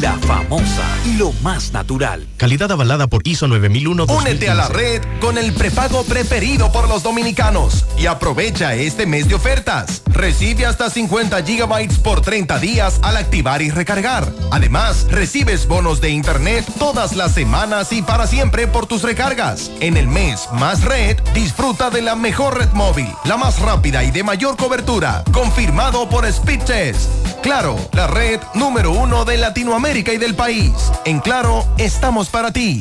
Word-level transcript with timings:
La 0.00 0.12
famosa, 0.18 0.84
lo 1.16 1.32
más 1.42 1.72
natural. 1.72 2.26
Calidad 2.36 2.70
avalada 2.70 3.06
por 3.06 3.26
ISO 3.26 3.48
9001. 3.48 4.04
Únete 4.04 4.50
a 4.50 4.54
la 4.54 4.68
red 4.68 5.00
con 5.20 5.38
el 5.38 5.54
prepago 5.54 6.04
preferido 6.04 6.70
por 6.70 6.86
los 6.88 7.02
dominicanos 7.02 7.86
y 7.96 8.04
aprovecha 8.04 8.74
este 8.74 9.06
mes 9.06 9.26
de 9.28 9.36
ofertas. 9.36 10.02
Recibe 10.06 10.66
hasta 10.66 10.90
50 10.90 11.42
gigabytes 11.44 11.98
por 11.98 12.20
30 12.20 12.58
días 12.58 13.00
al 13.02 13.16
activar 13.16 13.62
y 13.62 13.70
recargar. 13.70 14.30
Además, 14.50 15.06
recibes 15.10 15.66
bonos 15.66 16.02
de 16.02 16.10
internet 16.10 16.66
todas 16.78 17.16
las 17.16 17.32
semanas 17.32 17.90
y 17.92 18.02
para 18.02 18.26
siempre 18.26 18.66
por 18.66 18.86
tus 18.86 19.02
recargas. 19.02 19.70
En 19.80 19.96
el 19.96 20.08
mes 20.08 20.48
más 20.52 20.84
red, 20.84 21.16
disfruta 21.32 21.88
de 21.88 22.02
la 22.02 22.16
mejor 22.16 22.58
red 22.58 22.70
móvil, 22.72 23.08
la 23.24 23.38
más 23.38 23.60
rápida 23.60 24.04
y 24.04 24.10
de 24.10 24.22
mayor 24.22 24.56
cobertura, 24.56 25.24
confirmado 25.32 26.08
por 26.10 26.30
Speedtest. 26.30 27.08
Claro, 27.46 27.78
la 27.92 28.08
red 28.08 28.40
número 28.54 28.90
uno 28.90 29.24
de 29.24 29.36
Latinoamérica 29.36 30.12
y 30.12 30.18
del 30.18 30.34
país. 30.34 30.72
En 31.04 31.20
Claro, 31.20 31.64
estamos 31.78 32.28
para 32.28 32.50
ti. 32.50 32.80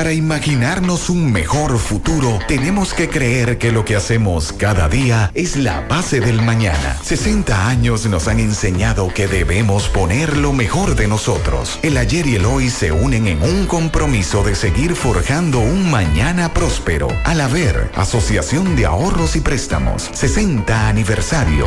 Para 0.00 0.14
imaginarnos 0.14 1.10
un 1.10 1.30
mejor 1.30 1.78
futuro, 1.78 2.38
tenemos 2.48 2.94
que 2.94 3.10
creer 3.10 3.58
que 3.58 3.70
lo 3.70 3.84
que 3.84 3.96
hacemos 3.96 4.50
cada 4.50 4.88
día 4.88 5.30
es 5.34 5.56
la 5.56 5.82
base 5.82 6.20
del 6.20 6.40
mañana. 6.40 6.96
60 7.02 7.68
años 7.68 8.06
nos 8.06 8.26
han 8.26 8.40
enseñado 8.40 9.12
que 9.12 9.28
debemos 9.28 9.88
poner 9.88 10.38
lo 10.38 10.54
mejor 10.54 10.94
de 10.94 11.06
nosotros. 11.06 11.78
El 11.82 11.98
ayer 11.98 12.26
y 12.26 12.36
el 12.36 12.46
hoy 12.46 12.70
se 12.70 12.92
unen 12.92 13.26
en 13.26 13.42
un 13.42 13.66
compromiso 13.66 14.42
de 14.42 14.54
seguir 14.54 14.96
forjando 14.96 15.58
un 15.58 15.90
mañana 15.90 16.54
próspero. 16.54 17.08
Al 17.24 17.42
haber 17.42 17.90
Asociación 17.94 18.76
de 18.76 18.86
Ahorros 18.86 19.36
y 19.36 19.42
Préstamos, 19.42 20.08
60 20.14 20.88
aniversario. 20.88 21.66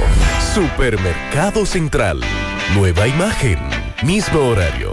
Supermercado 0.55 1.67
Central. 1.67 2.21
Nueva 2.73 3.07
imagen. 3.07 3.59
Mismo 4.01 4.39
horario. 4.39 4.92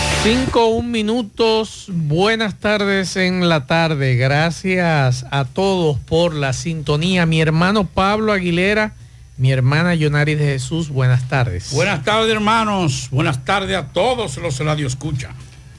5, 0.23 0.67
un 0.67 0.91
minutos. 0.91 1.85
Buenas 1.89 2.59
tardes 2.59 3.15
en 3.15 3.49
la 3.49 3.65
tarde. 3.65 4.15
Gracias 4.15 5.25
a 5.31 5.45
todos 5.45 5.97
por 5.99 6.35
la 6.35 6.53
sintonía. 6.53 7.25
Mi 7.25 7.41
hermano 7.41 7.85
Pablo 7.87 8.31
Aguilera, 8.31 8.93
mi 9.37 9.51
hermana 9.51 9.95
Yonari 9.95 10.35
de 10.35 10.45
Jesús, 10.45 10.89
buenas 10.89 11.27
tardes. 11.27 11.71
Buenas 11.71 12.03
tardes, 12.03 12.31
hermanos. 12.31 13.07
Buenas 13.09 13.43
tardes 13.43 13.75
a 13.75 13.87
todos 13.87 14.37
los 14.37 14.59
radio 14.59 14.85
escucha. 14.85 15.29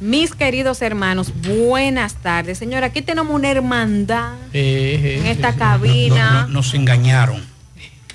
Mis 0.01 0.35
queridos 0.35 0.83
hermanos, 0.83 1.33
buenas 1.47 2.15
tardes. 2.17 2.59
Señora, 2.59 2.89
aquí 2.89 3.03
tenemos 3.03 3.33
una 3.33 3.49
hermandad 3.49 4.33
en 4.53 5.25
esta 5.27 5.55
cabina. 5.55 6.31
No- 6.33 6.41
no- 6.43 6.49
nos 6.49 6.75
engañaron. 6.75 7.41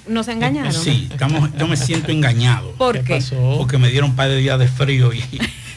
¿Nos 0.10 0.28
engañaron? 0.28 0.74
Sí, 0.74 1.08
estamos, 1.10 1.50
yo 1.58 1.68
me 1.68 1.78
siento 1.78 2.12
engañado. 2.12 2.74
¿Por 2.74 3.02
qué? 3.06 3.24
Porque 3.58 3.78
me 3.78 3.90
dieron 3.90 4.10
un 4.12 4.16
par 4.18 4.28
de 4.30 4.38
días 4.38 4.60
de 4.60 4.68
frío 4.68 5.14
y 5.14 5.22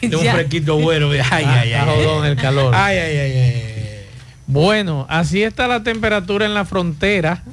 de 0.09 0.15
un 0.15 0.25
fresquito 0.25 0.77
bueno. 0.77 1.09
Ay, 1.11 1.21
ay, 1.31 1.45
ay. 1.45 1.73
Está 1.73 1.91
ay. 1.91 2.03
jodón 2.03 2.25
el 2.25 2.35
calor. 2.35 2.73
Ay, 2.75 2.97
ay, 2.97 3.17
ay, 3.17 3.31
ay. 3.37 3.71
Bueno, 4.47 5.05
así 5.09 5.43
está 5.43 5.67
la 5.67 5.83
temperatura 5.83 6.45
en 6.45 6.53
la 6.53 6.65
frontera. 6.65 7.43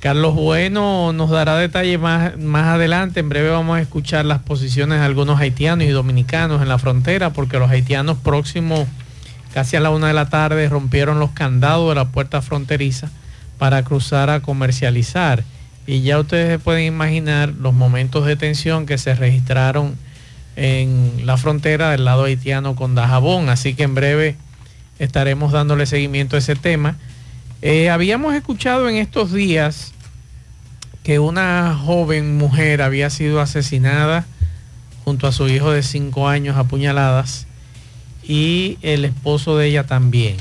Carlos 0.00 0.34
Bueno 0.34 1.14
nos 1.14 1.30
dará 1.30 1.56
detalles 1.56 1.98
más, 1.98 2.36
más 2.36 2.66
adelante. 2.66 3.20
En 3.20 3.30
breve 3.30 3.48
vamos 3.48 3.78
a 3.78 3.80
escuchar 3.80 4.26
las 4.26 4.40
posiciones 4.40 4.98
de 4.98 5.04
algunos 5.06 5.40
haitianos 5.40 5.86
y 5.86 5.90
dominicanos 5.90 6.60
en 6.60 6.68
la 6.68 6.78
frontera, 6.78 7.30
porque 7.30 7.58
los 7.58 7.70
haitianos 7.70 8.18
próximos, 8.18 8.86
casi 9.54 9.76
a 9.76 9.80
la 9.80 9.88
una 9.88 10.08
de 10.08 10.12
la 10.12 10.28
tarde, 10.28 10.68
rompieron 10.68 11.18
los 11.20 11.30
candados 11.30 11.88
de 11.88 11.94
la 11.94 12.04
puerta 12.10 12.42
fronteriza 12.42 13.08
para 13.56 13.82
cruzar 13.82 14.28
a 14.28 14.40
comercializar. 14.40 15.42
Y 15.86 16.02
ya 16.02 16.18
ustedes 16.18 16.60
pueden 16.60 16.84
imaginar 16.84 17.54
los 17.58 17.72
momentos 17.72 18.26
de 18.26 18.36
tensión 18.36 18.84
que 18.84 18.98
se 18.98 19.14
registraron 19.14 19.96
en 20.56 21.26
la 21.26 21.36
frontera 21.36 21.90
del 21.90 22.04
lado 22.04 22.24
haitiano 22.24 22.76
con 22.76 22.94
Dajabón. 22.94 23.48
Así 23.48 23.74
que 23.74 23.84
en 23.84 23.94
breve 23.94 24.36
estaremos 24.98 25.52
dándole 25.52 25.86
seguimiento 25.86 26.36
a 26.36 26.38
ese 26.38 26.56
tema. 26.56 26.96
Eh, 27.62 27.90
habíamos 27.90 28.34
escuchado 28.34 28.88
en 28.88 28.96
estos 28.96 29.32
días 29.32 29.92
que 31.02 31.18
una 31.18 31.76
joven 31.76 32.36
mujer 32.36 32.82
había 32.82 33.10
sido 33.10 33.40
asesinada 33.40 34.26
junto 35.04 35.26
a 35.26 35.32
su 35.32 35.48
hijo 35.48 35.70
de 35.70 35.82
cinco 35.82 36.28
años 36.28 36.56
apuñaladas 36.56 37.46
y 38.22 38.78
el 38.82 39.04
esposo 39.04 39.56
de 39.56 39.66
ella 39.66 39.84
también. 39.84 40.36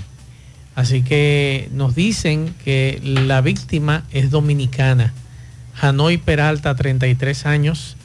Así 0.75 1.03
que 1.03 1.69
nos 1.71 1.95
dicen 1.95 2.55
que 2.63 2.99
la 3.03 3.41
víctima 3.41 4.05
es 4.11 4.31
dominicana, 4.31 5.13
Hanoi 5.79 6.17
Peralta, 6.17 6.75
33 6.75 7.45
años. 7.45 7.97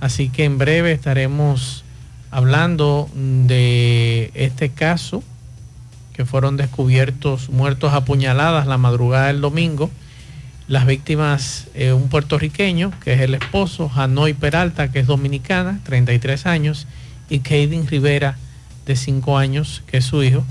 Así 0.00 0.28
que 0.28 0.44
en 0.44 0.58
breve 0.58 0.92
estaremos 0.92 1.84
hablando 2.30 3.08
de 3.14 4.30
este 4.34 4.70
caso, 4.70 5.22
que 6.12 6.24
fueron 6.24 6.56
descubiertos 6.56 7.50
muertos 7.50 7.92
apuñaladas 7.92 8.66
la 8.66 8.78
madrugada 8.78 9.26
del 9.26 9.40
domingo 9.40 9.90
las 10.68 10.84
víctimas, 10.84 11.68
eh, 11.74 11.92
un 11.92 12.08
puertorriqueño, 12.08 12.92
que 13.04 13.12
es 13.14 13.20
el 13.20 13.34
esposo, 13.34 13.90
Hanoi 13.94 14.34
Peralta, 14.34 14.90
que 14.90 14.98
es 14.98 15.06
dominicana, 15.06 15.80
33 15.84 16.46
años, 16.46 16.86
y 17.30 17.38
Kaden 17.40 17.86
Rivera, 17.86 18.36
de 18.84 18.96
5 18.96 19.38
años, 19.38 19.82
que 19.86 19.98
es 19.98 20.04
su 20.04 20.22
hijo. 20.22 20.44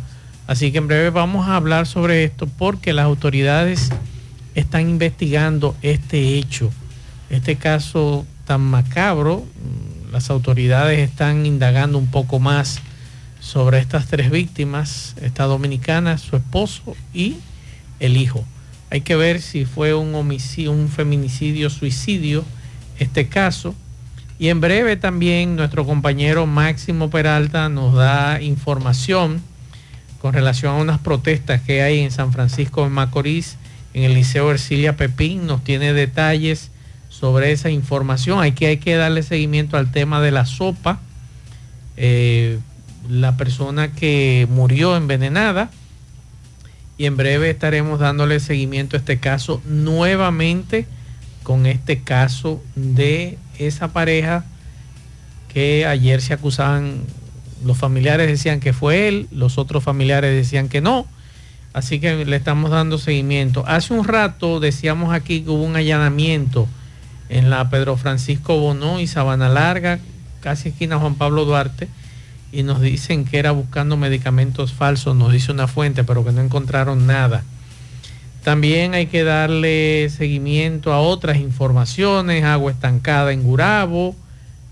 Así 0.48 0.72
que 0.72 0.78
en 0.78 0.88
breve 0.88 1.10
vamos 1.10 1.48
a 1.48 1.56
hablar 1.56 1.86
sobre 1.86 2.24
esto 2.24 2.48
porque 2.48 2.94
las 2.94 3.06
autoridades 3.06 3.90
están 4.54 4.90
investigando 4.90 5.76
este 5.82 6.38
hecho, 6.38 6.72
este 7.30 7.58
caso 7.58 8.26
tan 8.46 8.62
macabro. 8.62 9.46
Las 10.12 10.30
autoridades 10.30 11.00
están 11.00 11.46
indagando 11.46 11.98
un 11.98 12.08
poco 12.08 12.40
más 12.40 12.80
sobre 13.40 13.80
estas 13.80 14.08
tres 14.08 14.32
víctimas, 14.32 15.16
esta 15.22 15.44
dominicana, 15.44 16.18
su 16.18 16.36
esposo 16.36 16.96
y 17.14 17.36
el 18.00 18.18
hijo. 18.18 18.44
Hay 18.90 19.02
que 19.02 19.16
ver 19.16 19.42
si 19.42 19.66
fue 19.66 19.94
un 19.94 20.16
homicidio, 20.16 20.72
un 20.72 20.90
feminicidio, 20.90 21.70
suicidio, 21.70 22.46
este 22.98 23.28
caso. 23.28 23.76
Y 24.40 24.50
en 24.50 24.62
breve 24.62 24.96
también 24.96 25.56
nuestro 25.56 25.86
compañero 25.86 26.46
Máximo 26.46 27.10
Peralta 27.10 27.70
nos 27.70 27.94
da 27.94 28.42
información 28.42 29.42
con 30.22 30.34
relación 30.34 30.76
a 30.76 30.82
unas 30.82 31.00
protestas 31.00 31.62
que 31.62 31.82
hay 31.82 32.00
en 32.00 32.12
San 32.12 32.34
Francisco 32.34 32.84
de 32.84 32.90
Macorís, 32.90 33.58
en 33.94 34.04
el 34.04 34.14
Liceo 34.14 34.52
Ercilia 34.52 34.98
Pepín. 34.98 35.46
Nos 35.46 35.64
tiene 35.64 35.94
detalles 35.94 36.72
sobre 37.20 37.52
esa 37.52 37.70
información. 37.70 38.42
Hay 38.42 38.52
que, 38.52 38.68
hay 38.68 38.78
que 38.78 38.96
darle 38.96 39.24
seguimiento 39.24 39.78
al 39.78 39.92
tema 39.92 40.22
de 40.22 40.32
la 40.32 40.46
sopa. 40.46 41.00
Eh, 41.96 42.60
la 43.10 43.38
persona 43.38 43.92
que 43.94 44.48
murió 44.50 44.98
envenenada 44.98 45.70
y 46.98 47.06
en 47.06 47.16
breve 47.16 47.50
estaremos 47.50 48.00
dándole 48.00 48.40
seguimiento 48.40 48.98
a 48.98 49.00
este 49.00 49.20
caso 49.20 49.62
nuevamente 49.66 50.88
con 51.44 51.68
este 51.68 52.02
caso 52.02 52.62
de 52.76 53.38
esa 53.60 53.90
pareja 53.90 54.44
que 55.54 55.86
ayer 55.86 56.22
se 56.22 56.34
acusaban, 56.34 57.02
los 57.64 57.78
familiares 57.78 58.28
decían 58.28 58.60
que 58.60 58.74
fue 58.74 59.08
él, 59.08 59.28
los 59.32 59.58
otros 59.58 59.84
familiares 59.84 60.36
decían 60.36 60.68
que 60.68 60.82
no, 60.82 61.06
así 61.72 62.00
que 62.00 62.26
le 62.26 62.36
estamos 62.36 62.72
dando 62.72 62.98
seguimiento. 62.98 63.64
Hace 63.68 63.94
un 63.94 64.06
rato 64.06 64.60
decíamos 64.60 65.14
aquí 65.14 65.42
que 65.42 65.52
hubo 65.52 65.64
un 65.64 65.76
allanamiento 65.76 66.68
en 67.30 67.50
la 67.50 67.70
Pedro 67.70 67.98
Francisco 67.98 68.60
Bonó 68.60 69.00
y 69.00 69.08
Sabana 69.08 69.50
Larga, 69.50 70.00
casi 70.42 70.70
esquina 70.70 71.00
Juan 71.00 71.16
Pablo 71.16 71.46
Duarte, 71.46 71.88
y 72.52 72.64
nos 72.64 72.82
dicen 72.82 73.26
que 73.26 73.40
era 73.40 73.52
buscando 73.52 73.98
medicamentos 73.98 74.72
falsos, 74.72 75.16
nos 75.16 75.34
dice 75.34 75.52
una 75.52 75.68
fuente, 75.68 76.04
pero 76.04 76.24
que 76.24 76.32
no 76.32 76.42
encontraron 76.42 77.06
nada. 77.08 77.44
También 78.44 78.94
hay 78.94 79.08
que 79.08 79.24
darle 79.24 80.08
seguimiento 80.16 80.94
a 80.94 81.02
otras 81.02 81.38
informaciones, 81.38 82.44
agua 82.44 82.72
estancada 82.72 83.34
en 83.34 83.42
Gurabo, 83.42 84.16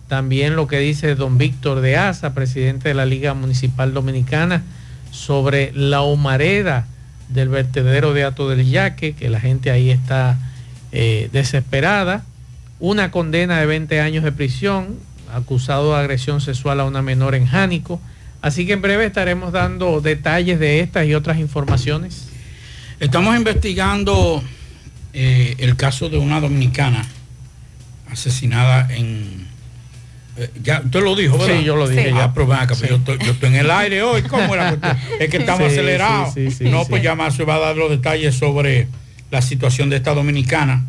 también 0.08 0.56
lo 0.56 0.68
que 0.68 0.78
dice 0.78 1.16
don 1.16 1.40
Víctor 1.40 1.82
de 1.82 1.98
Asa, 1.98 2.36
presidente 2.36 2.90
de 2.90 2.94
la 2.94 3.08
Liga 3.08 3.34
Municipal 3.34 3.94
Dominicana, 3.94 4.62
sobre 5.10 5.72
la 5.74 6.04
humareda 6.04 6.86
del 7.30 7.50
vertedero 7.50 8.14
de 8.14 8.24
Ato 8.24 8.48
del 8.48 8.70
Yaque, 8.70 9.14
que 9.14 9.30
la 9.30 9.40
gente 9.40 9.72
ahí 9.72 9.90
está 9.90 10.38
eh, 10.92 11.30
desesperada, 11.34 12.24
una 12.84 13.12
condena 13.12 13.62
de 13.62 13.66
20 13.66 14.02
años 14.02 14.26
de 14.26 14.34
prisión, 14.34 15.00
acusado 15.34 15.94
de 15.94 16.00
agresión 16.02 16.42
sexual 16.42 16.82
a 16.82 16.84
una 16.84 17.02
menor 17.02 17.34
en 17.34 17.48
Jánico. 17.48 18.02
Así 18.42 18.68
que 18.68 18.74
en 18.74 18.82
breve 18.82 19.06
estaremos 19.06 19.54
dando 19.54 20.02
detalles 20.02 20.60
de 20.60 20.82
estas 20.82 21.08
y 21.08 21.14
otras 21.14 21.38
informaciones. 21.38 22.28
Estamos 23.00 23.38
investigando 23.38 24.44
eh, 25.14 25.56
el 25.60 25.78
caso 25.78 26.10
de 26.10 26.18
una 26.18 26.42
dominicana 26.42 27.08
asesinada 28.12 28.94
en... 28.94 29.48
Eh, 30.36 30.50
ya, 30.62 30.82
usted 30.84 31.04
lo 31.04 31.16
dijo, 31.16 31.38
¿verdad? 31.38 31.60
Sí, 31.60 31.64
yo 31.64 31.78
lo 31.78 31.88
dije 31.88 32.12
ya. 32.12 32.26
Ah, 32.26 32.34
pero 32.34 32.46
yo, 32.90 32.96
estoy, 32.98 33.48
en 33.48 33.56
el 33.56 33.72
aire 33.72 34.04
hoy, 34.04 34.24
¿cómo 34.24 34.54
era? 34.56 34.78
Es 35.22 35.30
que 35.30 35.38
estamos 35.38 35.72
acelerados. 35.72 36.36
no, 36.60 36.84
pues 36.84 37.02
ya 37.02 37.16
más 37.16 37.34
se 37.34 37.46
va 37.46 37.56
a 37.56 37.60
dar 37.60 37.78
los 37.78 37.90
detalles 37.90 38.36
sobre 38.36 38.90
la 39.32 39.42
situación 39.42 39.90
de 39.90 39.96
esta 39.96 40.14
dominicana 40.14 40.84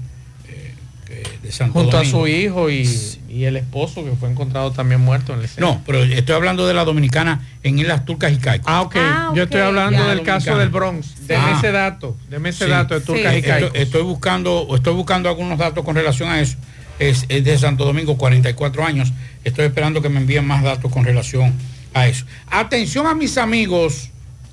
de 1.45 1.53
Santo 1.53 1.79
Junto 1.79 1.99
a 1.99 2.05
su 2.05 2.27
hijo 2.27 2.71
y 2.71 2.89
y 3.35 3.47
el 3.47 3.57
esposo 3.57 4.05
que 4.05 4.13
fue 4.13 4.31
encontrado 4.31 4.71
también 4.71 5.01
muerto 5.01 5.35
en 5.35 5.41
el 5.41 5.49
No, 5.59 5.83
pero 5.85 6.05
estoy 6.05 6.37
hablando 6.37 6.69
de 6.69 6.75
la 6.75 6.85
dominicana 6.85 7.45
en 7.65 7.81
Islas 7.81 8.05
Turcas 8.05 8.33
y 8.33 8.37
Caicos. 8.37 8.69
Ah, 8.71 8.83
ok. 8.83 8.95
Ah, 8.97 9.33
Yo 9.35 9.43
estoy 9.43 9.61
hablando 9.61 10.07
del 10.07 10.23
caso 10.23 10.57
del 10.57 10.69
Bronx. 10.69 11.27
Deme 11.27 11.53
ese 11.53 11.73
dato, 11.73 12.17
deme 12.31 12.51
ese 12.51 12.69
dato 12.69 12.95
de 12.95 13.01
Turcas 13.01 13.37
y 13.37 13.43
Caicos. 13.43 13.73
Estoy, 13.75 14.03
buscando, 14.03 14.69
estoy 14.77 14.95
buscando 14.95 15.29
algunos 15.29 15.59
datos 15.59 15.85
con 15.85 15.97
relación 15.97 16.29
a 16.31 16.41
eso. 16.41 16.57
Es, 17.01 17.27
es, 17.29 17.43
de 17.43 17.59
Santo 17.59 17.85
Domingo, 17.85 18.17
44 18.17 18.85
años. 18.85 19.13
Estoy 19.43 19.65
esperando 19.65 20.01
que 20.01 20.09
me 20.09 20.21
envíen 20.21 20.47
más 20.47 20.63
datos 20.63 20.93
con 20.93 21.05
relación 21.05 21.53
a 21.93 22.07
eso. 22.07 22.27
Atención 22.47 23.09
a 23.09 23.17
mis 23.17 23.37
amigos, 23.37 24.11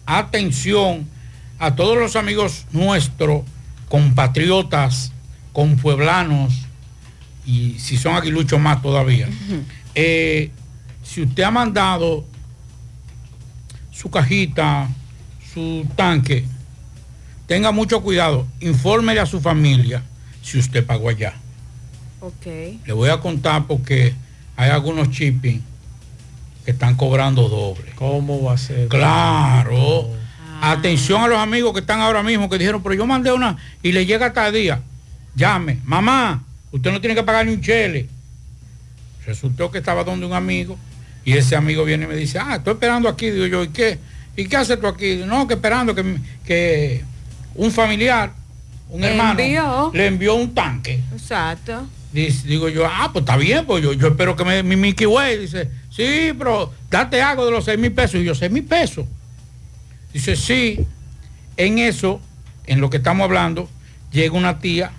atención 0.08 1.08
a 1.60 1.76
todos 1.76 2.00
los 2.00 2.16
amigos 2.16 2.66
nuestros, 2.72 3.44
compatriotas, 3.90 5.12
conpueblanos, 5.54 6.66
y 7.46 7.80
si 7.80 7.98
son 7.98 8.16
aguiluchos 8.16 8.60
más 8.60 8.82
todavía. 8.82 9.28
Eh, 9.96 10.52
si 11.04 11.24
usted 11.24 11.44
ha 11.44 11.52
mandado 11.52 12.26
su 13.92 14.10
cajita, 14.10 14.90
su 15.54 15.86
tanque, 15.96 16.46
tenga 17.48 17.72
mucho 17.72 18.02
cuidado, 18.02 18.48
infórmele 18.60 19.20
a 19.20 19.26
su 19.26 19.42
familia 19.42 20.04
si 20.42 20.58
usted 20.60 20.86
pagó 20.86 21.10
allá. 21.10 21.34
Ok. 22.22 22.46
Le 22.86 22.94
voy 22.94 23.10
a 23.10 23.20
contar 23.20 23.66
porque 23.68 24.14
hay 24.56 24.70
algunos 24.70 25.10
shipping 25.10 25.62
que 26.64 26.72
están 26.72 26.96
cobrando 26.96 27.50
doble. 27.50 27.92
¿Cómo 27.96 28.44
va 28.44 28.54
a 28.54 28.58
ser? 28.58 28.88
Claro. 28.88 30.10
Ah. 30.62 30.72
Atención 30.74 31.22
a 31.24 31.28
los 31.28 31.40
amigos 31.40 31.74
que 31.74 31.80
están 31.80 32.02
ahora 32.02 32.22
mismo 32.22 32.50
que 32.50 32.60
dijeron, 32.60 32.84
pero 32.84 32.94
yo 32.94 33.08
mandé 33.08 33.32
una 33.32 33.58
y 33.82 33.92
le 33.92 34.06
llega 34.06 34.32
el 34.48 34.54
día. 34.54 34.82
Llame, 35.36 35.80
mamá, 35.84 36.44
Usted 36.72 36.92
no 36.92 37.02
tiene 37.02 37.16
que 37.16 37.24
pagar 37.24 37.46
ni 37.46 37.54
un 37.54 37.62
chele. 37.62 38.08
Resultó 39.26 39.70
que 39.70 39.80
estaba 39.80 40.04
donde 40.04 40.26
un 40.26 40.34
amigo 40.34 40.78
y 41.24 41.34
ese 41.34 41.56
amigo 41.56 41.84
viene 41.84 42.06
y 42.06 42.08
me 42.08 42.16
dice, 42.16 42.40
ah, 42.40 42.56
estoy 42.56 42.74
esperando 42.74 43.08
aquí. 43.08 43.30
Digo 43.30 43.46
yo, 43.46 43.64
¿y 43.64 43.70
qué? 43.70 44.00
¿Y 44.36 44.46
qué 44.46 44.58
haces 44.58 44.80
tú 44.80 44.88
aquí? 44.88 45.22
No, 45.26 45.48
que 45.48 45.56
esperando 45.56 45.94
que, 45.94 46.18
que 46.46 47.04
un 47.56 47.72
familiar, 47.72 48.34
un 48.90 49.04
hermano, 49.04 49.92
le 49.94 50.08
envió 50.08 50.36
un 50.36 50.54
tanque. 50.54 51.02
Exacto. 51.12 51.86
digo 52.12 52.70
yo, 52.70 52.86
ah, 52.88 53.10
pues 53.12 53.24
está 53.24 53.38
bien, 53.38 53.66
pues 53.66 53.84
yo, 53.84 53.94
yo 53.94 54.08
espero 54.08 54.36
que 54.36 54.44
me, 54.44 54.64
mi 54.64 54.76
Mickey 54.76 55.06
Way 55.06 55.38
dice, 55.38 55.70
sí, 55.90 56.34
pero 56.38 56.74
date 56.90 57.22
algo 57.22 57.46
de 57.46 57.52
los 57.52 57.66
seis 57.66 57.78
mil 57.78 57.92
pesos. 57.92 58.22
Y 58.22 58.24
yo, 58.24 58.34
seis 58.34 58.52
mil 58.52 58.64
pesos. 58.64 59.06
Dice, 60.14 60.36
sí, 60.36 60.80
en 61.58 61.80
eso, 61.80 62.20
en 62.66 62.82
lo 62.82 62.90
que 62.90 62.98
estamos 62.98 63.24
hablando, 63.26 63.70
llega 64.12 64.36
una 64.36 64.60
tía 64.60 64.92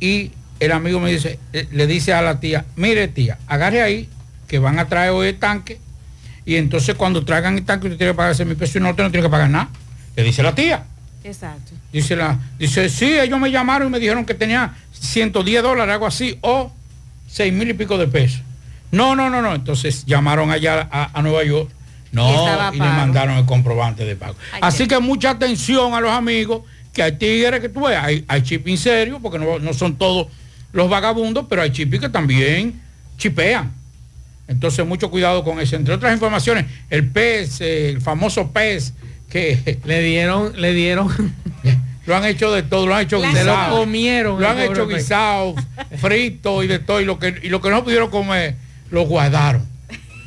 y 0.00 0.32
el 0.60 0.72
amigo 0.72 1.00
me 1.00 1.10
dice, 1.12 1.38
eh, 1.52 1.68
le 1.72 1.86
dice 1.86 2.12
a 2.12 2.22
la 2.22 2.40
tía, 2.40 2.64
mire 2.76 3.08
tía, 3.08 3.38
agarre 3.46 3.82
ahí, 3.82 4.08
que 4.46 4.58
van 4.58 4.78
a 4.78 4.88
traer 4.88 5.10
hoy 5.10 5.28
el 5.28 5.38
tanque, 5.38 5.78
y 6.44 6.56
entonces 6.56 6.94
cuando 6.94 7.24
traigan 7.24 7.58
el 7.58 7.64
tanque 7.64 7.88
usted 7.88 7.98
tiene 7.98 8.12
que 8.12 8.16
pagar 8.16 8.46
mil 8.46 8.56
pesos 8.56 8.76
y 8.76 8.80
no, 8.80 8.90
usted 8.90 9.02
no 9.04 9.10
tiene 9.10 9.26
que 9.26 9.30
pagar 9.30 9.50
nada. 9.50 9.68
Le 10.16 10.22
dice 10.22 10.42
la 10.42 10.54
tía. 10.54 10.82
Exacto. 11.22 11.72
Dice, 11.92 12.16
la, 12.16 12.38
dice, 12.58 12.88
sí, 12.88 13.18
ellos 13.18 13.38
me 13.38 13.50
llamaron 13.50 13.88
y 13.88 13.90
me 13.90 13.98
dijeron 14.00 14.24
que 14.24 14.32
tenía 14.32 14.74
110 14.92 15.62
dólares, 15.62 15.92
algo 15.92 16.06
así, 16.06 16.38
o 16.40 16.72
6 17.28 17.52
mil 17.52 17.68
y 17.68 17.74
pico 17.74 17.98
de 17.98 18.08
pesos. 18.08 18.40
No, 18.90 19.14
no, 19.14 19.28
no, 19.28 19.42
no. 19.42 19.54
Entonces 19.54 20.06
llamaron 20.06 20.50
allá 20.50 20.88
a, 20.90 21.20
Nueva 21.20 21.44
York. 21.44 21.70
No, 22.12 22.72
y, 22.72 22.78
le 22.78 22.84
mandaron 22.86 23.36
el 23.36 23.44
comprobante 23.44 24.06
de 24.06 24.16
pago. 24.16 24.34
así 24.62 24.88
que 24.88 24.98
mucha 24.98 25.30
atención 25.30 25.92
a 25.92 26.00
los 26.00 26.10
amigos, 26.10 26.62
que 26.94 27.02
hay 27.02 27.12
tigres 27.12 27.60
que 27.60 27.68
tú 27.68 27.86
ves, 27.86 27.98
hay, 28.00 28.24
hay 28.26 28.42
chipping 28.42 28.78
serio, 28.78 29.20
porque 29.22 29.38
no, 29.38 29.58
no 29.58 29.74
son 29.74 29.96
todos 29.96 30.28
los 30.72 30.88
vagabundos, 30.88 31.46
pero 31.48 31.62
hay 31.62 31.70
chipis 31.70 32.00
que 32.00 32.08
también 32.08 32.80
chipean. 33.16 33.72
Entonces, 34.46 34.86
mucho 34.86 35.10
cuidado 35.10 35.44
con 35.44 35.60
eso. 35.60 35.76
Entre 35.76 35.94
otras 35.94 36.12
informaciones, 36.12 36.66
el 36.88 37.06
pez, 37.06 37.60
el 37.60 38.00
famoso 38.00 38.50
pez 38.50 38.94
que 39.28 39.78
le 39.84 40.00
dieron, 40.00 40.58
le 40.60 40.72
dieron. 40.72 41.08
lo 42.06 42.16
han 42.16 42.24
hecho 42.24 42.50
de 42.50 42.62
todo, 42.62 42.86
lo 42.86 42.94
han 42.94 43.02
hecho 43.02 43.20
guisado. 43.20 43.70
lo 43.70 43.80
comieron. 43.80 44.40
Lo 44.40 44.48
han 44.48 44.58
hecho 44.58 44.86
guisado, 44.86 45.54
frito 45.98 46.62
y 46.62 46.66
de 46.66 46.78
todo. 46.78 47.00
Y 47.00 47.04
lo 47.04 47.18
que, 47.18 47.40
y 47.42 47.50
lo 47.50 47.60
que 47.60 47.68
no 47.68 47.84
pudieron 47.84 48.10
comer, 48.10 48.56
lo 48.90 49.02
guardaron. 49.02 49.66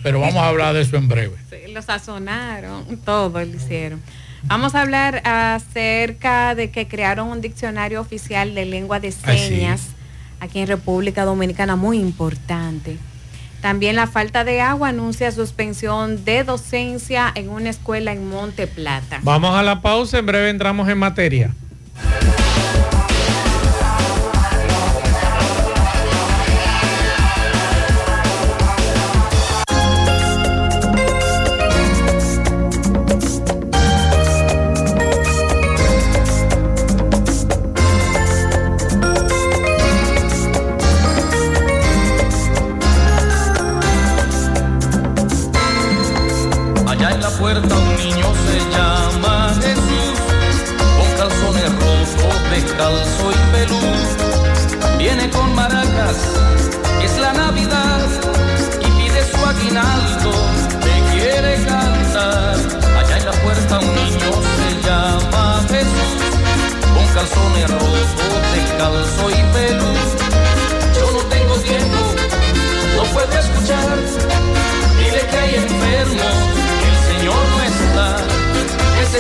Pero 0.04 0.20
vamos 0.20 0.38
a 0.38 0.48
hablar 0.48 0.74
de 0.76 0.82
eso 0.82 0.98
en 0.98 1.08
breve. 1.08 1.36
lo 1.70 1.82
sazonaron, 1.82 2.98
todo 3.04 3.44
lo 3.44 3.56
hicieron. 3.56 4.02
Vamos 4.44 4.74
a 4.74 4.82
hablar 4.82 5.22
acerca 5.24 6.56
de 6.56 6.72
que 6.72 6.88
crearon 6.88 7.28
un 7.28 7.42
diccionario 7.42 8.02
oficial 8.02 8.56
de 8.56 8.66
lengua 8.66 9.00
de 9.00 9.12
señas 9.12 9.90
aquí 10.42 10.60
en 10.60 10.68
República 10.68 11.24
Dominicana, 11.24 11.78
muy 11.78 12.00
importante. 12.00 12.98
También 13.62 13.96
la 13.96 14.08
falta 14.08 14.44
de 14.44 14.60
agua 14.60 14.90
anuncia 14.90 15.32
suspensión 15.32 16.26
de 16.26 16.44
docencia 16.44 17.32
en 17.36 17.50
una 17.50 17.70
escuela 17.70 18.12
en 18.12 18.28
Monte 18.28 18.66
Plata. 18.66 19.20
Vamos 19.22 19.56
a 19.56 19.62
la 19.62 19.82
pausa, 19.82 20.18
en 20.18 20.26
breve 20.26 20.50
entramos 20.50 20.90
en 20.90 20.98
materia. 20.98 21.52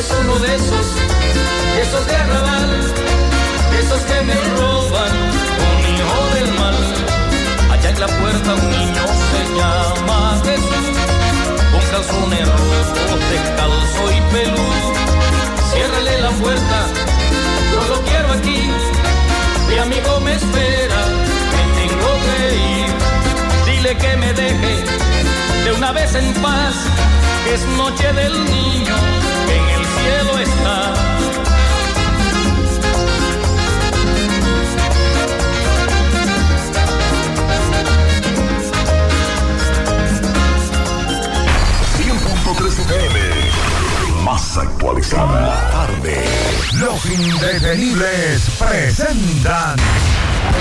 es 0.01 0.12
uno 0.20 0.39
de 0.39 0.55
esos, 0.55 0.88
de 1.75 1.81
esos 1.81 2.08
de 2.08 2.15
arrabal, 2.15 2.72
de 3.72 3.79
esos 3.84 4.01
que 4.10 4.22
me 4.29 4.38
roban, 4.58 5.13
un 5.67 5.79
hijo 5.93 6.22
del 6.36 6.50
mal. 6.60 6.77
Allá 7.72 7.89
en 7.89 8.00
la 8.00 8.08
puerta 8.08 8.50
un 8.55 8.70
niño 8.77 9.03
se 9.31 9.41
llama 9.58 10.41
Jesús, 10.46 10.88
con 11.72 11.84
calzones 11.91 12.48
rojos, 12.50 13.20
descalzo 13.31 14.03
y 14.17 14.22
peludo. 14.34 14.88
Ciérrale 15.72 16.22
la 16.25 16.31
puerta, 16.41 16.77
yo 17.72 17.81
lo 17.93 18.01
quiero 18.10 18.29
aquí, 18.34 18.60
mi 19.70 19.77
amigo 19.77 20.20
me 20.22 20.34
espera, 20.34 21.00
me 21.55 21.63
tengo 21.79 22.12
que 22.25 22.38
ir. 22.79 22.91
Dile 23.67 23.98
que 23.98 24.17
me 24.17 24.34
deje 24.34 24.74
de 25.63 25.72
una 25.74 25.91
vez 25.91 26.15
en 26.15 26.34
paz 26.41 26.75
es 27.48 27.66
noche 27.78 28.14
del 28.14 28.46
niño, 28.46 28.96
en 29.48 29.70
el 29.70 29.86
cielo 29.86 30.38
está. 30.40 31.12
Más 44.24 44.58
actualizada. 44.58 45.70
Tarde. 45.72 46.24
Los 46.74 47.06
indetenibles 47.06 48.50
presentan. 48.60 49.78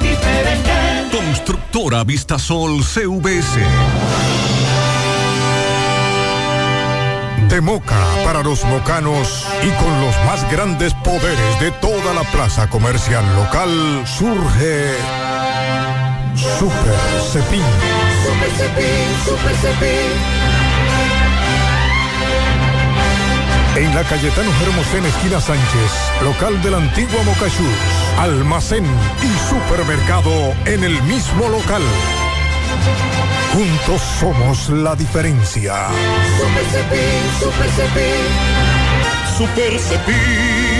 diferente. 0.00 0.70
Constructora 1.12 2.04
Vistasol 2.04 2.82
CVS. 2.84 3.60
De 7.48 7.60
Moca 7.60 8.06
para 8.24 8.42
los 8.42 8.64
mocanos 8.64 9.46
y 9.62 9.70
con 9.82 10.00
los 10.00 10.14
más 10.24 10.50
grandes 10.50 10.94
poderes 10.94 11.60
de 11.60 11.70
toda 11.72 12.14
la 12.14 12.22
plaza 12.30 12.68
comercial 12.70 13.24
local 13.34 14.04
surge 14.06 14.94
Super 16.36 16.94
Cepín. 17.32 17.62
Super 18.24 18.50
Cepín, 18.56 19.24
Super 19.24 19.56
Cepín 19.56 20.59
en 23.76 23.94
la 23.94 24.02
Cayetano 24.04 24.50
Hermosén, 24.62 25.04
esquina 25.06 25.40
Sánchez, 25.40 25.92
local 26.22 26.60
del 26.62 26.74
antiguo 26.74 27.22
Mocachús, 27.24 27.76
almacén 28.18 28.84
y 28.84 29.48
supermercado 29.48 30.54
en 30.64 30.84
el 30.84 31.02
mismo 31.04 31.48
local. 31.48 31.82
Juntos 33.52 34.02
somos 34.18 34.68
la 34.70 34.94
diferencia. 34.94 35.88
Super 36.38 36.64
Cepín, 36.66 37.22
Super 37.40 37.70
Cepín. 37.70 39.36
Super 39.36 39.78
Cepín 39.78 40.79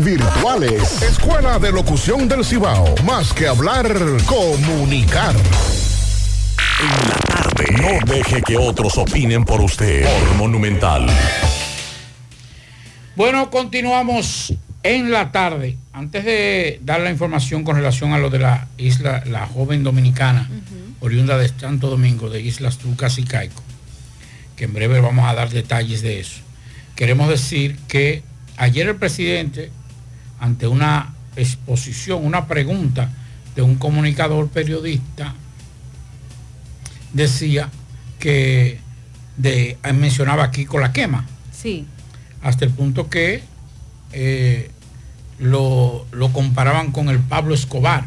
virtuales. 0.00 1.02
Escuela 1.02 1.58
de 1.58 1.72
Locución 1.72 2.28
del 2.28 2.44
Cibao. 2.44 2.94
Más 3.04 3.32
que 3.32 3.48
hablar, 3.48 3.92
comunicar. 4.24 5.34
En 5.34 7.08
la 7.08 7.16
tarde. 7.16 7.64
No 7.72 8.14
deje 8.14 8.42
que 8.42 8.56
otros 8.56 8.96
opinen 8.96 9.44
por 9.44 9.60
usted. 9.60 10.04
Por 10.04 10.34
Monumental. 10.36 11.08
Bueno, 13.16 13.50
continuamos 13.50 14.54
en 14.84 15.10
la 15.10 15.32
tarde. 15.32 15.76
Antes 15.92 16.24
de 16.24 16.78
dar 16.84 17.00
la 17.00 17.10
información 17.10 17.64
con 17.64 17.74
relación 17.74 18.12
a 18.12 18.18
lo 18.18 18.30
de 18.30 18.38
la 18.38 18.68
isla, 18.78 19.24
la 19.26 19.46
joven 19.46 19.82
dominicana, 19.82 20.48
oriunda 21.00 21.36
de 21.38 21.48
Santo 21.48 21.90
Domingo, 21.90 22.30
de 22.30 22.40
Islas 22.40 22.78
Trucas 22.78 23.18
y 23.18 23.24
Caico, 23.24 23.62
que 24.54 24.64
en 24.64 24.74
breve 24.74 25.00
vamos 25.00 25.28
a 25.28 25.34
dar 25.34 25.50
detalles 25.50 26.02
de 26.02 26.20
eso. 26.20 26.40
Queremos 26.94 27.28
decir 27.28 27.76
que 27.88 28.22
ayer 28.56 28.88
el 28.88 28.96
presidente, 28.96 29.70
ante 30.40 30.66
una 30.66 31.14
exposición, 31.36 32.24
una 32.24 32.46
pregunta 32.46 33.10
de 33.54 33.62
un 33.62 33.76
comunicador 33.76 34.48
periodista, 34.48 35.34
decía 37.12 37.70
que 38.18 38.80
de, 39.36 39.78
mencionaba 39.94 40.44
aquí 40.44 40.64
con 40.64 40.80
la 40.80 40.92
quema. 40.92 41.26
Sí. 41.52 41.86
Hasta 42.42 42.64
el 42.64 42.70
punto 42.70 43.08
que 43.08 43.42
eh, 44.12 44.70
lo, 45.38 46.06
comparaban 46.32 46.92
con 46.92 47.08
el 47.08 47.18
Pablo 47.18 47.54
Escobar. 47.54 48.06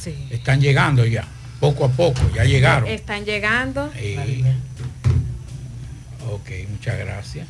Sí. 0.00 0.14
Están 0.30 0.60
llegando 0.60 1.04
ya, 1.06 1.26
poco 1.60 1.84
a 1.84 1.90
poco, 1.90 2.20
ya 2.34 2.44
llegaron. 2.44 2.88
Están 2.88 3.24
llegando. 3.24 3.86
ok, 6.28 6.50
muchas 6.70 6.98
gracias. 6.98 7.46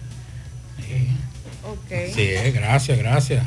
Okay. 1.64 2.12
Sí, 2.12 2.50
gracias, 2.52 2.98
gracias. 2.98 3.44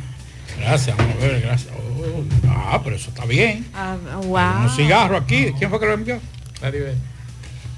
Gracias, 0.60 0.95
vamos 0.95 1.15
a 1.15 1.19
ver, 1.19 1.41
gracias. 1.41 1.74
Oh, 1.74 2.24
ah, 2.50 2.82
pero 2.84 2.95
eso 2.95 3.10
está 3.10 3.26
bien. 3.26 3.65
Ah, 3.74 3.97
wow. 4.24 4.63
Un 4.63 4.69
cigarro 4.76 5.17
aquí. 5.17 5.52
¿Quién 5.58 5.69
fue 5.69 5.80
que 5.80 5.86
lo 5.86 5.93
envió? 5.93 6.19
Claribel. 6.60 6.95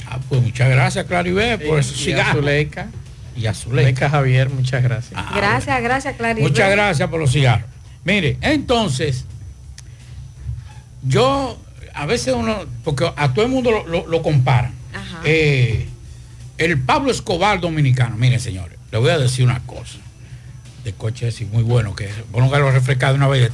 Ah, 0.08 0.20
pues 0.28 0.42
muchas 0.42 0.70
gracias, 0.70 1.06
Claribel, 1.06 1.60
por 1.60 1.80
esos 1.80 1.98
cigarros. 1.98 2.36
Zuleika. 2.36 2.88
Y 3.36 3.46
a 3.46 3.54
Zuleika. 3.54 4.10
Javier, 4.10 4.50
muchas 4.50 4.84
gracias. 4.84 5.14
Ah, 5.16 5.32
gracias, 5.36 5.82
gracias, 5.82 6.16
Claribel. 6.18 6.50
Muchas 6.50 6.70
gracias 6.72 7.10
por 7.10 7.20
los 7.20 7.32
cigarros. 7.32 7.70
Mire, 8.04 8.38
entonces, 8.42 9.26
yo, 11.04 11.58
a 11.94 12.06
veces 12.06 12.34
uno, 12.34 12.66
porque 12.84 13.10
a 13.16 13.34
todo 13.34 13.46
el 13.46 13.52
mundo 13.52 13.72
lo, 13.88 14.08
lo, 14.08 14.22
compara. 14.22 14.72
Eh, 15.24 15.88
el 16.58 16.80
Pablo 16.82 17.12
Escobar 17.12 17.62
dominicano, 17.62 18.18
miren 18.18 18.40
señores, 18.40 18.78
le 18.92 18.98
voy 18.98 19.10
a 19.10 19.18
decir 19.18 19.46
una 19.46 19.62
cosa 19.66 20.03
de 20.84 20.94
coche 20.94 21.28
así 21.28 21.46
muy 21.46 21.64
bueno 21.64 21.96
que 21.96 22.10
bueno 22.32 22.52
que 22.52 22.60
lo 22.60 22.72
refrescado 22.72 23.16
una 23.16 23.28
vez 23.28 23.50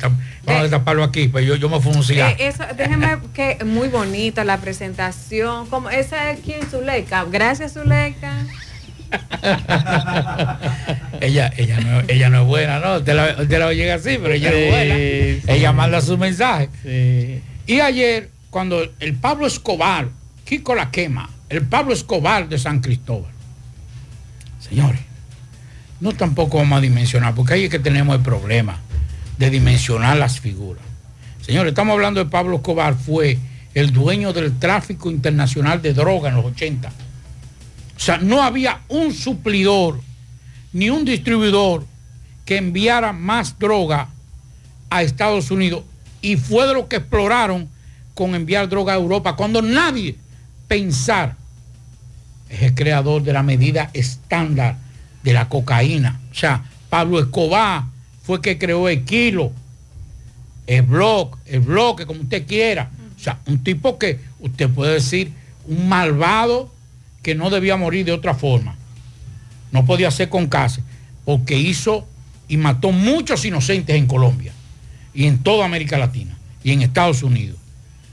vamos 0.46 0.64
a 0.64 0.70
taparlo 0.70 1.04
aquí 1.04 1.28
pues 1.28 1.46
yo, 1.46 1.56
yo 1.56 1.70
me 1.70 1.80
fui 1.80 1.94
un 1.94 2.04
cigarro. 2.04 2.36
eh, 2.40 2.48
eso, 2.48 2.64
déjeme 2.76 3.18
que 3.34 3.64
muy 3.66 3.88
bonita 3.88 4.44
la 4.44 4.58
presentación 4.58 5.68
como 5.68 5.90
esa 5.90 6.32
es 6.32 6.40
quien 6.40 6.68
Zuleika. 6.70 7.26
Gracias 7.26 7.74
Zuleika. 7.74 8.34
Ella 11.22 11.52
ella 11.58 11.80
no, 11.80 12.02
ella 12.08 12.30
no 12.30 12.42
es 12.42 12.48
buena 12.48 12.80
no 12.80 13.02
te 13.04 13.16
la, 13.16 13.36
te 13.36 13.58
la 13.58 13.74
llega 13.74 13.96
así 13.96 14.20
pero 14.22 14.34
ella 14.36 14.52
no 14.52 14.58
es 14.58 14.70
buena. 14.70 15.54
Ella 15.56 15.72
manda 15.72 16.02
su 16.02 16.18
mensaje. 16.18 17.42
Y 17.66 17.80
ayer 17.80 18.30
cuando 18.50 18.84
el 19.00 19.16
Pablo 19.16 19.48
Escobar 19.48 20.08
Kiko 20.46 20.76
la 20.76 20.92
quema 20.92 21.30
el 21.50 21.64
Pablo 21.66 21.94
Escobar 21.94 22.48
de 22.48 22.60
San 22.60 22.80
Cristóbal. 22.80 23.32
Señores 24.60 25.00
no 26.00 26.14
tampoco 26.14 26.58
vamos 26.58 26.78
a 26.78 26.82
dimensionar, 26.82 27.36
porque 27.36 27.54
ahí 27.54 27.64
es 27.66 27.70
que 27.70 27.80
tenemos 27.80 28.16
el 28.16 28.22
problema 28.22 28.80
de 29.38 29.50
dimensionar 29.50 30.18
las 30.18 30.40
figuras. 30.40 30.84
Señores, 31.42 31.72
estamos 31.72 31.94
hablando 31.94 32.24
de 32.24 32.30
Pablo 32.30 32.58
Escobar, 32.58 32.96
fue 32.96 33.38
el 33.74 33.92
dueño 33.92 34.34
del 34.34 34.58
tráfico 34.60 35.10
internacional 35.12 35.82
de 35.82 35.94
droga 35.94 36.30
en 36.30 36.36
los 36.36 36.46
80. 36.46 36.90
O 36.90 38.00
sea, 38.00 38.18
no 38.18 38.42
había 38.42 38.82
un 38.88 39.14
suplidor 39.14 40.02
ni 40.74 40.90
un 40.90 41.06
distribuidor 41.06 41.86
que 42.46 42.58
enviara 42.58 43.14
más 43.14 43.58
droga 43.60 44.10
a 44.90 45.04
Estados 45.04 45.52
Unidos. 45.52 45.84
Y 46.22 46.36
fue 46.36 46.68
de 46.68 46.74
lo 46.74 46.88
que 46.88 46.98
exploraron 46.98 47.70
con 48.14 48.36
enviar 48.36 48.68
droga 48.68 48.94
a 48.94 48.98
Europa, 48.98 49.36
cuando 49.36 49.62
nadie 49.62 50.16
pensara 50.68 51.38
es 52.50 52.64
el 52.64 52.76
creador 52.76 53.24
de 53.24 53.32
la 53.32 53.44
medida 53.44 53.90
estándar 53.94 54.78
de 55.24 55.34
la 55.34 55.50
cocaína. 55.50 56.20
O 56.32 56.36
sea, 56.36 56.64
Pablo 56.90 57.20
Escobar 57.20 57.84
fue 58.24 58.42
que 58.42 58.58
creó 58.58 58.90
el 58.90 59.04
kilo, 59.06 59.52
el 60.68 60.84
bloque, 60.84 61.38
el 61.46 61.62
bloque, 61.62 62.06
como 62.06 62.22
usted 62.22 62.46
quiera. 62.46 62.92
O 63.18 63.20
sea, 63.20 63.40
un 63.48 63.64
tipo 63.64 63.98
que 63.98 64.20
usted 64.40 64.70
puede 64.70 64.94
decir, 64.94 65.32
un 65.68 65.90
malvado 65.90 66.72
que 67.22 67.36
no 67.36 67.50
debía 67.50 67.76
morir 67.76 68.06
de 68.06 68.12
otra 68.12 68.34
forma. 68.34 68.76
No 69.72 69.86
podía 69.86 70.10
ser 70.12 70.30
con 70.30 70.48
cárcel, 70.48 70.84
porque 71.26 71.58
hizo 71.58 72.08
y 72.48 72.58
mató 72.58 72.92
muchos 72.92 73.46
inocentes 73.46 73.96
en 73.96 74.08
Colombia 74.08 74.52
y 75.14 75.26
en 75.26 75.40
toda 75.44 75.66
América 75.66 75.98
Latina 75.98 76.38
y 76.64 76.72
en 76.72 76.82
Estados 76.82 77.24
Unidos. 77.24 77.58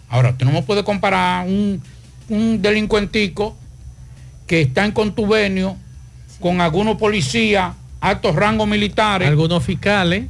Ahora, 0.08 0.30
usted 0.30 0.44
no 0.44 0.52
me 0.52 0.62
puede 0.62 0.84
comparar 0.84 1.46
un, 1.46 1.82
un 2.28 2.60
delincuentico 2.60 3.56
que 4.46 4.62
está 4.62 4.84
en 4.84 4.92
contubernio 4.92 5.76
con 6.40 6.60
algunos 6.60 6.96
policías, 6.96 7.74
altos 8.00 8.34
rangos 8.36 8.68
militares, 8.68 9.26
algunos 9.28 9.62
fiscales, 9.64 10.24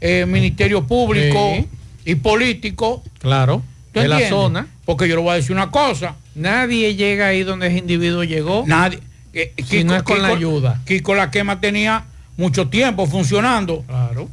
eh, 0.00 0.26
ministerio 0.26 0.86
público 0.86 1.52
Sí. 1.56 1.66
y 2.04 2.14
político. 2.16 3.02
Claro, 3.18 3.62
¿Tú 3.92 4.00
de 4.00 4.08
la 4.08 4.28
zona. 4.28 4.66
Porque 4.84 5.08
yo 5.08 5.16
le 5.16 5.22
voy 5.22 5.32
a 5.32 5.34
decir 5.34 5.52
una 5.52 5.70
cosa. 5.70 6.14
Nadie 6.34 6.94
llega 6.94 7.26
ahí 7.28 7.42
donde 7.42 7.66
ese 7.68 7.78
individuo 7.78 8.24
llegó. 8.24 8.64
Nadie. 8.66 9.00
Eh, 9.34 9.52
Si 9.66 9.84
no 9.84 9.94
es 9.96 10.02
con 10.02 10.22
la 10.22 10.28
ayuda. 10.28 10.80
Kiko 10.86 11.14
la 11.14 11.30
quema 11.30 11.60
tenía 11.60 12.04
mucho 12.36 12.68
tiempo 12.68 13.06
funcionando. 13.06 13.82
Claro. 13.86 14.28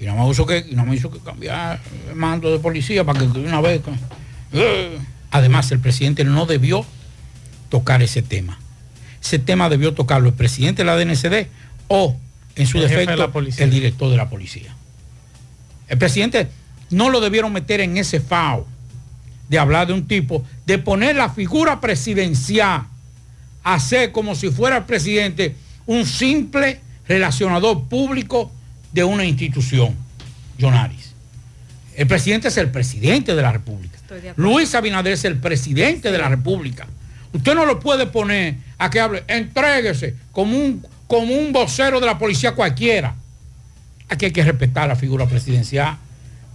Y 0.00 0.04
nada 0.04 0.18
más 0.22 0.30
hizo 0.30 0.46
que, 0.46 0.64
nada 0.70 0.84
más 0.84 0.96
hizo 0.96 1.10
que 1.10 1.18
cambiar 1.18 1.80
el 2.08 2.14
mando 2.14 2.52
de 2.52 2.58
policía 2.58 3.02
para 3.04 3.18
que 3.18 3.26
una 3.38 3.60
vez. 3.60 3.80
eh. 4.52 4.98
Además, 5.30 5.70
el 5.72 5.80
presidente 5.80 6.24
no 6.24 6.46
debió 6.46 6.84
tocar 7.68 8.02
ese 8.02 8.22
tema. 8.22 8.58
Ese 9.22 9.38
tema 9.38 9.68
debió 9.68 9.94
tocarlo 9.94 10.28
el 10.28 10.34
presidente 10.34 10.82
de 10.82 10.86
la 10.86 10.96
DNCD 10.96 11.48
o, 11.88 12.16
en 12.56 12.66
su 12.66 12.78
El 12.78 12.88
de 12.88 12.96
defecto, 12.96 13.32
el 13.58 13.70
director 13.70 14.10
de 14.10 14.16
la 14.16 14.28
policía. 14.28 14.74
El 15.88 15.98
presidente 15.98 16.48
no 16.90 17.10
lo 17.10 17.20
debieron 17.20 17.52
meter 17.52 17.80
en 17.80 17.96
ese 17.96 18.20
FAO 18.20 18.66
de 19.48 19.58
hablar 19.58 19.86
de 19.86 19.94
un 19.94 20.06
tipo, 20.06 20.44
de 20.66 20.78
poner 20.78 21.16
la 21.16 21.30
figura 21.30 21.80
presidencial, 21.80 22.82
hacer 23.64 24.12
como 24.12 24.34
si 24.34 24.50
fuera 24.50 24.78
el 24.78 24.84
presidente 24.84 25.56
un 25.86 26.04
simple 26.04 26.80
relacionador 27.06 27.84
público 27.88 28.52
de 28.92 29.04
una 29.04 29.24
institución, 29.24 29.94
Jonaris. 30.58 31.14
El 31.96 32.06
presidente 32.06 32.48
es 32.48 32.56
el 32.58 32.70
presidente 32.70 33.34
de 33.34 33.42
la 33.42 33.52
República. 33.52 33.98
Luis 34.36 34.74
Abinader 34.74 35.14
es 35.14 35.24
el 35.24 35.38
presidente 35.38 36.12
de 36.12 36.18
la 36.18 36.28
República. 36.28 36.86
Usted 37.32 37.54
no 37.54 37.66
lo 37.66 37.80
puede 37.80 38.06
poner 38.06 38.56
a 38.78 38.90
que 38.90 39.00
hable, 39.00 39.24
entréguese 39.26 40.14
como 40.32 40.56
un, 40.56 40.86
como 41.06 41.34
un 41.34 41.52
vocero 41.52 42.00
de 42.00 42.06
la 42.06 42.18
policía 42.18 42.52
cualquiera. 42.52 43.14
Aquí 44.08 44.26
hay 44.26 44.30
que 44.30 44.44
respetar 44.44 44.88
la 44.88 44.96
figura 44.96 45.26
presidencial. 45.26 45.98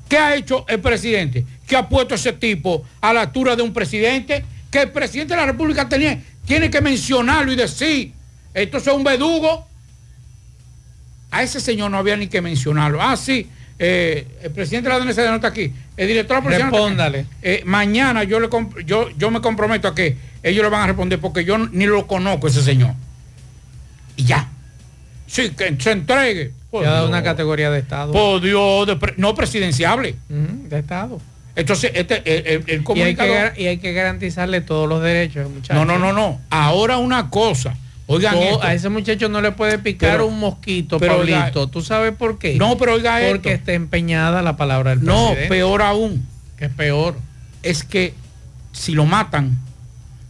¿Qué 0.07 0.17
ha 0.17 0.35
hecho 0.35 0.65
el 0.67 0.79
presidente? 0.79 1.45
¿Qué 1.67 1.75
ha 1.75 1.87
puesto 1.87 2.15
ese 2.15 2.33
tipo 2.33 2.85
a 3.01 3.13
la 3.13 3.21
altura 3.21 3.55
de 3.55 3.61
un 3.61 3.73
presidente? 3.73 4.45
Que 4.71 4.83
el 4.83 4.91
presidente 4.91 5.33
de 5.33 5.39
la 5.39 5.45
República 5.45 5.87
tenía, 5.87 6.21
tiene 6.45 6.69
que 6.69 6.81
mencionarlo 6.81 7.51
y 7.51 7.55
decir, 7.55 8.13
esto 8.53 8.77
es 8.77 8.87
un 8.87 9.03
verdugo. 9.03 9.67
A 11.31 11.43
ese 11.43 11.59
señor 11.59 11.89
no 11.91 11.97
había 11.97 12.15
ni 12.15 12.27
que 12.27 12.41
mencionarlo. 12.41 13.01
Ah, 13.01 13.17
sí, 13.17 13.49
eh, 13.79 14.27
el 14.43 14.51
presidente 14.51 14.89
de 14.89 14.97
la 14.97 15.03
DNCD 15.03 15.29
no 15.29 15.35
está 15.35 15.47
aquí. 15.47 15.73
El 15.97 16.07
director 16.07 16.37
de 16.37 16.41
la 16.41 16.43
policía. 16.43 16.65
Respóndale. 16.65 17.25
Eh, 17.41 17.61
mañana 17.65 18.23
yo, 18.23 18.39
le 18.39 18.49
yo, 18.85 19.09
yo 19.17 19.31
me 19.31 19.41
comprometo 19.41 19.87
a 19.87 19.93
que 19.95 20.17
ellos 20.41 20.63
le 20.63 20.69
van 20.69 20.81
a 20.81 20.87
responder 20.87 21.19
porque 21.19 21.45
yo 21.45 21.57
ni 21.57 21.85
lo 21.85 22.07
conozco 22.07 22.47
ese 22.47 22.63
señor. 22.63 22.93
Y 24.15 24.23
ya. 24.25 24.49
Sí, 25.27 25.49
que 25.51 25.75
se 25.79 25.91
entregue. 25.91 26.51
Ha 26.73 26.81
dado 26.81 27.07
una 27.07 27.21
categoría 27.23 27.69
de 27.69 27.79
Estado. 27.79 28.11
Por 28.11 28.41
Dios, 28.41 28.87
de 28.87 28.95
pre- 28.95 29.13
no 29.17 29.35
presidenciable. 29.35 30.15
De 30.29 30.79
Estado. 30.79 31.21
Entonces, 31.55 31.91
este, 31.93 32.23
el, 32.25 32.47
el- 32.47 32.53
el 32.55 32.63
Y 32.67 32.71
hay, 32.71 32.77
que, 32.79 32.83
comunicador... 32.83 33.53
y 33.59 33.67
hay 33.67 33.77
que 33.77 33.93
garantizarle 33.93 34.61
todos 34.61 34.89
los 34.89 35.03
derechos, 35.03 35.47
muchachos. 35.51 35.75
No, 35.75 35.85
no, 35.85 35.99
no, 35.99 36.11
no. 36.11 36.41
Ahora 36.49 36.97
una 36.97 37.29
cosa. 37.29 37.75
Oigan 38.07 38.37
esto. 38.37 38.63
a 38.63 38.73
ese 38.73 38.89
muchacho 38.89 39.29
no 39.29 39.39
le 39.41 39.51
puede 39.53 39.79
picar 39.79 40.11
Pero- 40.11 40.27
un 40.27 40.39
mosquito, 40.39 40.99
pero 40.99 41.17
Pablito. 41.17 41.37
oiga- 41.61 41.71
¿Tú 41.71 41.81
sabes 41.81 42.13
por 42.13 42.37
qué? 42.37 42.55
No, 42.57 42.77
pero 42.77 42.93
oiga 42.95 43.19
Porque 43.29 43.49
esto. 43.53 43.59
está 43.61 43.73
empeñada 43.73 44.41
la 44.41 44.57
palabra 44.57 44.91
del 44.91 45.03
No, 45.05 45.27
presidente. 45.27 45.49
peor 45.49 45.81
aún. 45.81 46.25
Que 46.57 46.65
es 46.65 46.71
peor. 46.71 47.15
Es 47.61 47.83
que 47.83 48.13
si 48.73 48.93
lo 48.93 49.05
matan, 49.05 49.57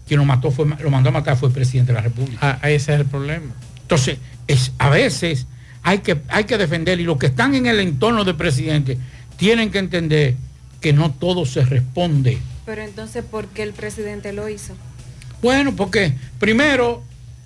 quien 0.08 0.20
lo 0.20 0.26
mató 0.26 0.52
fue, 0.52 0.66
lo 0.80 0.90
mandó 0.92 1.10
a 1.10 1.14
matar 1.14 1.36
fue 1.36 1.50
el 1.50 1.54
presidente 1.56 1.92
de 1.92 1.96
la 1.96 2.02
República. 2.04 2.60
Ah, 2.62 2.70
ese 2.70 2.94
es 2.94 3.00
el 3.00 3.06
problema. 3.06 3.54
Entonces, 3.82 4.18
es, 4.48 4.72
a 4.78 4.90
veces 4.90 5.48
hay 5.82 6.00
que, 6.00 6.22
hay 6.30 6.44
que 6.44 6.58
defender 6.60 7.00
y 7.00 7.04
los 7.04 7.18
que 7.18 7.26
están 7.26 7.56
en 7.56 7.66
el 7.66 7.80
entorno 7.80 8.24
del 8.24 8.36
presidente 8.36 8.98
tienen 9.38 9.72
que 9.72 9.80
entender 9.80 10.36
que 10.80 10.94
no 10.94 11.12
todo 11.12 11.46
se 11.46 11.66
responde. 11.66 12.38
Pero 12.66 12.82
entonces, 12.84 13.24
¿por 13.24 13.48
qué 13.48 13.64
el 13.64 13.74
presidente 13.74 14.32
lo 14.32 14.48
hizo? 14.48 14.74
Bueno, 15.42 15.76
porque 15.76 16.14
primero 16.40 17.04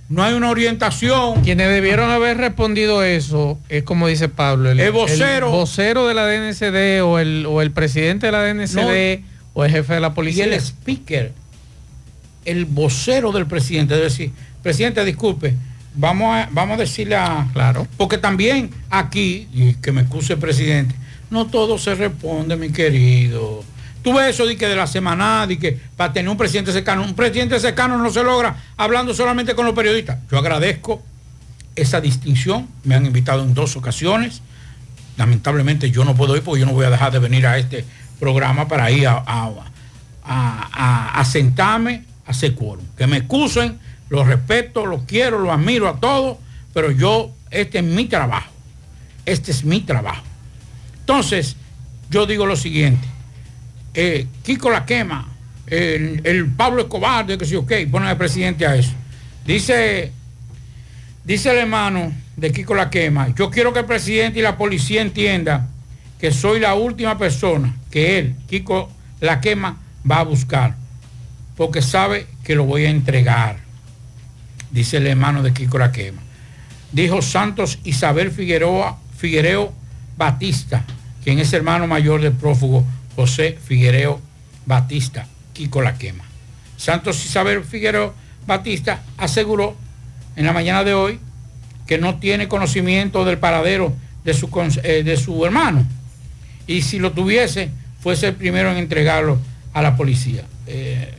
no 0.10 0.24
hay 0.24 0.34
una 0.34 0.50
orientación. 0.50 1.42
Quienes 1.44 1.68
debieron 1.70 2.10
haber 2.10 2.38
respondido 2.38 3.04
eso 3.04 3.60
es 3.70 3.84
como 3.84 4.08
dice 4.08 4.30
Pablo, 4.30 4.72
el, 4.72 4.80
El 4.80 4.92
vocero. 4.92 5.48
el 5.48 5.52
vocero 5.52 6.08
de 6.08 6.14
la 6.14 6.26
DNCD 6.26 7.02
o 7.04 7.20
el, 7.20 7.46
o 7.46 7.62
el 7.62 7.72
presidente 7.72 8.28
de 8.28 8.32
la 8.32 8.44
DNCD 8.44 9.24
o 9.54 9.66
el 9.66 9.72
jefe 9.72 9.96
de 9.96 10.00
la 10.00 10.08
Y 10.10 10.12
policía. 10.12 10.46
el 10.46 10.54
speaker, 10.54 11.34
el 12.46 12.66
vocero 12.66 13.32
del 13.32 13.48
presidente, 13.48 13.94
debe 13.96 14.06
decir, 14.06 14.32
presidente, 14.64 15.04
disculpe, 15.04 15.56
vamos 15.96 16.34
a, 16.36 16.48
vamos 16.52 16.78
a 16.78 16.82
decirle 16.82 17.16
a... 17.16 17.48
Claro. 17.54 17.88
Porque 17.98 18.18
también 18.18 18.70
aquí, 18.90 19.48
y 19.54 19.74
que 19.74 19.92
me 19.92 20.02
excuse 20.02 20.34
el 20.34 20.40
presidente, 20.40 20.96
no 21.30 21.48
todo 21.48 21.78
se 21.78 21.96
responde, 21.96 22.56
mi 22.56 22.70
querido. 22.70 23.64
Tú 24.08 24.14
ves 24.14 24.30
eso 24.36 24.46
de 24.46 24.56
que 24.56 24.68
de 24.70 24.76
la 24.78 24.88
semana, 24.88 25.46
de 25.46 25.60
que 25.60 25.78
para 25.98 26.14
tener 26.14 26.30
un 26.30 26.38
presidente 26.38 26.72
cercano, 26.72 27.04
un 27.04 27.14
presidente 27.14 27.60
cercano 27.60 27.98
no 27.98 28.10
se 28.10 28.24
logra 28.24 28.56
hablando 28.78 29.14
solamente 29.14 29.54
con 29.54 29.66
los 29.66 29.76
periodistas. 29.76 30.20
Yo 30.32 30.38
agradezco 30.38 31.04
esa 31.76 32.00
distinción, 32.00 32.70
me 32.86 32.96
han 32.96 33.06
invitado 33.06 33.44
en 33.44 33.54
dos 33.54 33.76
ocasiones. 33.76 34.42
Lamentablemente 35.18 35.92
yo 35.92 36.06
no 36.06 36.16
puedo 36.16 36.38
ir 36.38 36.42
porque 36.42 36.62
yo 36.62 36.66
no 36.66 36.72
voy 36.72 36.86
a 36.86 36.90
dejar 36.90 37.12
de 37.12 37.20
venir 37.20 37.46
a 37.48 37.58
este 37.58 37.84
programa 38.18 38.70
para 38.70 38.90
ir 38.92 39.08
a, 39.10 39.22
a- 39.28 39.52
a- 40.24 41.20
a- 41.20 41.26
sentarme 41.26 42.06
a 42.26 42.32
hacer 42.32 42.56
quórum. 42.56 42.86
Que 42.98 43.08
me 43.08 43.18
excusen, 43.18 43.78
los 44.08 44.26
respeto, 44.26 44.86
los 44.86 45.02
quiero, 45.04 45.38
los 45.40 45.52
admiro 45.52 45.90
a 45.90 46.00
todos, 46.00 46.38
pero 46.74 46.92
yo, 46.92 47.32
este 47.52 47.80
es 47.80 47.84
mi 47.84 48.06
trabajo. 48.06 48.52
Este 49.26 49.52
es 49.52 49.66
mi 49.66 49.82
trabajo. 49.82 50.24
Entonces, 51.02 51.58
yo 52.10 52.26
digo 52.26 52.46
lo 52.46 52.56
siguiente. 52.56 53.06
Eh, 54.00 54.28
Kiko 54.44 54.70
la 54.70 54.86
quema, 54.86 55.28
el, 55.66 56.52
Pablo 56.56 56.84
Escobar, 56.84 57.26
que 57.26 57.46
sí, 57.46 57.56
ok, 57.56 57.72
ponen 57.90 58.10
al 58.10 58.18
presidente 58.18 58.68
a 58.68 58.76
eso. 58.76 58.94
Dice, 59.44 60.12
dice 61.24 61.50
el 61.50 61.58
hermano 61.58 62.14
de 62.36 62.52
Kiko 62.52 62.76
la 62.76 62.92
quema, 62.92 63.34
yo 63.34 63.50
quiero 63.50 63.74
que 63.74 63.80
el 63.80 63.86
presidente 63.86 64.38
y 64.38 64.44
la 64.44 64.56
policía 64.56 65.02
entiendan 65.02 65.68
que 66.20 66.32
soy 66.32 66.60
la 66.60 66.76
última 66.76 67.18
persona 67.18 67.76
que 67.90 68.20
él, 68.20 68.36
Kiko 68.48 68.92
la 69.20 69.42
quema, 69.42 69.78
va 70.10 70.20
a 70.20 70.24
buscar, 70.24 70.76
porque 71.56 71.82
sabe 71.82 72.28
que 72.44 72.54
lo 72.54 72.66
voy 72.66 72.86
a 72.86 72.92
entregar, 72.92 73.58
dice 74.70 74.98
el 74.98 75.08
hermano 75.08 75.42
de 75.42 75.54
Kiko 75.54 75.80
la 75.80 75.92
quema. 75.92 76.22
Dijo 76.92 77.24
Santos 77.24 77.80
Isabel 77.84 78.30
Figueroa, 78.30 79.00
Figuereo 79.18 79.74
Batista, 80.18 80.86
quien 81.24 81.40
es 81.40 81.52
hermano 81.52 81.88
mayor 81.88 82.22
del 82.22 82.34
prófugo 82.34 82.86
José 83.18 83.58
Figuereo 83.62 84.22
Batista, 84.66 85.28
Kiko 85.52 85.82
la 85.82 85.98
quema. 85.98 86.24
Santos 86.78 87.26
Isabel 87.26 87.64
Figuereo 87.66 88.14
Batista 88.46 89.02
aseguró 89.18 89.76
en 90.36 90.46
la 90.46 90.54
mañana 90.54 90.86
de 90.86 90.94
hoy 90.94 91.20
que 91.86 91.98
no 91.98 92.20
tiene 92.20 92.48
conocimiento 92.48 93.26
del 93.26 93.40
paradero 93.40 93.94
de 94.24 94.34
su, 94.34 94.50
eh, 94.84 95.04
de 95.04 95.18
su 95.18 95.44
hermano. 95.44 95.86
Y 96.68 96.84
si 96.84 97.00
lo 97.00 97.12
tuviese, 97.12 97.72
fuese 98.02 98.28
el 98.28 98.36
primero 98.36 98.72
en 98.72 98.78
entregarlo 98.78 99.40
a 99.74 99.82
la 99.82 99.98
policía. 99.98 100.44
Eh, 100.68 101.14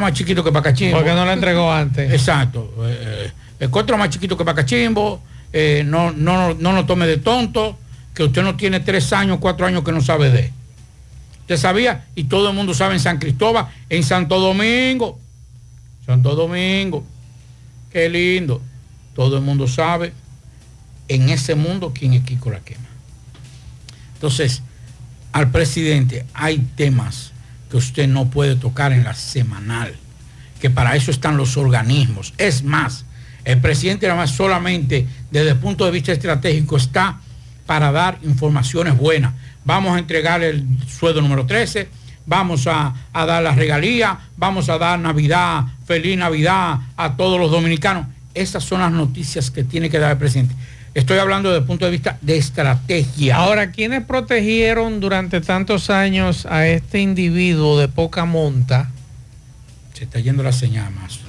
más 0.00 0.12
chiquito 0.12 0.44
que 0.44 0.52
Pacachimbo. 0.52 0.98
¿Por 0.98 1.06
qué 1.06 1.14
no 1.14 1.24
lo 1.24 1.32
entregó 1.32 1.72
antes? 1.72 2.12
Exacto. 2.12 2.74
Eh, 2.84 3.30
el 3.58 3.70
cóntalo 3.70 3.98
más 3.98 4.10
chiquito 4.10 4.36
que 4.36 4.44
Pacachimbo. 4.44 5.22
Eh, 5.52 5.82
no, 5.84 6.12
no, 6.12 6.54
no 6.54 6.72
nos 6.72 6.86
tome 6.86 7.06
de 7.06 7.16
tonto, 7.16 7.76
que 8.14 8.22
usted 8.22 8.42
no 8.42 8.56
tiene 8.56 8.80
tres 8.80 9.12
años, 9.12 9.38
cuatro 9.40 9.66
años 9.66 9.82
que 9.82 9.92
no 9.92 10.00
sabe 10.00 10.30
de. 10.30 10.52
Usted 11.50 11.62
sabía, 11.62 12.04
y 12.14 12.22
todo 12.24 12.50
el 12.50 12.54
mundo 12.54 12.74
sabe 12.74 12.94
en 12.94 13.00
San 13.00 13.18
Cristóbal, 13.18 13.66
en 13.88 14.04
Santo 14.04 14.38
Domingo. 14.38 15.18
Santo 16.06 16.36
Domingo. 16.36 17.04
Qué 17.92 18.08
lindo. 18.08 18.62
Todo 19.16 19.38
el 19.38 19.42
mundo 19.42 19.66
sabe 19.66 20.12
en 21.08 21.28
ese 21.28 21.56
mundo 21.56 21.92
quién 21.92 22.12
es 22.12 22.22
Kiko 22.22 22.52
la 22.52 22.60
quema. 22.60 22.86
Entonces, 24.14 24.62
al 25.32 25.50
presidente 25.50 26.24
hay 26.34 26.58
temas 26.76 27.32
que 27.68 27.78
usted 27.78 28.06
no 28.06 28.30
puede 28.30 28.54
tocar 28.54 28.92
en 28.92 29.02
la 29.02 29.14
semanal, 29.16 29.96
que 30.60 30.70
para 30.70 30.94
eso 30.94 31.10
están 31.10 31.36
los 31.36 31.56
organismos. 31.56 32.32
Es 32.38 32.62
más, 32.62 33.04
el 33.44 33.60
presidente 33.60 34.06
nada 34.06 34.20
más 34.20 34.30
solamente 34.30 35.04
desde 35.32 35.50
el 35.50 35.56
punto 35.56 35.84
de 35.84 35.90
vista 35.90 36.12
estratégico 36.12 36.76
está 36.76 37.18
para 37.66 37.90
dar 37.90 38.20
informaciones 38.22 38.96
buenas. 38.96 39.34
Vamos 39.64 39.94
a 39.94 39.98
entregar 39.98 40.42
el 40.42 40.64
sueldo 40.88 41.20
número 41.20 41.46
13, 41.46 41.88
vamos 42.26 42.66
a, 42.66 42.94
a 43.12 43.26
dar 43.26 43.42
la 43.42 43.54
regalía, 43.54 44.18
vamos 44.36 44.68
a 44.68 44.78
dar 44.78 44.98
Navidad, 44.98 45.64
feliz 45.84 46.16
Navidad 46.16 46.78
a 46.96 47.16
todos 47.16 47.38
los 47.38 47.50
dominicanos. 47.50 48.06
Esas 48.34 48.64
son 48.64 48.80
las 48.80 48.92
noticias 48.92 49.50
que 49.50 49.64
tiene 49.64 49.90
que 49.90 49.98
dar 49.98 50.12
el 50.12 50.18
presidente. 50.18 50.54
Estoy 50.92 51.18
hablando 51.18 51.50
desde 51.50 51.60
el 51.60 51.66
punto 51.66 51.84
de 51.84 51.92
vista 51.92 52.18
de 52.20 52.36
estrategia. 52.36 53.36
Ahora, 53.36 53.70
¿quiénes 53.70 54.04
protegieron 54.04 54.98
durante 54.98 55.40
tantos 55.40 55.88
años 55.88 56.46
a 56.46 56.66
este 56.66 56.98
individuo 57.00 57.78
de 57.78 57.86
poca 57.86 58.24
monta? 58.24 58.90
Se 59.94 60.04
está 60.04 60.18
yendo 60.18 60.42
la 60.42 60.52
señal 60.52 60.92
más. 60.92 61.20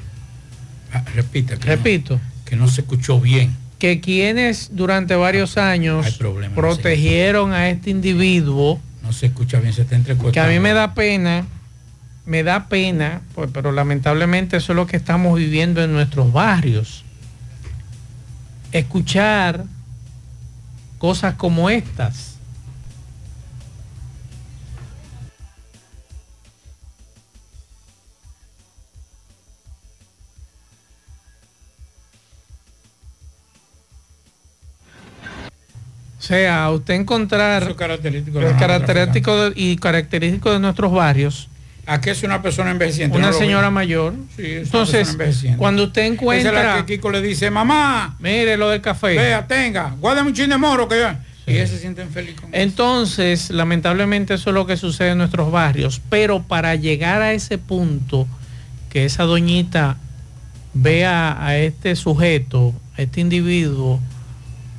Ah. 0.91 1.03
Que 1.05 1.11
Repito. 1.57 2.15
No, 2.15 2.21
que 2.45 2.55
no 2.55 2.67
se 2.67 2.81
escuchó 2.81 3.19
bien. 3.19 3.55
Que 3.81 3.99
quienes 3.99 4.69
durante 4.73 5.15
varios 5.15 5.57
años 5.57 6.19
protegieron 6.55 7.51
a 7.51 7.69
este 7.69 7.89
individuo. 7.89 8.79
No 9.01 9.11
se 9.11 9.25
escucha 9.25 9.59
bien, 9.59 9.73
se 9.73 9.81
está 9.81 9.95
entrecortando. 9.95 10.31
Que 10.31 10.39
a 10.39 10.47
mí 10.47 10.59
me 10.59 10.71
da 10.71 10.93
pena, 10.93 11.47
me 12.25 12.43
da 12.43 12.67
pena, 12.69 13.21
pues, 13.33 13.49
pero 13.51 13.71
lamentablemente 13.71 14.57
eso 14.57 14.73
es 14.73 14.75
lo 14.75 14.85
que 14.85 14.97
estamos 14.97 15.37
viviendo 15.37 15.83
en 15.83 15.91
nuestros 15.91 16.31
barrios 16.31 17.03
escuchar 18.71 19.65
cosas 20.97 21.35
como 21.35 21.69
estas. 21.69 22.30
O 36.21 36.23
sea, 36.23 36.69
usted 36.69 36.93
encontrar 36.93 37.63
Eso 37.63 37.75
característico 37.75 38.39
el 38.41 38.55
característico 38.55 39.49
de- 39.49 39.53
y 39.59 39.75
característico 39.77 40.51
de 40.53 40.59
nuestros 40.59 40.91
barrios. 40.91 41.49
¿A 41.87 41.99
qué 41.99 42.11
es 42.11 42.21
una 42.21 42.43
persona 42.43 42.69
envejeciente? 42.69 43.17
Una 43.17 43.31
No 43.31 43.33
señora 43.33 43.71
mayor. 43.71 44.13
Sí, 44.35 44.43
es 44.45 44.65
Entonces, 44.67 45.17
cuando 45.57 45.85
usted 45.85 46.03
Esa 46.03 46.07
es 46.07 46.13
encuentra... 46.13 46.75
la 46.77 46.85
que 46.85 46.93
Kiko 46.93 47.09
le 47.09 47.23
dice, 47.23 47.49
mamá, 47.49 48.15
mire 48.19 48.55
lo 48.55 48.69
del 48.69 48.81
café. 48.81 49.15
vea, 49.15 49.47
tenga, 49.47 49.95
guárdame 49.99 50.29
un 50.29 50.35
chin 50.35 50.47
de 50.51 50.57
moro 50.57 50.87
que 50.87 50.99
yo. 50.99 51.07
Y 51.47 51.55
ellos 51.55 51.71
se 51.71 51.79
sienten 51.79 52.11
felices 52.11 52.39
con 52.39 52.51
Entonces, 52.53 53.49
lamentablemente 53.49 54.35
eso 54.35 54.51
es 54.51 54.53
lo 54.53 54.67
que 54.67 54.77
sucede 54.77 55.09
en 55.09 55.17
nuestros 55.17 55.51
barrios, 55.51 56.01
pero 56.07 56.43
para 56.43 56.75
llegar 56.75 57.23
a 57.23 57.33
ese 57.33 57.57
punto, 57.57 58.27
que 58.91 59.05
esa 59.05 59.23
doñita 59.23 59.97
vea 60.75 61.43
a 61.43 61.57
este 61.57 61.95
sujeto, 61.95 62.75
a 62.95 63.01
este 63.01 63.21
individuo, 63.21 63.99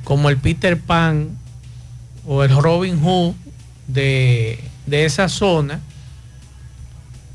como 0.03 0.29
el 0.29 0.37
Peter 0.37 0.79
Pan 0.79 1.29
o 2.25 2.43
el 2.43 2.55
Robin 2.55 2.99
Hood 2.99 3.33
de, 3.87 4.59
de 4.85 5.05
esa 5.05 5.29
zona, 5.29 5.81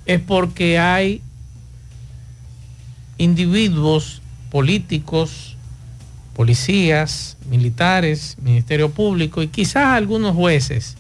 es 0.07 0.21
porque 0.21 0.79
hay 0.79 1.21
individuos 3.19 4.23
políticos, 4.51 5.57
policías, 6.35 7.37
militares, 7.51 8.37
Ministerio 8.41 8.91
Público 8.91 9.43
y 9.43 9.49
quizás 9.49 9.89
algunos 9.89 10.35
jueces 10.35 10.97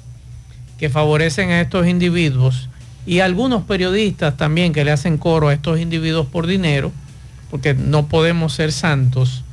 que 0.78 0.90
favorecen 0.90 1.50
a 1.50 1.60
estos 1.60 1.86
individuos 1.86 2.68
y 3.06 3.20
algunos 3.20 3.64
periodistas 3.64 4.36
también 4.36 4.72
que 4.72 4.84
le 4.84 4.90
hacen 4.90 5.16
coro 5.16 5.48
a 5.48 5.54
estos 5.54 5.80
individuos 5.80 6.26
por 6.26 6.46
dinero, 6.46 6.92
porque 7.50 7.72
no 7.72 8.06
podemos 8.06 8.52
ser 8.52 8.72
santos, 8.72 9.44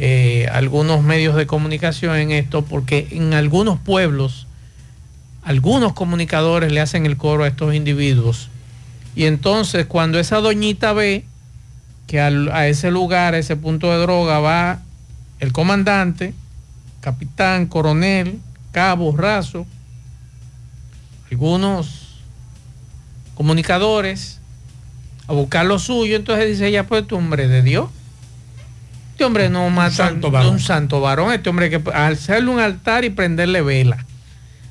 eh, 0.00 0.46
algunos 0.52 1.02
medios 1.02 1.34
de 1.34 1.48
comunicación 1.48 2.14
en 2.14 2.30
esto, 2.30 2.62
porque 2.64 3.08
en 3.10 3.34
algunos 3.34 3.80
pueblos, 3.80 4.46
algunos 5.42 5.92
comunicadores 5.92 6.70
le 6.70 6.80
hacen 6.80 7.04
el 7.04 7.16
coro 7.16 7.42
a 7.42 7.48
estos 7.48 7.74
individuos. 7.74 8.48
Y 9.16 9.24
entonces 9.24 9.86
cuando 9.86 10.20
esa 10.20 10.36
doñita 10.36 10.92
ve 10.92 11.24
que 12.06 12.20
a 12.20 12.68
ese 12.68 12.92
lugar, 12.92 13.34
a 13.34 13.38
ese 13.38 13.56
punto 13.56 13.90
de 13.90 13.98
droga, 13.98 14.38
va 14.38 14.82
el 15.40 15.52
comandante, 15.52 16.32
capitán, 17.00 17.66
coronel, 17.66 18.38
cabo, 18.70 19.16
raso, 19.16 19.66
algunos 21.28 22.20
comunicadores, 23.34 24.38
a 25.26 25.32
buscar 25.32 25.66
lo 25.66 25.80
suyo, 25.80 26.14
entonces 26.14 26.46
dice 26.46 26.68
ella, 26.68 26.86
pues 26.86 27.02
este 27.02 27.16
hombre 27.16 27.48
de 27.48 27.62
Dios. 27.62 27.90
Este 29.18 29.24
hombre 29.24 29.50
no 29.50 29.68
mata 29.68 29.90
santo 29.90 30.30
varón. 30.30 30.52
un 30.52 30.60
santo 30.60 31.00
varón, 31.00 31.32
este 31.32 31.50
hombre 31.50 31.70
que 31.70 31.82
hacerle 31.92 32.50
un 32.50 32.60
altar 32.60 33.04
y 33.04 33.10
prenderle 33.10 33.62
vela. 33.62 34.06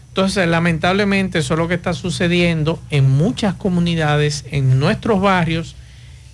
Entonces, 0.07 0.47
lamentablemente, 0.47 1.39
eso 1.39 1.55
es 1.55 1.57
lo 1.57 1.67
que 1.67 1.73
está 1.73 1.93
sucediendo 1.93 2.81
en 2.89 3.11
muchas 3.11 3.55
comunidades, 3.55 4.45
en 4.49 4.79
nuestros 4.79 5.19
barrios, 5.19 5.75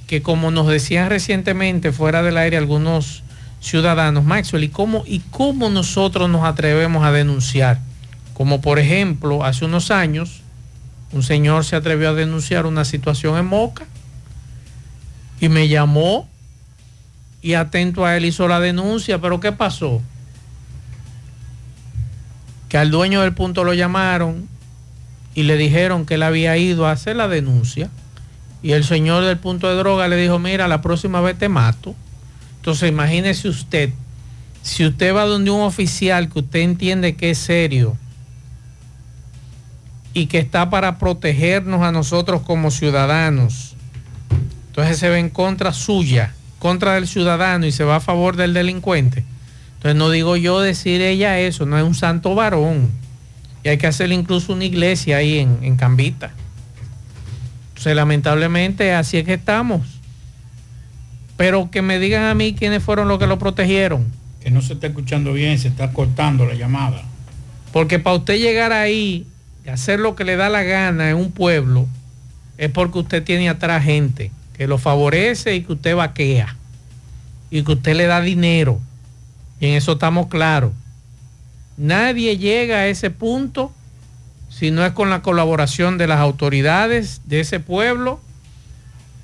que 0.05 0.21
como 0.21 0.51
nos 0.51 0.67
decían 0.67 1.09
recientemente 1.09 1.91
fuera 1.91 2.21
del 2.21 2.37
aire 2.37 2.55
algunos 2.55 3.23
ciudadanos, 3.61 4.23
Maxwell, 4.23 4.65
¿y 4.65 4.69
cómo, 4.69 5.03
y 5.07 5.21
cómo 5.31 5.71
nosotros 5.71 6.29
nos 6.29 6.43
atrevemos 6.43 7.03
a 7.03 7.11
denunciar? 7.11 7.79
Como 8.35 8.61
por 8.61 8.77
ejemplo, 8.77 9.43
hace 9.43 9.65
unos 9.65 9.89
años, 9.89 10.43
un 11.13 11.23
señor 11.23 11.65
se 11.65 11.75
atrevió 11.75 12.09
a 12.09 12.13
denunciar 12.13 12.67
una 12.67 12.85
situación 12.85 13.39
en 13.39 13.47
Moca 13.47 13.85
y 15.39 15.49
me 15.49 15.67
llamó 15.67 16.29
y 17.43 17.55
atento 17.55 18.05
a 18.05 18.15
él 18.15 18.25
hizo 18.25 18.47
la 18.47 18.61
denuncia, 18.61 19.19
pero 19.19 19.41
¿qué 19.41 19.51
pasó? 19.51 20.01
Que 22.69 22.77
al 22.77 22.89
dueño 22.89 23.21
del 23.21 23.33
punto 23.33 23.65
lo 23.65 23.73
llamaron 23.73 24.47
y 25.35 25.43
le 25.43 25.57
dijeron 25.57 26.05
que 26.05 26.15
él 26.15 26.23
había 26.23 26.57
ido 26.57 26.87
a 26.87 26.91
hacer 26.91 27.17
la 27.17 27.27
denuncia 27.27 27.89
y 28.63 28.71
el 28.71 28.85
señor 28.85 29.25
del 29.25 29.37
punto 29.37 29.67
de 29.67 29.75
droga 29.75 30.07
le 30.07 30.15
dijo, 30.15 30.39
mira, 30.39 30.69
la 30.69 30.81
próxima 30.81 31.19
vez 31.19 31.37
te 31.37 31.49
mato. 31.49 31.93
Entonces 32.55 32.89
imagínese 32.89 33.49
usted, 33.49 33.91
si 34.61 34.85
usted 34.85 35.13
va 35.13 35.25
donde 35.25 35.51
un 35.51 35.61
oficial 35.61 36.29
que 36.29 36.39
usted 36.39 36.61
entiende 36.61 37.17
que 37.17 37.31
es 37.31 37.37
serio 37.37 37.97
y 40.13 40.27
que 40.27 40.39
está 40.39 40.69
para 40.69 40.97
protegernos 40.97 41.81
a 41.81 41.91
nosotros 41.91 42.41
como 42.43 42.71
ciudadanos, 42.71 43.75
entonces 44.67 44.97
se 44.97 45.09
ve 45.09 45.19
en 45.19 45.29
contra 45.29 45.73
suya, 45.73 46.33
contra 46.63 46.93
del 46.93 47.09
ciudadano 47.09 47.65
y 47.65 47.73
se 47.73 47.83
va 47.83 47.97
a 47.97 47.99
favor 47.99 48.37
del 48.37 48.53
delincuente. 48.53 49.25
Entonces 49.75 49.97
no 49.97 50.09
digo 50.09 50.37
yo 50.37 50.61
decir 50.61 51.01
ella 51.01 51.37
eso, 51.37 51.65
no 51.65 51.77
es 51.77 51.83
un 51.83 51.93
santo 51.93 52.35
varón. 52.35 52.89
Y 53.65 53.67
hay 53.67 53.77
que 53.77 53.85
hacerle 53.85 54.15
incluso 54.15 54.53
una 54.53 54.63
iglesia 54.63 55.17
ahí 55.17 55.39
en, 55.39 55.59
en 55.61 55.75
Cambita. 55.75 56.31
Entonces 57.67 57.93
lamentablemente 57.97 58.93
así 58.93 59.17
es 59.17 59.25
que 59.25 59.33
estamos. 59.33 59.99
Pero 61.35 61.69
que 61.69 61.81
me 61.81 61.99
digan 61.99 62.23
a 62.23 62.33
mí 62.33 62.55
quiénes 62.57 62.81
fueron 62.81 63.09
los 63.09 63.19
que 63.19 63.27
lo 63.27 63.37
protegieron. 63.37 64.07
Que 64.41 64.49
no 64.49 64.61
se 64.61 64.71
está 64.71 64.87
escuchando 64.87 65.33
bien, 65.33 65.59
se 65.59 65.67
está 65.67 65.91
cortando 65.91 66.45
la 66.45 66.53
llamada. 66.53 67.03
Porque 67.73 67.99
para 67.99 68.15
usted 68.15 68.39
llegar 68.39 68.71
ahí 68.71 69.27
y 69.65 69.69
hacer 69.69 69.99
lo 69.99 70.15
que 70.15 70.23
le 70.23 70.37
da 70.37 70.47
la 70.47 70.63
gana 70.63 71.09
en 71.09 71.17
un 71.17 71.33
pueblo, 71.33 71.89
es 72.57 72.71
porque 72.71 72.99
usted 72.99 73.21
tiene 73.21 73.49
atrás 73.49 73.83
gente 73.83 74.31
lo 74.67 74.77
favorece 74.77 75.55
y 75.55 75.63
que 75.63 75.73
usted 75.73 75.95
vaquea. 75.95 76.55
Y 77.49 77.63
que 77.63 77.73
usted 77.73 77.95
le 77.95 78.07
da 78.07 78.21
dinero. 78.21 78.79
Y 79.59 79.67
en 79.67 79.73
eso 79.75 79.93
estamos 79.93 80.27
claros. 80.27 80.73
Nadie 81.77 82.37
llega 82.37 82.77
a 82.77 82.87
ese 82.87 83.09
punto 83.09 83.71
si 84.49 84.69
no 84.69 84.85
es 84.85 84.93
con 84.93 85.09
la 85.09 85.21
colaboración 85.23 85.97
de 85.97 86.07
las 86.07 86.19
autoridades 86.19 87.21
de 87.25 87.39
ese 87.39 87.59
pueblo, 87.59 88.21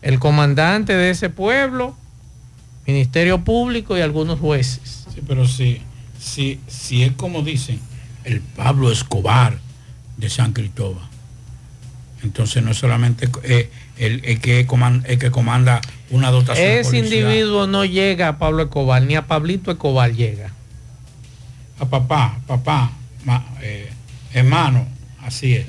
el 0.01 0.19
comandante 0.19 0.93
de 0.93 1.11
ese 1.11 1.29
pueblo, 1.29 1.95
Ministerio 2.87 3.43
Público 3.43 3.95
y 3.95 4.01
algunos 4.01 4.39
jueces. 4.39 5.05
Sí, 5.13 5.21
pero 5.27 5.47
si, 5.47 5.81
si, 6.19 6.59
si 6.67 7.03
es 7.03 7.11
como 7.13 7.43
dicen, 7.43 7.79
el 8.23 8.41
Pablo 8.41 8.91
Escobar 8.91 9.59
de 10.17 10.29
San 10.29 10.53
Cristóbal. 10.53 11.07
Entonces 12.23 12.63
no 12.63 12.73
solamente 12.73 13.29
eh, 13.43 13.69
el, 13.99 14.21
el 14.25 14.39
que 14.39 14.65
comanda, 14.65 15.07
el 15.07 15.19
que 15.19 15.29
comanda 15.31 15.81
una 16.09 16.31
dotación. 16.31 16.65
Ese 16.67 16.89
policial. 16.89 17.05
individuo 17.21 17.67
no 17.67 17.85
llega 17.85 18.29
a 18.29 18.37
Pablo 18.39 18.63
Escobar, 18.63 19.01
ni 19.03 19.15
a 19.15 19.27
Pablito 19.27 19.71
Escobar 19.71 20.11
llega. 20.13 20.51
A 21.79 21.85
papá, 21.85 22.39
papá, 22.47 22.91
ma- 23.23 23.45
eh, 23.61 23.89
hermano, 24.33 24.87
así 25.21 25.55
es. 25.55 25.65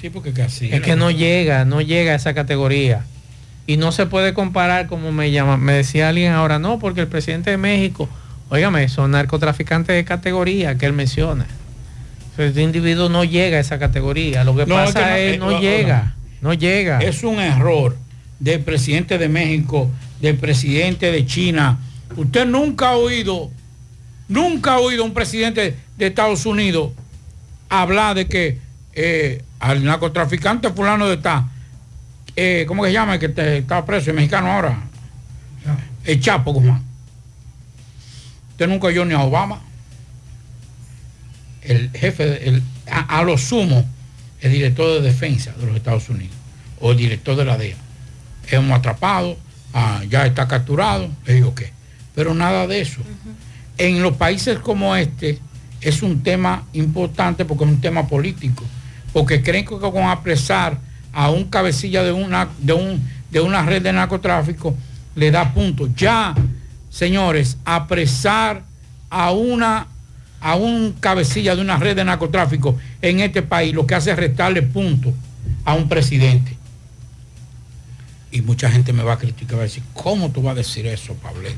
Sí, 0.00 0.10
porque 0.10 0.32
que 0.32 0.42
así 0.42 0.70
Es 0.72 0.80
que 0.80 0.96
no 0.96 1.10
llega, 1.10 1.64
no 1.64 1.80
llega 1.80 2.12
a 2.12 2.14
esa 2.16 2.34
categoría. 2.34 3.04
Y 3.66 3.76
no 3.76 3.92
se 3.92 4.06
puede 4.06 4.34
comparar 4.34 4.86
como 4.88 5.12
me 5.12 5.30
llama, 5.30 5.56
me 5.56 5.74
decía 5.74 6.08
alguien 6.08 6.32
ahora, 6.32 6.58
no, 6.58 6.78
porque 6.78 7.02
el 7.02 7.06
presidente 7.06 7.50
de 7.50 7.56
México, 7.58 8.08
óigame, 8.48 8.88
son 8.88 9.12
narcotraficantes 9.12 9.94
de 9.94 10.04
categoría 10.04 10.76
que 10.76 10.86
él 10.86 10.92
menciona. 10.92 11.46
Este 12.38 12.62
individuo 12.62 13.08
no 13.10 13.22
llega 13.22 13.58
a 13.58 13.60
esa 13.60 13.78
categoría. 13.78 14.44
Lo 14.44 14.56
que 14.56 14.64
No, 14.66 14.82
es 14.82 14.92
pasa 14.92 15.04
que 15.04 15.10
no, 15.10 15.16
es 15.16 15.34
eh, 15.34 15.38
no 15.38 15.50
no, 15.52 15.60
llega, 15.60 16.14
no 16.40 16.54
llega. 16.54 16.98
Es 17.00 17.22
un 17.22 17.38
error 17.40 17.96
del 18.38 18.60
presidente 18.60 19.18
de 19.18 19.28
México, 19.28 19.90
del 20.20 20.36
presidente 20.36 21.10
de 21.12 21.26
China. 21.26 21.78
Usted 22.16 22.46
nunca 22.46 22.90
ha 22.90 22.96
oído, 22.96 23.50
nunca 24.28 24.72
ha 24.74 24.78
oído 24.78 25.04
un 25.04 25.12
presidente 25.14 25.76
de 25.96 26.06
Estados 26.06 26.46
Unidos 26.46 26.92
hablar 27.68 28.14
de 28.16 28.26
que 28.26 28.58
eh, 28.94 29.42
al 29.60 29.84
narcotraficante 29.84 30.70
fulano 30.70 31.06
de 31.08 31.14
está, 31.14 31.48
eh, 32.36 32.64
¿cómo 32.66 32.82
que 32.82 32.88
se 32.88 32.94
llama? 32.94 33.14
El 33.14 33.20
que 33.20 33.28
te- 33.28 33.58
está 33.58 33.84
preso, 33.84 34.10
el 34.10 34.16
mexicano 34.16 34.50
ahora. 34.50 34.80
El 36.04 36.18
Chapo 36.20 36.52
Guzmán. 36.52 36.82
Usted 38.52 38.66
nunca 38.66 38.86
oyó 38.88 39.04
ni 39.04 39.12
a 39.14 39.20
Obama. 39.20 39.60
El 41.62 41.90
jefe, 41.90 42.26
de- 42.26 42.62
a, 42.90 43.18
a 43.18 43.22
lo 43.22 43.36
sumo, 43.36 43.84
el 44.40 44.52
director 44.52 44.94
de 44.94 45.00
defensa 45.00 45.52
de 45.52 45.66
los 45.66 45.76
Estados 45.76 46.08
Unidos 46.08 46.34
o 46.80 46.92
el 46.92 46.96
director 46.96 47.36
de 47.36 47.44
la 47.44 47.58
DEA. 47.58 47.76
Hemos 48.50 48.78
atrapado, 48.78 49.36
ah, 49.74 50.02
ya 50.08 50.26
está 50.26 50.48
capturado, 50.48 51.10
le 51.26 51.34
digo 51.34 51.54
qué. 51.54 51.72
Pero 52.14 52.34
nada 52.34 52.66
de 52.66 52.80
eso. 52.80 53.00
En 53.78 54.02
los 54.02 54.16
países 54.16 54.58
como 54.58 54.96
este 54.96 55.38
es 55.80 56.02
un 56.02 56.22
tema 56.22 56.64
importante 56.72 57.44
porque 57.44 57.64
es 57.64 57.70
un 57.70 57.80
tema 57.80 58.06
político. 58.06 58.64
Porque 59.12 59.42
creen 59.42 59.64
que 59.64 59.78
con 59.78 60.04
apresar 60.04 60.78
a 61.12 61.30
un 61.30 61.44
cabecilla 61.44 62.02
de 62.02 62.12
una, 62.12 62.48
de 62.58 62.72
un, 62.72 63.02
de 63.30 63.40
una 63.40 63.62
red 63.62 63.82
de 63.82 63.92
narcotráfico 63.92 64.76
le 65.14 65.30
da 65.30 65.52
puntos. 65.52 65.90
Ya, 65.96 66.34
señores, 66.88 67.56
apresar 67.64 68.62
a 69.08 69.32
una 69.32 69.86
a 70.40 70.56
un 70.56 70.92
cabecilla 71.00 71.54
de 71.54 71.62
una 71.62 71.76
red 71.76 71.96
de 71.96 72.04
narcotráfico 72.04 72.78
en 73.02 73.20
este 73.20 73.42
país 73.42 73.74
lo 73.74 73.86
que 73.86 73.94
hace 73.94 74.10
es 74.10 74.16
restarle 74.16 74.62
puntos 74.62 75.12
a 75.64 75.74
un 75.74 75.88
presidente. 75.88 76.56
Y 78.32 78.40
mucha 78.42 78.70
gente 78.70 78.92
me 78.92 79.02
va 79.02 79.14
a 79.14 79.18
criticar, 79.18 79.56
va 79.56 79.62
a 79.62 79.64
decir, 79.64 79.82
¿cómo 79.92 80.30
tú 80.30 80.42
vas 80.42 80.52
a 80.52 80.56
decir 80.56 80.86
eso, 80.86 81.14
Pablo? 81.14 81.48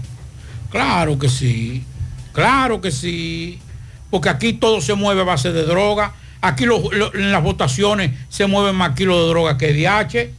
Claro 0.71 1.19
que 1.19 1.29
sí, 1.29 1.85
claro 2.33 2.81
que 2.81 2.91
sí, 2.91 3.59
porque 4.11 4.31
aquí 4.31 4.55
todo 4.55 4.81
se 4.81 4.95
mueve 4.95 5.21
a 5.21 5.25
base 5.25 5.53
de 5.53 5.65
droga, 5.65 6.15
aquí 6.41 6.65
en 6.65 7.33
las 7.33 7.43
votaciones 7.43 8.13
se 8.29 8.47
mueven 8.47 8.75
más 8.75 8.97
kilos 8.97 9.23
de 9.23 9.29
droga 9.29 9.59
que 9.59 9.73
DH. 9.73 10.31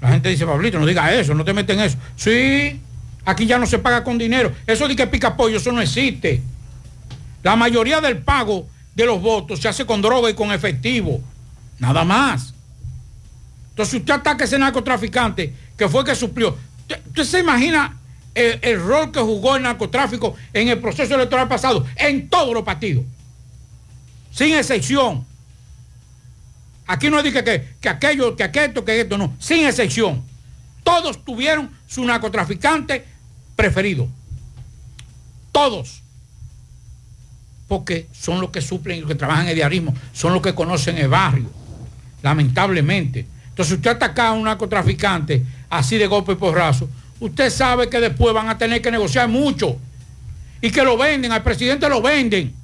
La 0.00 0.10
gente 0.10 0.28
dice, 0.28 0.46
Pablito, 0.46 0.78
no 0.78 0.86
diga 0.86 1.14
eso, 1.14 1.34
no 1.34 1.44
te 1.44 1.52
meten 1.52 1.78
en 1.78 1.86
eso. 1.86 1.98
Sí, 2.16 2.80
aquí 3.24 3.46
ya 3.46 3.58
no 3.58 3.66
se 3.66 3.78
paga 3.78 4.02
con 4.02 4.18
dinero. 4.18 4.52
Eso 4.66 4.88
de 4.88 4.96
que 4.96 5.06
pica 5.06 5.36
pollo, 5.36 5.58
eso 5.58 5.72
no 5.72 5.80
existe. 5.80 6.42
La 7.46 7.54
mayoría 7.54 8.00
del 8.00 8.18
pago 8.18 8.66
de 8.96 9.06
los 9.06 9.22
votos 9.22 9.60
se 9.60 9.68
hace 9.68 9.86
con 9.86 10.02
droga 10.02 10.28
y 10.28 10.34
con 10.34 10.50
efectivo. 10.50 11.20
Nada 11.78 12.02
más. 12.02 12.52
Entonces 13.70 14.00
usted 14.00 14.14
ataca 14.14 14.42
a 14.42 14.46
ese 14.46 14.58
narcotraficante 14.58 15.54
que 15.78 15.88
fue 15.88 16.04
que 16.04 16.16
suplió. 16.16 16.58
¿Usted, 17.06 17.22
se 17.22 17.38
imagina 17.38 17.96
el, 18.34 18.82
rol 18.82 19.12
que 19.12 19.20
jugó 19.20 19.54
el 19.54 19.62
narcotráfico 19.62 20.34
en 20.52 20.70
el 20.70 20.80
proceso 20.80 21.14
electoral 21.14 21.46
pasado? 21.46 21.86
En 21.94 22.28
todos 22.28 22.52
los 22.52 22.64
partidos. 22.64 23.04
Sin 24.32 24.52
excepción. 24.52 25.24
Aquí 26.88 27.08
no 27.10 27.22
que, 27.22 27.32
que, 27.32 27.76
que 27.80 27.88
aquello, 27.88 28.34
que 28.34 28.42
aquello, 28.42 28.84
que 28.84 29.02
esto, 29.02 29.16
no. 29.16 29.36
Sin 29.38 29.64
excepción. 29.64 30.20
Todos 30.82 31.24
tuvieron 31.24 31.70
su 31.86 32.04
narcotraficante 32.04 33.04
preferido. 33.54 34.08
Todos 35.52 36.02
porque 37.68 38.06
son 38.12 38.40
los 38.40 38.50
que 38.50 38.60
suplen 38.60 38.98
y 38.98 39.00
los 39.00 39.08
que 39.08 39.14
trabajan 39.16 39.44
en 39.44 39.50
el 39.50 39.56
diarismo, 39.56 39.94
son 40.12 40.32
los 40.32 40.42
que 40.42 40.54
conocen 40.54 40.98
el 40.98 41.08
barrio, 41.08 41.50
lamentablemente. 42.22 43.26
Entonces 43.48 43.74
usted 43.74 43.90
ataca 43.90 44.28
a 44.28 44.32
un 44.32 44.44
narcotraficante 44.44 45.42
así 45.70 45.96
de 45.96 46.06
golpe 46.06 46.32
y 46.32 46.36
porrazo, 46.36 46.88
usted 47.20 47.50
sabe 47.50 47.88
que 47.88 48.00
después 48.00 48.34
van 48.34 48.48
a 48.48 48.58
tener 48.58 48.82
que 48.82 48.90
negociar 48.90 49.28
mucho 49.28 49.78
y 50.60 50.70
que 50.70 50.82
lo 50.82 50.96
venden, 50.96 51.32
al 51.32 51.42
presidente 51.42 51.88
lo 51.88 52.00
venden. 52.00 52.54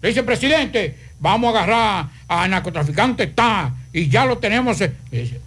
Le 0.00 0.08
dice, 0.08 0.22
presidente, 0.24 0.98
vamos 1.20 1.54
a 1.54 1.58
agarrar 1.58 2.08
al 2.26 2.50
narcotraficante, 2.50 3.24
está, 3.24 3.72
y 3.92 4.08
ya 4.08 4.24
lo 4.24 4.38
tenemos. 4.38 4.80
Le 4.80 4.92
dice, 5.10 5.40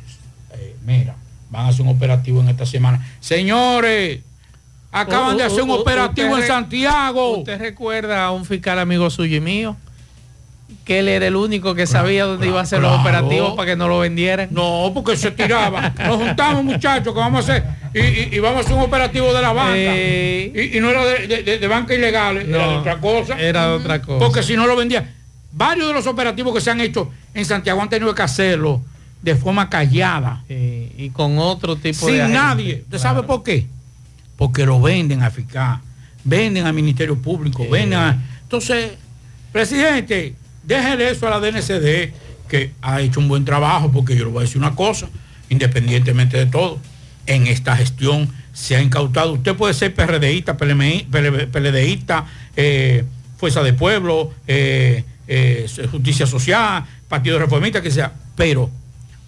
"Eh, 0.53 0.75
mira, 0.85 1.15
van 1.49 1.65
a 1.65 1.69
hacer 1.69 1.81
un 1.81 1.89
operativo 1.89 2.41
en 2.41 2.49
esta 2.49 2.65
semana. 2.65 3.05
Señores, 3.19 4.19
acaban 5.01 5.37
de 5.37 5.43
hacer 5.43 5.61
un 5.63 5.69
u- 5.71 5.73
operativo 5.73 6.37
en 6.37 6.47
Santiago. 6.47 7.37
¿Usted 7.39 7.59
recuerda 7.59 8.25
a 8.25 8.31
un 8.31 8.45
fiscal 8.45 8.79
amigo 8.79 9.09
suyo 9.09 9.37
y 9.37 9.41
mío? 9.41 9.75
Que 10.83 10.99
él 10.99 11.07
era 11.07 11.25
el 11.27 11.35
único 11.35 11.73
que 11.75 11.87
sabía 11.87 12.25
dónde 12.25 12.47
iba 12.47 12.59
a 12.59 12.63
hacer 12.63 12.79
los 12.79 12.99
operativos 12.99 13.53
para 13.55 13.71
que 13.71 13.75
no 13.75 13.87
lo 13.87 13.99
vendieran. 13.99 14.49
No, 14.51 14.91
porque 14.93 15.17
se 15.17 15.31
tiraba. 15.31 15.93
Nos 16.05 16.17
juntamos, 16.17 16.63
muchachos, 16.63 17.13
que 17.13 17.19
vamos 17.19 17.47
a 17.49 17.53
hacer. 17.53 17.63
Y, 17.93 17.99
y- 17.99 18.29
y 18.33 18.39
vamos 18.39 18.57
a 18.57 18.65
hacer 18.65 18.73
un 18.77 18.83
operativo 18.83 19.33
de 19.33 19.41
la 19.41 19.51
banca. 19.53 19.73
y, 19.75 20.71
y 20.77 20.79
no 20.81 20.89
era 20.89 21.05
de, 21.05 21.27
de- 21.43 21.57
de 21.59 21.67
banca 21.67 21.93
ilegal, 21.93 22.37
era 22.37 22.67
de 22.69 22.75
otra 22.77 22.97
cosa. 22.99 23.39
era 23.39 23.67
de 23.67 23.73
otra 23.73 24.01
cosa. 24.01 24.19
Porque 24.19 24.43
si 24.43 24.55
no 24.55 24.67
lo 24.67 24.75
vendía. 24.75 25.11
Varios 25.51 25.87
de 25.87 25.93
los 25.93 26.05
operativos 26.05 26.53
que 26.53 26.59
se 26.61 26.69
han 26.71 26.81
hecho 26.81 27.09
en 27.33 27.45
Santiago 27.45 27.81
han 27.81 27.89
tenido 27.89 28.13
que 28.13 28.21
hacerlo 28.21 28.81
de 29.21 29.35
forma 29.35 29.69
callada. 29.69 30.43
Sí, 30.47 30.91
y 30.97 31.09
con 31.11 31.37
otro 31.39 31.75
tipo 31.77 32.07
de. 32.07 32.23
Sin 32.25 32.33
nadie. 32.33 32.81
¿Usted 32.83 32.97
sabe 32.99 33.23
por 33.23 33.41
qué? 33.43 33.65
Porque 34.37 34.65
lo 34.65 34.81
venden 34.81 35.23
a 35.23 35.31
FICA, 35.31 35.81
venden 36.23 36.65
al 36.65 36.73
Ministerio 36.73 37.17
Público, 37.17 37.67
venden 37.69 37.99
a... 37.99 38.23
Entonces, 38.43 38.91
presidente, 39.51 40.35
déjele 40.63 41.09
eso 41.09 41.27
a 41.27 41.31
la 41.31 41.39
DNCD, 41.39 42.13
que 42.47 42.71
ha 42.81 43.01
hecho 43.01 43.19
un 43.19 43.27
buen 43.27 43.45
trabajo, 43.45 43.91
porque 43.91 44.15
yo 44.15 44.25
le 44.25 44.31
voy 44.31 44.39
a 44.39 44.45
decir 44.45 44.57
una 44.57 44.75
cosa, 44.75 45.07
independientemente 45.49 46.37
de 46.37 46.45
todo, 46.45 46.79
en 47.27 47.47
esta 47.47 47.75
gestión 47.75 48.29
se 48.53 48.75
ha 48.75 48.81
incautado. 48.81 49.33
Usted 49.33 49.55
puede 49.55 49.73
ser 49.73 49.93
PRDista, 49.93 50.57
PLDista, 50.57 52.25
eh, 52.55 53.03
Fuerza 53.37 53.63
de 53.63 53.73
Pueblo, 53.73 54.31
eh, 54.47 55.03
eh, 55.27 55.67
Justicia 55.91 56.25
Social, 56.25 56.85
Partido 57.07 57.39
Reformista, 57.39 57.81
que 57.81 57.91
sea, 57.91 58.13
pero 58.35 58.69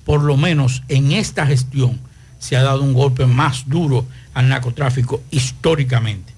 por 0.05 0.23
lo 0.23 0.37
menos 0.37 0.83
en 0.87 1.11
esta 1.11 1.45
gestión 1.45 1.99
se 2.39 2.55
ha 2.55 2.63
dado 2.63 2.83
un 2.83 2.93
golpe 2.93 3.25
más 3.25 3.67
duro 3.67 4.05
al 4.37 4.49
narcotráfico 4.49 5.23
históricamente. 5.31 6.31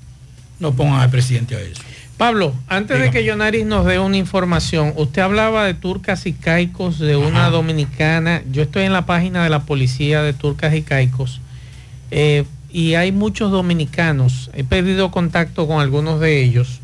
No 0.60 0.74
pongan 0.74 1.02
al 1.02 1.10
presidente 1.10 1.58
a 1.58 1.60
eso. 1.60 1.82
Pablo, 2.18 2.54
antes 2.70 2.98
de 2.98 3.12
que 3.12 3.26
Yonaris 3.26 3.66
nos 3.66 3.86
dé 3.86 4.00
una 4.00 4.16
información, 4.16 4.94
usted 4.96 5.22
hablaba 5.22 5.66
de 5.66 5.74
turcas 5.74 6.26
y 6.26 6.32
caicos 6.32 6.98
de 6.98 7.18
una 7.18 7.50
dominicana. 7.50 8.42
Yo 8.50 8.62
estoy 8.62 8.84
en 8.84 8.94
la 8.94 9.06
página 9.06 9.44
de 9.44 9.50
la 9.50 9.64
policía 9.64 10.22
de 10.22 10.32
turcas 10.32 10.76
y 10.76 10.82
caicos 10.82 11.42
eh, 12.10 12.46
y 12.72 12.94
hay 12.94 13.12
muchos 13.12 13.52
dominicanos. 13.52 14.50
He 14.54 14.64
perdido 14.64 15.12
contacto 15.12 15.68
con 15.68 15.82
algunos 15.82 16.22
de 16.22 16.42
ellos. 16.42 16.80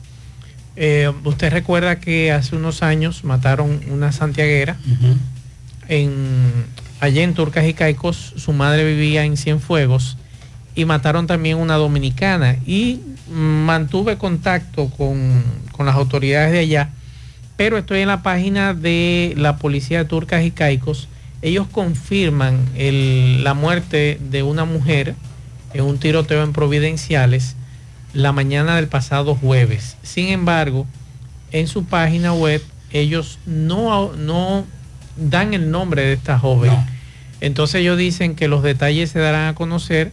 Eh, 0.75 1.10
usted 1.23 1.49
recuerda 1.49 2.01
que 2.01 2.34
hace 2.34 2.58
unos 2.58 2.84
años 2.84 3.23
mataron 3.23 3.80
una 3.89 4.12
santiaguera 4.12 4.75
en, 5.88 6.12
allá 6.99 7.23
en 7.23 7.34
Turcas 7.34 7.65
y 7.65 7.73
Caicos. 7.73 8.34
Su 8.36 8.51
madre 8.51 8.84
vivía 8.84 9.23
en 9.23 9.38
Cienfuegos 9.38 10.17
y 10.75 10.85
mataron 10.85 11.25
también 11.27 11.57
una 11.57 11.75
dominicana. 11.75 12.57
Y 12.65 12.99
mantuve 13.31 14.17
contacto 14.17 14.89
con, 14.89 15.43
con 15.71 15.85
las 15.85 15.95
autoridades 15.95 16.51
de 16.51 16.59
allá, 16.59 16.89
pero 17.57 17.77
estoy 17.77 18.01
en 18.01 18.07
la 18.09 18.21
página 18.21 18.73
de 18.73 19.33
la 19.38 19.57
policía 19.57 19.99
de 19.99 20.05
Turcas 20.05 20.43
y 20.43 20.51
Caicos. 20.51 21.07
Ellos 21.41 21.67
confirman 21.71 22.59
el- 22.75 23.43
la 23.43 23.53
muerte 23.53 24.19
de 24.29 24.43
una 24.43 24.65
mujer 24.65 25.15
en 25.73 25.83
un 25.83 25.97
tiroteo 25.99 26.43
en 26.43 26.53
Providenciales 26.53 27.55
la 28.13 28.31
mañana 28.31 28.75
del 28.77 28.88
pasado 28.88 29.35
jueves. 29.35 29.97
Sin 30.03 30.27
embargo, 30.29 30.85
en 31.51 31.67
su 31.67 31.85
página 31.85 32.33
web 32.33 32.61
ellos 32.91 33.39
no, 33.45 34.13
no 34.13 34.65
dan 35.17 35.53
el 35.53 35.69
nombre 35.71 36.03
de 36.03 36.13
esta 36.13 36.39
joven. 36.39 36.71
Entonces 37.41 37.81
ellos 37.81 37.97
dicen 37.97 38.35
que 38.35 38.47
los 38.47 38.63
detalles 38.63 39.11
se 39.11 39.19
darán 39.19 39.49
a 39.49 39.55
conocer 39.55 40.11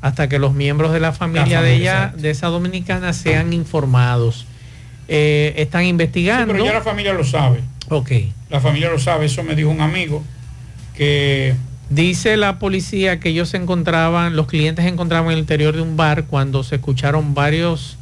hasta 0.00 0.28
que 0.28 0.38
los 0.38 0.54
miembros 0.54 0.92
de 0.92 1.00
la 1.00 1.12
familia, 1.12 1.60
La 1.60 1.62
de 1.62 1.74
ella, 1.74 2.14
de 2.16 2.30
esa 2.30 2.46
dominicana, 2.48 3.12
sean 3.12 3.52
informados. 3.52 4.46
Eh, 5.08 5.54
están 5.56 5.82
Sí, 5.82 5.88
investigando. 5.88 6.52
pero 6.52 6.64
ya 6.64 6.72
la 6.72 6.82
familia 6.82 7.12
lo 7.12 7.24
sabe. 7.24 7.60
Ok. 7.88 8.10
La 8.48 8.60
familia 8.60 8.88
lo 8.90 8.98
sabe, 8.98 9.26
eso 9.26 9.42
me 9.42 9.54
dijo 9.54 9.68
un 9.70 9.80
amigo 9.80 10.22
que 10.96 11.54
Dice 11.90 12.36
la 12.36 12.60
policía 12.60 13.18
que 13.18 13.30
ellos 13.30 13.48
se 13.48 13.56
encontraban, 13.56 14.36
los 14.36 14.46
clientes 14.46 14.84
se 14.84 14.88
encontraban 14.92 15.26
en 15.26 15.32
el 15.32 15.38
interior 15.40 15.74
de 15.74 15.82
un 15.82 15.96
bar 15.96 16.26
cuando 16.26 16.62
se 16.62 16.76
escucharon 16.76 17.34
varios 17.34 17.96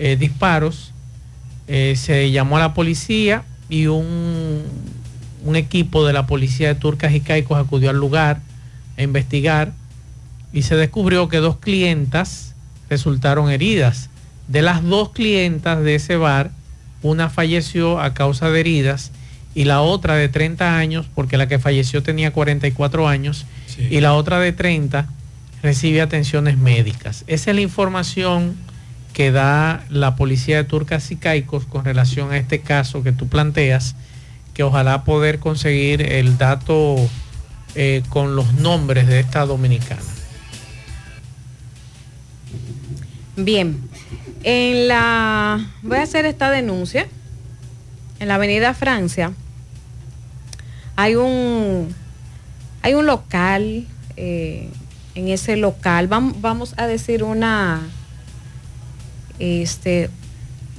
eh, 0.00 0.16
disparos. 0.18 0.92
Eh, 1.68 1.94
se 1.96 2.32
llamó 2.32 2.56
a 2.56 2.60
la 2.60 2.74
policía 2.74 3.44
y 3.68 3.86
un, 3.86 4.64
un 5.44 5.54
equipo 5.56 6.04
de 6.04 6.12
la 6.12 6.26
policía 6.26 6.66
de 6.66 6.74
Turcas 6.74 7.14
y 7.14 7.20
Caicos 7.20 7.56
acudió 7.64 7.90
al 7.90 7.96
lugar 7.96 8.40
a 8.96 9.02
investigar 9.02 9.70
y 10.52 10.62
se 10.62 10.76
descubrió 10.76 11.28
que 11.28 11.38
dos 11.38 11.58
clientas 11.58 12.54
resultaron 12.88 13.50
heridas. 13.50 14.10
De 14.46 14.62
las 14.62 14.82
dos 14.82 15.10
clientas 15.10 15.82
de 15.82 15.94
ese 15.94 16.16
bar, 16.16 16.50
una 17.02 17.28
falleció 17.28 18.00
a 18.00 18.14
causa 18.14 18.50
de 18.50 18.60
heridas 18.60 19.12
y 19.54 19.64
la 19.64 19.80
otra 19.80 20.14
de 20.14 20.28
30 20.28 20.76
años, 20.78 21.06
porque 21.14 21.36
la 21.36 21.48
que 21.48 21.58
falleció 21.58 22.02
tenía 22.02 22.32
44 22.32 23.08
años, 23.08 23.46
y 23.90 24.00
la 24.00 24.14
otra 24.14 24.40
de 24.40 24.52
30 24.52 25.08
recibe 25.62 26.00
atenciones 26.00 26.58
médicas. 26.58 27.24
Esa 27.26 27.50
es 27.50 27.56
la 27.56 27.62
información 27.62 28.56
que 29.12 29.32
da 29.32 29.84
la 29.88 30.16
policía 30.16 30.56
de 30.56 30.64
Turcas 30.64 31.10
y 31.10 31.16
Caicos 31.16 31.64
con 31.64 31.84
relación 31.84 32.30
a 32.30 32.36
este 32.36 32.60
caso 32.60 33.02
que 33.02 33.12
tú 33.12 33.28
planteas, 33.28 33.96
que 34.54 34.62
ojalá 34.62 35.04
poder 35.04 35.38
conseguir 35.38 36.02
el 36.02 36.38
dato 36.38 36.96
eh, 37.74 38.02
con 38.08 38.36
los 38.36 38.54
nombres 38.54 39.06
de 39.06 39.20
esta 39.20 39.44
dominicana. 39.46 40.02
Bien, 43.40 43.80
en 44.42 44.88
la 44.88 45.64
voy 45.82 45.98
a 45.98 46.02
hacer 46.02 46.26
esta 46.26 46.50
denuncia. 46.50 47.06
En 48.18 48.26
la 48.26 48.34
Avenida 48.34 48.74
Francia 48.74 49.32
hay 50.96 51.14
un 51.14 51.94
hay 52.82 52.94
un 52.94 53.06
local 53.06 53.86
eh, 54.16 54.68
en 55.14 55.28
ese 55.28 55.56
local 55.56 56.08
vamos, 56.08 56.74
a 56.78 56.88
decir 56.88 57.22
una 57.22 57.80
este 59.38 60.10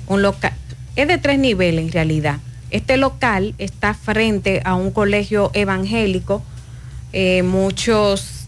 un 0.08 0.22
local 0.22 0.52
es 0.98 1.08
de 1.08 1.18
tres 1.18 1.40
niveles 1.40 1.86
en 1.86 1.92
realidad. 1.94 2.40
Este 2.72 2.98
local 2.98 3.56
está 3.58 3.94
frente 3.94 4.62
a 4.66 4.76
un 4.76 4.92
colegio 4.92 5.50
evangélico. 5.54 6.44
Eh, 7.14 7.42
muchos 7.42 8.48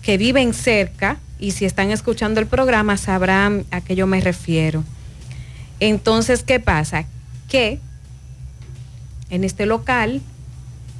que 0.00 0.16
viven 0.16 0.54
cerca 0.54 1.18
y 1.42 1.50
si 1.50 1.64
están 1.64 1.90
escuchando 1.90 2.38
el 2.40 2.46
programa 2.46 2.96
sabrán 2.96 3.66
a 3.72 3.80
qué 3.80 3.96
yo 3.96 4.06
me 4.06 4.20
refiero. 4.20 4.84
Entonces, 5.80 6.44
¿qué 6.44 6.60
pasa? 6.60 7.04
Que 7.48 7.80
en 9.28 9.42
este 9.42 9.66
local 9.66 10.22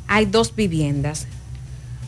hay 0.08 0.26
dos 0.26 0.56
viviendas, 0.56 1.28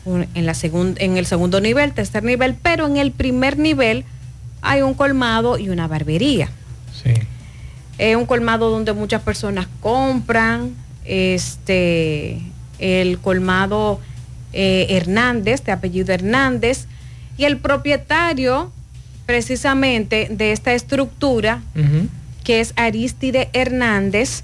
en, 0.05 0.45
la 0.45 0.53
en 0.61 1.17
el 1.17 1.25
segundo 1.25 1.61
nivel, 1.61 1.93
tercer 1.93 2.25
nivel, 2.25 2.55
pero 2.61 2.87
en 2.87 2.97
el 2.97 3.13
primer 3.13 3.57
nivel 3.57 4.03
hay 4.61 4.81
un 4.81 4.95
colmado 4.95 5.57
y 5.57 5.69
una 5.69 5.87
barbería. 5.87 6.49
Sí. 6.93 7.13
Es 7.97 8.17
un 8.17 8.25
colmado 8.25 8.69
donde 8.69 8.91
muchas 8.91 9.21
personas 9.21 9.67
compran, 9.79 10.75
este, 11.05 12.41
el 12.79 13.17
colmado 13.19 14.01
eh, 14.51 14.87
Hernández, 14.89 15.63
de 15.63 15.71
apellido 15.71 16.13
Hernández, 16.13 16.87
y 17.37 17.45
el 17.45 17.57
propietario 17.57 18.71
precisamente 19.25 20.27
de 20.29 20.51
esta 20.51 20.73
estructura, 20.73 21.61
que 22.43 22.59
es 22.59 22.73
Aristide 22.75 23.49
Hernández, 23.53 24.43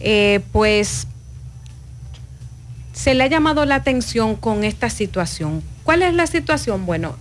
eh, 0.00 0.40
pues 0.52 1.06
se 2.92 3.14
le 3.14 3.24
ha 3.24 3.26
llamado 3.26 3.64
la 3.66 3.76
atención 3.76 4.36
con 4.36 4.64
esta 4.64 4.90
situación. 4.90 5.62
¿Cuál 5.84 6.02
es 6.02 6.14
la 6.14 6.26
situación? 6.26 6.86
Bueno, 6.86 7.16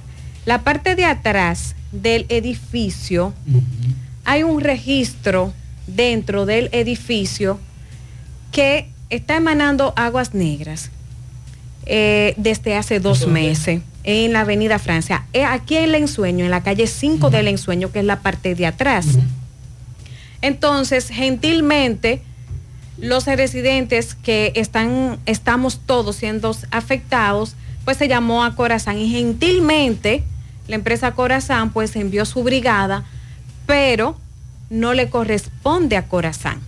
la 0.45 0.61
parte 0.63 0.95
de 0.95 1.05
atrás 1.05 1.75
del 1.91 2.25
edificio 2.29 3.33
hay 4.23 4.43
un 4.43 4.61
registro 4.61 5.53
dentro 5.87 6.45
del 6.45 6.69
edificio 6.71 7.59
que 8.51 8.89
está 9.09 9.37
emanando 9.37 9.93
aguas 9.95 10.33
negras 10.33 10.91
eh, 11.85 12.33
desde 12.37 12.75
hace 12.75 12.99
dos 12.99 13.27
meses 13.27 13.81
en 14.09 14.33
la 14.33 14.41
Avenida 14.41 14.79
Francia, 14.79 15.25
eh, 15.33 15.45
aquí 15.45 15.77
en 15.77 15.83
el 15.83 15.95
ensueño, 15.95 16.43
en 16.43 16.51
la 16.51 16.63
calle 16.63 16.87
5 16.87 17.29
del 17.29 17.47
ensueño, 17.47 17.91
que 17.91 17.99
es 17.99 18.05
la 18.05 18.21
parte 18.21 18.55
de 18.55 18.65
atrás. 18.65 19.05
Entonces, 20.41 21.09
gentilmente, 21.09 22.21
los 22.97 23.25
residentes 23.25 24.15
que 24.15 24.51
están, 24.55 25.19
estamos 25.25 25.81
todos 25.85 26.15
siendo 26.15 26.55
afectados, 26.71 27.55
pues 27.85 27.97
se 27.97 28.07
llamó 28.07 28.43
a 28.43 28.55
Corazán. 28.55 28.97
Y 28.97 29.09
gentilmente 29.09 30.23
la 30.67 30.75
empresa 30.75 31.13
Corazán 31.13 31.71
pues 31.71 31.95
envió 31.95 32.25
su 32.25 32.43
brigada, 32.43 33.03
pero 33.65 34.17
no 34.69 34.93
le 34.93 35.09
corresponde 35.09 35.97
a 35.97 36.07
Corazán. 36.07 36.59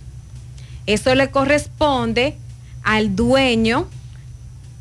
Eso 0.86 1.14
le 1.14 1.30
corresponde 1.30 2.36
al 2.82 3.16
dueño 3.16 3.88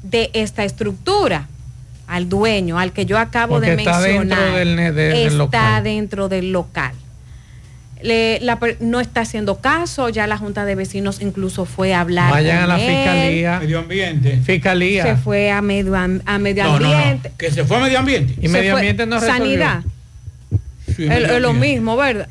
de 0.03 0.30
esta 0.34 0.64
estructura 0.64 1.47
al 2.12 2.28
dueño, 2.28 2.78
al 2.78 2.91
que 2.91 3.05
yo 3.05 3.18
acabo 3.18 3.62
de 3.62 3.74
mencionar, 3.74 4.53
dentro 4.53 4.93
del, 4.93 5.41
está 5.41 5.82
dentro 5.82 6.28
del 6.28 6.51
local. 6.51 6.91
no 8.82 8.99
está 8.99 9.22
haciendo 9.22 9.62
caso, 9.62 10.09
ya 10.09 10.28
la 10.28 10.38
Junta 10.38 10.66
de 10.66 10.76
Vecinos 10.76 11.22
incluso 11.22 11.64
fue 11.64 11.93
a 11.93 12.01
hablar. 12.01 12.30
Vayan 12.30 12.64
a 12.64 12.68
la 12.68 12.78
Fiscalía. 12.78 13.59
Medio 13.62 13.80
Ambiente. 13.80 14.41
Fiscalía. 14.43 15.03
Se 15.03 15.16
fue 15.16 15.51
a 15.51 15.62
Medio, 15.62 15.95
a 15.95 16.38
medio 16.38 16.66
Ambiente. 16.66 17.32
Que 17.38 17.49
se 17.49 17.64
fue 17.64 17.78
a 17.78 17.80
Medio 17.80 17.99
Ambiente. 17.99 18.36
Y 18.41 18.49
Medio 18.49 18.76
Ambiente 18.76 19.05
no 19.05 19.18
resolvió. 19.18 19.38
Sanidad. 19.38 19.84
es, 20.97 21.41
lo 21.41 21.53
mismo, 21.53 21.95
¿verdad? 21.95 22.28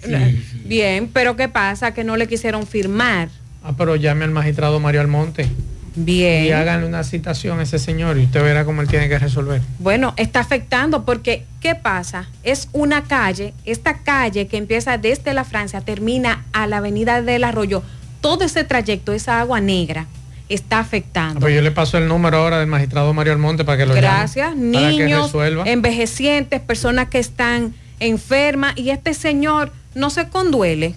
Bien, 0.66 1.08
pero 1.10 1.36
¿qué 1.36 1.48
pasa? 1.48 1.94
Que 1.94 2.04
no 2.04 2.18
le 2.18 2.28
quisieron 2.28 2.66
firmar. 2.66 3.30
Ah, 3.64 3.72
pero 3.78 3.96
llame 3.96 4.26
al 4.26 4.30
magistrado 4.30 4.78
Mario 4.78 5.00
Almonte. 5.00 5.48
Bien. 5.94 6.44
Y 6.44 6.52
hagan 6.52 6.84
una 6.84 7.04
citación 7.04 7.58
a 7.60 7.62
ese 7.62 7.78
señor 7.78 8.18
y 8.18 8.24
usted 8.24 8.42
verá 8.42 8.64
cómo 8.64 8.82
él 8.82 8.88
tiene 8.88 9.08
que 9.08 9.18
resolver. 9.18 9.60
Bueno, 9.78 10.14
está 10.16 10.40
afectando 10.40 11.04
porque, 11.04 11.44
¿qué 11.60 11.74
pasa? 11.74 12.28
Es 12.42 12.68
una 12.72 13.04
calle, 13.04 13.54
esta 13.64 13.98
calle 13.98 14.46
que 14.46 14.56
empieza 14.56 14.98
desde 14.98 15.34
la 15.34 15.44
Francia, 15.44 15.80
termina 15.80 16.44
a 16.52 16.66
la 16.66 16.78
avenida 16.78 17.22
del 17.22 17.44
Arroyo. 17.44 17.82
Todo 18.20 18.44
ese 18.44 18.64
trayecto, 18.64 19.12
esa 19.12 19.40
agua 19.40 19.60
negra, 19.60 20.06
está 20.48 20.78
afectando. 20.80 21.40
Pues 21.40 21.54
yo 21.54 21.62
le 21.62 21.70
paso 21.70 21.96
el 21.96 22.08
número 22.08 22.38
ahora 22.38 22.58
del 22.58 22.66
magistrado 22.66 23.14
Mario 23.14 23.32
Almonte 23.32 23.64
para 23.64 23.78
que 23.78 23.86
lo 23.86 23.94
Gracias. 23.94 24.54
Niños, 24.56 25.32
envejecientes, 25.64 26.60
personas 26.60 27.08
que 27.08 27.18
están 27.18 27.74
enfermas 28.00 28.74
y 28.76 28.90
este 28.90 29.14
señor 29.14 29.72
no 29.94 30.10
se 30.10 30.28
conduele 30.28 30.94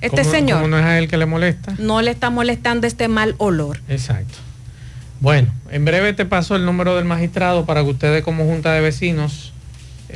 este 0.00 0.24
señor. 0.24 0.68
no 0.68 0.78
es 0.78 0.84
a 0.84 0.98
él 0.98 1.08
que 1.08 1.16
le 1.16 1.26
molesta. 1.26 1.74
No 1.78 2.02
le 2.02 2.10
está 2.10 2.30
molestando 2.30 2.86
este 2.86 3.08
mal 3.08 3.34
olor. 3.38 3.80
Exacto. 3.88 4.38
Bueno, 5.20 5.52
en 5.70 5.84
breve 5.84 6.12
te 6.14 6.24
paso 6.24 6.56
el 6.56 6.64
número 6.64 6.96
del 6.96 7.04
magistrado 7.04 7.66
para 7.66 7.82
que 7.82 7.90
ustedes 7.90 8.24
como 8.24 8.44
Junta 8.44 8.72
de 8.72 8.80
Vecinos 8.80 9.52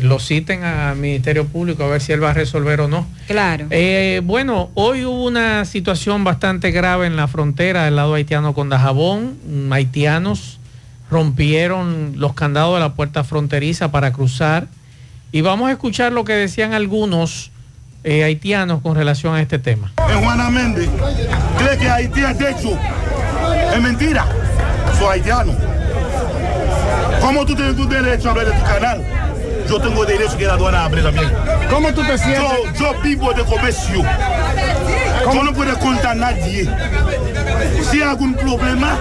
lo 0.02 0.18
citen 0.18 0.64
al 0.64 0.96
Ministerio 0.96 1.46
Público 1.46 1.84
a 1.84 1.88
ver 1.88 2.00
si 2.00 2.12
él 2.12 2.22
va 2.22 2.30
a 2.30 2.34
resolver 2.34 2.80
o 2.80 2.88
no. 2.88 3.06
Claro. 3.26 3.66
Eh, 3.70 4.22
bueno, 4.24 4.70
hoy 4.74 5.04
hubo 5.04 5.24
una 5.24 5.64
situación 5.64 6.24
bastante 6.24 6.70
grave 6.70 7.06
en 7.06 7.16
la 7.16 7.28
frontera 7.28 7.84
del 7.84 7.96
lado 7.96 8.14
haitiano 8.14 8.54
con 8.54 8.68
Dajabón. 8.68 9.38
Haitianos 9.70 10.58
rompieron 11.10 12.14
los 12.16 12.34
candados 12.34 12.74
de 12.74 12.80
la 12.80 12.94
puerta 12.94 13.24
fronteriza 13.24 13.90
para 13.90 14.12
cruzar. 14.12 14.68
Y 15.32 15.42
vamos 15.42 15.68
a 15.68 15.72
escuchar 15.72 16.12
lo 16.12 16.24
que 16.24 16.32
decían 16.32 16.72
algunos 16.74 17.50
eh, 18.04 18.22
haitianos 18.22 18.82
con 18.82 18.94
relación 18.94 19.34
a 19.34 19.40
este 19.40 19.58
tema. 19.58 19.92
Juana 19.96 20.50
Méndez 20.50 20.88
cree 21.58 21.78
que 21.78 21.88
Haití 21.88 22.20
es 22.20 22.40
hecho. 22.40 22.78
Es 23.74 23.80
mentira. 23.80 24.26
Soy 24.98 25.14
haitiano. 25.14 25.52
¿Cómo 27.20 27.46
tú 27.46 27.54
tienes 27.54 27.74
tu 27.74 27.88
derecho 27.88 28.28
a 28.28 28.30
hablar 28.32 28.46
de 28.46 28.52
tu 28.52 28.64
canal? 28.64 29.02
Yo 29.68 29.80
tengo 29.80 30.04
derecho 30.04 30.36
que 30.36 30.44
la 30.44 30.52
aduana 30.54 30.84
hable 30.84 31.02
también. 31.02 31.32
¿Cómo 31.70 31.92
tú 31.94 32.02
te 32.02 32.18
sientes? 32.18 32.42
Yo, 32.78 32.92
yo 32.92 33.00
vivo 33.02 33.32
de 33.32 33.44
comercio. 33.44 34.02
¿Cómo? 35.24 35.34
Yo 35.34 35.42
no 35.42 35.52
puedo 35.54 35.78
contar 35.78 36.12
a 36.12 36.14
nadie. 36.14 36.68
Si 37.90 38.02
hay 38.02 38.08
algún 38.08 38.34
problema, 38.34 38.98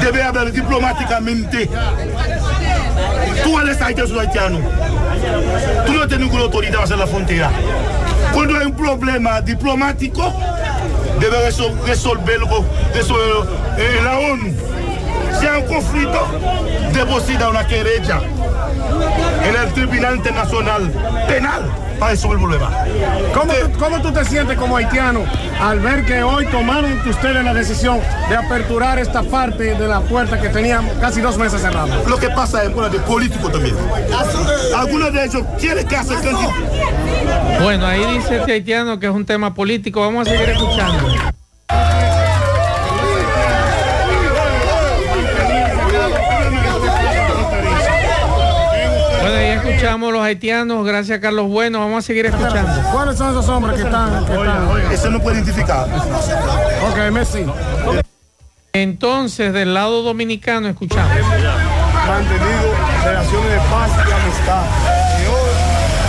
debe 0.00 0.22
hablar 0.22 0.50
diplomáticamente. 0.50 1.68
Tú 3.44 3.60
eres 3.60 3.80
haitiano, 3.82 4.20
haitiano. 4.20 4.58
Tú 5.86 5.92
no 5.92 6.06
tienes 6.06 6.26
ninguna 6.26 6.44
autoridad 6.44 6.82
hacer 6.82 6.98
la 6.98 7.06
frontera. 7.06 7.50
Cuando 8.32 8.58
hay 8.58 8.66
un 8.66 8.76
problema 8.76 9.40
diplomático, 9.40 10.32
debe 11.20 11.50
resolverlo, 11.84 12.64
resolverlo 12.94 13.46
en 13.76 14.04
la 14.04 14.18
ONU. 14.18 14.54
Si 15.44 15.50
hay 15.50 15.60
un 15.60 15.68
conflicto, 15.68 16.26
deposita 16.94 17.50
una 17.50 17.66
querella 17.66 18.18
en 19.44 19.54
el 19.54 19.74
Tribunal 19.74 20.16
Internacional 20.16 20.90
Penal 21.28 21.70
para 21.98 22.12
resolver 22.12 22.38
el 22.38 22.44
problema. 22.44 22.70
¿Cómo, 23.34 23.52
tú, 23.52 23.78
¿Cómo 23.78 24.00
tú 24.00 24.10
te 24.10 24.24
sientes 24.24 24.56
como 24.56 24.78
haitiano 24.78 25.22
al 25.60 25.80
ver 25.80 26.06
que 26.06 26.22
hoy 26.22 26.46
tomaron 26.46 26.98
ustedes 27.06 27.44
la 27.44 27.52
decisión 27.52 28.00
de 28.30 28.36
aperturar 28.36 28.98
esta 28.98 29.22
parte 29.22 29.74
de 29.74 29.86
la 29.86 30.00
puerta 30.00 30.40
que 30.40 30.48
tenía 30.48 30.80
casi 30.98 31.20
dos 31.20 31.36
meses 31.36 31.60
cerrada? 31.60 31.94
Lo 32.08 32.16
que 32.16 32.30
pasa 32.30 32.64
es 32.64 32.74
una 32.74 32.88
de 32.88 33.00
político 33.00 33.50
también. 33.50 33.76
Algunos 34.74 35.12
de 35.12 35.26
ellos 35.26 35.42
quieren 35.60 35.86
que 35.86 35.94
hace 35.94 36.14
Bueno, 37.62 37.84
ahí 37.86 38.02
dice 38.16 38.38
este 38.38 38.52
haitiano 38.52 38.98
que 38.98 39.08
es 39.08 39.12
un 39.12 39.26
tema 39.26 39.52
político. 39.52 40.00
Vamos 40.00 40.26
a 40.26 40.30
seguir 40.30 40.48
escuchando. 40.48 41.34
Escuchamos 49.84 50.14
los 50.14 50.22
haitianos, 50.22 50.86
gracias 50.86 51.20
Carlos 51.20 51.46
Bueno, 51.46 51.78
vamos 51.80 51.98
a 51.98 52.06
seguir 52.06 52.24
escuchando. 52.24 52.72
¿Cuáles 52.90 53.18
son 53.18 53.32
esos 53.32 53.46
hombres 53.50 53.76
que 53.76 53.82
están? 53.82 54.24
Que 54.24 54.32
están? 54.32 54.92
Ese 54.92 55.10
no 55.10 55.20
puede 55.20 55.36
identificar. 55.36 55.86
Ok, 56.88 57.12
Messi. 57.12 57.44
Entonces, 58.72 59.52
del 59.52 59.74
lado 59.74 60.02
dominicano, 60.02 60.68
escuchamos. 60.68 61.12
Mantenido 62.08 62.72
relaciones 63.04 63.50
de 63.50 63.58
paz 63.58 63.90
y 63.90 64.10
amistad. 64.10 64.62
Y 65.20 65.26
hoy 65.28 65.52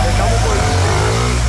estamos 0.08 0.38
por, 0.40 0.56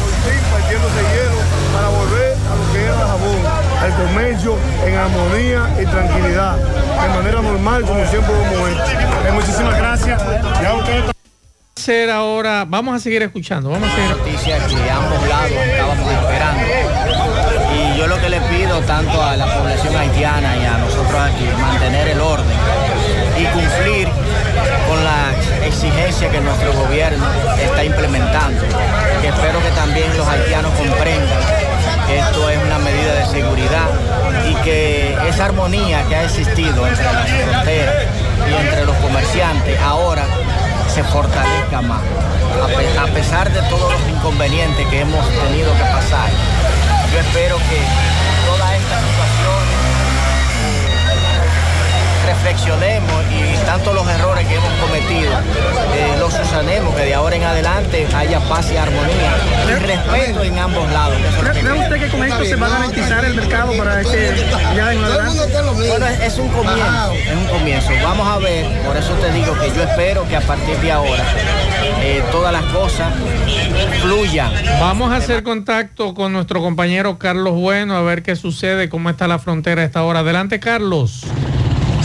por 0.04 0.12
fin 0.28 0.42
partiéndose 0.52 1.00
hielo 1.00 1.40
para 1.74 1.88
volver 1.88 2.36
a 2.36 2.56
lo 2.58 2.74
que 2.74 2.84
era 2.84 3.08
jabón. 3.08 3.40
El 3.86 3.94
comercio 3.94 4.58
en 4.86 4.96
armonía 4.96 5.82
y 5.82 5.86
tranquilidad. 5.86 6.58
De 6.58 7.10
manera 7.16 7.42
normal, 7.42 7.84
como 7.84 8.06
siempre 8.06 8.34
lo 8.34 8.44
hemos 8.44 8.70
hecho. 8.70 8.84
Eh, 9.28 9.32
muchísimas 9.32 9.78
gracias. 9.78 10.22
Ya 10.62 10.74
ustedes 10.74 11.17
Hacer 11.78 12.10
ahora, 12.10 12.66
vamos 12.68 12.96
a 12.96 13.00
seguir 13.00 13.22
escuchando, 13.22 13.70
vamos 13.70 13.88
a 13.88 13.96
seguir. 13.96 14.10
Noticias 14.10 14.64
que 14.64 14.90
ambos 14.90 15.28
lados 15.30 15.52
estábamos 15.52 16.12
esperando. 16.12 16.64
Y 17.78 18.00
yo 18.00 18.08
lo 18.08 18.20
que 18.20 18.30
le 18.30 18.42
pido 18.42 18.82
tanto 18.82 19.22
a 19.22 19.38
la 19.38 19.46
población 19.46 19.96
haitiana 19.96 20.58
y 20.58 20.66
a 20.66 20.80
nosotros 20.80 21.22
aquí, 21.22 21.46
mantener 21.62 22.08
el 22.08 22.20
orden 22.20 22.58
y 23.40 23.46
cumplir 23.46 24.10
con 24.90 25.04
la 25.04 25.32
exigencia 25.68 26.32
que 26.32 26.42
nuestro 26.42 26.74
gobierno 26.74 27.24
está 27.62 27.84
implementando. 27.84 28.64
Que 29.22 29.28
espero 29.28 29.62
que 29.62 29.70
también 29.76 30.18
los 30.18 30.28
haitianos 30.28 30.74
comprendan 30.74 31.44
que 32.08 32.18
esto 32.18 32.50
es 32.50 32.58
una 32.64 32.80
medida 32.80 33.14
de 33.14 33.26
seguridad 33.28 33.88
y 34.50 34.56
que 34.64 35.16
esa 35.30 35.46
armonía 35.46 36.04
que 36.10 36.16
ha 36.16 36.24
existido 36.24 36.88
entre 36.88 37.06
las 37.06 37.30
fronteras 37.30 37.96
y 38.50 38.66
entre 38.66 38.84
los 38.84 38.96
comerciantes 38.96 39.80
ahora 39.80 40.26
se 40.98 41.04
fortalezca 41.04 41.80
más, 41.84 42.02
a, 42.02 42.68
pe- 42.76 42.98
a 42.98 43.06
pesar 43.14 43.52
de 43.54 43.62
todos 43.70 43.92
los 43.94 44.02
inconvenientes 44.10 44.84
que 44.88 45.02
hemos 45.02 45.24
tenido 45.30 45.72
que 45.78 45.84
pasar. 45.84 46.28
Yo 47.14 47.20
espero 47.20 47.58
que 47.70 47.80
todas 48.48 48.72
estas 48.74 49.02
situaciones 49.06 49.37
eh, 49.37 49.37
reflexionemos 52.28 53.24
y 53.32 53.66
tanto 53.66 53.94
los 53.94 54.08
errores 54.08 54.46
que 54.48 54.56
hemos 54.56 54.72
cometido 54.82 55.32
eh, 55.96 56.16
los 56.20 56.34
susanemos, 56.34 56.94
que 56.96 57.04
de 57.04 57.14
ahora 57.14 57.38
en 57.38 57.44
adelante 57.44 58.06
haya 58.16 58.40
paz 58.42 58.70
y 58.72 58.78
armonía 58.78 59.32
y 59.66 59.74
respeto 59.80 60.44
en 60.44 60.60
ambos 60.60 60.92
lados. 60.92 61.16
que 61.18 61.28
eso 61.28 61.38
es 61.38 61.44
lo 61.44 61.54
que 61.54 61.60
¿Cree 61.60 61.64
queremos. 61.64 61.84
usted 61.86 62.02
que 62.02 62.12
con 62.12 62.24
esto 62.28 62.46
se 62.46 62.56
va 62.58 62.68
a 62.68 62.70
garantizar 62.70 63.26
el 63.26 63.34
mercado 63.34 63.78
para 63.78 64.02
este 64.02 64.46
ya 64.76 64.94
en 64.94 65.04
adelante? 65.04 65.62
Bueno, 65.88 66.06
es, 66.08 66.20
es 66.20 66.38
un 66.38 66.50
comienzo, 66.50 67.14
es 67.14 67.38
un 67.38 67.46
comienzo. 67.46 67.90
Vamos 68.04 68.28
a 68.28 68.38
ver, 68.40 68.66
por 68.86 68.98
eso 68.98 69.14
te 69.14 69.32
digo 69.32 69.58
que 69.58 69.72
yo 69.74 69.84
espero 69.84 70.28
que 70.28 70.36
a 70.36 70.42
partir 70.42 70.76
de 70.78 70.92
ahora 70.92 71.24
eh, 72.02 72.24
todas 72.32 72.52
las 72.52 72.66
cosas 72.66 73.14
fluyan. 74.02 74.52
Vamos 74.82 75.12
a 75.12 75.18
hacer 75.18 75.44
contacto 75.44 76.14
con 76.14 76.34
nuestro 76.34 76.62
compañero 76.62 77.18
Carlos 77.18 77.54
Bueno 77.54 77.96
a 77.96 78.02
ver 78.02 78.22
qué 78.22 78.36
sucede, 78.36 78.90
cómo 78.90 79.10
está 79.10 79.28
la 79.28 79.40
frontera 79.40 79.82
a 79.82 79.86
esta 79.86 80.04
hora. 80.04 80.20
Adelante, 80.20 80.60
Carlos. 80.60 81.26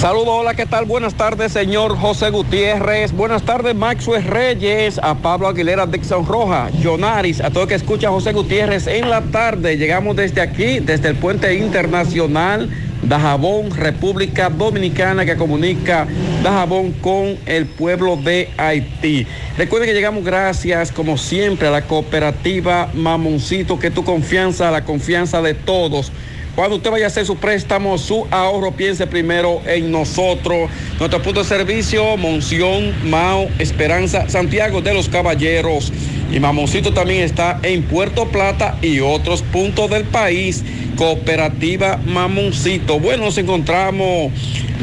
Saludos, 0.02 0.30
hola, 0.30 0.54
¿qué 0.54 0.66
tal? 0.66 0.84
Buenas 0.84 1.14
tardes, 1.14 1.52
señor 1.52 1.96
José 1.96 2.30
Gutiérrez. 2.30 3.12
Buenas 3.12 3.44
tardes, 3.44 3.76
Maxwell 3.76 4.24
Reyes, 4.24 4.98
a 5.00 5.14
Pablo 5.14 5.46
Aguilera, 5.46 5.86
Dixon 5.86 6.26
Roja, 6.26 6.70
Jonaris, 6.82 7.40
a 7.40 7.50
todo 7.50 7.62
el 7.62 7.68
que 7.68 7.76
escucha 7.76 8.10
José 8.10 8.32
Gutiérrez 8.32 8.88
en 8.88 9.08
la 9.08 9.22
tarde. 9.22 9.76
Llegamos 9.76 10.16
desde 10.16 10.40
aquí, 10.40 10.80
desde 10.80 11.08
el 11.08 11.14
puente 11.14 11.54
internacional 11.54 12.68
Dajabón, 13.04 13.70
República 13.70 14.50
Dominicana, 14.50 15.24
que 15.24 15.36
comunica 15.36 16.08
Dajabón 16.42 16.94
con 16.94 17.38
el 17.46 17.66
pueblo 17.66 18.16
de 18.16 18.50
Haití. 18.56 19.24
Recuerden 19.56 19.88
que 19.88 19.94
llegamos 19.94 20.24
gracias, 20.24 20.90
como 20.90 21.16
siempre, 21.16 21.68
a 21.68 21.70
la 21.70 21.82
cooperativa 21.82 22.90
Mamoncito, 22.92 23.78
que 23.78 23.92
tu 23.92 24.02
confianza, 24.02 24.68
la 24.72 24.84
confianza 24.84 25.40
de 25.42 25.54
todos. 25.54 26.10
Cuando 26.54 26.76
usted 26.76 26.90
vaya 26.90 27.06
a 27.06 27.08
hacer 27.08 27.24
su 27.24 27.36
préstamo, 27.36 27.96
su 27.96 28.26
ahorro, 28.30 28.72
piense 28.72 29.06
primero 29.06 29.62
en 29.66 29.90
nosotros. 29.90 30.68
Nuestro 30.98 31.22
punto 31.22 31.42
de 31.42 31.48
servicio, 31.48 32.18
Monción, 32.18 32.92
Mao, 33.08 33.48
Esperanza, 33.58 34.28
Santiago 34.28 34.82
de 34.82 34.92
los 34.92 35.08
Caballeros. 35.08 35.90
Y 36.30 36.40
Mamoncito 36.40 36.92
también 36.92 37.22
está 37.22 37.58
en 37.62 37.82
Puerto 37.84 38.28
Plata 38.28 38.76
y 38.82 39.00
otros 39.00 39.40
puntos 39.42 39.88
del 39.88 40.04
país. 40.04 40.62
Cooperativa 40.96 41.98
Mamoncito. 42.04 43.00
Bueno, 43.00 43.24
nos 43.24 43.38
encontramos 43.38 44.30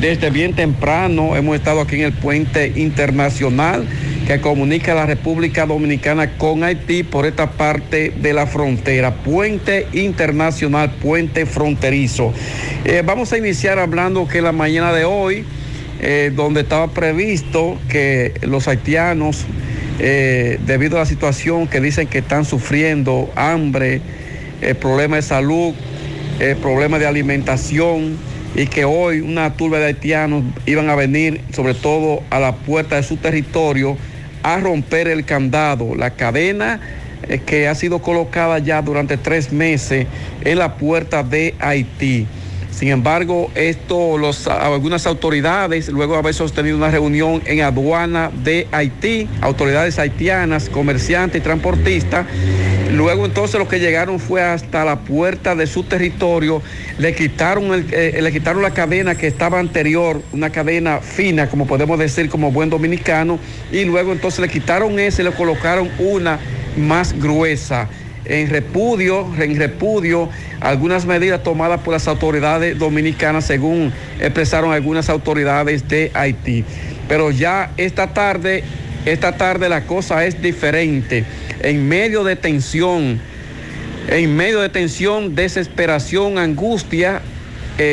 desde 0.01 0.31
bien 0.31 0.53
temprano. 0.53 1.35
Hemos 1.35 1.55
estado 1.55 1.81
aquí 1.81 1.95
en 1.97 2.01
el 2.01 2.13
puente 2.13 2.73
internacional 2.77 3.87
que 4.29 4.41
comunica 4.41 4.93
la 4.93 5.07
República 5.07 5.65
Dominicana 5.65 6.37
con 6.37 6.63
Haití 6.63 7.01
por 7.01 7.25
esta 7.25 7.49
parte 7.49 8.13
de 8.15 8.31
la 8.31 8.45
frontera. 8.45 9.11
Puente 9.11 9.87
internacional, 9.91 10.91
puente 11.01 11.47
fronterizo. 11.47 12.31
Eh, 12.85 13.01
vamos 13.03 13.33
a 13.33 13.39
iniciar 13.39 13.79
hablando 13.79 14.27
que 14.27 14.43
la 14.43 14.51
mañana 14.51 14.93
de 14.93 15.03
hoy, 15.03 15.45
eh, 15.99 16.31
donde 16.35 16.61
estaba 16.61 16.89
previsto 16.89 17.79
que 17.89 18.35
los 18.43 18.67
haitianos, 18.67 19.47
eh, 19.97 20.59
debido 20.63 20.97
a 20.97 20.99
la 20.99 21.05
situación 21.07 21.65
que 21.65 21.81
dicen 21.81 22.05
que 22.05 22.19
están 22.19 22.45
sufriendo, 22.45 23.31
hambre, 23.35 23.99
problemas 24.79 25.23
de 25.23 25.27
salud, 25.27 25.73
problemas 26.61 26.99
de 26.99 27.07
alimentación, 27.07 28.15
y 28.55 28.67
que 28.67 28.85
hoy 28.85 29.21
una 29.21 29.53
turba 29.53 29.79
de 29.79 29.85
haitianos 29.85 30.43
iban 30.67 30.89
a 30.89 30.95
venir, 30.95 31.41
sobre 31.51 31.73
todo 31.73 32.21
a 32.29 32.39
la 32.39 32.55
puerta 32.55 32.95
de 32.95 33.03
su 33.03 33.17
territorio, 33.17 33.97
a 34.43 34.57
romper 34.57 35.07
el 35.07 35.25
candado, 35.25 35.95
la 35.95 36.11
cadena 36.11 36.79
eh, 37.27 37.39
que 37.39 37.67
ha 37.67 37.75
sido 37.75 37.99
colocada 37.99 38.59
ya 38.59 38.81
durante 38.81 39.17
tres 39.17 39.51
meses 39.51 40.07
en 40.43 40.57
la 40.57 40.75
puerta 40.75 41.23
de 41.23 41.55
Haití. 41.59 42.27
Sin 42.71 42.89
embargo, 42.89 43.51
esto, 43.55 44.17
algunas 44.47 45.05
autoridades, 45.05 45.89
luego 45.89 46.13
de 46.13 46.19
haber 46.19 46.33
sostenido 46.33 46.77
una 46.77 46.89
reunión 46.89 47.41
en 47.45 47.61
aduana 47.61 48.31
de 48.43 48.67
Haití, 48.71 49.27
autoridades 49.41 49.99
haitianas, 49.99 50.69
comerciantes 50.69 51.41
y 51.41 51.43
transportistas, 51.43 52.25
luego 52.91 53.25
entonces 53.25 53.59
los 53.59 53.67
que 53.67 53.79
llegaron 53.79 54.19
fue 54.19 54.41
hasta 54.41 54.85
la 54.85 54.99
puerta 54.99 55.55
de 55.55 55.67
su 55.67 55.83
territorio, 55.83 56.61
le 56.97 57.13
quitaron, 57.15 57.85
eh, 57.91 58.19
le 58.21 58.31
quitaron 58.31 58.61
la 58.61 58.71
cadena 58.71 59.15
que 59.15 59.27
estaba 59.27 59.59
anterior, 59.59 60.21
una 60.31 60.49
cadena 60.51 60.99
fina, 60.99 61.49
como 61.49 61.67
podemos 61.67 61.99
decir 61.99 62.29
como 62.29 62.51
buen 62.51 62.69
dominicano, 62.69 63.39
y 63.71 63.83
luego 63.83 64.13
entonces 64.13 64.39
le 64.39 64.47
quitaron 64.47 64.99
esa 64.99 65.21
y 65.21 65.25
le 65.25 65.31
colocaron 65.31 65.89
una 65.99 66.39
más 66.77 67.13
gruesa 67.19 67.89
en 68.25 68.49
repudio, 68.49 69.27
en 69.39 69.57
repudio 69.57 70.29
algunas 70.59 71.05
medidas 71.05 71.43
tomadas 71.43 71.81
por 71.81 71.93
las 71.93 72.07
autoridades 72.07 72.77
dominicanas, 72.77 73.45
según 73.45 73.91
expresaron 74.19 74.71
algunas 74.71 75.09
autoridades 75.09 75.87
de 75.87 76.11
Haití. 76.13 76.63
Pero 77.07 77.31
ya 77.31 77.71
esta 77.77 78.13
tarde, 78.13 78.63
esta 79.05 79.37
tarde 79.37 79.69
la 79.69 79.85
cosa 79.85 80.25
es 80.25 80.41
diferente. 80.41 81.25
En 81.61 81.87
medio 81.87 82.23
de 82.23 82.35
tensión, 82.35 83.19
en 84.07 84.35
medio 84.35 84.61
de 84.61 84.69
tensión, 84.69 85.35
desesperación, 85.35 86.37
angustia, 86.37 87.21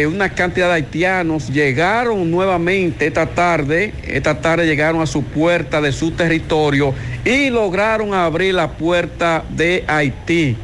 una 0.09 0.30
cantidad 0.30 0.66
de 0.66 0.74
haitianos 0.74 1.49
llegaron 1.49 2.28
nuevamente 2.28 3.07
esta 3.07 3.26
tarde, 3.26 3.93
esta 4.05 4.41
tarde 4.41 4.66
llegaron 4.66 5.01
a 5.01 5.07
su 5.07 5.22
puerta 5.22 5.80
de 5.80 5.93
su 5.93 6.11
territorio 6.11 6.93
y 7.24 7.51
lograron 7.51 8.12
abrir 8.12 8.55
la 8.55 8.72
puerta 8.72 9.45
de 9.49 9.84
Haití. 9.87 10.57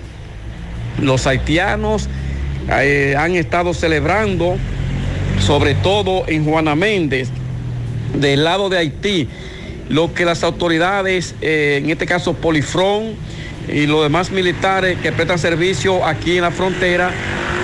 Los 1.00 1.28
haitianos 1.28 2.08
eh, 2.68 3.14
han 3.16 3.36
estado 3.36 3.74
celebrando, 3.74 4.56
sobre 5.38 5.76
todo 5.76 6.24
en 6.26 6.44
Juana 6.44 6.74
Méndez, 6.74 7.28
del 8.18 8.42
lado 8.42 8.68
de 8.70 8.78
Haití, 8.78 9.28
lo 9.88 10.14
que 10.14 10.24
las 10.24 10.42
autoridades, 10.42 11.36
eh, 11.42 11.80
en 11.80 11.90
este 11.90 12.06
caso 12.06 12.34
Polifrón 12.34 13.14
y 13.68 13.86
los 13.86 14.02
demás 14.02 14.30
militares 14.30 14.98
que 14.98 15.12
prestan 15.12 15.38
servicio 15.38 16.04
aquí 16.04 16.36
en 16.36 16.42
la 16.42 16.50
frontera, 16.50 17.10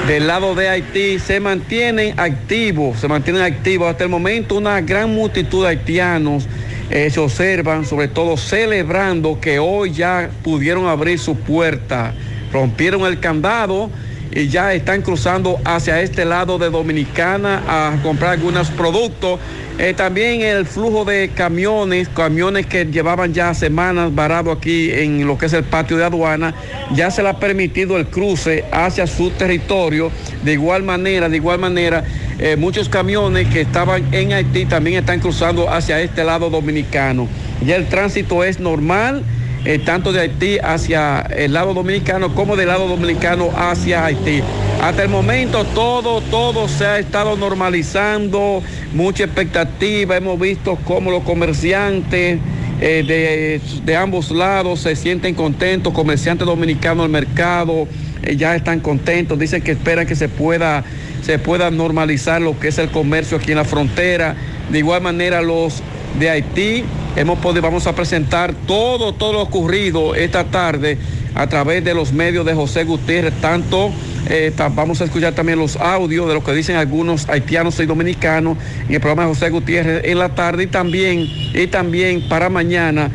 del 0.06 0.26
lado 0.26 0.54
de 0.54 0.68
Haití 0.68 1.18
se 1.18 1.38
mantienen 1.40 2.18
activos, 2.18 2.98
se 3.00 3.08
mantienen 3.08 3.42
activos. 3.42 3.90
Hasta 3.90 4.04
el 4.04 4.10
momento 4.10 4.56
una 4.56 4.80
gran 4.80 5.14
multitud 5.14 5.64
de 5.64 5.70
haitianos 5.70 6.46
eh, 6.90 7.10
se 7.10 7.20
observan, 7.20 7.84
sobre 7.84 8.08
todo 8.08 8.36
celebrando 8.36 9.38
que 9.40 9.58
hoy 9.58 9.92
ya 9.92 10.30
pudieron 10.42 10.86
abrir 10.86 11.18
su 11.18 11.36
puerta, 11.36 12.14
rompieron 12.52 13.04
el 13.04 13.20
candado 13.20 13.90
y 14.30 14.48
ya 14.48 14.74
están 14.74 15.02
cruzando 15.02 15.58
hacia 15.64 16.00
este 16.00 16.24
lado 16.24 16.58
de 16.58 16.70
Dominicana 16.70 17.62
a 17.66 18.02
comprar 18.02 18.32
algunos 18.32 18.70
productos. 18.70 19.40
Eh, 19.78 19.94
también 19.94 20.40
el 20.40 20.66
flujo 20.66 21.04
de 21.04 21.30
camiones, 21.34 22.08
camiones 22.08 22.66
que 22.66 22.84
llevaban 22.84 23.32
ya 23.32 23.54
semanas 23.54 24.12
varados 24.12 24.56
aquí 24.56 24.90
en 24.90 25.24
lo 25.24 25.38
que 25.38 25.46
es 25.46 25.52
el 25.52 25.62
patio 25.62 25.96
de 25.96 26.04
aduana, 26.04 26.52
ya 26.94 27.12
se 27.12 27.22
le 27.22 27.28
ha 27.28 27.38
permitido 27.38 27.96
el 27.96 28.06
cruce 28.06 28.64
hacia 28.72 29.06
su 29.06 29.30
territorio. 29.30 30.10
De 30.42 30.54
igual 30.54 30.82
manera, 30.82 31.28
de 31.28 31.36
igual 31.36 31.60
manera, 31.60 32.02
eh, 32.40 32.56
muchos 32.56 32.88
camiones 32.88 33.48
que 33.48 33.60
estaban 33.60 34.12
en 34.12 34.32
Haití 34.32 34.66
también 34.66 34.98
están 34.98 35.20
cruzando 35.20 35.70
hacia 35.70 36.00
este 36.00 36.24
lado 36.24 36.50
dominicano. 36.50 37.28
ya 37.64 37.76
el 37.76 37.86
tránsito 37.86 38.42
es 38.44 38.58
normal. 38.58 39.24
Eh, 39.64 39.78
tanto 39.78 40.12
de 40.12 40.20
Haití 40.20 40.58
hacia 40.58 41.20
el 41.20 41.52
lado 41.52 41.74
dominicano 41.74 42.34
como 42.34 42.56
del 42.56 42.68
lado 42.68 42.88
dominicano 42.88 43.50
hacia 43.56 44.04
Haití. 44.04 44.42
Hasta 44.82 45.02
el 45.02 45.08
momento 45.08 45.64
todo, 45.64 46.20
todo 46.20 46.68
se 46.68 46.86
ha 46.86 46.98
estado 46.98 47.36
normalizando, 47.36 48.62
mucha 48.94 49.24
expectativa, 49.24 50.16
hemos 50.16 50.38
visto 50.38 50.78
cómo 50.84 51.10
los 51.10 51.24
comerciantes 51.24 52.38
eh, 52.80 53.04
de, 53.06 53.60
de 53.84 53.96
ambos 53.96 54.30
lados 54.30 54.80
se 54.80 54.94
sienten 54.94 55.34
contentos, 55.34 55.92
comerciantes 55.92 56.46
dominicanos 56.46 57.04
al 57.04 57.10
mercado 57.10 57.88
eh, 58.22 58.36
ya 58.36 58.54
están 58.56 58.80
contentos, 58.80 59.38
dicen 59.38 59.62
que 59.62 59.72
esperan 59.72 60.06
que 60.06 60.16
se 60.16 60.28
pueda, 60.28 60.84
se 61.22 61.38
pueda 61.38 61.70
normalizar 61.70 62.40
lo 62.40 62.58
que 62.58 62.68
es 62.68 62.78
el 62.78 62.90
comercio 62.90 63.36
aquí 63.36 63.52
en 63.52 63.58
la 63.58 63.64
frontera. 63.64 64.34
De 64.70 64.78
igual 64.78 65.02
manera 65.02 65.40
los 65.40 65.82
de 66.18 66.30
Haití, 66.30 66.84
hemos 67.16 67.38
podido, 67.38 67.62
vamos 67.62 67.86
a 67.86 67.94
presentar 67.94 68.54
todo, 68.66 69.12
todo 69.12 69.32
lo 69.34 69.42
ocurrido 69.42 70.14
esta 70.14 70.44
tarde 70.44 70.98
a 71.34 71.46
través 71.46 71.84
de 71.84 71.94
los 71.94 72.12
medios 72.12 72.44
de 72.44 72.54
José 72.54 72.84
Gutiérrez, 72.84 73.34
tanto 73.40 73.90
eh, 74.28 74.52
vamos 74.74 75.00
a 75.00 75.04
escuchar 75.04 75.34
también 75.34 75.58
los 75.58 75.76
audios 75.76 76.28
de 76.28 76.34
lo 76.34 76.42
que 76.42 76.52
dicen 76.52 76.76
algunos 76.76 77.28
haitianos 77.28 77.78
y 77.80 77.86
dominicanos 77.86 78.58
en 78.88 78.94
el 78.94 79.00
programa 79.00 79.22
de 79.22 79.34
José 79.34 79.50
Gutiérrez 79.50 80.04
en 80.04 80.18
la 80.18 80.34
tarde 80.34 80.64
y 80.64 80.66
también, 80.66 81.26
y 81.54 81.66
también 81.68 82.28
para 82.28 82.48
mañana 82.48 83.10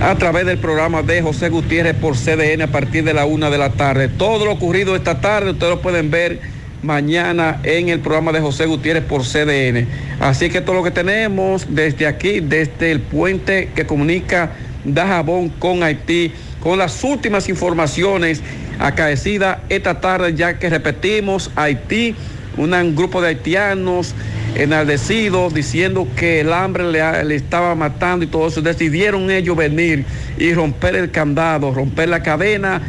a 0.00 0.14
través 0.16 0.46
del 0.46 0.58
programa 0.58 1.02
de 1.02 1.22
José 1.22 1.48
Gutiérrez 1.48 1.94
por 1.94 2.16
CDN 2.16 2.62
a 2.62 2.66
partir 2.68 3.04
de 3.04 3.14
la 3.14 3.26
una 3.26 3.50
de 3.50 3.58
la 3.58 3.70
tarde. 3.70 4.08
Todo 4.08 4.44
lo 4.44 4.52
ocurrido 4.52 4.96
esta 4.96 5.20
tarde 5.20 5.52
ustedes 5.52 5.74
lo 5.74 5.82
pueden 5.82 6.10
ver 6.10 6.40
mañana 6.84 7.60
en 7.64 7.88
el 7.88 8.00
programa 8.00 8.32
de 8.32 8.40
José 8.40 8.66
Gutiérrez 8.66 9.04
por 9.04 9.22
CDN. 9.22 9.88
Así 10.20 10.50
que 10.50 10.60
todo 10.60 10.76
lo 10.76 10.82
que 10.82 10.90
tenemos 10.90 11.66
desde 11.68 12.06
aquí, 12.06 12.40
desde 12.40 12.92
el 12.92 13.00
puente 13.00 13.70
que 13.74 13.86
comunica 13.86 14.52
Dajabón 14.84 15.48
con 15.48 15.82
Haití, 15.82 16.32
con 16.60 16.78
las 16.78 17.02
últimas 17.02 17.48
informaciones 17.48 18.42
acaecidas 18.78 19.58
esta 19.68 20.00
tarde, 20.00 20.34
ya 20.34 20.58
que 20.58 20.68
repetimos, 20.68 21.50
Haití, 21.56 22.14
un 22.56 22.94
grupo 22.94 23.20
de 23.20 23.28
haitianos 23.28 24.14
enardecidos 24.54 25.52
diciendo 25.52 26.06
que 26.14 26.40
el 26.40 26.52
hambre 26.52 26.84
le, 26.84 27.24
le 27.24 27.34
estaba 27.34 27.74
matando 27.74 28.24
y 28.24 28.28
todo 28.28 28.46
eso, 28.46 28.62
decidieron 28.62 29.30
ellos 29.30 29.56
venir 29.56 30.04
y 30.38 30.54
romper 30.54 30.94
el 30.94 31.10
candado, 31.10 31.72
romper 31.74 32.08
la 32.08 32.22
cadena 32.22 32.80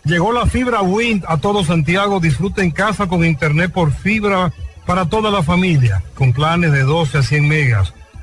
Llegó 0.04 0.32
la 0.32 0.46
fibra 0.46 0.82
Wind 0.82 1.24
a 1.26 1.38
todo 1.38 1.64
Santiago. 1.64 2.20
Disfruta 2.20 2.62
en 2.62 2.70
casa 2.70 3.06
con 3.06 3.24
internet 3.24 3.72
por 3.72 3.92
fibra 3.92 4.52
para 4.86 5.08
toda 5.08 5.30
la 5.30 5.42
familia, 5.42 6.02
con 6.14 6.32
planes 6.32 6.72
de 6.72 6.82
12 6.82 7.18
a 7.18 7.22
100 7.22 7.48
megas, 7.48 7.92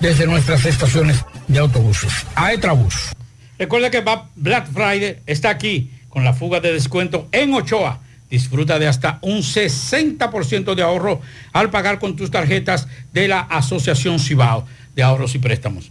desde 0.00 0.26
nuestras 0.26 0.64
estaciones 0.64 1.24
de 1.46 1.58
autobuses. 1.58 2.12
Aetrabús. 2.34 3.12
Recuerde 3.58 3.90
que 3.90 4.04
Black 4.36 4.68
Friday 4.72 5.18
está 5.26 5.50
aquí 5.50 5.90
con 6.08 6.24
la 6.24 6.32
fuga 6.32 6.60
de 6.60 6.72
descuento 6.72 7.28
en 7.32 7.54
Ochoa. 7.54 8.00
Disfruta 8.30 8.78
de 8.78 8.86
hasta 8.86 9.18
un 9.22 9.38
60% 9.38 10.74
de 10.74 10.82
ahorro 10.82 11.20
al 11.52 11.70
pagar 11.70 11.98
con 11.98 12.14
tus 12.14 12.30
tarjetas 12.30 12.86
de 13.12 13.26
la 13.26 13.40
Asociación 13.40 14.18
Cibao 14.18 14.66
de 14.94 15.02
Ahorros 15.02 15.34
y 15.34 15.38
Préstamos. 15.38 15.90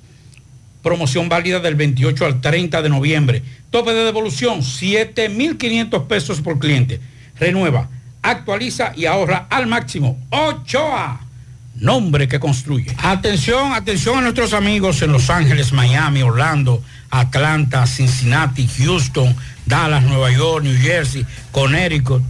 Promoción 0.84 1.28
válida 1.28 1.60
del 1.60 1.76
28 1.76 2.26
al 2.26 2.40
30 2.40 2.82
de 2.82 2.90
noviembre. 2.90 3.42
Tope 3.72 3.94
de 3.94 4.06
devolución 4.06 4.60
7.500 4.60 6.08
pesos 6.08 6.42
por 6.42 6.60
cliente. 6.60 7.02
Renueva, 7.40 7.90
actualiza 8.22 8.94
y 8.96 9.06
ahorra 9.06 9.48
al 9.50 9.68
máximo. 9.68 10.18
Ochoa, 10.30 11.27
nombre 11.80 12.28
que 12.28 12.40
construye. 12.40 12.96
Atención, 12.98 13.74
atención 13.74 14.18
a 14.18 14.22
nuestros 14.22 14.54
amigos 14.54 15.02
en 15.02 15.12
Los 15.12 15.30
Ángeles, 15.30 15.74
Miami, 15.74 16.22
Orlando, 16.24 16.82
Atlanta, 17.10 17.86
Cincinnati, 17.88 18.68
Houston, 18.68 19.36
Dallas, 19.66 20.04
Nueva 20.04 20.32
York, 20.32 20.64
New 20.64 20.78
Jersey, 20.80 21.26
Connecticut, 21.52 22.24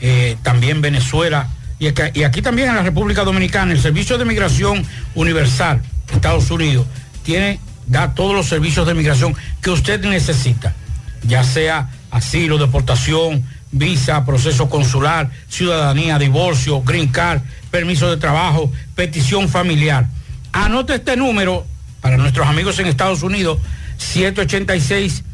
eh, 0.00 0.36
también 0.42 0.80
Venezuela 0.80 1.48
y 1.78 1.88
aquí, 1.88 2.02
y 2.14 2.22
aquí 2.24 2.42
también 2.42 2.68
en 2.68 2.76
la 2.76 2.82
República 2.82 3.24
Dominicana. 3.24 3.72
El 3.72 3.80
Servicio 3.80 4.18
de 4.18 4.24
Migración 4.24 4.84
Universal, 5.14 5.82
Estados 6.12 6.50
Unidos, 6.50 6.86
tiene 7.22 7.60
da 7.86 8.14
todos 8.14 8.34
los 8.34 8.46
servicios 8.46 8.86
de 8.86 8.94
migración 8.94 9.34
que 9.60 9.70
usted 9.70 10.02
necesita, 10.04 10.74
ya 11.22 11.44
sea 11.44 11.90
asilo, 12.10 12.58
deportación, 12.58 13.44
visa, 13.74 14.24
proceso 14.24 14.70
consular, 14.70 15.30
ciudadanía, 15.48 16.18
divorcio, 16.18 16.80
green 16.82 17.08
card, 17.08 17.42
permiso 17.70 18.08
de 18.08 18.16
trabajo, 18.16 18.72
petición 18.94 19.48
familiar. 19.48 20.08
Anote 20.52 20.94
este 20.94 21.16
número 21.16 21.66
para 22.00 22.16
nuestros 22.16 22.46
amigos 22.46 22.78
en 22.78 22.86
Estados 22.86 23.22
Unidos, 23.22 23.58
786 23.98 25.24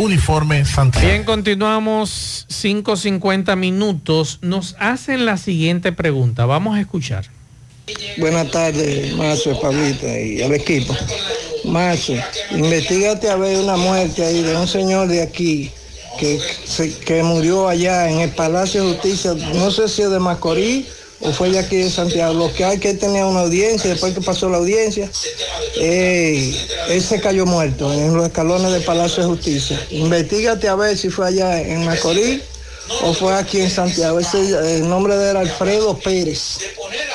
Uniforme 0.00 0.64
Santiago. 0.64 1.06
Bien, 1.06 1.24
continuamos 1.24 2.46
5.50 2.48 3.54
minutos. 3.56 4.38
Nos 4.40 4.74
hacen 4.78 5.26
la 5.26 5.36
siguiente 5.36 5.92
pregunta. 5.92 6.46
Vamos 6.46 6.78
a 6.78 6.80
escuchar. 6.80 7.26
Buenas 8.16 8.50
tardes, 8.50 9.12
Mazo, 9.14 9.60
Pablita 9.60 10.18
y 10.18 10.40
al 10.40 10.54
equipo. 10.54 10.96
Mazo, 11.64 12.14
investigate 12.52 13.28
a 13.28 13.36
ver 13.36 13.58
una 13.58 13.76
muerte 13.76 14.24
ahí 14.24 14.42
de 14.42 14.56
un 14.56 14.66
señor 14.66 15.08
de 15.08 15.20
aquí 15.20 15.70
que, 16.18 16.40
que 17.04 17.22
murió 17.22 17.68
allá 17.68 18.10
en 18.10 18.20
el 18.20 18.30
Palacio 18.30 18.82
de 18.82 18.94
Justicia, 18.94 19.34
no 19.54 19.70
sé 19.70 19.86
si 19.88 20.00
es 20.02 20.10
de 20.10 20.18
Macorís 20.18 20.86
o 21.20 21.32
fue 21.32 21.50
de 21.50 21.58
aquí 21.58 21.76
de 21.76 21.90
Santiago. 21.90 22.34
Lo 22.34 22.52
que 22.52 22.64
hay 22.64 22.78
que 22.78 22.94
tener 22.94 23.24
una 23.24 23.40
audiencia, 23.40 23.90
después 23.90 24.14
que 24.14 24.20
pasó 24.20 24.48
la 24.48 24.58
audiencia, 24.58 25.10
eh, 25.78 26.54
él 26.88 27.02
se 27.02 27.20
cayó 27.20 27.46
muerto 27.46 27.92
en 27.92 28.14
los 28.14 28.26
escalones 28.26 28.72
del 28.72 28.82
Palacio 28.82 29.22
de 29.22 29.28
Justicia. 29.28 29.80
Investígate 29.90 30.68
a 30.68 30.74
ver 30.74 30.96
si 30.96 31.10
fue 31.10 31.28
allá 31.28 31.60
en 31.60 31.84
Macorís 31.84 32.40
o 33.02 33.12
fue 33.14 33.34
aquí 33.34 33.60
en 33.60 33.70
Santiago. 33.70 34.18
El 34.18 34.88
nombre 34.88 35.16
de 35.16 35.24
él 35.24 35.30
era 35.30 35.40
Alfredo 35.40 35.98
Pérez. 35.98 36.58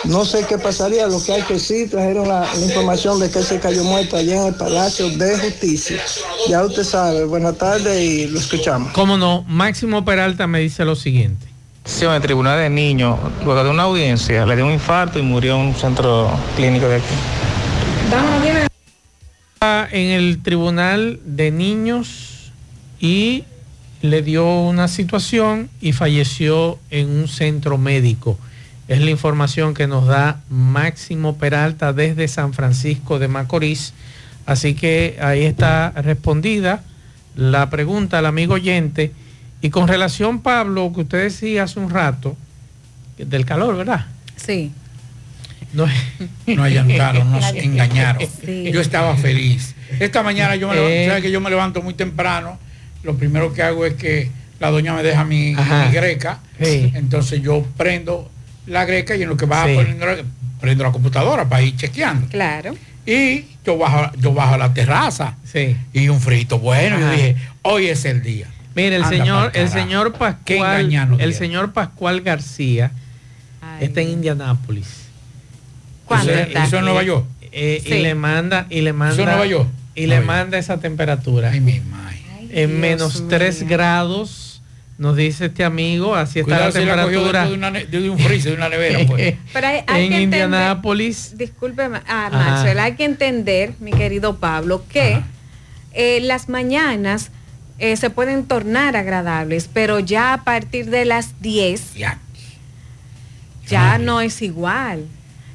No 0.06 0.24
sé 0.24 0.46
qué 0.48 0.60
pasaría, 0.60 1.08
lo 1.08 1.22
que 1.24 1.34
hay 1.34 1.42
que 1.42 1.60
sí 1.60 1.88
trajeron 1.88 2.28
la, 2.28 2.42
la, 2.42 2.66
información 2.66 3.20
de 3.20 3.30
que 3.30 3.40
él 3.40 3.46
se 3.46 3.60
cayó 3.60 3.84
muerto 3.84 4.16
allá 4.18 4.36
en 4.36 4.48
el 4.48 4.56
Palacio 4.56 5.10
de 5.10 5.38
Justicia. 5.40 6.00
Ya 6.48 6.64
usted 6.64 6.84
sabe, 6.84 7.26
buenas 7.26 7.58
tardes 7.58 8.00
y 8.00 8.28
lo 8.28 8.40
escuchamos. 8.40 8.94
Cómo 8.94 9.18
no, 9.18 9.44
Máximo 9.48 10.06
Peralta 10.06 10.46
me 10.46 10.60
dice 10.60 10.86
lo 10.86 10.96
siguiente. 10.96 11.55
El 11.86 12.22
tribunal 12.22 12.60
de 12.60 12.70
niños, 12.70 13.20
luego 13.44 13.64
de 13.64 13.70
una 13.70 13.84
audiencia, 13.84 14.46
le 14.46 14.56
dio 14.56 14.66
un 14.66 14.72
infarto 14.72 15.20
y 15.20 15.22
murió 15.22 15.56
en 15.56 15.68
un 15.68 15.76
centro 15.76 16.32
clínico 16.56 16.88
de 16.88 16.96
aquí. 16.96 17.16
En 19.92 20.12
el 20.12 20.42
tribunal 20.42 21.20
de 21.26 21.52
niños 21.52 22.52
y 23.00 23.44
le 24.02 24.22
dio 24.22 24.62
una 24.62 24.88
situación 24.88 25.70
y 25.82 25.94
falleció 25.94 26.80
en 26.90 27.10
un 27.10 27.28
centro 27.28 27.78
médico. 27.78 28.38
Es 28.88 29.00
la 29.02 29.12
información 29.12 29.74
que 29.74 29.88
nos 29.88 30.06
da 30.06 30.42
Máximo 30.50 31.38
Peralta 31.38 31.94
desde 31.94 32.28
San 32.28 32.54
Francisco 32.54 33.20
de 33.20 33.28
Macorís. 33.28 33.94
Así 34.46 34.76
que 34.76 35.18
ahí 35.22 35.44
está 35.44 35.92
respondida 35.92 36.84
la 37.36 37.70
pregunta 37.70 38.20
al 38.20 38.26
amigo 38.26 38.56
oyente. 38.56 39.12
Y 39.66 39.72
con 39.72 39.88
relación, 39.88 40.42
Pablo, 40.42 40.92
que 40.94 41.02
usted 41.02 41.24
decía 41.24 41.64
hace 41.64 41.80
un 41.80 41.90
rato, 41.90 42.38
del 43.18 43.46
calor, 43.46 43.76
¿verdad? 43.76 44.06
Sí. 44.36 44.72
No, 45.74 45.88
no 46.46 46.64
allantaron, 46.64 47.32
nos 47.32 47.52
engañaron. 47.56 48.22
Sí. 48.46 48.70
Yo 48.72 48.80
estaba 48.80 49.16
feliz. 49.16 49.74
Esta 50.00 50.22
mañana 50.22 50.56
yo 50.56 50.68
me 50.70 50.76
levanto, 50.76 50.94
Eh. 50.96 51.08
¿sabe 51.08 51.22
que 51.24 51.32
yo 51.32 51.42
me 51.42 51.50
levanto 51.50 51.82
muy 51.82 51.96
temprano. 51.96 52.60
Lo 53.02 53.18
primero 53.18 53.54
que 53.54 53.64
hago 53.64 53.88
es 53.88 53.96
que 53.96 54.30
la 54.60 54.70
doña 54.70 54.94
me 54.94 55.02
deja 55.02 55.24
mi, 55.26 55.56
mi 55.56 55.92
greca. 55.92 56.42
Sí. 56.62 56.92
Entonces 56.94 57.42
yo 57.42 57.66
prendo 57.76 58.30
la 58.68 58.86
greca 58.86 59.16
y 59.16 59.24
en 59.24 59.30
lo 59.30 59.36
que 59.38 59.48
va 59.48 59.66
Sí. 59.66 59.74
poniendo 59.74 60.06
prendo 60.62 60.84
la 60.84 60.92
computadora 60.92 61.50
para 61.50 61.64
ir 61.64 61.76
chequeando. 61.76 62.28
Claro. 62.28 62.76
Y 63.04 63.46
yo 63.66 63.80
bajo, 63.80 64.12
yo 64.18 64.32
bajo 64.32 64.54
a 64.54 64.58
la 64.60 64.74
terraza. 64.76 65.38
Sí. 65.52 65.76
Y 65.92 66.08
un 66.10 66.22
frito 66.22 66.60
bueno. 66.60 67.00
Yo 67.00 67.06
Ajá. 67.08 67.16
dije, 67.16 67.36
hoy 67.64 67.88
es 67.88 68.06
el 68.06 68.22
día. 68.22 68.48
Mire, 68.76 68.98
el 68.98 69.04
Anda 69.04 69.18
señor, 69.18 69.52
el 69.54 69.70
señor 69.70 70.14
Pascual, 70.14 70.82
el 70.82 70.90
dieron. 70.90 71.34
señor 71.34 71.74
Pascual 71.74 72.22
García 72.22 72.92
está 73.80 74.02
en 74.02 74.10
Indianápolis. 74.10 75.06
¿Cuándo 76.06 76.32
Eso- 76.32 76.42
está? 76.42 76.66
¿Eso 76.66 76.78
en 76.78 76.84
y- 76.84 76.86
Nueva 76.86 77.04
York? 77.04 77.26
eh, 77.52 77.82
Sí. 77.84 77.94
Y 77.94 78.02
le 78.02 78.16
manda, 78.16 78.68
y 78.70 78.82
le 78.82 78.94
manda, 78.94 79.14
¿Eso 79.14 79.22
en 79.24 79.30
Nueva 79.30 79.46
York? 79.46 79.70
y 79.96 80.02
le 80.02 80.08
Nueva 80.08 80.22
York. 80.22 80.28
manda 80.28 80.58
esa 80.58 80.78
temperatura. 80.80 81.54
en 81.56 81.66
Dios 81.66 82.70
menos 82.70 83.24
3 83.30 83.64
grados, 83.68 84.62
nos 84.98 85.16
dice 85.18 85.46
este 85.48 85.64
amigo, 85.66 86.16
así 86.16 86.40
está 86.40 86.46
Cuidado 86.58 86.66
la 86.66 86.72
si 86.72 86.86
la 86.86 86.96
temperatura. 86.96 87.46
dentro 87.46 87.50
de, 87.50 87.58
una 87.58 87.72
de 88.02 88.10
un 88.10 88.20
freezer, 88.20 88.52
de 88.52 88.58
una 88.58 88.70
nevera. 88.70 89.00
Pues. 89.08 89.36
Pero 89.54 89.68
hay, 89.68 89.74
hay 89.88 90.04
en 90.06 90.10
que 90.12 90.18
entender- 90.24 90.24
Indianápolis. 90.24 91.38
Discúlpeme, 91.38 92.00
ah. 92.08 92.30
Maxwell, 92.32 92.80
hay 92.80 92.96
que 92.96 93.04
entender, 93.06 93.74
mi 93.80 93.92
querido 93.92 94.38
Pablo, 94.38 94.86
que 94.90 95.22
eh, 95.94 96.20
las 96.22 96.48
mañanas 96.50 97.32
eh, 97.80 97.96
se 97.98 98.10
pueden 98.10 98.46
tornar 98.46 98.96
agradables, 98.96 99.70
pero 99.72 100.00
ya 100.00 100.34
a 100.34 100.44
partir 100.44 100.90
de 100.90 101.06
las 101.06 101.42
10 101.42 101.94
Ya. 101.96 102.20
ya 103.68 103.98
no 103.98 104.22
es 104.22 104.42
igual. 104.42 105.06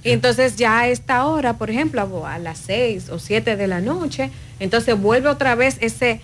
Y 0.03 0.11
entonces 0.13 0.57
ya 0.57 0.81
a 0.81 0.89
esta 0.89 1.27
hora, 1.27 1.55
por 1.59 1.71
ejemplo, 1.71 2.27
a 2.27 2.39
las 2.39 2.59
6 2.59 3.11
o 3.11 3.19
7 3.19 3.57
de 3.57 3.67
la 3.67 3.81
noche, 3.81 4.31
entonces 4.59 4.99
vuelve 4.99 5.29
otra 5.29 5.55
vez 5.55 5.77
ese, 5.81 6.21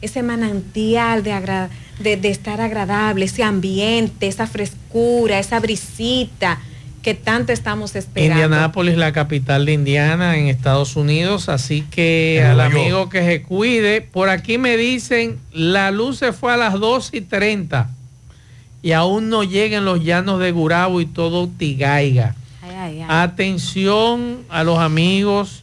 ese 0.00 0.22
manantial 0.22 1.22
de, 1.22 1.32
agra- 1.32 1.68
de, 2.00 2.16
de 2.16 2.30
estar 2.30 2.60
agradable, 2.60 3.26
ese 3.26 3.42
ambiente, 3.42 4.26
esa 4.28 4.46
frescura, 4.46 5.38
esa 5.38 5.60
brisita 5.60 6.58
que 7.02 7.14
tanto 7.14 7.52
estamos 7.52 7.94
esperando. 7.96 8.34
Indianápolis, 8.44 8.96
la 8.96 9.12
capital 9.12 9.64
de 9.66 9.72
Indiana 9.72 10.36
en 10.36 10.48
Estados 10.48 10.96
Unidos, 10.96 11.48
así 11.48 11.82
que 11.90 12.42
al 12.44 12.60
amigo 12.60 13.08
que 13.08 13.22
se 13.24 13.42
cuide, 13.42 14.00
por 14.02 14.28
aquí 14.28 14.58
me 14.58 14.76
dicen, 14.76 15.38
la 15.52 15.90
luz 15.90 16.18
se 16.18 16.32
fue 16.32 16.52
a 16.52 16.56
las 16.56 16.74
2 16.74 17.10
y 17.14 17.20
30 17.22 17.90
y 18.82 18.92
aún 18.92 19.28
no 19.28 19.42
llegan 19.44 19.84
los 19.84 20.02
llanos 20.04 20.40
de 20.40 20.50
Gurabo 20.52 21.00
y 21.00 21.06
todo 21.06 21.48
Tigaiga. 21.48 22.34
Ay, 22.62 22.70
ay, 22.76 23.00
ay. 23.00 23.06
Atención 23.08 24.38
a 24.48 24.64
los 24.64 24.78
amigos 24.78 25.62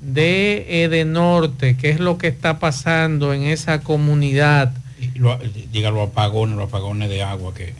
de 0.00 0.84
Edenorte, 0.84 1.76
qué 1.76 1.90
es 1.90 2.00
lo 2.00 2.18
que 2.18 2.28
está 2.28 2.58
pasando 2.58 3.32
en 3.32 3.44
esa 3.44 3.80
comunidad. 3.80 4.72
Y 5.00 5.18
lo- 5.18 5.38
diga 5.72 5.90
los 5.90 6.08
apagones, 6.10 6.56
los 6.56 6.68
apagones 6.68 7.08
de 7.08 7.22
agua 7.22 7.54
que, 7.54 7.72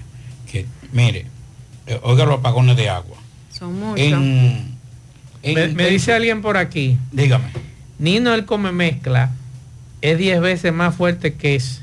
que 0.50 0.66
mire, 0.92 1.26
oiga 2.02 2.24
los 2.24 2.38
apagones 2.38 2.76
de 2.76 2.88
agua. 2.88 3.16
Son 3.50 3.78
muchos. 3.78 3.98
En, 4.00 4.76
en- 5.42 5.54
Me, 5.54 5.68
me 5.68 5.88
dice 5.90 6.12
alguien 6.12 6.40
por 6.42 6.56
aquí, 6.56 6.98
dígame, 7.12 7.44
Nino 7.98 8.32
el 8.34 8.44
come 8.44 8.72
mezcla 8.72 9.30
es 10.00 10.18
10 10.18 10.40
veces 10.40 10.72
más 10.72 10.94
fuerte 10.94 11.34
que 11.34 11.54
ese 11.54 11.82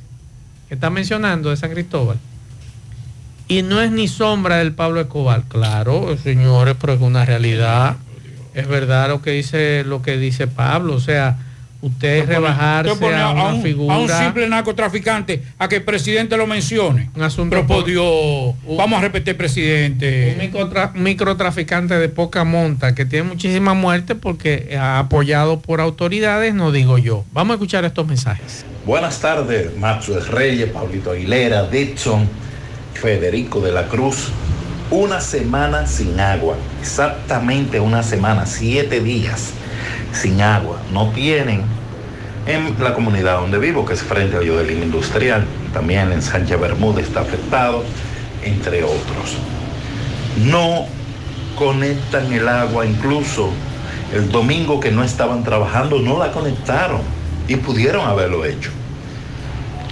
que 0.68 0.76
está 0.76 0.90
mencionando 0.90 1.50
de 1.50 1.58
San 1.58 1.72
Cristóbal. 1.72 2.18
Y 3.48 3.64
no 3.64 3.82
es 3.82 3.92
ni 3.92 4.08
sombra 4.08 4.58
del 4.58 4.74
Pablo 4.74 5.02
Escobar. 5.02 5.44
Claro, 5.50 6.18
señores, 6.18 6.76
pero 6.80 6.94
es 6.94 7.02
una 7.02 7.26
realidad. 7.26 7.98
Es 8.54 8.68
verdad 8.68 9.10
lo 9.10 9.22
que 9.22 9.32
dice 9.32 9.84
lo 9.86 10.02
que 10.02 10.18
dice 10.18 10.48
Pablo. 10.48 10.94
O 10.96 11.00
sea, 11.02 11.38
usted 11.82 12.28
rebajarse 12.28 12.92
usted 12.92 13.14
a 13.14 13.32
una 13.32 13.46
un, 13.54 13.62
figura. 13.64 13.96
a 13.96 13.98
un 14.00 14.08
simple 14.08 14.48
narcotraficante 14.48 15.44
a 15.58 15.68
que 15.68 15.78
el 15.78 15.84
presidente 15.84 16.38
lo 16.38 16.48
mencione. 16.48 17.10
Un 17.16 17.24
asunto 17.24 17.56
Pero 17.56 17.68
por 17.68 17.86
Dios, 17.86 18.56
vamos 18.78 19.00
a 19.00 19.02
repetir 19.02 19.36
presidente. 19.38 20.36
un 20.38 20.42
microtra- 20.52 20.92
microtraficante 20.94 21.96
de 21.98 22.10
poca 22.10 22.44
monta 22.44 22.94
que 22.96 23.06
tiene 23.06 23.28
muchísima 23.30 23.74
muerte 23.74 24.16
porque 24.16 24.78
ha 24.80 25.00
apoyado 25.00 25.60
por 25.60 25.82
autoridades, 25.82 26.54
no 26.54 26.72
digo 26.72 26.98
yo. 26.98 27.26
Vamos 27.34 27.52
a 27.52 27.56
escuchar 27.56 27.84
estos 27.86 28.06
mensajes. 28.08 28.66
Buenas 28.86 29.20
tardes, 29.20 29.76
Maxwell 29.78 30.26
Reyes, 30.28 30.70
Pablito 30.70 31.12
Aguilera, 31.12 31.64
Dixon, 31.68 32.28
Federico 32.94 33.60
de 33.62 33.72
la 33.72 33.88
Cruz. 33.88 34.30
Una 34.90 35.22
semana 35.22 35.88
sin 35.88 36.20
agua, 36.20 36.58
exactamente 36.82 37.80
una 37.80 38.04
semana, 38.04 38.46
siete 38.46 39.00
días 39.00 39.52
sin 40.12 40.42
agua. 40.42 40.82
No 40.92 41.10
tienen 41.12 41.64
en 42.46 42.76
la 42.82 42.94
comunidad 42.94 43.40
donde 43.40 43.60
vivo, 43.60 43.86
que 43.86 43.94
es 43.94 44.02
frente 44.02 44.38
a 44.38 44.42
Yodelín 44.42 44.84
Industrial, 44.84 45.46
también 45.74 46.12
en 46.12 46.22
Sánchez 46.22 46.60
Bermúdez 46.60 47.08
está 47.08 47.22
afectado, 47.22 47.84
entre 48.44 48.84
otros. 48.84 49.38
No 50.46 50.86
conectan 51.56 52.32
el 52.34 52.48
agua, 52.48 52.86
incluso 52.86 53.52
el 54.14 54.30
domingo 54.32 54.80
que 54.80 54.92
no 54.92 55.04
estaban 55.04 55.44
trabajando, 55.44 56.00
no 56.00 56.18
la 56.18 56.32
conectaron 56.32 57.02
y 57.48 57.56
pudieron 57.58 58.08
haberlo 58.08 58.46
hecho. 58.46 58.72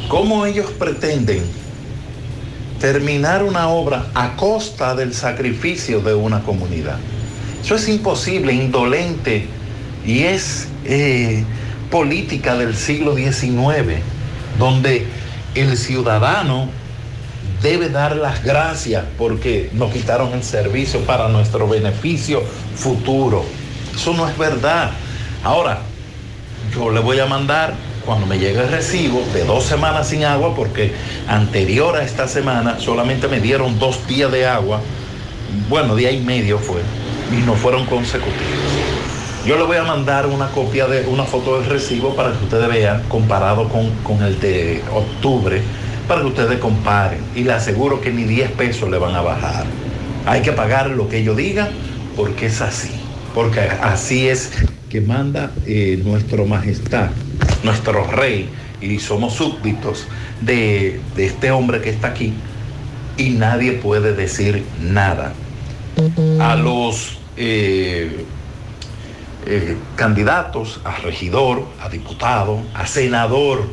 ¿Cómo 0.07 0.45
ellos 0.45 0.71
pretenden 0.71 1.43
terminar 2.79 3.43
una 3.43 3.69
obra 3.69 4.07
a 4.15 4.35
costa 4.35 4.95
del 4.95 5.13
sacrificio 5.13 6.01
de 6.01 6.15
una 6.15 6.41
comunidad? 6.41 6.97
Eso 7.63 7.75
es 7.75 7.87
imposible, 7.87 8.53
indolente 8.53 9.47
y 10.05 10.23
es 10.23 10.67
eh, 10.85 11.43
política 11.89 12.55
del 12.55 12.75
siglo 12.75 13.15
XIX, 13.15 14.01
donde 14.57 15.05
el 15.55 15.77
ciudadano 15.77 16.69
debe 17.61 17.89
dar 17.89 18.15
las 18.15 18.43
gracias 18.43 19.03
porque 19.17 19.69
nos 19.73 19.91
quitaron 19.91 20.33
el 20.33 20.43
servicio 20.43 21.01
para 21.01 21.27
nuestro 21.27 21.67
beneficio 21.67 22.41
futuro. 22.75 23.43
Eso 23.93 24.13
no 24.13 24.27
es 24.29 24.37
verdad. 24.37 24.91
Ahora, 25.43 25.81
yo 26.73 26.89
le 26.89 26.99
voy 26.99 27.19
a 27.19 27.25
mandar 27.25 27.73
cuando 28.05 28.25
me 28.25 28.39
llegue 28.39 28.61
el 28.61 28.69
recibo 28.69 29.21
de 29.33 29.43
dos 29.43 29.65
semanas 29.65 30.07
sin 30.07 30.23
agua, 30.23 30.55
porque 30.55 30.93
anterior 31.27 31.95
a 31.95 32.03
esta 32.03 32.27
semana 32.27 32.79
solamente 32.79 33.27
me 33.27 33.39
dieron 33.39 33.77
dos 33.77 34.07
días 34.07 34.31
de 34.31 34.47
agua, 34.47 34.81
bueno, 35.67 35.95
día 35.95 36.11
y 36.11 36.19
medio 36.19 36.57
fue, 36.59 36.81
y 37.31 37.41
no 37.45 37.53
fueron 37.55 37.85
consecutivos. 37.85 38.78
Yo 39.49 39.57
le 39.57 39.63
voy 39.63 39.77
a 39.77 39.83
mandar 39.83 40.27
una 40.27 40.49
copia 40.49 40.85
de 40.85 41.07
una 41.07 41.23
foto 41.23 41.59
del 41.59 41.67
recibo 41.67 42.15
para 42.15 42.37
que 42.37 42.43
ustedes 42.43 42.67
vean 42.67 43.01
comparado 43.09 43.67
con, 43.67 43.89
con 44.03 44.21
el 44.21 44.39
de 44.39 44.83
octubre, 44.93 45.59
para 46.07 46.21
que 46.21 46.27
ustedes 46.27 46.59
comparen. 46.59 47.19
Y 47.35 47.45
le 47.45 47.53
aseguro 47.53 47.99
que 47.99 48.11
ni 48.11 48.25
10 48.25 48.51
pesos 48.51 48.91
le 48.91 48.99
van 48.99 49.15
a 49.15 49.21
bajar. 49.21 49.65
Hay 50.27 50.43
que 50.43 50.51
pagar 50.51 50.91
lo 50.91 51.09
que 51.09 51.17
ellos 51.17 51.35
digan 51.35 51.69
porque 52.15 52.45
es 52.45 52.61
así. 52.61 52.91
Porque 53.33 53.61
así 53.61 54.27
es 54.27 54.51
que 54.87 55.01
manda 55.01 55.49
eh, 55.65 55.99
nuestro 56.05 56.45
majestad, 56.45 57.09
nuestro 57.63 58.03
rey, 58.05 58.49
y 58.81 58.99
somos 58.99 59.33
súbditos 59.33 60.05
de, 60.41 61.01
de 61.15 61.25
este 61.25 61.49
hombre 61.49 61.81
que 61.81 61.89
está 61.89 62.09
aquí, 62.09 62.35
y 63.17 63.31
nadie 63.31 63.71
puede 63.71 64.13
decir 64.13 64.63
nada. 64.79 65.33
A 66.39 66.55
los 66.55 67.17
eh, 67.35 68.25
eh, 69.45 69.77
candidatos 69.95 70.81
a 70.83 70.97
regidor, 70.97 71.65
a 71.81 71.89
diputado, 71.89 72.61
a 72.73 72.85
senador, 72.85 73.63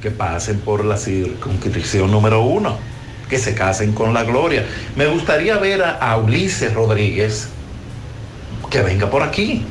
que 0.00 0.10
pasen 0.10 0.60
por 0.60 0.84
la 0.84 0.96
circunscripción 0.96 2.10
número 2.10 2.42
uno, 2.42 2.78
que 3.28 3.38
se 3.38 3.54
casen 3.54 3.92
con 3.92 4.14
la 4.14 4.24
gloria. 4.24 4.66
Me 4.96 5.06
gustaría 5.06 5.58
ver 5.58 5.82
a, 5.82 5.98
a 5.98 6.16
Ulises 6.16 6.72
Rodríguez 6.74 7.50
que 8.70 8.82
venga 8.82 9.10
por 9.10 9.22
aquí, 9.22 9.64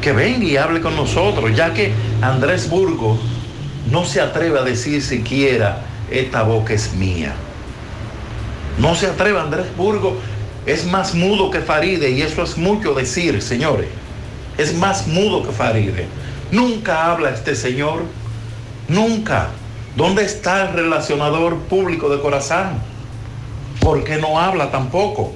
que 0.00 0.12
venga 0.12 0.44
y 0.44 0.56
hable 0.56 0.80
con 0.80 0.96
nosotros, 0.96 1.54
ya 1.54 1.74
que 1.74 1.92
Andrés 2.20 2.70
Burgos 2.70 3.18
no 3.90 4.04
se 4.04 4.20
atreve 4.20 4.58
a 4.58 4.62
decir 4.62 5.02
siquiera, 5.02 5.82
esta 6.10 6.42
boca 6.42 6.72
es 6.72 6.94
mía. 6.94 7.34
No 8.78 8.94
se 8.94 9.06
atreve 9.06 9.38
Andrés 9.38 9.66
Burgos, 9.76 10.14
es 10.66 10.86
más 10.86 11.14
mudo 11.14 11.50
que 11.50 11.60
Faride 11.60 12.10
y 12.10 12.22
eso 12.22 12.42
es 12.42 12.56
mucho 12.56 12.94
decir, 12.94 13.42
señores. 13.42 13.88
Es 14.58 14.74
más 14.74 15.06
mudo 15.06 15.42
que 15.42 15.52
Faride. 15.52 16.06
Nunca 16.50 17.10
habla 17.10 17.30
este 17.30 17.54
señor, 17.54 18.02
nunca. 18.88 19.48
¿Dónde 19.96 20.24
está 20.24 20.68
el 20.68 20.74
relacionador 20.74 21.58
público 21.58 22.08
de 22.08 22.20
Corazán? 22.20 22.80
¿Por 23.80 24.04
qué 24.04 24.16
no 24.16 24.38
habla 24.38 24.70
tampoco? 24.70 25.34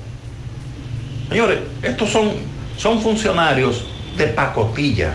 Señores, 1.29 1.61
estos 1.83 2.11
son, 2.11 2.33
son 2.77 3.01
funcionarios 3.03 3.87
de 4.17 4.29
pacotilla. 4.29 5.15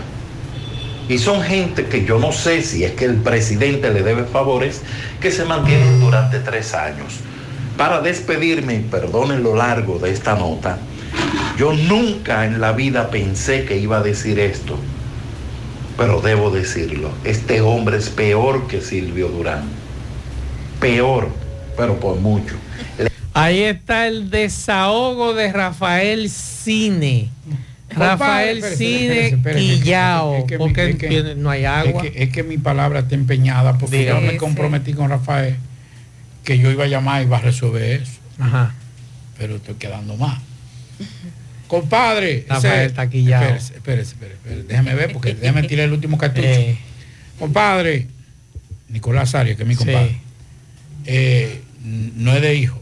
Y 1.08 1.18
son 1.18 1.42
gente 1.42 1.86
que 1.86 2.04
yo 2.04 2.18
no 2.18 2.32
sé 2.32 2.62
si 2.62 2.84
es 2.84 2.92
que 2.92 3.04
el 3.04 3.16
presidente 3.16 3.92
le 3.92 4.02
debe 4.02 4.24
favores, 4.24 4.82
que 5.20 5.30
se 5.30 5.44
mantienen 5.44 6.00
durante 6.00 6.38
tres 6.38 6.74
años. 6.74 7.14
Para 7.76 8.00
despedirme, 8.00 8.84
perdonen 8.90 9.42
lo 9.42 9.56
largo 9.56 9.98
de 9.98 10.10
esta 10.10 10.34
nota, 10.36 10.78
yo 11.58 11.72
nunca 11.72 12.44
en 12.44 12.60
la 12.60 12.72
vida 12.72 13.10
pensé 13.10 13.64
que 13.64 13.78
iba 13.78 13.98
a 13.98 14.02
decir 14.02 14.38
esto, 14.38 14.78
pero 15.96 16.20
debo 16.20 16.50
decirlo. 16.50 17.10
Este 17.24 17.60
hombre 17.60 17.96
es 17.98 18.08
peor 18.10 18.66
que 18.66 18.80
Silvio 18.80 19.28
Durán. 19.28 19.64
Peor, 20.80 21.28
pero 21.76 21.98
por 22.00 22.16
mucho. 22.16 22.54
Ahí 23.34 23.60
está 23.62 24.06
el 24.06 24.30
desahogo 24.30 25.32
de 25.34 25.52
Rafael 25.52 26.28
Cine. 26.28 27.30
Rafael 27.88 28.62
Cine 28.62 29.26
espérese, 29.26 29.34
espérese, 29.36 29.60
Quillao, 29.82 30.36
es 30.36 30.44
que 30.44 30.58
porque 30.58 30.90
es 30.90 30.96
que- 30.96 31.34
no 31.36 31.50
hay 31.50 31.64
agua. 31.64 32.02
Es 32.04 32.10
que, 32.12 32.22
es 32.24 32.30
que 32.30 32.42
mi 32.42 32.58
palabra 32.58 33.00
está 33.00 33.14
empeñada 33.14 33.78
porque 33.78 34.04
yo 34.06 34.20
me 34.20 34.36
comprometí 34.36 34.92
con 34.94 35.10
Rafael 35.10 35.56
que 36.44 36.58
yo 36.58 36.70
iba 36.70 36.84
a 36.84 36.88
llamar 36.88 37.22
y 37.22 37.26
iba 37.26 37.38
a 37.38 37.40
resolver 37.40 38.02
eso. 38.02 38.12
Ajá. 38.38 38.74
Pero 39.38 39.56
estoy 39.56 39.74
quedando 39.74 40.16
más. 40.16 40.40
Compadre, 41.68 42.44
Rafael 42.48 42.74
ese- 42.74 42.84
está 42.86 43.08
quillao. 43.08 43.42
Espérese, 43.42 43.74
espérese, 43.74 44.14
espérese, 44.14 44.62
déjeme 44.64 44.94
ver 44.94 45.12
porque 45.12 45.34
déjeme 45.34 45.62
tirar 45.68 45.86
el 45.86 45.92
último 45.92 46.18
cartucho. 46.18 46.46
Eh. 46.46 46.78
Compadre, 47.38 48.08
Nicolás 48.88 49.34
Arias, 49.34 49.56
que 49.56 49.62
es 49.62 49.68
mi 49.68 49.74
Sí. 49.74 49.84
compadre, 49.84 50.20
eh, 51.06 51.62
no 51.82 52.32
es 52.34 52.42
de 52.42 52.54
hijo. 52.56 52.80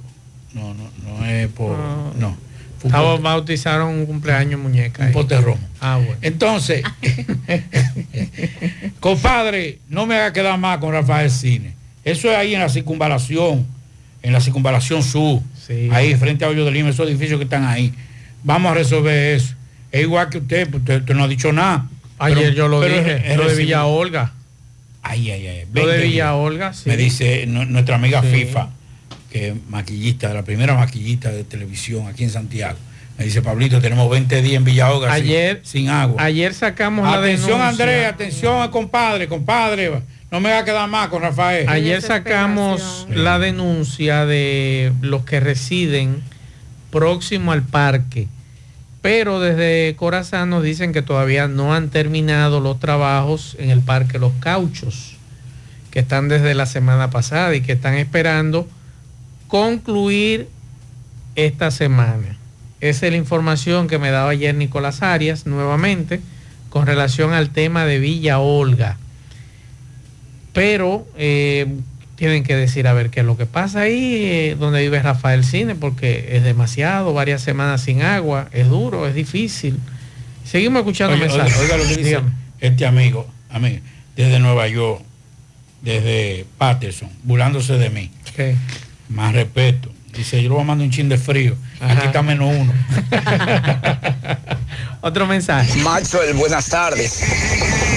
No, 0.54 0.74
no, 0.74 0.90
no 1.04 1.24
es 1.26 1.48
por. 1.48 1.78
No. 1.78 2.12
No. 2.18 2.36
Estaba 2.82 3.16
bautizaron 3.18 3.90
un 3.94 4.06
cumpleaños 4.06 4.58
muñeca. 4.58 5.04
un 5.04 5.12
pote 5.12 5.38
romo. 5.40 5.60
Ah, 5.80 5.96
bueno. 5.98 6.16
Entonces, 6.22 6.82
compadre, 9.00 9.78
no 9.88 10.06
me 10.06 10.16
haga 10.16 10.32
quedar 10.32 10.58
más 10.58 10.78
con 10.78 10.92
Rafael 10.92 11.30
Cine. 11.30 11.74
Eso 12.04 12.30
es 12.30 12.36
ahí 12.36 12.54
en 12.54 12.60
la 12.60 12.68
circunvalación, 12.68 13.66
en 14.22 14.32
la 14.32 14.40
circunvalación 14.40 15.02
sur, 15.02 15.40
ahí 15.92 16.14
frente 16.14 16.44
a 16.44 16.48
Hoyo 16.48 16.64
de 16.64 16.70
Lima, 16.70 16.88
esos 16.90 17.08
edificios 17.08 17.38
que 17.38 17.44
están 17.44 17.64
ahí. 17.64 17.92
Vamos 18.42 18.72
a 18.72 18.74
resolver 18.74 19.34
eso. 19.36 19.54
Es 19.92 20.02
igual 20.02 20.28
que 20.30 20.38
usted, 20.38 20.68
pues, 20.70 20.80
usted, 20.82 21.00
usted 21.00 21.14
no 21.14 21.24
ha 21.24 21.28
dicho 21.28 21.52
nada. 21.52 21.86
Ayer 22.18 22.38
Pero- 22.38 22.52
yo 22.52 22.68
lo 22.68 22.80
dije, 22.82 23.22
es 23.32 23.36
lo 23.36 23.48
de. 23.48 23.54
Villa 23.56 23.84
Olga. 23.86 24.32
Ay, 25.02 25.30
ay, 25.30 25.46
ay. 25.46 25.64
Lo 25.72 25.80
de 25.82 25.86
Veinte 25.86 26.06
Villa 26.06 26.24
días. 26.26 26.32
Olga, 26.34 26.72
sí. 26.74 26.88
Me 26.88 26.96
dice 26.96 27.46
nu- 27.46 27.64
nuestra 27.64 27.96
amiga 27.96 28.20
Sí. 28.22 28.28
FIFA, 28.28 28.68
que 29.32 29.48
es 29.48 29.54
maquillista, 29.68 30.32
la 30.34 30.42
primera 30.42 30.74
maquillista 30.74 31.30
de 31.30 31.44
televisión 31.44 32.06
aquí 32.06 32.24
en 32.24 32.30
Santiago. 32.30 32.78
Me 33.18 33.24
dice, 33.24 33.42
Pablito, 33.42 33.80
tenemos 33.80 34.08
20 34.10 34.40
días 34.42 34.56
en 34.56 34.64
Villa 34.64 34.92
Olga 34.92 35.12
Ayer- 35.12 35.60
sin, 35.64 35.88
agua. 35.88 36.22
Ayer 36.22 36.52
sacamos 36.54 37.04
la 37.04 37.18
Atención. 37.18 37.60
Andrés, 37.60 38.06
atención, 38.06 38.68
compadre, 38.70 39.26
compadre. 39.28 39.90
No 40.30 40.38
me 40.38 40.50
va 40.50 40.60
a 40.60 40.64
quedar 40.64 40.88
más 40.88 41.08
con 41.08 41.22
Rafael. 41.22 41.68
Ayer 41.68 42.00
sacamos 42.00 43.08
la 43.10 43.40
denuncia 43.40 44.26
de 44.26 44.92
los 45.00 45.24
que 45.24 45.40
residen 45.40 46.22
próximo 46.92 47.50
al 47.50 47.62
parque, 47.62 48.28
pero 49.02 49.40
desde 49.40 49.96
Corazán 49.96 50.50
nos 50.50 50.62
dicen 50.62 50.92
que 50.92 51.02
todavía 51.02 51.48
no 51.48 51.74
han 51.74 51.88
terminado 51.88 52.60
los 52.60 52.78
trabajos 52.78 53.56
en 53.58 53.70
el 53.70 53.80
parque 53.80 54.20
Los 54.20 54.32
Cauchos, 54.38 55.16
que 55.90 55.98
están 55.98 56.28
desde 56.28 56.54
la 56.54 56.66
semana 56.66 57.10
pasada 57.10 57.52
y 57.56 57.62
que 57.62 57.72
están 57.72 57.94
esperando 57.94 58.68
concluir 59.48 60.48
esta 61.34 61.72
semana. 61.72 62.36
Esa 62.80 63.06
es 63.06 63.12
la 63.12 63.18
información 63.18 63.88
que 63.88 63.98
me 63.98 64.12
daba 64.12 64.30
ayer 64.30 64.54
Nicolás 64.54 65.02
Arias 65.02 65.44
nuevamente 65.44 66.20
con 66.68 66.86
relación 66.86 67.32
al 67.32 67.50
tema 67.50 67.84
de 67.84 67.98
Villa 67.98 68.38
Olga 68.38 68.96
pero 70.52 71.06
eh, 71.16 71.66
tienen 72.16 72.44
que 72.44 72.54
decir 72.56 72.86
a 72.86 72.92
ver 72.92 73.10
qué 73.10 73.20
es 73.20 73.26
lo 73.26 73.36
que 73.36 73.46
pasa 73.46 73.80
ahí 73.80 74.24
eh, 74.24 74.56
donde 74.58 74.80
vive 74.80 75.00
Rafael 75.00 75.44
Cine 75.44 75.74
porque 75.74 76.36
es 76.36 76.44
demasiado, 76.44 77.12
varias 77.14 77.42
semanas 77.42 77.82
sin 77.82 78.02
agua, 78.02 78.48
es 78.52 78.68
duro, 78.68 79.06
es 79.06 79.14
difícil. 79.14 79.78
Seguimos 80.44 80.80
escuchando 80.80 81.16
mensajes. 81.16 81.56
oiga, 81.58 81.74
oiga 81.74 81.76
lo 81.76 81.88
que 81.88 81.96
dice 81.96 82.20
este 82.60 82.86
amigo, 82.86 83.26
amigo, 83.50 83.78
desde 84.16 84.38
Nueva 84.38 84.68
York, 84.68 85.02
desde 85.82 86.44
Patterson, 86.58 87.08
burlándose 87.22 87.78
de 87.78 87.90
mí. 87.90 88.10
Más 89.08 89.34
respeto. 89.34 89.90
Dice, 90.14 90.42
yo 90.42 90.48
le 90.48 90.54
voy 90.54 90.62
a 90.62 90.66
mandar 90.66 90.86
un 90.86 90.92
chin 90.92 91.08
de 91.08 91.18
frío. 91.18 91.56
Aquí 91.80 92.06
está 92.06 92.22
menos 92.22 92.54
uno. 92.54 92.72
Otro 95.00 95.26
mensaje. 95.26 95.80
Maxwell, 95.80 96.34
buenas 96.34 96.68
tardes. 96.68 97.22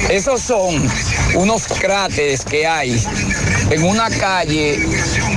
Esos 0.09 0.41
son 0.41 0.89
unos 1.35 1.67
cráteres 1.67 2.45
que 2.45 2.65
hay 2.65 3.01
en 3.71 3.83
una 3.83 4.09
calle 4.09 4.79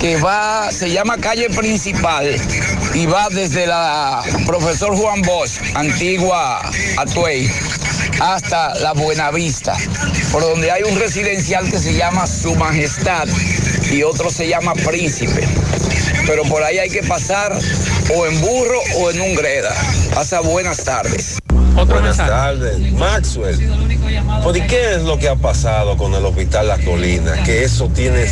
que 0.00 0.16
va, 0.16 0.70
se 0.70 0.92
llama 0.92 1.16
calle 1.18 1.48
principal 1.50 2.36
y 2.94 3.06
va 3.06 3.28
desde 3.30 3.66
la 3.66 4.22
profesor 4.46 4.96
Juan 4.96 5.22
Bosch, 5.22 5.58
antigua 5.74 6.60
Atuey, 6.98 7.50
hasta 8.20 8.74
la 8.76 8.92
Buenavista, 8.92 9.76
por 10.30 10.42
donde 10.42 10.70
hay 10.70 10.82
un 10.82 10.98
residencial 10.98 11.68
que 11.70 11.78
se 11.78 11.94
llama 11.94 12.26
Su 12.26 12.54
Majestad 12.54 13.26
y 13.90 14.02
otro 14.02 14.30
se 14.30 14.48
llama 14.48 14.74
Príncipe. 14.74 15.46
Pero 16.26 16.42
por 16.44 16.62
ahí 16.62 16.78
hay 16.78 16.90
que 16.90 17.02
pasar 17.02 17.56
o 18.14 18.26
en 18.26 18.40
burro 18.40 18.80
o 18.98 19.10
en 19.10 19.20
un 19.20 19.34
greda. 19.34 19.74
Pasa 20.14 20.40
buenas 20.40 20.84
tardes. 20.84 21.38
Buenas 21.74 22.16
tardes, 22.16 22.92
Maxwell. 22.92 23.58
¿Por 24.42 24.54
qué 24.66 24.94
es 24.94 25.02
lo 25.02 25.18
que 25.18 25.28
ha 25.28 25.36
pasado 25.36 25.96
con 25.96 26.14
el 26.14 26.24
Hospital 26.24 26.68
La 26.68 26.78
Colina? 26.78 27.42
Que 27.44 27.64
eso 27.64 27.88
tiene 27.88 28.26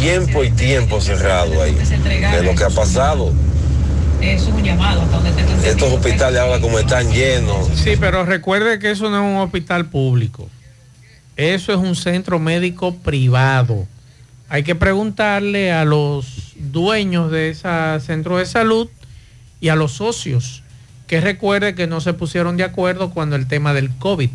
tiempo 0.00 0.44
y 0.44 0.50
tiempo 0.50 1.00
cerrado 1.00 1.62
ahí. 1.62 1.76
Es 1.80 2.44
lo 2.44 2.54
que 2.54 2.64
ha 2.64 2.70
pasado. 2.70 3.32
Es 4.20 4.42
un 4.42 4.62
llamado. 4.62 5.02
Estos 5.64 5.92
hospitales 5.92 6.40
ahora 6.40 6.60
como 6.60 6.78
están 6.78 7.10
llenos. 7.10 7.68
Sí, 7.74 7.94
pero 7.98 8.24
recuerde 8.24 8.78
que 8.78 8.90
eso 8.90 9.08
no 9.08 9.16
es 9.16 9.34
un 9.34 9.40
hospital 9.40 9.86
público. 9.86 10.48
Eso 11.36 11.72
es 11.72 11.78
un 11.78 11.96
centro 11.96 12.38
médico 12.38 12.94
privado. 12.96 13.86
Hay 14.50 14.62
que 14.62 14.74
preguntarle 14.74 15.72
a 15.72 15.86
los 15.86 16.52
dueños 16.56 17.30
de 17.30 17.50
ese 17.50 17.68
centro 18.04 18.36
de 18.36 18.44
salud 18.44 18.90
y 19.60 19.68
a 19.68 19.76
los 19.76 19.92
socios 19.92 20.62
que 21.06 21.20
recuerde 21.20 21.74
que 21.74 21.86
no 21.86 22.00
se 22.00 22.12
pusieron 22.12 22.56
de 22.56 22.64
acuerdo 22.64 23.10
cuando 23.10 23.36
el 23.36 23.46
tema 23.46 23.74
del 23.74 23.90
COVID, 23.90 24.30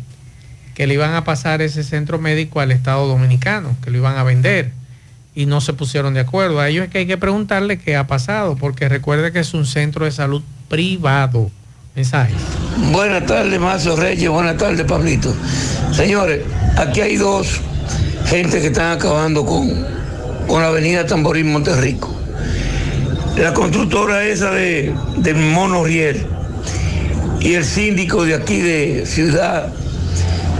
que 0.74 0.86
le 0.86 0.94
iban 0.94 1.14
a 1.14 1.24
pasar 1.24 1.62
ese 1.62 1.82
centro 1.82 2.18
médico 2.18 2.60
al 2.60 2.70
Estado 2.70 3.06
Dominicano, 3.06 3.74
que 3.82 3.90
lo 3.90 3.96
iban 3.96 4.18
a 4.18 4.22
vender 4.24 4.72
y 5.34 5.46
no 5.46 5.60
se 5.60 5.72
pusieron 5.72 6.14
de 6.14 6.20
acuerdo. 6.20 6.60
A 6.60 6.68
ellos 6.68 6.84
es 6.84 6.90
que 6.90 6.98
hay 6.98 7.06
que 7.06 7.16
preguntarle 7.16 7.78
qué 7.78 7.96
ha 7.96 8.06
pasado, 8.06 8.56
porque 8.56 8.88
recuerde 8.88 9.32
que 9.32 9.40
es 9.40 9.54
un 9.54 9.64
centro 9.64 10.04
de 10.04 10.10
salud 10.10 10.42
privado. 10.68 11.50
Mensajes. 11.94 12.36
Buenas 12.92 13.24
tardes, 13.24 13.58
Mazo 13.58 13.96
Reyes. 13.96 14.28
Buenas 14.28 14.58
tardes, 14.58 14.84
Pablito. 14.84 15.34
Señores, 15.92 16.42
aquí 16.76 17.00
hay 17.00 17.16
dos 17.16 17.60
gente 18.26 18.60
que 18.60 18.66
están 18.66 18.98
acabando 18.98 19.46
con, 19.46 19.86
con 20.46 20.60
la 20.60 20.68
avenida 20.68 21.06
Tamborín 21.06 21.52
Monterrico. 21.52 22.14
La 23.36 23.52
constructora 23.52 24.24
esa 24.24 24.50
de, 24.50 24.94
de 25.18 25.34
Mono 25.34 25.84
Riel 25.84 26.26
y 27.38 27.52
el 27.52 27.64
síndico 27.64 28.24
de 28.24 28.34
aquí 28.34 28.60
de 28.60 29.04
Ciudad 29.04 29.72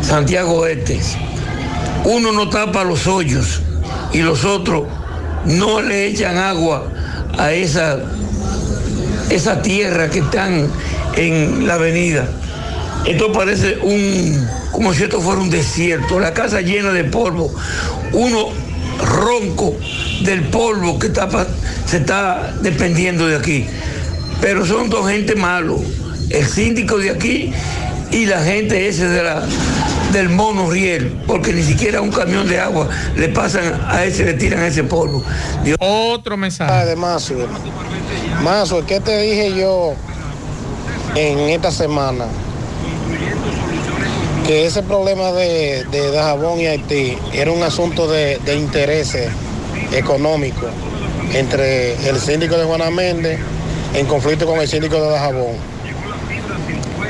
Santiago 0.03 0.66
Este. 0.66 1.01
Uno 2.05 2.33
no 2.33 2.51
tapa 2.51 2.85
los 2.85 3.07
hoyos 3.07 3.62
y 4.12 4.18
los 4.18 4.45
otros 4.45 4.85
no 5.47 5.81
le 5.81 6.07
echan 6.07 6.37
agua 6.37 6.87
a 7.39 7.53
esa, 7.53 7.99
esa 9.31 9.62
tierra 9.62 10.11
que 10.11 10.18
están 10.18 10.68
en 11.16 11.66
la 11.66 11.74
avenida. 11.74 12.29
Esto 13.07 13.33
parece 13.33 13.79
un, 13.83 14.47
como 14.70 14.93
si 14.93 15.05
esto 15.05 15.22
fuera 15.22 15.41
un 15.41 15.49
desierto, 15.49 16.20
la 16.20 16.35
casa 16.35 16.61
llena 16.61 16.93
de 16.93 17.05
polvo, 17.05 17.55
uno 18.12 18.49
ronco 19.05 19.76
del 20.22 20.42
polvo 20.44 20.99
que 20.99 21.09
está, 21.09 21.28
se 21.86 21.99
está 21.99 22.55
dependiendo 22.62 23.26
de 23.26 23.36
aquí. 23.36 23.66
Pero 24.40 24.64
son 24.66 24.90
dos 24.90 25.09
gente 25.09 25.34
malos, 25.34 25.80
el 26.30 26.47
síndico 26.47 26.99
de 26.99 27.11
aquí 27.11 27.53
y 28.11 28.26
la 28.26 28.42
gente 28.42 28.86
ese 28.88 29.09
de 29.09 29.22
la, 29.22 29.42
del 30.12 30.28
mono 30.28 30.70
riel, 30.70 31.20
porque 31.26 31.53
ni 31.53 31.62
siquiera 31.62 32.01
un 32.01 32.11
camión 32.11 32.47
de 32.49 32.61
agua 32.61 32.88
le 33.16 33.28
pasan 33.28 33.80
a 33.88 34.05
ese, 34.05 34.24
le 34.24 34.34
tiran 34.34 34.62
ese 34.62 34.84
polvo. 34.84 35.24
Dios- 35.64 35.76
Otro 35.80 36.36
mensaje. 36.36 36.86
de 36.86 36.97
Mazo. 36.97 37.34
Mazo, 38.42 38.84
¿qué 38.86 39.01
te 39.01 39.18
dije 39.20 39.59
yo 39.59 39.94
en 41.14 41.38
esta 41.51 41.70
semana? 41.70 42.26
Que 44.47 44.64
ese 44.64 44.82
problema 44.84 45.32
de, 45.32 45.84
de 45.90 46.12
Dajabón 46.12 46.61
y 46.61 46.66
Haití 46.66 47.18
era 47.32 47.51
un 47.51 47.64
asunto 47.64 48.07
de, 48.07 48.38
de 48.44 48.55
intereses 48.55 49.28
económicos 49.92 50.70
entre 51.34 51.94
el 52.09 52.20
síndico 52.20 52.57
de 52.57 52.64
Juana 52.64 52.88
Méndez 52.90 53.40
en 53.94 54.07
conflicto 54.07 54.47
con 54.47 54.61
el 54.61 54.68
síndico 54.68 55.01
de 55.01 55.09
Dajabón. 55.11 55.57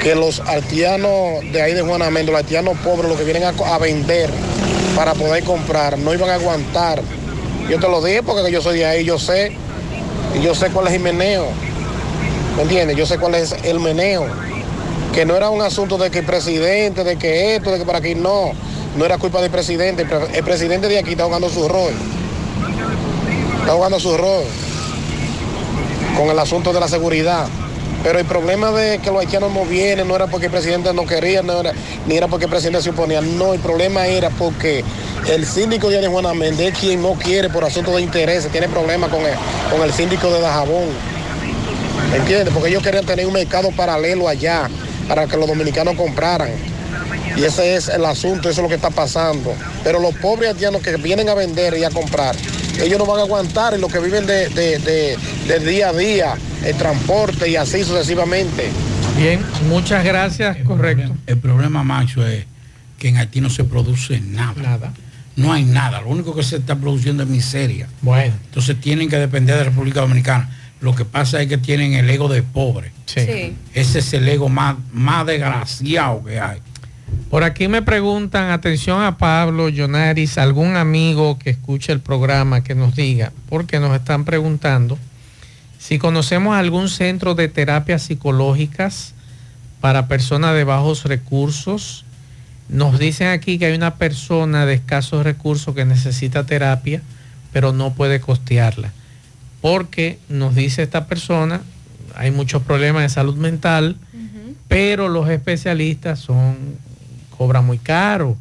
Que 0.02 0.14
los 0.14 0.40
haitianos 0.46 1.42
de 1.52 1.60
ahí 1.60 1.74
de 1.74 1.82
Juana 1.82 2.08
Méndez, 2.10 2.32
los 2.32 2.38
haitianos 2.38 2.78
pobres, 2.78 3.08
los 3.10 3.18
que 3.18 3.24
vienen 3.24 3.44
a, 3.44 3.48
a 3.48 3.78
vender 3.78 4.30
para 4.94 5.12
poder 5.12 5.44
comprar, 5.44 5.98
no 5.98 6.14
iban 6.14 6.30
a 6.30 6.34
aguantar. 6.36 7.02
Yo 7.68 7.78
te 7.78 7.86
lo 7.86 8.02
dije 8.02 8.22
porque 8.22 8.50
yo 8.50 8.62
soy 8.62 8.78
de 8.78 8.86
ahí, 8.86 9.04
yo 9.04 9.18
sé, 9.18 9.52
yo 10.42 10.54
sé 10.54 10.70
cuál 10.70 10.86
es 10.86 10.94
el 10.94 11.00
meneo. 11.00 11.48
¿Me 12.56 12.62
entiendes? 12.62 12.96
Yo 12.96 13.04
sé 13.04 13.18
cuál 13.18 13.34
es 13.34 13.54
el 13.62 13.78
meneo. 13.78 14.26
Que 15.16 15.24
no 15.24 15.34
era 15.34 15.48
un 15.48 15.62
asunto 15.62 15.96
de 15.96 16.10
que 16.10 16.18
el 16.18 16.26
presidente, 16.26 17.02
de 17.02 17.16
que 17.16 17.56
esto, 17.56 17.70
de 17.70 17.78
que 17.78 17.86
para 17.86 18.00
aquí 18.00 18.14
no, 18.14 18.50
no 18.98 19.04
era 19.06 19.16
culpa 19.16 19.40
del 19.40 19.50
presidente, 19.50 20.02
el, 20.02 20.08
pre- 20.08 20.36
el 20.36 20.44
presidente 20.44 20.88
de 20.88 20.98
aquí 20.98 21.12
está 21.12 21.24
jugando 21.24 21.48
su 21.48 21.66
rol, 21.66 21.94
está 23.60 23.72
jugando 23.72 23.98
su 23.98 24.14
rol 24.14 24.44
con 26.18 26.28
el 26.28 26.38
asunto 26.38 26.70
de 26.74 26.80
la 26.80 26.88
seguridad. 26.88 27.48
Pero 28.02 28.18
el 28.18 28.26
problema 28.26 28.72
de 28.72 28.98
que 28.98 29.10
los 29.10 29.20
haitianos 29.20 29.50
no 29.54 29.64
vienen 29.64 30.06
no 30.06 30.16
era 30.16 30.26
porque 30.26 30.46
el 30.46 30.52
presidente 30.52 30.92
no 30.92 31.06
quería, 31.06 31.42
no 31.42 31.60
era, 31.60 31.72
ni 32.06 32.14
era 32.18 32.28
porque 32.28 32.44
el 32.44 32.50
presidente 32.50 32.82
se 32.82 32.90
oponía. 32.90 33.22
No, 33.22 33.54
el 33.54 33.60
problema 33.60 34.06
era 34.06 34.28
porque 34.28 34.84
el 35.30 35.46
síndico 35.46 35.88
de 35.88 36.06
Juana 36.06 36.34
Méndez 36.34 36.74
quien 36.78 37.00
no 37.00 37.14
quiere 37.14 37.48
por 37.48 37.64
asunto 37.64 37.96
de 37.96 38.02
intereses, 38.02 38.52
tiene 38.52 38.68
problemas 38.68 39.08
con 39.08 39.22
el, 39.22 39.32
con 39.70 39.82
el 39.82 39.94
síndico 39.94 40.30
de 40.30 40.42
Dajabón. 40.42 40.90
¿Entiendes? 42.14 42.52
Porque 42.52 42.68
ellos 42.68 42.82
querían 42.82 43.06
tener 43.06 43.26
un 43.26 43.32
mercado 43.32 43.70
paralelo 43.70 44.28
allá 44.28 44.68
para 45.08 45.26
que 45.26 45.36
los 45.36 45.46
dominicanos 45.46 45.94
compraran. 45.94 46.50
Y 47.36 47.42
ese 47.44 47.74
es 47.76 47.88
el 47.88 48.04
asunto, 48.04 48.48
eso 48.48 48.60
es 48.60 48.62
lo 48.62 48.68
que 48.68 48.76
está 48.76 48.90
pasando. 48.90 49.54
Pero 49.84 50.00
los 50.00 50.14
pobres 50.16 50.50
haitianos 50.50 50.82
que 50.82 50.96
vienen 50.96 51.28
a 51.28 51.34
vender 51.34 51.76
y 51.76 51.84
a 51.84 51.90
comprar, 51.90 52.34
ellos 52.80 52.98
no 52.98 53.06
van 53.06 53.20
a 53.20 53.22
aguantar 53.24 53.74
y 53.76 53.80
los 53.80 53.92
que 53.92 53.98
viven 53.98 54.26
de, 54.26 54.48
de- 54.48 54.78
de- 54.78 55.18
del 55.46 55.66
día 55.66 55.90
a 55.90 55.92
día, 55.92 56.34
el 56.64 56.74
transporte 56.76 57.48
y 57.48 57.56
así 57.56 57.84
sucesivamente. 57.84 58.70
Bien, 59.18 59.40
muchas 59.68 60.04
gracias, 60.04 60.56
correcto. 60.64 61.14
El 61.26 61.38
problema, 61.38 61.82
Macho, 61.84 62.26
es 62.26 62.44
que 62.98 63.08
en 63.08 63.18
Haití 63.18 63.40
no 63.40 63.50
se 63.50 63.64
produce 63.64 64.20
nada. 64.20 64.54
Nada. 64.62 64.92
No 65.36 65.52
hay 65.52 65.64
nada. 65.64 66.00
Lo 66.00 66.08
único 66.08 66.34
que 66.34 66.42
se 66.42 66.56
está 66.56 66.76
produciendo 66.76 67.22
es 67.22 67.28
miseria. 67.28 67.88
Bueno. 68.00 68.32
Entonces 68.46 68.80
tienen 68.80 69.08
que 69.10 69.18
depender 69.18 69.56
de 69.56 69.64
la 69.64 69.70
República 69.70 70.00
Dominicana. 70.00 70.48
Lo 70.80 70.94
que 70.94 71.04
pasa 71.04 71.40
es 71.40 71.48
que 71.48 71.58
tienen 71.58 71.94
el 71.94 72.08
ego 72.10 72.28
de 72.28 72.42
pobre. 72.42 72.92
Sí. 73.06 73.56
Ese 73.72 73.98
es 74.00 74.12
el 74.12 74.28
ego 74.28 74.48
más, 74.48 74.76
más 74.92 75.26
desgraciado 75.26 76.22
que 76.24 76.40
hay. 76.40 76.58
Por 77.30 77.44
aquí 77.44 77.66
me 77.68 77.82
preguntan, 77.82 78.50
atención 78.50 79.02
a 79.02 79.18
Pablo, 79.18 79.68
Yonaris, 79.68 80.38
algún 80.38 80.76
amigo 80.76 81.38
que 81.38 81.50
escuche 81.50 81.92
el 81.92 82.00
programa 82.00 82.62
que 82.62 82.74
nos 82.74 82.94
diga, 82.94 83.32
porque 83.48 83.80
nos 83.80 83.94
están 83.96 84.24
preguntando 84.24 84.98
si 85.78 85.98
conocemos 85.98 86.56
algún 86.56 86.88
centro 86.88 87.34
de 87.34 87.48
terapias 87.48 88.02
psicológicas 88.02 89.14
para 89.80 90.08
personas 90.08 90.54
de 90.54 90.64
bajos 90.64 91.04
recursos. 91.04 92.04
Nos 92.68 92.98
dicen 92.98 93.28
aquí 93.28 93.58
que 93.58 93.66
hay 93.66 93.74
una 93.74 93.94
persona 93.94 94.66
de 94.66 94.74
escasos 94.74 95.24
recursos 95.24 95.74
que 95.74 95.84
necesita 95.84 96.44
terapia, 96.44 97.02
pero 97.52 97.72
no 97.72 97.94
puede 97.94 98.20
costearla. 98.20 98.92
Porque 99.60 100.18
nos 100.28 100.54
dice 100.54 100.82
esta 100.82 101.06
persona, 101.06 101.62
hay 102.14 102.30
muchos 102.30 102.62
problemas 102.62 103.02
de 103.02 103.08
salud 103.08 103.36
mental, 103.36 103.96
pero 104.68 105.08
los 105.08 105.28
especialistas 105.28 106.18
son 106.18 106.56
cobran 107.36 107.66
muy 107.66 107.78
caro 107.78 108.36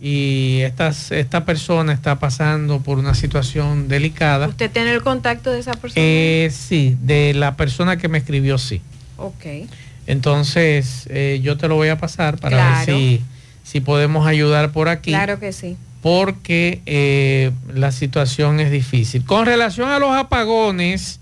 y 0.00 0.60
estas, 0.62 1.10
esta 1.10 1.44
persona 1.44 1.92
está 1.92 2.18
pasando 2.18 2.80
por 2.80 2.98
una 2.98 3.14
situación 3.14 3.88
delicada. 3.88 4.46
¿Usted 4.46 4.70
tiene 4.70 4.92
el 4.92 5.02
contacto 5.02 5.50
de 5.50 5.58
esa 5.58 5.72
persona? 5.72 6.04
Eh, 6.04 6.50
sí, 6.52 6.96
de 7.02 7.34
la 7.34 7.56
persona 7.56 7.96
que 7.96 8.08
me 8.08 8.18
escribió 8.18 8.58
sí. 8.58 8.80
ok. 9.16 9.68
Entonces, 10.06 11.06
eh, 11.10 11.40
yo 11.42 11.58
te 11.58 11.68
lo 11.68 11.74
voy 11.74 11.88
a 11.88 11.98
pasar 11.98 12.38
para 12.38 12.78
ver 12.78 12.86
si, 12.86 13.22
si 13.62 13.80
podemos 13.80 14.26
ayudar 14.26 14.72
por 14.72 14.88
aquí. 14.88 15.10
Claro 15.10 15.38
que 15.38 15.52
sí. 15.52 15.76
Porque 16.02 16.80
eh, 16.86 17.50
la 17.74 17.92
situación 17.92 18.60
es 18.60 18.70
difícil. 18.70 19.24
Con 19.24 19.46
relación 19.46 19.90
a 19.90 19.98
los 19.98 20.12
apagones, 20.12 21.20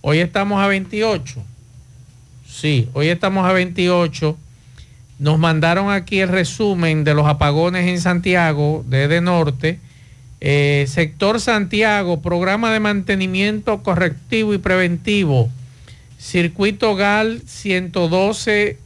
hoy 0.00 0.18
estamos 0.18 0.62
a 0.62 0.68
28. 0.68 1.42
Sí, 2.46 2.88
hoy 2.92 3.08
estamos 3.08 3.44
a 3.46 3.52
28. 3.52 4.36
Nos 5.18 5.38
mandaron 5.38 5.90
aquí 5.90 6.20
el 6.20 6.28
resumen 6.28 7.04
de 7.04 7.14
los 7.14 7.26
apagones 7.26 7.88
en 7.88 8.00
Santiago, 8.00 8.84
desde 8.88 9.20
norte. 9.20 9.80
Eh, 10.40 10.86
sector 10.88 11.40
Santiago, 11.40 12.20
programa 12.20 12.72
de 12.72 12.80
mantenimiento 12.80 13.82
correctivo 13.82 14.54
y 14.54 14.58
preventivo. 14.58 15.48
Circuito 16.18 16.94
GAL 16.94 17.42
112 17.46 18.78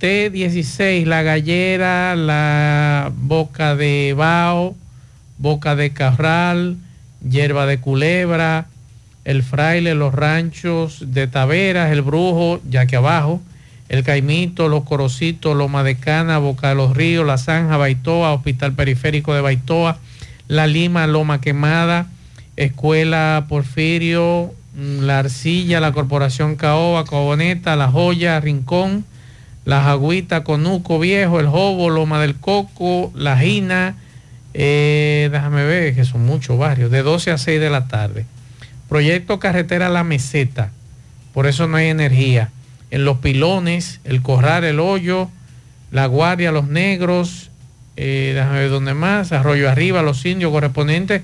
T16, 0.00 1.06
La 1.06 1.22
Gallera, 1.22 2.14
La 2.16 3.10
Boca 3.16 3.76
de 3.76 4.14
Bao, 4.16 4.76
Boca 5.38 5.74
de 5.74 5.90
Carral, 5.90 6.76
Hierba 7.26 7.64
de 7.66 7.78
Culebra, 7.78 8.66
El 9.24 9.42
Fraile, 9.42 9.94
Los 9.94 10.14
Ranchos 10.14 11.12
de 11.14 11.26
Taveras, 11.26 11.90
El 11.92 12.02
Brujo, 12.02 12.60
ya 12.68 12.84
que 12.86 12.96
abajo, 12.96 13.40
El 13.88 14.04
Caimito, 14.04 14.68
Los 14.68 14.84
Corocitos, 14.84 15.56
Loma 15.56 15.82
de 15.82 15.96
Cana, 15.96 16.38
Boca 16.38 16.68
de 16.68 16.74
los 16.74 16.94
Ríos, 16.94 17.26
La 17.26 17.38
Zanja, 17.38 17.78
Baitoa, 17.78 18.34
Hospital 18.34 18.74
Periférico 18.74 19.32
de 19.32 19.40
Baitoa, 19.40 19.98
La 20.46 20.66
Lima, 20.66 21.06
Loma 21.06 21.40
Quemada, 21.40 22.06
Escuela 22.56 23.46
Porfirio, 23.48 24.52
La 24.76 25.20
Arcilla, 25.20 25.80
la 25.80 25.92
Corporación 25.92 26.56
Caoba, 26.56 27.04
Coboneta, 27.04 27.76
La 27.76 27.88
Joya, 27.88 28.38
Rincón, 28.40 29.06
La 29.66 29.82
Jagüita, 29.82 30.44
Conuco 30.44 30.98
Viejo, 31.00 31.40
El 31.40 31.48
Jobo, 31.48 31.90
Loma 31.90 32.20
del 32.20 32.36
Coco, 32.36 33.12
La 33.14 33.36
Gina, 33.36 33.96
eh, 34.54 35.28
déjame 35.30 35.64
ver, 35.64 35.94
que 35.94 36.04
son 36.04 36.24
muchos 36.24 36.56
barrios, 36.56 36.90
de 36.90 37.02
12 37.02 37.32
a 37.32 37.36
6 37.36 37.60
de 37.60 37.68
la 37.68 37.88
tarde. 37.88 38.24
Proyecto 38.88 39.40
Carretera 39.40 39.88
La 39.88 40.04
Meseta, 40.04 40.70
por 41.34 41.46
eso 41.46 41.66
no 41.66 41.76
hay 41.76 41.88
energía. 41.88 42.50
En 42.92 43.04
Los 43.04 43.18
Pilones, 43.18 44.00
El 44.04 44.22
Corral, 44.22 44.62
El 44.64 44.78
Hoyo, 44.78 45.28
La 45.90 46.06
Guardia, 46.06 46.52
Los 46.52 46.68
Negros, 46.68 47.50
eh, 47.96 48.32
déjame 48.34 48.60
ver 48.60 48.70
dónde 48.70 48.94
más, 48.94 49.32
Arroyo 49.32 49.68
Arriba, 49.68 50.00
Los 50.00 50.24
Indios, 50.24 50.52
correspondientes 50.52 51.22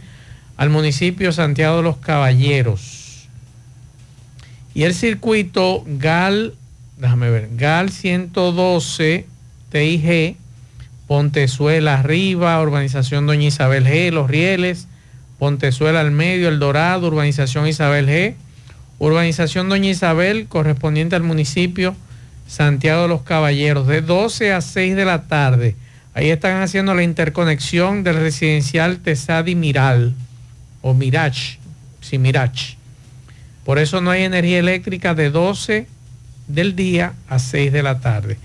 al 0.56 0.68
municipio 0.68 1.32
Santiago 1.32 1.76
de 1.76 1.82
los 1.84 1.98
Caballeros. 1.98 3.28
Y 4.74 4.82
el 4.82 4.94
circuito 4.94 5.84
GAL, 5.86 6.54
déjame 7.02 7.30
ver, 7.30 7.48
GAL 7.56 7.90
112 7.90 9.26
TIG, 9.72 10.36
Pontezuela 11.08 11.94
arriba, 11.98 12.62
urbanización 12.62 13.26
Doña 13.26 13.48
Isabel 13.48 13.84
G, 13.84 14.12
Los 14.12 14.30
Rieles, 14.30 14.86
Pontezuela 15.40 16.00
al 16.00 16.12
medio, 16.12 16.48
El 16.48 16.60
Dorado, 16.60 17.08
urbanización 17.08 17.66
Isabel 17.66 18.06
G, 18.06 18.34
urbanización 19.00 19.68
Doña 19.68 19.90
Isabel, 19.90 20.46
correspondiente 20.46 21.16
al 21.16 21.24
municipio 21.24 21.96
Santiago 22.46 23.02
de 23.02 23.08
los 23.08 23.22
Caballeros, 23.22 23.88
de 23.88 24.00
12 24.00 24.52
a 24.52 24.60
6 24.60 24.94
de 24.94 25.04
la 25.04 25.22
tarde. 25.22 25.74
Ahí 26.14 26.30
están 26.30 26.62
haciendo 26.62 26.94
la 26.94 27.02
interconexión 27.02 28.04
del 28.04 28.14
residencial 28.16 28.98
Tesadi 28.98 29.56
Miral, 29.56 30.14
o 30.82 30.94
Mirach, 30.94 31.56
sí, 32.00 32.18
Mirach. 32.18 32.76
Por 33.64 33.80
eso 33.80 34.00
no 34.00 34.12
hay 34.12 34.22
energía 34.22 34.60
eléctrica 34.60 35.14
de 35.14 35.30
12 35.30 35.88
del 36.52 36.76
día 36.76 37.14
a 37.28 37.38
6 37.38 37.72
de 37.72 37.82
la 37.82 38.00
tarde. 38.00 38.36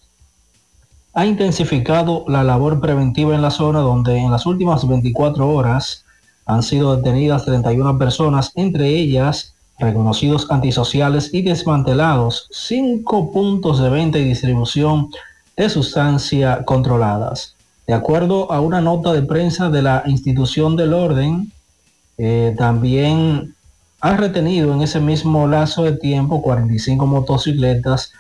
ha 1.14 1.26
intensificado 1.26 2.26
la 2.28 2.44
labor 2.44 2.82
preventiva 2.82 3.34
en 3.34 3.42
la 3.42 3.52
zona 3.52 3.80
donde 3.80 4.18
en 4.18 4.32
las 4.32 4.46
últimas 4.46 4.86
24 4.86 5.50
horas 5.50 6.04
han 6.50 6.64
sido 6.64 6.98
detenidas 6.98 7.46
31 7.46 8.00
personas, 8.00 8.52
entre 8.56 8.88
ellas 8.88 9.54
reconocidos 9.78 10.48
antisociales 10.50 11.32
y 11.32 11.44
desmantelados 11.44 12.48
cinco 12.52 13.32
puntos 13.32 13.80
de 13.80 13.92
venta 13.92 14.18
y 14.18 14.24
distribución 14.24 15.10
de 15.56 15.70
sustancia 15.70 16.66
controladas. 16.66 17.54
De 17.86 17.94
acuerdo 17.94 18.52
a 18.52 18.62
una 18.62 18.82
nota 18.82 19.14
de 19.14 19.22
prensa 19.22 19.70
de 19.70 19.84
la 19.84 20.02
institución 20.08 20.76
del 20.76 20.94
orden, 20.94 21.52
eh, 22.18 22.56
también 22.58 23.54
ha 24.02 24.18
retenido 24.18 24.74
en 24.74 24.82
ese 24.82 25.00
mismo 25.00 25.48
lazo 25.48 25.84
de 25.84 25.98
tiempo 25.98 26.42
45 26.42 27.06
motocicletas 27.06 28.12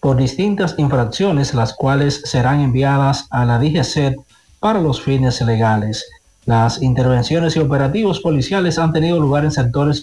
por 0.00 0.16
distintas 0.16 0.74
infracciones, 0.78 1.52
las 1.52 1.74
cuales 1.74 2.22
serán 2.24 2.60
enviadas 2.60 3.26
a 3.28 3.44
la 3.44 3.58
DGCET 3.58 4.16
para 4.58 4.80
los 4.80 5.02
fines 5.02 5.42
legales. 5.42 6.06
Las 6.48 6.80
intervenciones 6.80 7.56
y 7.56 7.58
operativos 7.58 8.20
policiales 8.20 8.78
han 8.78 8.90
tenido 8.90 9.20
lugar 9.20 9.44
en 9.44 9.50
sectores, 9.50 10.00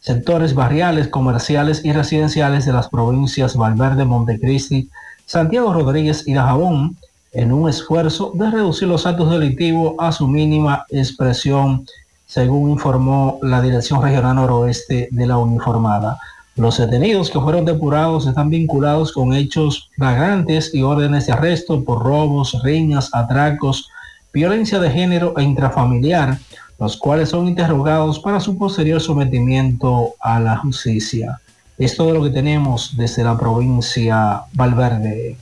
sectores 0.00 0.54
barriales, 0.54 1.06
comerciales 1.06 1.84
y 1.84 1.92
residenciales 1.92 2.66
de 2.66 2.72
las 2.72 2.88
provincias 2.88 3.54
Valverde, 3.54 4.04
Montecristi, 4.04 4.90
Santiago 5.26 5.72
Rodríguez 5.72 6.26
y 6.26 6.34
Dajabón, 6.34 6.96
en 7.30 7.52
un 7.52 7.68
esfuerzo 7.68 8.32
de 8.34 8.50
reducir 8.50 8.88
los 8.88 9.06
actos 9.06 9.30
delictivos 9.30 9.94
a 10.00 10.10
su 10.10 10.26
mínima 10.26 10.84
expresión, 10.88 11.86
según 12.26 12.72
informó 12.72 13.38
la 13.40 13.62
Dirección 13.62 14.02
Regional 14.02 14.34
Noroeste 14.34 15.10
de 15.12 15.26
la 15.28 15.38
Uniformada. 15.38 16.18
Los 16.56 16.78
detenidos 16.78 17.30
que 17.30 17.38
fueron 17.38 17.64
depurados 17.64 18.26
están 18.26 18.50
vinculados 18.50 19.12
con 19.12 19.32
hechos 19.32 19.90
flagrantes 19.94 20.74
y 20.74 20.82
órdenes 20.82 21.26
de 21.26 21.34
arresto 21.34 21.84
por 21.84 22.02
robos, 22.02 22.60
riñas, 22.64 23.10
atracos, 23.12 23.88
violencia 24.32 24.78
de 24.78 24.90
género 24.90 25.34
e 25.36 25.42
intrafamiliar, 25.42 26.38
los 26.78 26.96
cuales 26.96 27.28
son 27.28 27.48
interrogados 27.48 28.18
para 28.20 28.40
su 28.40 28.56
posterior 28.56 29.00
sometimiento 29.00 30.14
a 30.20 30.40
la 30.40 30.56
justicia. 30.56 31.40
Es 31.78 31.96
todo 31.96 32.12
lo 32.12 32.22
que 32.22 32.30
tenemos 32.30 32.96
desde 32.96 33.24
la 33.24 33.38
provincia 33.38 34.42
Valverde. 34.52 35.36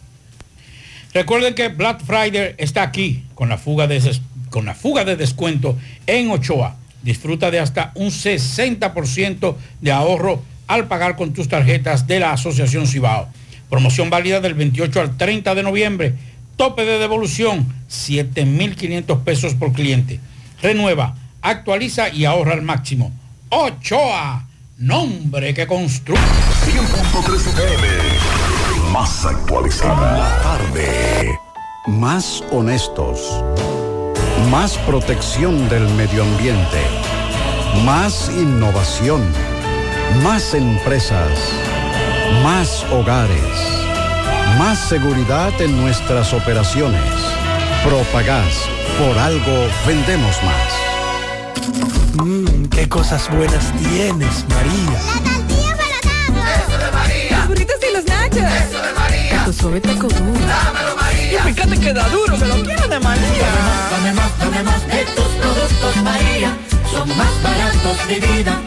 Recuerden 1.13 1.55
que 1.55 1.69
Black 1.69 2.05
Friday 2.05 2.55
está 2.59 2.83
aquí 2.83 3.25
con 3.35 3.49
la 3.49 3.59
fuga 3.59 3.87
de, 3.87 4.01
con 4.51 4.67
la 4.67 4.75
fuga 4.75 5.05
de 5.05 5.17
descuento 5.17 5.77
en 6.07 6.31
Ochoa. 6.31 6.77
Disfruta 7.03 7.51
de 7.51 7.61
hasta 7.61 7.93
un 7.95 8.09
60% 8.09 9.55
de 9.81 9.93
ahorro 9.93 10.43
al 10.67 10.87
pagar 10.87 11.17
con 11.17 11.33
tus 11.33 11.49
tarjetas 11.49 12.07
de 12.07 12.21
la 12.21 12.33
Asociación 12.33 12.87
Cibao. 12.87 13.29
Promoción 13.71 14.11
válida 14.11 14.41
del 14.41 14.55
28 14.55 15.01
al 15.01 15.17
30 15.17 15.55
de 15.55 15.63
noviembre. 15.63 16.15
Tope 16.59 16.85
de 16.85 16.99
devolución, 16.99 17.73
7.500 17.89 19.23
pesos 19.23 19.55
por 19.55 19.73
cliente. 19.73 20.19
Renueva, 20.61 21.15
actualiza 21.41 22.09
y 22.09 22.25
ahorra 22.25 22.55
al 22.55 22.63
máximo. 22.63 23.13
Ochoa, 23.49 24.45
nombre 24.77 25.55
que 25.55 25.69
construye. 25.69 26.21
100.3 26.21 28.91
Más 28.93 29.25
actualizada. 29.25 30.19
La 30.19 30.43
tarde. 30.43 31.39
Más 31.87 32.43
honestos. 32.51 33.21
Más 34.51 34.77
protección 34.79 35.69
del 35.69 35.89
medio 35.95 36.25
ambiente. 36.25 36.83
Más 37.85 38.33
innovación. 38.37 39.23
Más 40.25 40.55
empresas, 40.55 41.31
más 42.43 42.83
hogares, 42.91 43.78
más 44.57 44.79
seguridad 44.79 45.53
en 45.61 45.77
nuestras 45.81 46.33
operaciones. 46.33 47.03
Propagás, 47.85 48.63
por 48.99 49.19
algo 49.19 49.69
vendemos 49.87 50.37
más. 50.43 52.25
Mmm, 52.25 52.67
qué 52.67 52.89
cosas 52.89 53.29
buenas 53.31 53.73
tienes, 53.77 54.45
María. 54.49 55.01
La 56.45 56.55
Eso 56.57 56.79
de 56.79 56.91
María. 56.93 57.39
Los 57.39 57.49
burritos 57.49 57.77
y 57.89 57.95
los 57.95 58.05
nachos. 58.05 58.37
Eso 58.39 58.83
de 58.83 58.93
María. 58.93 59.45
Tu 59.45 59.53
suave 59.53 59.81
taco 59.81 60.09
duro. 60.09 60.47
Dámelo, 60.47 60.97
María. 60.97 61.41
Y 61.49 61.53
fíjate 61.53 61.79
que 61.79 61.93
da 61.93 62.09
duro, 62.09 62.39
que 62.39 62.47
lo 62.47 62.55
quiero 62.63 62.89
de 62.89 63.01
María. 63.01 63.49
Dame 63.91 64.13
más, 64.15 64.39
dame 64.39 64.63
más, 64.63 64.87
de 64.87 65.05
tus 65.17 65.29
productos, 65.41 65.97
María. 66.03 66.57
Son 66.91 67.09
más 67.17 67.43
baratos 67.43 68.09
de 68.09 68.21
vida 68.21 68.61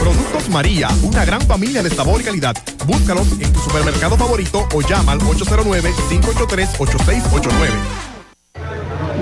Productos 0.00 0.48
María, 0.48 0.88
una 1.02 1.24
gran 1.24 1.40
familia 1.42 1.80
de 1.80 1.90
sabor 1.90 2.20
y 2.20 2.24
calidad. 2.24 2.56
Búscalos 2.86 3.30
en 3.40 3.52
tu 3.52 3.60
supermercado 3.60 4.16
favorito 4.16 4.66
o 4.74 4.80
llama 4.80 5.12
al 5.12 5.20
809-583-8689. 5.20 7.52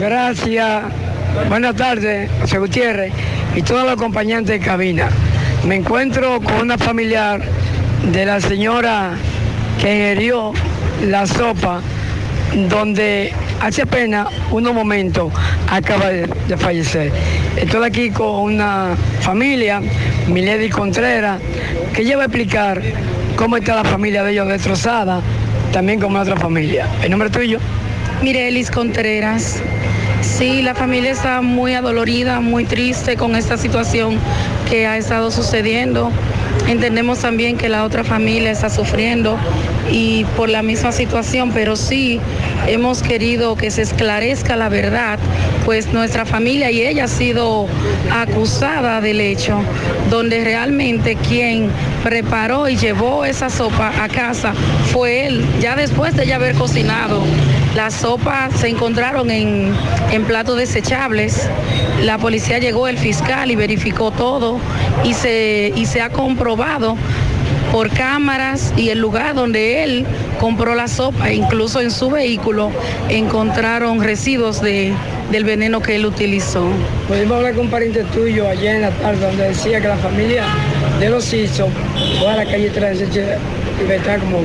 Gracias. 0.01 0.85
Buenas 1.51 1.77
tardes, 1.77 2.31
José 2.41 2.59
Gutiérrez 2.59 3.13
y 3.55 3.61
todos 3.61 3.85
los 3.85 3.93
acompañantes 3.93 4.59
de 4.59 4.65
cabina. 4.65 5.11
Me 5.67 5.77
encuentro 5.77 6.41
con 6.41 6.55
una 6.55 6.79
familiar 6.79 7.43
de 8.11 8.25
la 8.25 8.41
señora 8.41 9.19
que 9.79 10.13
ingirió 10.13 10.55
la 11.03 11.27
sopa 11.27 11.83
donde 12.71 13.35
hace 13.61 13.83
apenas 13.83 14.28
unos 14.51 14.74
momentos 14.74 15.33
acaba 15.70 16.09
de, 16.09 16.57
fallecer. 16.57 17.12
Estoy 17.57 17.87
aquí 17.87 18.11
con 18.11 18.55
una 18.55 18.97
familia, 19.20 19.81
Milady 20.28 20.70
Contreras, 20.70 21.41
que 21.95 22.03
ella 22.03 22.16
va 22.16 22.23
a 22.23 22.27
explicar 22.27 22.83
cómo 23.37 23.57
está 23.57 23.77
la 23.77 23.85
familia 23.85 24.23
de 24.23 24.33
ellos 24.33 24.49
destrozada, 24.49 25.20
también 25.73 26.01
como 26.01 26.19
otra 26.19 26.37
familia. 26.37 26.89
¿El 27.03 27.11
nombre 27.11 27.31
tuyo? 27.31 27.59
Mirelis 28.23 28.70
Contreras. 28.70 29.61
Sí, 30.23 30.62
la 30.62 30.74
familia 30.74 31.12
está 31.12 31.41
muy 31.41 31.74
adolorida, 31.74 32.41
muy 32.41 32.65
triste 32.65 33.16
con 33.16 33.37
esta 33.37 33.57
situación 33.57 34.19
que 34.69 34.87
ha 34.87 34.97
estado 34.97 35.31
sucediendo. 35.31 36.11
Entendemos 36.68 37.20
también 37.20 37.56
que 37.56 37.68
la 37.68 37.84
otra 37.84 38.02
familia 38.02 38.51
está 38.51 38.70
sufriendo 38.70 39.38
y 39.90 40.24
por 40.36 40.48
la 40.48 40.62
misma 40.62 40.90
situación, 40.90 41.52
pero 41.52 41.76
sí 41.76 42.20
hemos 42.66 43.02
querido 43.02 43.56
que 43.56 43.70
se 43.70 43.82
esclarezca 43.82 44.56
la 44.56 44.68
verdad, 44.68 45.18
pues 45.64 45.93
nuestra 45.93 46.24
familia 46.24 46.70
y 46.72 46.82
ella 46.82 47.05
ha 47.05 47.09
sido 47.09 47.66
acusada 48.12 49.01
del 49.01 49.20
hecho, 49.20 49.60
donde 50.10 50.43
realmente 50.43 51.16
quien 51.16 51.70
preparó 52.02 52.68
y 52.68 52.76
llevó 52.76 53.24
esa 53.24 53.48
sopa 53.48 53.93
a 54.02 54.09
casa 54.09 54.52
fue 54.93 55.26
él, 55.26 55.44
ya 55.60 55.76
después 55.76 56.16
de 56.16 56.24
ella 56.24 56.36
haber 56.36 56.55
cocinado. 56.55 57.22
Las 57.77 57.93
sopas 57.93 58.59
se 58.59 58.69
encontraron 58.69 59.31
en, 59.31 59.70
en 60.11 60.24
platos 60.24 60.57
desechables. 60.57 61.47
La 62.03 62.16
policía 62.16 62.59
llegó, 62.59 62.89
el 62.89 62.97
fiscal, 62.97 63.51
y 63.51 63.55
verificó 63.55 64.11
todo 64.11 64.59
y 65.05 65.12
se, 65.12 65.74
y 65.77 65.85
se 65.85 66.01
ha 66.01 66.09
comprobado 66.09 66.97
por 67.73 67.90
cámaras 67.90 68.73
y 68.78 68.89
el 68.89 68.98
lugar 68.98 69.35
donde 69.35 69.85
él 69.85 70.07
compró 70.40 70.74
la 70.74 70.89
sopa, 70.89 71.31
incluso 71.31 71.82
en 71.82 71.90
su 71.90 72.09
vehículo 72.09 72.70
encontraron 73.11 74.03
residuos 74.03 74.62
de, 74.62 74.94
del 75.31 75.44
veneno 75.44 75.82
que 75.82 75.97
él 75.97 76.07
utilizó. 76.07 76.66
Pudimos 77.09 77.36
hablar 77.36 77.55
con 77.55 77.66
un 77.66 77.70
pariente 77.70 78.05
tuyo 78.05 78.48
ayer 78.48 78.77
en 78.77 78.82
la 78.82 78.90
tarde 78.90 79.27
donde 79.27 79.48
decía 79.48 79.82
que 79.82 79.89
la 79.89 79.98
familia 79.98 80.44
de 80.98 81.11
los 81.11 81.31
hizo 81.35 81.69
fue 82.19 82.28
a 82.28 82.36
la 82.36 82.44
calle 82.47 82.70
3 82.70 83.03
y 83.03 83.05
está 83.90 84.19
como 84.19 84.44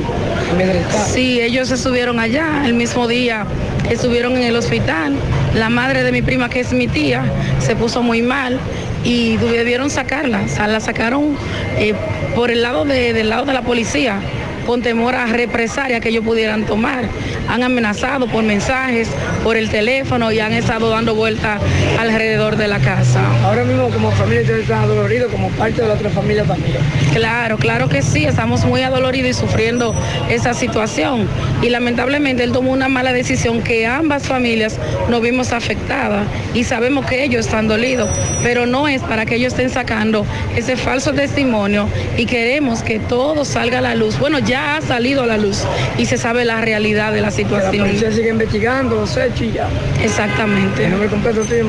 amedrentada. 0.50 1.04
Sí, 1.06 1.40
ellos 1.40 1.70
estuvieron 1.70 2.18
allá 2.18 2.62
el 2.64 2.74
mismo 2.74 3.08
día, 3.08 3.46
estuvieron 3.90 4.36
en 4.36 4.42
el 4.42 4.56
hospital. 4.56 5.14
La 5.54 5.68
madre 5.68 6.02
de 6.02 6.12
mi 6.12 6.22
prima, 6.22 6.48
que 6.48 6.60
es 6.60 6.72
mi 6.72 6.88
tía, 6.88 7.24
se 7.58 7.76
puso 7.76 8.02
muy 8.02 8.22
mal 8.22 8.58
y 9.04 9.36
debieron 9.36 9.90
sacarla. 9.90 10.42
O 10.44 10.48
sea, 10.48 10.66
la 10.66 10.80
sacaron 10.80 11.36
eh, 11.78 11.94
por 12.34 12.50
el 12.50 12.62
lado 12.62 12.84
de, 12.84 13.12
del 13.12 13.28
lado 13.28 13.44
de 13.44 13.52
la 13.52 13.62
policía 13.62 14.20
con 14.66 14.82
temor 14.82 15.14
a 15.14 15.26
represalia 15.26 16.00
que 16.00 16.08
ellos 16.10 16.24
pudieran 16.24 16.64
tomar. 16.64 17.04
Han 17.48 17.62
amenazado 17.62 18.26
por 18.26 18.44
mensajes, 18.44 19.08
por 19.42 19.56
el 19.56 19.68
teléfono 19.68 20.32
y 20.32 20.40
han 20.40 20.52
estado 20.52 20.90
dando 20.90 21.14
vueltas 21.14 21.60
alrededor 21.98 22.56
de 22.56 22.68
la 22.68 22.78
casa. 22.78 23.20
Ahora 23.44 23.64
mismo 23.64 23.88
como 23.88 24.10
familia 24.12 24.42
ustedes 24.42 24.62
están 24.62 24.84
adoloridos 24.84 25.30
como 25.30 25.48
parte 25.50 25.82
de 25.82 25.88
la 25.88 25.94
otra 25.94 26.10
familia 26.10 26.44
también. 26.44 26.76
Claro, 27.12 27.58
claro 27.58 27.88
que 27.88 28.02
sí, 28.02 28.24
estamos 28.24 28.64
muy 28.64 28.82
adoloridos 28.82 29.30
y 29.30 29.34
sufriendo 29.34 29.94
esa 30.28 30.54
situación. 30.54 31.28
Y 31.62 31.68
lamentablemente 31.68 32.42
él 32.42 32.52
tomó 32.52 32.72
una 32.72 32.88
mala 32.88 33.12
decisión 33.12 33.62
que 33.62 33.86
ambas 33.86 34.26
familias 34.26 34.78
nos 35.08 35.20
vimos 35.20 35.52
afectadas 35.52 36.26
y 36.54 36.64
sabemos 36.64 37.06
que 37.06 37.24
ellos 37.24 37.46
están 37.46 37.68
dolidos, 37.68 38.08
pero 38.42 38.66
no 38.66 38.88
es 38.88 39.02
para 39.02 39.26
que 39.26 39.36
ellos 39.36 39.52
estén 39.52 39.70
sacando 39.70 40.24
ese 40.56 40.76
falso 40.76 41.12
testimonio 41.12 41.88
y 42.16 42.26
queremos 42.26 42.82
que 42.82 42.98
todo 42.98 43.44
salga 43.44 43.78
a 43.78 43.82
la 43.82 43.94
luz. 43.94 44.18
Bueno, 44.18 44.38
ya 44.38 44.51
ya 44.52 44.76
ha 44.76 44.82
salido 44.82 45.22
a 45.22 45.26
la 45.26 45.38
luz 45.38 45.64
y 45.96 46.04
se 46.04 46.18
sabe 46.18 46.44
la 46.44 46.60
realidad 46.60 47.10
de 47.10 47.22
la 47.22 47.30
situación. 47.30 47.74
La 47.74 47.84
policía 47.84 48.12
sigue 48.12 48.28
investigando 48.28 48.96
los 48.96 49.16
hechos 49.16 49.40
y 49.40 49.52
ya. 49.52 49.66
Exactamente. 50.02 50.84
El 50.84 50.90
nombre 50.90 51.08
completo 51.08 51.40
tuyo. 51.40 51.64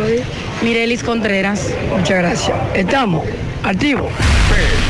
Mirelis 0.61 1.01
Contreras. 1.01 1.69
Muchas 1.95 2.18
gracias. 2.18 2.57
Estamos 2.73 3.26
activos. 3.64 4.11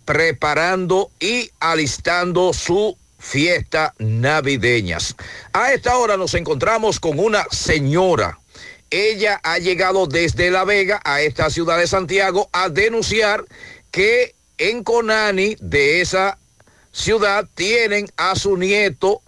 preparando 0.04 1.10
y 1.20 1.50
alistando 1.60 2.52
su 2.52 2.96
fiesta 3.18 3.94
navideñas. 3.98 5.16
A 5.52 5.72
esta 5.72 5.96
hora 5.98 6.16
nos 6.16 6.34
encontramos 6.34 7.00
con 7.00 7.18
una 7.18 7.44
señora. 7.50 8.38
Ella 8.90 9.40
ha 9.44 9.58
llegado 9.58 10.06
desde 10.06 10.50
La 10.50 10.64
Vega 10.64 11.00
a 11.04 11.20
esta 11.20 11.50
ciudad 11.50 11.78
de 11.78 11.86
Santiago 11.86 12.48
a 12.52 12.68
denunciar 12.68 13.44
que 13.92 14.34
en 14.58 14.82
Conani 14.82 15.56
de 15.60 16.00
esa 16.00 16.38
ciudad 16.92 17.46
tienen 17.54 18.08
a 18.16 18.34
su 18.34 18.56
nieto 18.56 19.22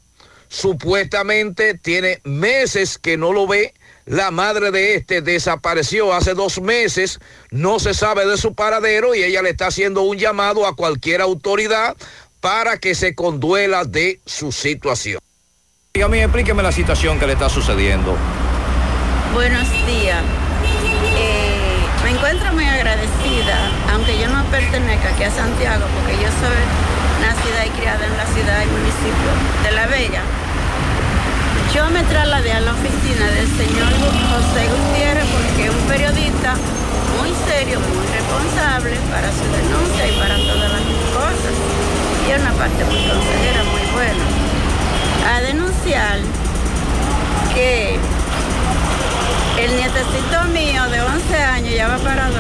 supuestamente 0.53 1.79
tiene 1.79 2.21
meses 2.25 2.99
que 2.99 3.17
no 3.17 3.33
lo 3.33 3.47
ve. 3.47 3.73
La 4.05 4.31
madre 4.31 4.71
de 4.71 4.97
este 4.97 5.23
desapareció 5.23 6.13
hace 6.13 6.35
dos 6.35 6.61
meses, 6.61 7.21
no 7.51 7.79
se 7.79 7.95
sabe 7.95 8.27
de 8.27 8.37
su 8.37 8.55
paradero 8.55 9.15
y 9.15 9.23
ella 9.23 9.43
le 9.43 9.51
está 9.51 9.69
haciendo 9.69 10.03
un 10.03 10.19
llamado 10.19 10.67
a 10.67 10.77
cualquier 10.77 11.23
autoridad 11.23 11.97
para 12.41 12.77
que 12.79 12.95
se 12.95 13.15
conduela 13.15 13.85
de 13.85 14.21
su 14.27 14.53
situación. 14.53 15.21
Dígame, 15.95 16.23
explíqueme 16.23 16.63
la 16.63 16.73
situación 16.73 17.19
que 17.19 17.27
le 17.27 17.33
está 17.33 17.49
sucediendo. 17.49 18.17
Buenos 19.33 19.71
días. 19.87 20.23
Eh, 21.17 21.77
me 22.05 22.11
encuentro 22.11 22.53
muy 22.53 22.65
agradecida, 22.65 23.71
aunque 23.93 24.19
yo 24.19 24.29
no 24.29 24.45
pertenezca 24.51 25.15
aquí 25.15 25.23
a 25.23 25.31
Santiago, 25.31 25.87
porque 25.95 26.21
yo 26.21 26.29
soy 26.29 27.23
nacida 27.23 27.67
y 27.67 27.71
criada 27.71 28.05
en 28.05 28.17
la 28.17 28.27
ciudad 28.27 28.63
y 28.63 28.67
municipio 28.67 29.31
de 29.63 29.71
La 29.73 29.87
Vega. 29.87 30.42
Yo 31.75 31.89
me 31.91 32.03
trasladé 32.05 32.53
a 32.53 32.61
la 32.61 32.73
oficina 32.73 33.27
del 33.33 33.49
señor 33.49 33.89
José 34.31 34.69
Gutiérrez 34.69 35.25
porque 35.25 35.67
es 35.67 35.71
un 35.71 35.89
periodista 35.89 36.55
muy 37.19 37.31
serio, 37.49 37.81
muy 37.81 38.07
responsable 38.13 38.97
para 39.11 39.29
su 39.33 39.45
denuncia 39.51 40.09
y 40.09 40.13
para 40.21 40.37
todas 40.37 40.71
las 40.71 40.83
cosas. 41.17 41.55
Y 42.27 42.31
es 42.31 42.41
una 42.41 42.53
parte 42.53 42.85
muy 42.85 43.01
consejera, 43.09 43.63
muy 43.65 43.87
buena. 43.93 44.25
A 45.35 45.41
denunciar 45.41 46.19
que 47.55 47.99
el 49.59 49.77
nietecito 49.77 50.45
mío 50.53 50.83
de 50.91 51.01
11 51.01 51.37
años, 51.37 51.75
ya 51.75 51.89
va 51.89 51.99
para 51.99 52.29
12, 52.29 52.37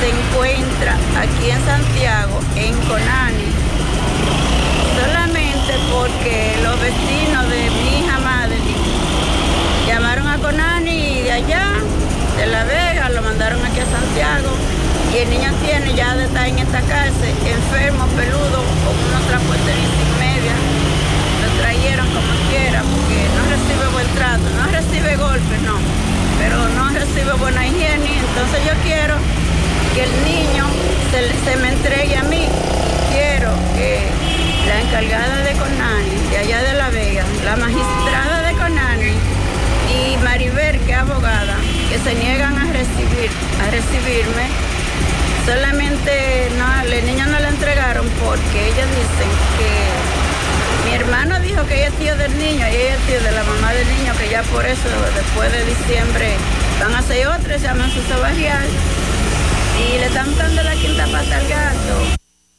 se 0.00 0.08
encuentra 0.08 0.94
aquí 1.18 1.50
en 1.50 1.64
Santiago, 1.64 2.40
en 2.56 2.74
Conani, 2.88 3.48
solamente 5.00 5.74
porque 5.92 6.58
los 6.62 6.80
vecinos 6.80 7.48
de 7.48 7.70
mi 7.70 8.00
hija 8.00 8.18
Madeline 8.18 8.76
llamaron 9.86 10.26
a 10.26 10.36
Conani 10.38 11.22
de 11.22 11.28
allá, 11.44 11.72
de 12.36 12.46
La 12.46 12.64
Vega, 12.64 13.08
lo 13.10 13.22
mandaron 13.22 13.64
aquí 13.64 13.80
a 13.80 13.88
Santiago 13.88 14.50
y 15.12 15.16
el 15.18 15.30
niño 15.30 15.50
tiene 15.64 15.94
ya 15.94 16.14
de 16.14 16.24
estar 16.24 16.46
en 16.46 16.58
esta 16.58 16.80
cárcel, 16.82 17.32
enfermo, 17.44 18.06
peludo, 18.16 18.60
con 18.84 18.94
unos 19.08 19.22
transporteristas 19.26 20.04
y 20.04 20.14
media. 20.20 20.54
Lo 21.40 21.48
trajeron 21.60 22.06
como 22.12 22.32
quiera 22.50 22.82
porque 22.84 23.18
no 23.36 23.42
recibe 23.48 23.86
buen 23.92 24.08
trato, 24.14 24.46
no 24.56 24.64
recibe 24.70 25.16
golpes, 25.16 25.60
no, 25.64 25.76
pero 26.38 26.56
no 26.76 26.90
recibe 26.90 27.32
buena 27.40 27.66
higiene. 27.66 28.20
Entonces 28.20 28.60
yo 28.66 28.74
quiero 28.84 29.16
que 29.94 30.04
el 30.04 30.12
niño 30.24 30.64
se, 31.10 31.24
se 31.44 31.56
me 31.56 31.68
entregue 31.68 32.16
a 32.16 32.24
mí. 32.24 32.44
Quiero 33.10 33.50
que 33.74 34.06
la 34.68 34.80
encargada 34.80 35.42
de 35.42 35.52
Conani, 35.56 36.16
de 36.30 36.36
allá 36.36 36.62
de 36.62 36.74
La 36.74 36.90
Vega, 36.90 37.24
la 37.44 37.56
magistrada 37.56 38.42
de 38.42 38.52
Conani 38.52 39.14
y 39.90 40.16
Maribel, 40.22 40.78
que 40.80 40.92
es 40.92 40.98
abogada, 40.98 41.56
que 41.88 41.89
se 42.04 42.14
niegan 42.14 42.56
a 42.56 42.72
recibir, 42.72 43.30
a 43.62 43.70
recibirme. 43.70 44.46
Solamente 45.44 46.50
no, 46.58 46.82
el 46.82 47.06
niño 47.06 47.26
no 47.26 47.38
le 47.40 47.48
entregaron 47.48 48.06
porque 48.24 48.68
ellos 48.68 48.88
dicen 48.90 49.30
que 49.58 50.88
mi 50.88 50.94
hermano 50.94 51.40
dijo 51.40 51.66
que 51.66 51.76
ella 51.76 51.88
es 51.88 51.94
tío 51.94 52.16
del 52.16 52.36
niño 52.38 52.66
y 52.68 52.74
ella 52.74 52.94
es 52.94 53.06
tío 53.06 53.20
de 53.20 53.32
la 53.32 53.42
mamá 53.44 53.72
del 53.72 53.88
niño, 53.88 54.12
que 54.18 54.28
ya 54.28 54.42
por 54.44 54.64
eso 54.64 54.88
después 55.14 55.52
de 55.52 55.64
diciembre 55.64 56.36
van 56.80 56.94
a 56.94 56.98
hacer 56.98 57.26
otra, 57.26 57.58
se 57.58 57.64
llaman 57.66 57.90
su 57.90 58.00
barrial 58.20 58.68
y 59.78 59.98
le 59.98 60.06
están 60.06 60.36
dando 60.36 60.62
la 60.62 60.74
quinta 60.74 61.06
pata 61.06 61.36
al 61.36 61.48
gato. 61.48 62.29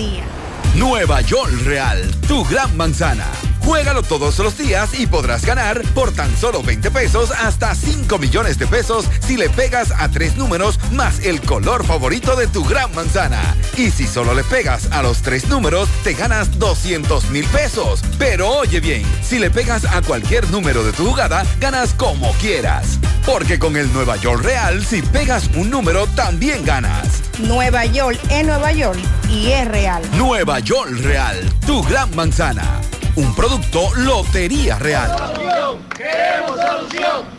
Nueva 0.75 1.21
York 1.21 1.51
Real, 1.65 1.99
tu 2.27 2.43
gran 2.45 2.75
manzana. 2.77 3.27
Juégalo 3.59 4.01
todos 4.01 4.39
los 4.39 4.57
días 4.57 4.99
y 4.99 5.05
podrás 5.05 5.45
ganar 5.45 5.81
por 5.93 6.11
tan 6.11 6.35
solo 6.35 6.63
20 6.63 6.89
pesos 6.91 7.31
hasta 7.31 7.75
5 7.75 8.17
millones 8.17 8.57
de 8.57 8.67
pesos 8.67 9.05
si 9.19 9.37
le 9.37 9.49
pegas 9.49 9.91
a 9.91 10.09
tres 10.09 10.35
números 10.37 10.79
más 10.91 11.19
el 11.19 11.41
color 11.41 11.85
favorito 11.85 12.35
de 12.35 12.47
tu 12.47 12.63
gran 12.63 12.93
manzana. 12.95 13.55
Y 13.77 13.91
si 13.91 14.07
solo 14.07 14.33
le 14.33 14.43
pegas 14.43 14.87
a 14.91 15.03
los 15.03 15.21
tres 15.21 15.47
números, 15.47 15.89
te 16.03 16.13
ganas 16.13 16.57
200 16.57 17.29
mil 17.29 17.45
pesos. 17.47 18.01
Pero 18.17 18.49
oye 18.49 18.79
bien, 18.79 19.03
si 19.21 19.39
le 19.39 19.51
pegas 19.51 19.85
a 19.85 20.01
cualquier 20.01 20.49
número 20.49 20.83
de 20.83 20.93
tu 20.93 21.05
jugada, 21.05 21.45
ganas 21.59 21.93
como 21.93 22.31
quieras. 22.33 22.97
Porque 23.25 23.59
con 23.59 23.77
el 23.77 23.91
Nueva 23.93 24.17
York 24.17 24.43
Real, 24.43 24.83
si 24.83 25.01
pegas 25.01 25.49
un 25.55 25.69
número, 25.69 26.07
también 26.07 26.65
ganas. 26.65 27.21
Nueva 27.39 27.85
York 27.85 28.19
es 28.29 28.45
Nueva 28.45 28.71
York 28.71 28.99
y 29.29 29.51
es 29.51 29.67
real. 29.67 30.01
Nueva 30.13 30.59
York 30.59 30.91
Real, 31.01 31.37
tu 31.65 31.83
gran 31.83 32.13
manzana. 32.15 32.81
Un 33.15 33.35
producto 33.35 33.93
Lotería 33.95 34.79
Real. 34.79 35.11
Queremos 35.11 35.35
solución, 35.35 35.85
queremos 35.95 36.59
solución. 36.59 37.30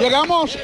Llegamos 0.00 0.58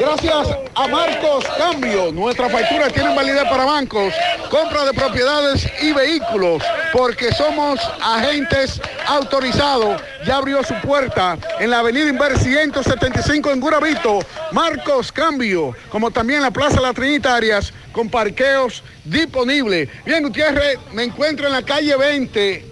gracias 0.00 0.48
a 0.74 0.88
Marcos 0.88 1.44
Cambio. 1.56 2.10
Nuestras 2.12 2.50
facturas 2.50 2.92
tienen 2.92 3.14
validez 3.14 3.44
para 3.44 3.64
bancos, 3.64 4.12
compra 4.50 4.84
de 4.84 4.92
propiedades 4.92 5.66
y 5.82 5.92
vehículos, 5.92 6.62
porque 6.92 7.32
somos 7.32 7.78
agentes 8.02 8.80
autorizados. 9.06 10.00
Ya 10.26 10.36
abrió 10.36 10.62
su 10.64 10.74
puerta 10.80 11.38
en 11.58 11.70
la 11.70 11.80
avenida 11.80 12.08
Inver 12.08 12.38
175 12.38 13.52
en 13.52 13.60
Guravito. 13.60 14.18
Marcos 14.52 15.12
Cambio, 15.12 15.74
como 15.90 16.10
también 16.10 16.42
la 16.42 16.50
Plaza 16.50 16.80
Las 16.80 16.94
Trinitarias, 16.94 17.72
con 17.92 18.08
parqueos 18.08 18.82
disponibles. 19.04 19.88
Bien, 20.04 20.22
Gutiérrez, 20.22 20.78
me 20.92 21.04
encuentro 21.04 21.46
en 21.46 21.52
la 21.52 21.62
calle 21.62 21.96
20 21.96 22.64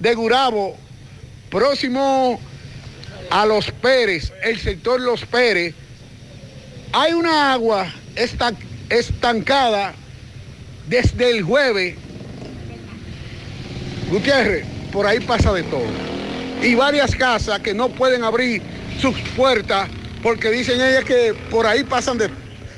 de 0.00 0.14
Gurabo, 0.14 0.76
próximo 1.50 2.40
a 3.32 3.46
Los 3.46 3.70
Pérez, 3.70 4.30
el 4.42 4.60
sector 4.60 5.00
Los 5.00 5.24
Pérez, 5.24 5.74
hay 6.92 7.14
una 7.14 7.54
agua 7.54 7.90
esta- 8.14 8.52
estancada 8.90 9.94
desde 10.86 11.30
el 11.30 11.42
jueves. 11.42 11.96
Gutiérrez, 14.10 14.66
por 14.92 15.06
ahí 15.06 15.18
pasa 15.20 15.50
de 15.54 15.62
todo. 15.62 15.86
Y 16.62 16.74
varias 16.74 17.16
casas 17.16 17.60
que 17.60 17.72
no 17.72 17.88
pueden 17.88 18.22
abrir 18.22 18.60
sus 19.00 19.18
puertas 19.34 19.88
porque 20.22 20.50
dicen 20.50 20.78
ellas 20.82 21.04
que 21.04 21.34
por 21.50 21.66
ahí 21.66 21.84
pasan 21.84 22.18
de... 22.18 22.28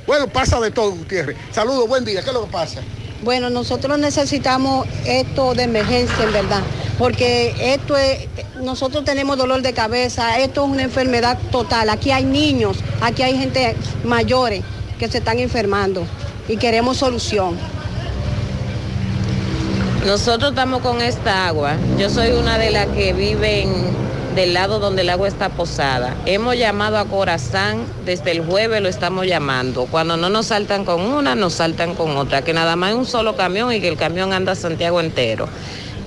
Bueno, 0.07 0.29
pasa 0.29 0.61
de 0.61 0.71
todo, 0.71 0.93
Gutiérrez. 0.93 1.37
Saludos, 1.51 1.89
buen 1.89 2.05
día. 2.05 2.23
¿Qué 2.23 2.29
es 2.29 2.35
lo 2.35 2.45
que 2.47 2.53
pasa? 2.53 2.81
Bueno, 3.25 3.49
nosotros 3.49 3.99
necesitamos 3.99 4.87
esto 5.07 5.55
de 5.55 5.63
emergencia, 5.63 6.25
en 6.25 6.33
verdad, 6.35 6.61
porque 6.99 7.55
esto 7.59 7.97
es, 7.97 8.29
nosotros 8.63 9.03
tenemos 9.03 9.39
dolor 9.39 9.63
de 9.63 9.73
cabeza, 9.73 10.39
esto 10.39 10.67
es 10.67 10.71
una 10.71 10.83
enfermedad 10.83 11.39
total. 11.51 11.89
Aquí 11.89 12.11
hay 12.11 12.25
niños, 12.25 12.77
aquí 13.01 13.23
hay 13.23 13.39
gente 13.39 13.77
mayores 14.05 14.63
que 14.99 15.09
se 15.09 15.19
están 15.19 15.39
enfermando 15.39 16.07
y 16.49 16.59
queremos 16.59 16.99
solución. 16.99 17.57
Nosotros 20.05 20.51
estamos 20.51 20.83
con 20.83 21.01
esta 21.01 21.47
agua. 21.47 21.77
Yo 21.99 22.11
soy 22.11 22.33
una 22.33 22.59
de 22.59 22.73
las 22.73 22.89
que 22.89 23.15
viven 23.15 23.73
del 24.35 24.53
lado 24.53 24.81
donde 24.81 25.03
el 25.03 25.11
agua 25.11 25.29
está 25.29 25.51
posada. 25.51 26.15
Hemos 26.27 26.57
llamado 26.57 26.99
a 26.99 27.05
Corazán, 27.05 27.85
desde 28.05 28.33
el 28.33 28.45
jueves 28.45 28.83
lo 28.83 28.89
estamos 28.89 29.27
llamando. 29.27 29.87
Cuando 29.87 30.17
no 30.17 30.29
nos 30.29 30.47
saltan 30.47 30.85
con 30.85 31.01
una, 31.03 31.35
nos 31.37 31.55
saltan 31.55 31.95
con 31.95 32.17
otra. 32.17 32.43
Que 32.43 32.53
nada 32.53 32.75
más 32.75 32.91
es 32.91 32.97
un 32.97 33.07
solo 33.07 33.37
camión 33.37 33.73
y 33.73 33.81
que 33.81 33.89
el 33.89 33.97
camión 33.97 34.33
anda 34.33 34.57
Santiago 34.57 35.01
entero. 35.01 35.49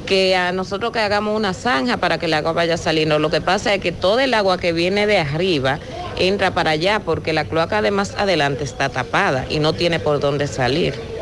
Que 0.06 0.36
a 0.36 0.52
nosotros 0.52 0.92
que 0.92 1.00
hagamos 1.00 1.36
una 1.36 1.54
zanja 1.54 1.98
para 1.98 2.18
que 2.18 2.26
el 2.26 2.34
agua 2.34 2.52
vaya 2.52 2.76
saliendo. 2.76 3.18
Lo 3.18 3.30
que 3.30 3.40
pasa 3.40 3.74
es 3.74 3.82
que 3.82 3.94
todo 3.94 4.20
el 4.20 4.34
agua 4.34 4.58
que 4.58 4.74
viene 4.74 5.08
de 5.08 5.20
arriba 5.20 5.80
entra 6.18 6.52
para 6.52 6.72
allá 6.72 7.00
porque 7.00 7.32
la 7.32 7.46
cloaca 7.46 7.82
de 7.82 7.92
más 7.92 8.14
adelante 8.18 8.64
está 8.64 8.90
tapada 8.90 9.46
y 9.50 9.60
no 9.60 9.74
tiene 9.74 10.00
por 10.00 10.20
dónde 10.20 10.48
salir. 10.48 11.17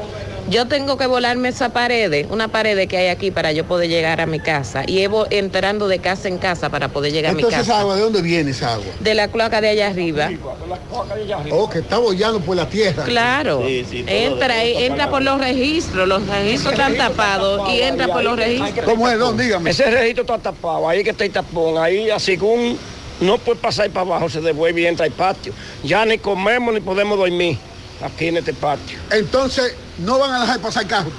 Yo 0.47 0.67
tengo 0.67 0.95
que 0.97 1.07
volarme 1.07 1.49
esa 1.49 1.69
pared, 1.69 2.27
una 2.29 2.47
pared 2.49 2.87
que 2.87 2.97
hay 2.97 3.07
aquí 3.07 3.31
para 3.31 3.51
yo 3.51 3.65
poder 3.65 3.89
llegar 3.89 4.21
a 4.21 4.27
mi 4.27 4.39
casa. 4.39 4.83
Y 4.85 4.93
llevo 4.93 5.25
entrando 5.31 5.87
de 5.87 5.97
casa 5.97 6.27
en 6.27 6.37
casa 6.37 6.69
para 6.69 6.89
poder 6.89 7.11
llegar 7.11 7.31
a 7.31 7.35
mi 7.35 7.43
casa. 7.43 7.61
esa 7.61 7.79
agua, 7.79 7.95
¿de 7.95 8.01
dónde 8.01 8.21
viene 8.21 8.51
esa 8.51 8.73
agua? 8.75 8.85
De 8.99 9.15
la 9.15 9.27
cloaca 9.27 9.59
de 9.59 9.69
allá 9.69 9.87
arriba. 9.87 10.29
Oh, 11.49 11.67
que 11.67 11.79
está 11.79 11.97
bollando 11.97 12.39
por 12.41 12.55
la 12.55 12.69
tierra. 12.69 13.03
Claro. 13.05 13.63
entra, 13.65 14.63
entra 14.63 15.09
por 15.09 15.23
los 15.23 15.39
registros. 15.39 16.07
Los 16.07 16.27
registros 16.27 16.73
están 16.73 16.95
tapados 16.95 17.67
y 17.73 17.81
entra 17.81 18.07
por 18.07 18.23
los 18.23 18.37
registros. 18.37 18.85
¿Cómo 18.85 19.09
es, 19.09 19.17
don? 19.17 19.35
Dígame. 19.35 19.71
Ese 19.71 19.89
registro 19.89 20.23
está 20.23 20.37
tapado, 20.37 20.87
ahí 20.87 21.03
que 21.03 21.09
está 21.09 21.25
el 21.25 21.31
tapón, 21.31 21.77
ahí 21.77 22.09
así 22.11 22.33
según 22.35 22.77
no 23.21 23.37
puede 23.37 23.59
pasar 23.59 23.89
para 23.89 24.01
abajo, 24.01 24.29
se 24.29 24.41
devuelve 24.41 24.81
y 24.81 24.85
entra 24.85 25.05
al 25.05 25.11
patio. 25.11 25.53
Ya 25.83 26.05
ni 26.05 26.17
comemos 26.17 26.73
ni 26.73 26.81
podemos 26.81 27.17
dormir 27.17 27.57
aquí 28.03 28.27
en 28.27 28.37
este 28.37 28.53
patio. 28.53 28.99
Entonces, 29.11 29.75
no 29.99 30.19
van 30.19 30.31
a 30.31 30.41
dejar 30.41 30.59
pasar 30.59 30.87
carro. 30.87 31.11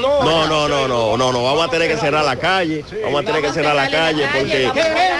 No, 0.00 0.24
No, 0.24 0.46
no, 0.46 0.68
no, 0.68 0.88
no, 0.88 1.16
no, 1.18 1.32
no, 1.32 1.44
vamos 1.44 1.66
a 1.66 1.70
tener 1.70 1.86
que 1.86 1.98
cerrar 1.98 2.24
la 2.24 2.36
calle, 2.36 2.82
vamos 3.04 3.22
a 3.22 3.26
tener 3.26 3.42
que 3.42 3.52
cerrar 3.52 3.76
la 3.76 3.90
calle 3.90 4.26
porque 4.32 4.70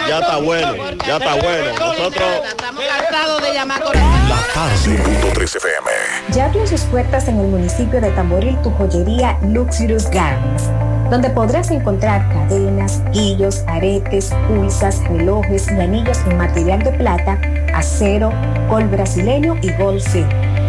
ya 0.08 0.18
está 0.18 0.38
bueno, 0.38 0.74
ya 1.06 1.16
está 1.18 1.34
bueno. 1.34 1.78
Nosotros 1.78 2.28
Estamos 2.48 2.82
cansados 2.84 3.42
de 3.42 3.52
llamar 3.52 3.82
corazón. 3.82 4.28
La 4.30 4.54
tarde. 4.54 5.22
FM. 5.44 5.90
Ya 6.32 6.46
abrió 6.46 6.66
sus 6.66 6.82
puertas 6.82 7.28
en 7.28 7.38
el 7.38 7.46
municipio 7.48 8.00
de 8.00 8.10
Tamboril 8.12 8.56
tu 8.62 8.70
joyería 8.70 9.38
Luxurious 9.42 10.08
Garments, 10.08 10.64
donde 11.10 11.28
podrás 11.30 11.70
encontrar 11.70 12.26
cadenas, 12.32 13.02
guillos, 13.12 13.62
aretes, 13.66 14.30
pulsas, 14.48 15.02
relojes 15.08 15.66
y 15.68 15.80
anillos 15.80 16.18
en 16.28 16.38
material 16.38 16.82
de 16.82 16.92
plata, 16.92 17.40
acero, 17.74 18.32
gol 18.68 18.84
brasileño 18.84 19.58
y 19.62 19.72
gol 19.72 20.00
C. 20.00 20.24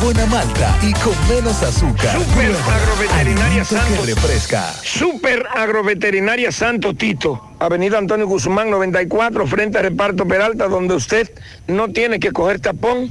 Buena 0.00 0.26
malta 0.26 0.78
y 0.82 0.92
con 0.92 1.14
menos 1.28 1.60
azúcar. 1.62 2.16
Super. 2.16 2.52
Agroveterinaria 2.54 3.64
que 3.64 4.14
refresca. 4.14 4.72
Super 4.84 5.46
Agroveterinaria 5.52 6.52
Santo 6.52 6.94
Tito, 6.94 7.42
Avenida 7.58 7.98
Antonio 7.98 8.26
Guzmán 8.28 8.70
94, 8.70 9.46
frente 9.46 9.78
a 9.78 9.82
Reparto 9.82 10.26
Peralta, 10.28 10.68
donde 10.68 10.94
usted 10.94 11.28
no 11.66 11.88
tiene 11.88 12.20
que 12.20 12.30
coger 12.30 12.60
tapón. 12.60 13.10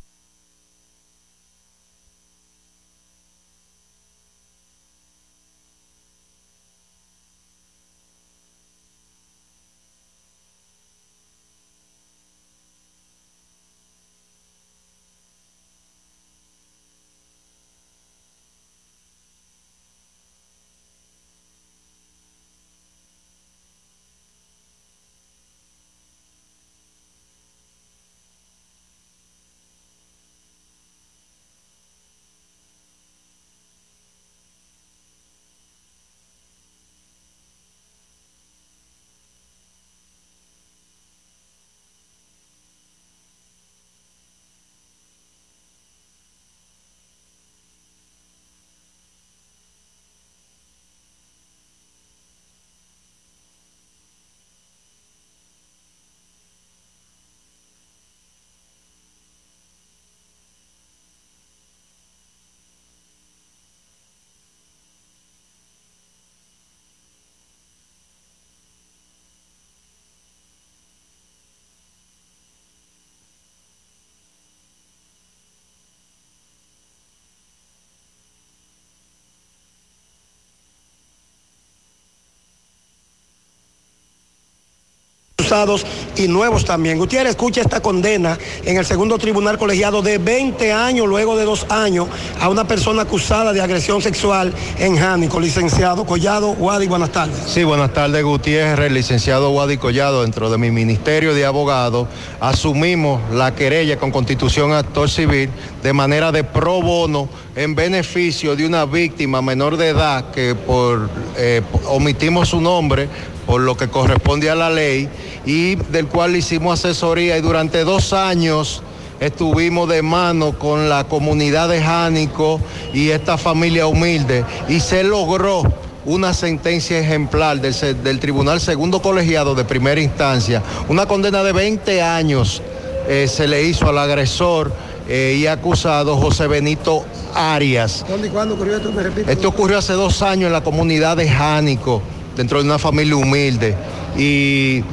y 86.17 86.27
nuevos 86.27 86.65
también. 86.65 86.97
Gutiérrez 86.97 87.29
escucha 87.29 87.61
esta 87.61 87.79
condena 87.79 88.37
en 88.65 88.75
el 88.75 88.85
segundo 88.85 89.17
tribunal 89.17 89.57
colegiado 89.57 90.01
de 90.01 90.17
20 90.17 90.73
años, 90.73 91.07
luego 91.07 91.37
de 91.37 91.45
dos 91.45 91.65
años, 91.69 92.07
a 92.41 92.49
una 92.49 92.67
persona 92.67 93.03
acusada 93.03 93.53
de 93.53 93.61
agresión 93.61 94.01
sexual 94.01 94.53
en 94.77 94.97
Jánico. 94.97 95.39
Licenciado 95.39 96.05
Collado, 96.05 96.49
Wadi, 96.51 96.87
buenas 96.87 97.11
tardes. 97.11 97.37
Sí, 97.47 97.63
buenas 97.63 97.93
tardes 97.93 98.25
Gutiérrez, 98.25 98.91
licenciado 98.91 99.51
Wadi 99.51 99.77
Collado, 99.77 100.23
dentro 100.23 100.49
de 100.49 100.57
mi 100.57 100.69
ministerio 100.69 101.33
de 101.33 101.45
abogados, 101.45 102.09
asumimos 102.41 103.21
la 103.31 103.55
querella 103.55 103.97
con 103.97 104.11
constitución 104.11 104.73
actor 104.73 105.09
civil 105.09 105.49
de 105.81 105.93
manera 105.93 106.33
de 106.33 106.43
pro 106.43 106.81
bono 106.81 107.29
en 107.55 107.73
beneficio 107.73 108.57
de 108.57 108.65
una 108.65 108.85
víctima 108.85 109.41
menor 109.41 109.77
de 109.77 109.89
edad 109.89 110.31
que 110.31 110.55
por 110.55 111.09
eh, 111.37 111.61
omitimos 111.85 112.49
su 112.49 112.59
nombre 112.59 113.07
por 113.47 113.61
lo 113.61 113.77
que 113.77 113.87
corresponde 113.87 114.49
a 114.49 114.55
la 114.55 114.69
ley 114.69 115.09
y 115.47 115.75
del 115.75 116.07
cual 116.07 116.35
hicimos 116.35 116.79
asesoría 116.79 117.37
y 117.37 117.41
durante 117.41 117.85
dos 117.85 118.11
años 118.11 118.83
estuvimos 119.21 119.87
de 119.87 120.01
mano 120.01 120.59
con 120.59 120.89
la 120.89 121.05
comunidad 121.05 121.69
de 121.69 121.81
Jánico 121.81 122.59
y 122.93 123.09
esta 123.09 123.37
familia 123.37 123.87
humilde 123.87 124.43
y 124.67 124.81
se 124.81 125.05
logró 125.05 125.63
una 126.05 126.33
sentencia 126.33 126.99
ejemplar 126.99 127.61
del 127.61 128.19
Tribunal 128.19 128.59
Segundo 128.59 129.01
Colegiado 129.01 129.55
de 129.55 129.63
Primera 129.63 130.01
Instancia, 130.01 130.61
una 130.89 131.05
condena 131.05 131.41
de 131.43 131.53
20 131.53 132.01
años 132.01 132.61
eh, 133.07 133.27
se 133.29 133.47
le 133.47 133.63
hizo 133.63 133.87
al 133.87 133.97
agresor 133.99 134.73
eh, 135.07 135.37
y 135.39 135.47
acusado 135.47 136.17
José 136.17 136.47
Benito 136.47 137.05
Arias. 137.33 138.05
¿Dónde 138.07 138.27
y 138.27 138.31
cuándo 138.31 138.55
ocurrió 138.55 138.75
esto? 138.75 138.91
Me 138.91 139.03
repito. 139.03 139.31
Esto 139.31 139.47
ocurrió 139.47 139.77
hace 139.77 139.93
dos 139.93 140.21
años 140.21 140.47
en 140.47 140.53
la 140.53 140.61
comunidad 140.61 141.15
de 141.15 141.29
Jánico, 141.29 142.01
dentro 142.35 142.59
de 142.59 142.65
una 142.65 142.77
familia 142.77 143.15
humilde. 143.15 143.75
Y 144.17 144.83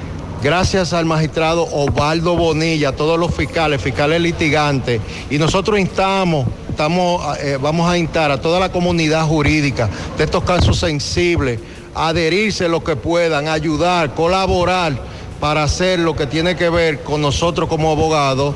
gracias 0.44 0.92
al 0.92 1.06
magistrado 1.06 1.66
Osvaldo 1.72 2.36
Bonilla, 2.36 2.90
a 2.90 2.92
todos 2.92 3.18
los 3.18 3.34
fiscales, 3.34 3.80
fiscales 3.80 4.20
litigantes, 4.20 5.00
y 5.30 5.38
nosotros 5.38 5.80
instamos, 5.80 6.46
estamos, 6.68 7.38
eh, 7.38 7.56
vamos 7.58 7.88
a 7.90 7.96
instar 7.96 8.30
a 8.30 8.38
toda 8.38 8.60
la 8.60 8.70
comunidad 8.70 9.26
jurídica 9.26 9.88
de 10.18 10.24
estos 10.24 10.44
casos 10.44 10.78
sensibles 10.78 11.60
a 11.94 12.08
adherirse 12.08 12.68
lo 12.68 12.84
que 12.84 12.94
puedan, 12.94 13.48
ayudar, 13.48 14.12
colaborar 14.12 14.92
para 15.40 15.62
hacer 15.62 15.98
lo 15.98 16.14
que 16.14 16.26
tiene 16.26 16.56
que 16.56 16.68
ver 16.68 17.02
con 17.02 17.22
nosotros 17.22 17.66
como 17.66 17.90
abogados. 17.90 18.54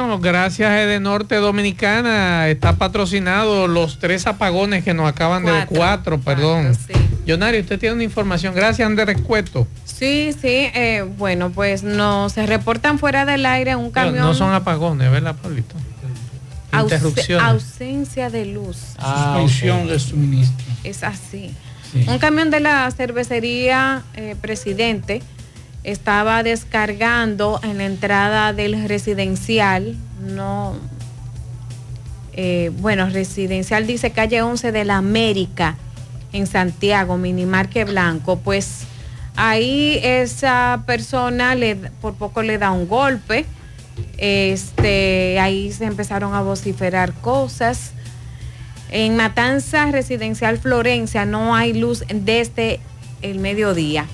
Bueno, 0.00 0.18
gracias 0.18 0.70
a 0.70 0.82
Edenorte 0.82 1.36
Dominicana 1.36 2.48
está 2.48 2.76
patrocinado 2.76 3.68
los 3.68 3.98
tres 3.98 4.26
apagones 4.26 4.82
que 4.82 4.94
nos 4.94 5.06
acaban 5.08 5.44
de 5.44 5.50
Cuatro, 5.52 5.76
cuatro, 5.76 6.20
perdón. 6.20 6.76
Yonario, 7.26 7.60
usted 7.60 7.78
tiene 7.78 7.94
una 7.96 8.04
información. 8.04 8.54
Gracias, 8.54 8.86
Andrés 8.86 9.20
Cueto. 9.22 9.66
Sí, 9.84 10.32
sí, 10.32 10.48
eh, 10.74 11.04
bueno, 11.18 11.50
pues 11.50 11.82
no 11.82 12.30
se 12.30 12.46
reportan 12.46 12.98
fuera 12.98 13.24
del 13.26 13.44
aire 13.44 13.76
un 13.76 13.86
No, 13.86 13.92
camión. 13.92 14.18
no 14.24 14.34
son 14.34 14.54
apagones, 14.54 15.10
¿verdad, 15.10 15.36
Pablito? 15.40 15.74
Ause- 16.72 16.82
Interrupciones. 16.94 17.46
ausencia 17.46 18.30
de 18.30 18.46
luz. 18.46 18.78
Ah, 18.98 19.34
Suspensión 19.38 19.82
ok. 19.82 19.88
de 19.90 19.98
suministro. 19.98 20.66
Es 20.82 21.02
así. 21.02 21.54
Un 22.06 22.18
camión 22.18 22.50
de 22.50 22.60
la 22.60 22.90
cervecería 22.92 24.02
eh, 24.14 24.34
Presidente 24.40 25.22
estaba 25.90 26.42
descargando 26.42 27.60
en 27.62 27.78
la 27.78 27.84
entrada 27.84 28.52
del 28.52 28.88
residencial, 28.88 29.96
no, 30.20 30.74
eh, 32.32 32.70
bueno, 32.78 33.08
residencial 33.10 33.86
dice 33.86 34.12
calle 34.12 34.42
11 34.42 34.72
de 34.72 34.84
la 34.84 34.96
América 34.96 35.76
en 36.32 36.46
Santiago, 36.46 37.16
Minimarque 37.16 37.84
Blanco, 37.84 38.38
pues 38.38 38.84
ahí 39.36 39.98
esa 40.02 40.84
persona 40.86 41.54
le, 41.54 41.76
por 41.76 42.14
poco 42.14 42.42
le 42.42 42.58
da 42.58 42.70
un 42.70 42.88
golpe, 42.88 43.46
este, 44.18 45.38
ahí 45.40 45.72
se 45.72 45.84
empezaron 45.84 46.34
a 46.34 46.42
vociferar 46.42 47.12
cosas. 47.14 47.92
En 48.90 49.16
Matanza 49.16 49.86
Residencial 49.90 50.58
Florencia 50.58 51.24
no 51.24 51.54
hay 51.54 51.72
luz 51.72 52.04
desde 52.12 52.80
el 53.22 53.38
mediodía. 53.38 54.06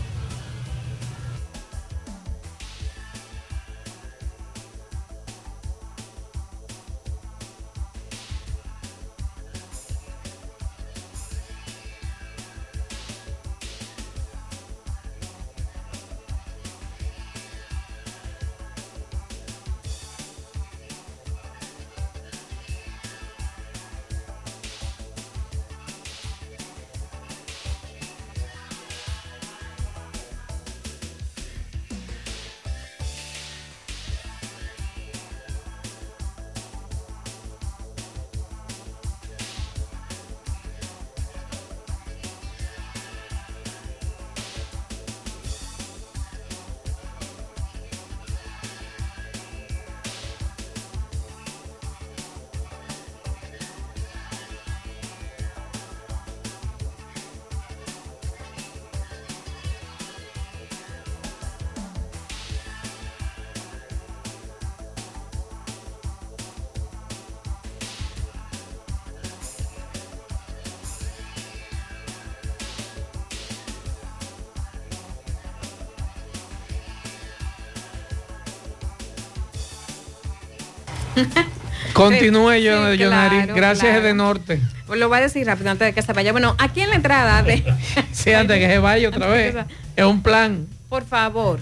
Continúe, 81.92 82.52
Sí, 82.54 82.62
yo, 82.64 82.92
sí, 82.92 82.98
Yonari. 82.98 83.36
claro, 83.36 83.54
Gracias, 83.54 83.90
claro. 83.90 84.04
Edenorte. 84.04 84.60
Pues 84.86 85.00
lo 85.00 85.08
voy 85.08 85.18
a 85.18 85.20
decir 85.22 85.46
rápido 85.46 85.70
antes 85.70 85.86
de 85.86 85.92
que 85.94 86.02
se 86.02 86.12
vaya. 86.12 86.32
Bueno, 86.32 86.54
aquí 86.58 86.80
en 86.82 86.90
la 86.90 86.96
entrada 86.96 87.42
de... 87.42 87.64
Sí, 88.12 88.32
antes 88.32 88.58
que 88.58 88.66
se 88.66 88.78
vaya 88.78 89.08
otra 89.08 89.26
vez. 89.28 89.54
Es 89.96 90.04
un 90.04 90.22
plan. 90.22 90.66
Por 90.88 91.06
favor, 91.06 91.58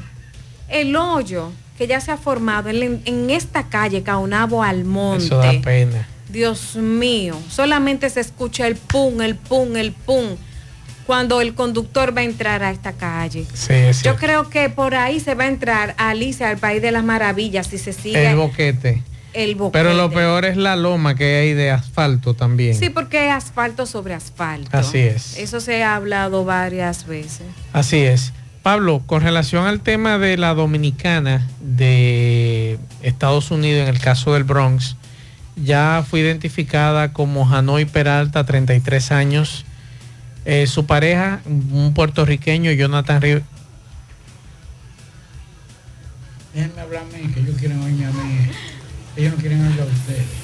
el 0.69 0.97
hoyo 0.97 1.53
que 1.79 1.87
ya 1.87 2.01
se 2.01 2.11
ha 2.13 2.17
formado 2.17 2.69
en, 2.69 3.03
en 3.05 3.31
esta 3.31 3.69
calle 3.69 4.03
Caunabo 4.03 4.63
Almonte. 4.63 5.25
Eso 5.25 5.39
da 5.39 5.53
pena. 5.63 6.07
Dios 6.29 6.75
mío, 6.77 7.37
solamente 7.49 8.11
se 8.11 8.21
escucha 8.21 8.67
el 8.67 8.77
pum, 8.77 9.21
el 9.21 9.37
pum, 9.37 9.77
el 9.77 9.93
pum 9.93 10.37
cuando 11.07 11.41
el 11.41 11.55
conductor 11.55 12.17
va 12.17 12.23
a 12.23 12.25
entrar 12.25 12.63
a 12.63 12.71
esta 12.71 12.93
calle. 12.93 13.47
Sí, 13.53 13.73
es 13.75 14.03
Yo 14.03 14.17
creo 14.17 14.49
que 14.49 14.71
por 14.71 14.95
ahí 14.95 15.21
se 15.21 15.35
va 15.35 15.45
a 15.45 15.49
entrar 15.49 15.95
a 15.99 16.11
Alicia, 16.11 16.49
al 16.49 16.59
País 16.59 16.81
de 16.83 16.91
las 16.93 17.05
Maravillas, 17.05 17.67
si 17.67 17.79
se 17.79 17.93
sigue 17.93 18.31
El 18.31 18.37
boquete. 18.37 19.03
El 19.35 19.55
boquete. 19.55 19.79
Pero 19.79 19.95
lo 19.95 20.11
peor 20.11 20.45
es 20.45 20.57
la 20.57 20.77
loma 20.77 21.15
que 21.15 21.37
hay 21.37 21.53
de 21.53 21.71
asfalto 21.71 22.35
también. 22.35 22.75
Sí, 22.75 22.89
porque 22.91 23.27
es 23.27 23.33
asfalto 23.33 23.87
sobre 23.87 24.15
asfalto. 24.15 24.77
Así 24.77 24.99
es. 24.99 25.37
Eso 25.37 25.61
se 25.61 25.83
ha 25.83 25.97
hablado 25.97 26.45
varias 26.45 27.07
veces. 27.07 27.47
Así 27.73 27.99
es. 27.99 28.33
Pablo, 28.63 29.03
con 29.05 29.21
relación 29.21 29.67
al 29.67 29.81
tema 29.81 30.19
de 30.19 30.39
la 30.39 30.55
dominicana 30.55 31.47
de 31.61 32.79
Estados 33.03 33.51
Unidos 33.51 33.83
en 33.83 33.95
el 33.95 34.01
caso 34.01 34.33
del 34.33 34.45
Bronx, 34.45 34.97
ya 35.57 36.03
fue 36.09 36.21
identificada 36.21 37.13
como 37.13 37.49
Hanoi 37.49 37.85
Peralta, 37.85 38.45
33 38.45 39.13
años. 39.13 39.67
Eh, 40.47 40.67
su 40.67 40.87
pareja, 40.87 41.41
un 41.47 41.93
puertorriqueño, 41.95 42.71
Jonathan 42.73 43.21
Ríos. 43.21 43.43
Déjenme 46.55 46.81
hablar 46.81 47.03
a 47.03 47.17
mí, 47.17 47.33
que 47.33 47.41
ellos 47.41 47.57
quieren 47.59 47.83
oírme 47.83 48.07
a 48.07 48.11
mí. 48.11 48.51
Ellos 49.17 49.33
no 49.33 49.39
quieren 49.39 49.65
oír 49.65 49.81
a 49.81 49.85
ustedes. 49.85 50.44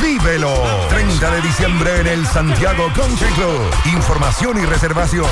Vívelo. 0.00 0.54
30 0.88 1.30
de 1.30 1.40
diciembre 1.40 2.00
en 2.00 2.06
el 2.06 2.24
Santiago 2.26 2.88
Country 2.94 3.28
Club. 3.30 3.60
Información 3.86 4.56
y 4.58 4.64
reservación 4.64 5.26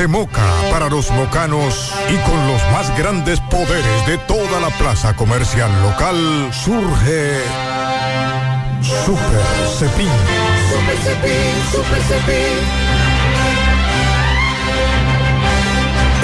de 0.02 0.08
Los 0.92 1.10
mocanos 1.12 1.90
y 2.10 2.16
con 2.18 2.46
los 2.46 2.62
más 2.70 2.94
grandes 2.98 3.40
poderes 3.40 4.06
de 4.06 4.18
toda 4.18 4.60
la 4.60 4.68
plaza 4.76 5.16
comercial 5.16 5.70
local 5.80 6.50
surge 6.52 7.40
Super 8.82 9.40
Cepín. 9.78 10.10
Super 10.68 10.96
Cepín, 10.98 11.54
Super 11.72 12.02
Cepín. 12.02 12.58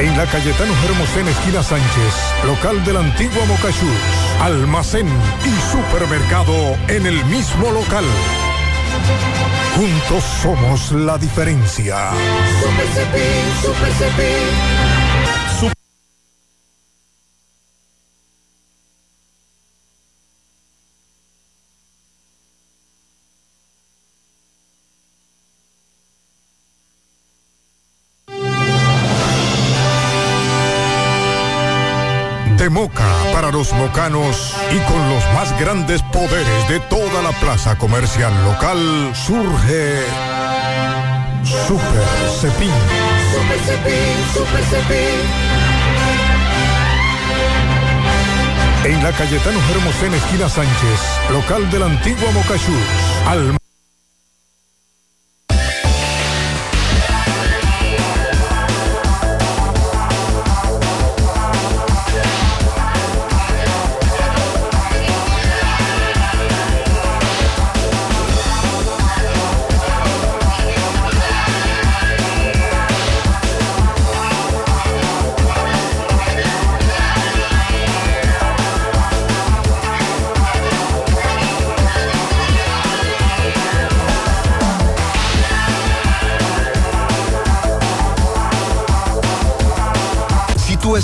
En 0.01 0.19
la 0.19 0.27
Cayetano 0.27 0.75
Hermosén, 0.85 1.29
esquina 1.29 1.63
Sánchez, 1.63 2.15
local 2.45 2.85
de 2.85 2.93
la 2.93 3.01
antigua 3.01 3.47
Mocachus, 3.47 3.89
almacén 4.43 5.09
y 5.47 5.73
supermercado 5.73 6.77
en 6.89 7.07
el 7.07 7.25
mismo 7.25 7.71
local. 7.71 8.05
Juntos 9.77 10.25
somos 10.43 10.93
la 10.93 11.19
diferencia. 11.19 12.11
Super 12.61 12.87
Super 15.61 15.79
de 32.59 32.69
Moca 32.71 33.07
para 33.33 33.53
los 33.53 33.73
mocanos 33.73 34.55
y 34.73 34.79
con 34.81 34.98
más 35.35 35.59
grandes 35.61 36.03
poderes 36.03 36.69
de 36.69 36.81
toda 36.81 37.23
la 37.23 37.33
plaza 37.41 37.77
comercial 37.77 38.33
local 38.45 39.13
surge 39.15 40.03
Super 41.45 42.07
Cepín. 42.41 42.71
Super 43.33 43.59
Cepín, 43.61 44.17
Super 44.35 44.65
Cepín. 44.65 45.69
En 48.85 49.03
la 49.03 49.13
Cayetano 49.13 49.59
Hermosén, 49.71 50.15
esquina 50.15 50.49
Sánchez, 50.49 51.01
local 51.31 51.71
de 51.71 51.79
la 51.79 51.87
antigua 51.87 52.31
Mocachús. 52.33 52.83
Al 53.27 53.58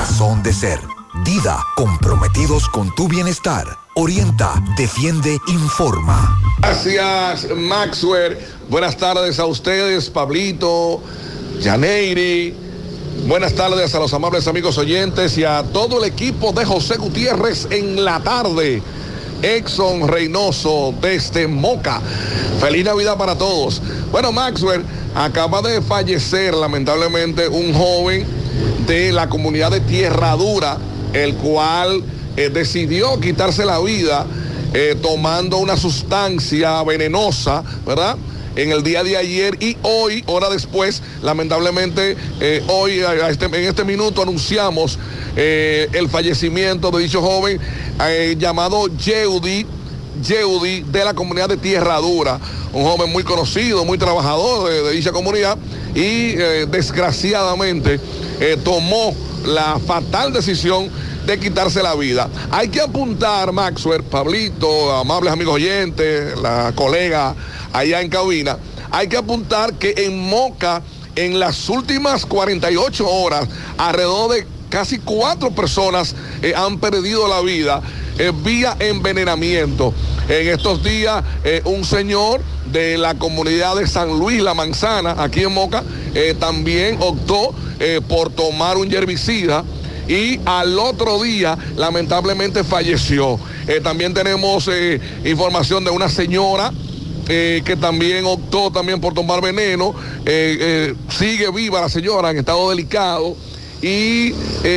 razón 0.00 0.42
de 0.42 0.50
ser. 0.54 0.80
Dida, 1.26 1.62
comprometidos 1.76 2.66
con 2.70 2.94
tu 2.94 3.06
bienestar. 3.06 3.66
Orienta, 3.94 4.54
defiende, 4.78 5.36
informa. 5.46 6.40
Gracias, 6.60 7.46
Maxwell. 7.54 8.38
Buenas 8.70 8.96
tardes 8.96 9.38
a 9.38 9.44
ustedes, 9.44 10.08
Pablito, 10.08 11.02
Janeiri. 11.62 12.54
Buenas 13.26 13.52
tardes 13.54 13.94
a 13.94 13.98
los 13.98 14.14
amables 14.14 14.48
amigos 14.48 14.78
oyentes 14.78 15.36
y 15.36 15.44
a 15.44 15.62
todo 15.64 16.02
el 16.02 16.10
equipo 16.10 16.52
de 16.52 16.64
José 16.64 16.96
Gutiérrez 16.96 17.66
en 17.70 18.02
la 18.02 18.20
tarde. 18.20 18.82
Exxon 19.42 20.08
Reynoso 20.08 20.94
desde 21.02 21.46
Moca. 21.46 22.00
Feliz 22.58 22.86
Navidad 22.86 23.18
para 23.18 23.36
todos. 23.36 23.82
Bueno, 24.10 24.32
Maxwell, 24.32 24.82
acaba 25.14 25.60
de 25.60 25.82
fallecer 25.82 26.54
lamentablemente 26.54 27.48
un 27.48 27.74
joven 27.74 28.39
de 28.86 29.12
la 29.12 29.28
comunidad 29.28 29.70
de 29.70 29.80
Tierra 29.80 30.32
Dura, 30.36 30.78
el 31.12 31.34
cual 31.34 32.02
eh, 32.36 32.50
decidió 32.52 33.18
quitarse 33.20 33.64
la 33.64 33.78
vida 33.80 34.26
eh, 34.72 34.96
tomando 35.02 35.56
una 35.58 35.76
sustancia 35.76 36.82
venenosa, 36.84 37.62
¿verdad? 37.86 38.16
En 38.56 38.72
el 38.72 38.82
día 38.82 39.02
de 39.04 39.16
ayer 39.16 39.56
y 39.60 39.76
hoy, 39.82 40.24
hora 40.26 40.48
después, 40.50 41.02
lamentablemente, 41.22 42.16
eh, 42.40 42.62
hoy 42.68 43.00
este- 43.28 43.46
en 43.46 43.54
este 43.54 43.84
minuto 43.84 44.22
anunciamos 44.22 44.98
el 45.36 46.08
fallecimiento 46.08 46.90
de 46.90 47.02
dicho 47.04 47.22
joven 47.22 47.60
llamado 48.38 48.88
Yeudi, 48.88 49.64
Yeudi 50.22 50.80
de 50.82 51.04
la 51.04 51.14
comunidad 51.14 51.48
de 51.48 51.56
Tierra 51.56 51.96
Dura, 51.98 52.38
un 52.72 52.84
joven 52.84 53.10
muy 53.10 53.22
conocido, 53.22 53.84
muy 53.84 53.98
trabajador 53.98 54.70
de, 54.70 54.92
dicha 54.92 55.12
comunidad 55.12 55.58
y 55.94 56.34
eh, 56.36 56.66
desgraciadamente 56.70 58.00
eh, 58.40 58.56
tomó 58.62 59.14
la 59.44 59.78
fatal 59.86 60.32
decisión 60.32 60.90
de 61.26 61.38
quitarse 61.38 61.82
la 61.82 61.94
vida. 61.94 62.28
Hay 62.50 62.68
que 62.68 62.80
apuntar, 62.80 63.52
Maxwell, 63.52 64.02
Pablito, 64.02 64.92
amables 64.92 65.32
amigos 65.32 65.54
oyentes, 65.54 66.38
la 66.40 66.72
colega 66.74 67.34
allá 67.72 68.00
en 68.00 68.08
cabina, 68.08 68.58
hay 68.90 69.08
que 69.08 69.16
apuntar 69.16 69.74
que 69.74 69.94
en 69.96 70.18
Moca, 70.18 70.82
en 71.14 71.38
las 71.38 71.68
últimas 71.68 72.26
48 72.26 73.08
horas, 73.08 73.46
alrededor 73.78 74.32
de 74.32 74.46
casi 74.68 74.98
cuatro 74.98 75.50
personas 75.50 76.14
eh, 76.42 76.54
han 76.56 76.78
perdido 76.78 77.28
la 77.28 77.40
vida 77.40 77.82
eh, 78.18 78.32
vía 78.44 78.76
envenenamiento. 78.78 79.94
En 80.30 80.46
estos 80.46 80.84
días, 80.84 81.24
eh, 81.42 81.60
un 81.64 81.84
señor 81.84 82.40
de 82.66 82.96
la 82.96 83.16
comunidad 83.16 83.74
de 83.74 83.88
San 83.88 84.16
Luis 84.16 84.40
La 84.40 84.54
Manzana, 84.54 85.16
aquí 85.18 85.40
en 85.40 85.52
Moca, 85.52 85.82
eh, 86.14 86.36
también 86.38 86.98
optó 87.00 87.52
eh, 87.80 88.00
por 88.08 88.30
tomar 88.30 88.76
un 88.76 88.94
herbicida 88.94 89.64
y 90.06 90.38
al 90.44 90.78
otro 90.78 91.20
día 91.20 91.58
lamentablemente 91.76 92.62
falleció. 92.62 93.40
También 93.82 94.14
tenemos 94.14 94.68
información 95.24 95.84
de 95.84 95.90
una 95.90 96.08
señora 96.08 96.72
que 97.26 97.76
también 97.80 98.24
optó 98.24 98.72
también 98.72 99.00
por 99.00 99.14
tomar 99.14 99.40
veneno. 99.40 99.94
Sigue 101.16 101.50
viva 101.54 101.80
la 101.80 101.88
señora 101.88 102.30
en 102.30 102.38
estado 102.38 102.70
delicado. 102.70 103.36
Y 103.82 104.32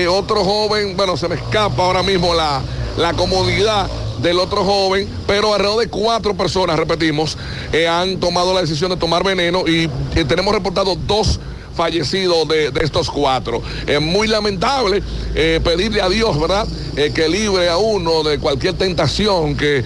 otro 0.07 0.43
joven, 0.43 0.95
bueno, 0.95 1.17
se 1.17 1.27
me 1.27 1.35
escapa 1.35 1.83
ahora 1.83 2.03
mismo 2.03 2.35
la, 2.35 2.61
la 2.97 3.13
comodidad 3.13 3.89
del 4.21 4.39
otro 4.39 4.63
joven, 4.63 5.07
pero 5.27 5.53
alrededor 5.53 5.81
de 5.81 5.89
cuatro 5.89 6.35
personas, 6.35 6.77
repetimos, 6.77 7.37
eh, 7.71 7.87
han 7.87 8.19
tomado 8.19 8.53
la 8.53 8.61
decisión 8.61 8.89
de 8.91 8.97
tomar 8.97 9.23
veneno 9.23 9.67
y 9.67 9.89
eh, 10.15 10.25
tenemos 10.27 10.53
reportado 10.53 10.95
dos 10.95 11.39
fallecidos 11.75 12.47
de, 12.47 12.71
estos 12.81 13.09
cuatro. 13.09 13.61
Es 13.87 13.99
muy 13.99 14.27
lamentable 14.27 15.01
eh, 15.33 15.59
pedirle 15.63 16.01
a 16.01 16.09
Dios, 16.09 16.39
¿verdad? 16.39 16.67
Que 16.93 17.27
libre 17.27 17.67
a 17.69 17.77
uno 17.77 18.21
de 18.21 18.37
cualquier 18.37 18.75
tentación 18.75 19.57
que 19.57 19.83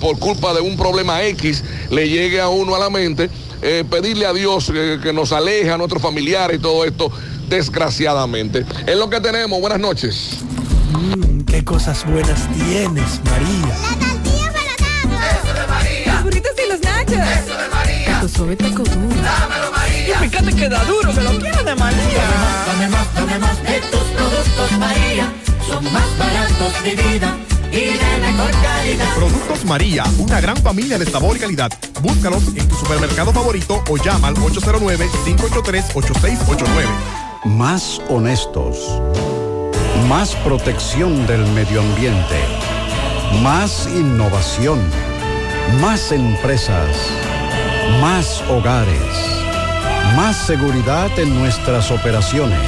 por 0.00 0.16
culpa 0.20 0.54
de 0.54 0.60
un 0.60 0.76
problema 0.76 1.24
X 1.24 1.64
le 1.90 2.08
llegue 2.08 2.40
a 2.40 2.48
uno 2.48 2.76
a 2.76 2.78
la 2.78 2.88
mente. 2.88 3.28
Pedirle 3.90 4.24
a 4.26 4.32
Dios 4.32 4.70
que 5.02 5.12
nos 5.12 5.32
aleje 5.32 5.72
a 5.72 5.76
nuestros 5.76 6.00
familiares 6.00 6.58
y 6.58 6.62
todo 6.62 6.84
esto, 6.84 7.10
desgraciadamente. 7.48 8.64
Es 8.86 8.96
lo 8.96 9.10
que 9.10 9.20
tenemos. 9.20 9.60
Buenas 9.60 9.80
noches. 9.80 10.44
Qué 11.54 11.64
cosas 11.64 12.04
buenas 12.04 12.48
tienes, 12.52 13.20
María. 13.22 13.72
Eso 15.30 15.54
de 15.54 15.66
María. 15.68 16.14
Los 16.14 16.24
burritos 16.24 16.50
y 16.58 16.66
los 16.68 16.80
nachos. 16.80 17.14
Eso 17.14 17.56
de 17.56 17.68
María. 17.68 18.20
Tu 18.20 18.28
suave 18.28 18.56
taco 18.56 18.82
duro. 18.82 19.22
Dámelo, 19.22 19.70
María. 19.70 20.08
Y 20.08 20.14
fíjate 20.28 20.52
que 20.52 20.68
da 20.68 20.84
duro, 20.84 21.14
que 21.14 21.20
lo 21.20 21.38
quiero 21.38 21.62
de 21.62 21.76
María. 21.76 22.24
Dame 22.66 22.88
más, 22.88 23.14
dame 23.14 23.38
más 23.38 23.62
de 23.62 23.80
tus 23.82 24.00
productos, 24.00 24.72
María. 24.80 25.32
Son 25.64 25.84
más 25.92 26.18
baratos 26.18 26.82
de 26.82 26.96
vida 26.96 27.36
y 27.70 27.98
de 27.98 28.18
mejor 28.20 28.50
calidad. 28.50 29.14
Productos 29.14 29.64
María, 29.64 30.02
una 30.18 30.40
gran 30.40 30.56
familia 30.56 30.98
de 30.98 31.08
sabor 31.08 31.36
y 31.36 31.38
calidad. 31.38 31.70
Búscalos 32.02 32.48
en 32.56 32.66
tu 32.66 32.74
supermercado 32.74 33.32
favorito 33.32 33.80
o 33.88 33.96
llama 33.96 34.26
al 34.26 34.34
809-583-8689. 34.34 36.88
Más 37.44 38.00
honestos. 38.08 39.00
Más 40.08 40.34
protección 40.36 41.26
del 41.26 41.46
medio 41.46 41.80
ambiente. 41.80 42.36
Más 43.42 43.86
innovación. 43.86 44.80
Más 45.80 46.12
empresas. 46.12 46.88
Más 48.02 48.42
hogares. 48.50 49.00
Más 50.14 50.36
seguridad 50.36 51.10
en 51.18 51.34
nuestras 51.38 51.90
operaciones. 51.90 52.60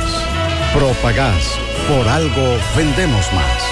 Propagás. 0.72 1.58
Por 1.88 2.08
algo 2.08 2.56
vendemos 2.74 3.30
más. 3.34 3.62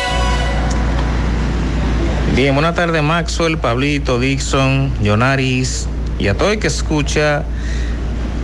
Bien, 2.36 2.54
buenas 2.54 2.74
tardes 2.74 3.02
Maxwell, 3.02 3.56
Pablito, 3.58 4.18
Dixon, 4.18 4.92
Jonaris 5.02 5.86
y 6.18 6.28
a 6.28 6.36
todo 6.36 6.52
el 6.52 6.58
que 6.58 6.66
escucha 6.66 7.44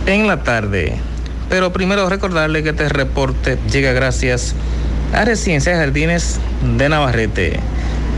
en 0.07 0.27
la 0.27 0.43
tarde. 0.43 0.97
Pero 1.49 1.73
primero 1.73 2.09
recordarle 2.09 2.63
que 2.63 2.69
este 2.69 2.87
reporte 2.89 3.59
llega 3.69 3.91
gracias 3.91 4.53
a 4.53 4.80
Residencia 5.11 5.75
Jardines 5.75 6.39
de 6.77 6.89
Navarrete, 6.89 7.59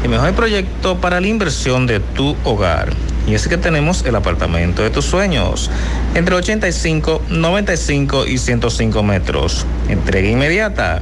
el 0.03 0.09
mejor 0.09 0.33
proyecto 0.33 0.99
para 1.01 1.19
la 1.19 1.27
inversión 1.27 1.85
de 1.85 1.99
tu 1.99 2.35
hogar. 2.43 2.93
Y 3.27 3.35
es 3.35 3.47
que 3.47 3.57
tenemos 3.57 4.05
el 4.05 4.15
apartamento 4.15 4.83
de 4.83 4.89
tus 4.89 5.05
sueños, 5.05 5.69
entre 6.15 6.35
85, 6.35 7.21
95 7.29 8.25
y 8.25 8.37
105 8.37 9.03
metros. 9.03 9.65
Entrega 9.89 10.29
inmediata. 10.29 11.01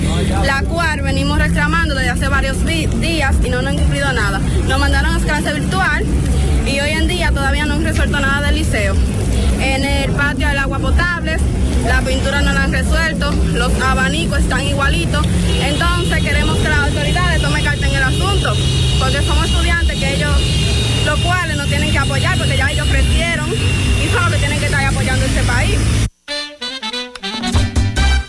la 0.46 0.62
cual 0.64 1.02
venimos 1.02 1.40
reclamando 1.40 1.96
desde 1.96 2.10
hace 2.10 2.28
varios 2.28 2.64
días 2.66 3.36
y 3.44 3.50
no 3.50 3.62
nos 3.62 3.72
han 3.72 3.78
cumplido 3.78 4.14
nada. 4.14 4.40
Nos 4.68 4.80
mandaron 4.80 5.16
a 5.16 5.20
clase 5.20 5.54
virtual 5.54 6.06
y 6.66 6.80
hoy 6.80 6.92
en 6.92 7.08
día 7.08 7.32
todavía 7.32 7.66
no 7.66 7.76
han 7.76 7.84
resuelto 7.84 8.20
nada 8.20 8.48
del 8.48 8.56
liceo. 8.56 8.96
En 9.62 9.84
el 9.84 10.12
patio 10.12 10.48
hay 10.48 10.58
agua 10.58 10.80
potable, 10.80 11.38
la 11.86 12.02
pintura 12.02 12.42
no 12.42 12.54
la 12.54 12.64
han 12.64 12.72
resuelto, 12.72 13.32
los 13.54 13.74
abanicos 13.82 14.40
están 14.40 14.66
igualitos. 14.66 15.26
Entonces 15.62 16.24
queremos 16.24 16.58
que 16.58 16.70
las 16.70 16.80
autoridades 16.80 17.42
tomen 17.42 17.64
carta 17.64 17.88
en 17.88 17.96
el 17.96 18.04
asunto, 18.04 18.54
porque 19.00 19.22
somos 19.22 19.46
estudiantes 19.46 19.98
que 19.98 20.16
ellos, 20.16 20.36
los 21.06 21.20
cuales 21.20 21.58
nos 21.58 21.68
tienen 21.68 21.92
que 21.92 22.00
apoyar, 22.00 22.38
porque 22.38 22.58
ya 22.58 22.72
ellos 22.72 22.88
crecieron 22.90 23.50
y 23.52 24.08
son 24.12 24.24
los 24.24 24.32
que 24.34 24.40
tienen 24.40 24.60
que 24.60 24.66
estar 24.66 24.86
apoyando 24.86 25.26
este 25.26 25.44
país. 25.44 26.09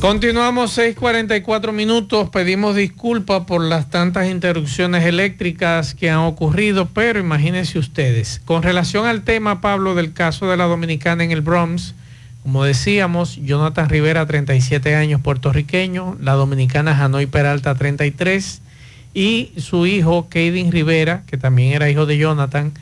Continuamos 0.00 0.78
6:44 0.78 1.72
minutos. 1.72 2.30
Pedimos 2.30 2.76
disculpas 2.76 3.46
por 3.46 3.60
las 3.60 3.90
tantas 3.90 4.28
interrupciones 4.28 5.04
eléctricas 5.04 5.92
que 5.96 6.08
han 6.08 6.20
ocurrido, 6.20 6.86
pero 6.86 7.18
imagínense 7.18 7.80
ustedes. 7.80 8.40
Con 8.44 8.62
relación 8.62 9.06
al 9.06 9.24
tema, 9.24 9.60
Pablo, 9.60 9.96
del 9.96 10.12
caso 10.12 10.48
de 10.48 10.56
la 10.56 10.66
dominicana 10.66 11.24
en 11.24 11.32
el 11.32 11.40
Bronx, 11.40 11.96
como 12.44 12.62
decíamos, 12.62 13.36
Jonathan 13.42 13.88
Rivera, 13.88 14.24
37 14.24 14.94
años, 14.94 15.20
puertorriqueño, 15.20 16.16
la 16.20 16.34
dominicana 16.34 16.96
Hanoi 17.04 17.26
Peralta, 17.26 17.74
33, 17.74 18.62
y 19.14 19.50
su 19.56 19.84
hijo, 19.86 20.28
Kaden 20.30 20.70
Rivera, 20.70 21.24
que 21.26 21.38
también 21.38 21.72
era 21.72 21.90
hijo 21.90 22.06
de 22.06 22.18
Jonathan, 22.18 22.72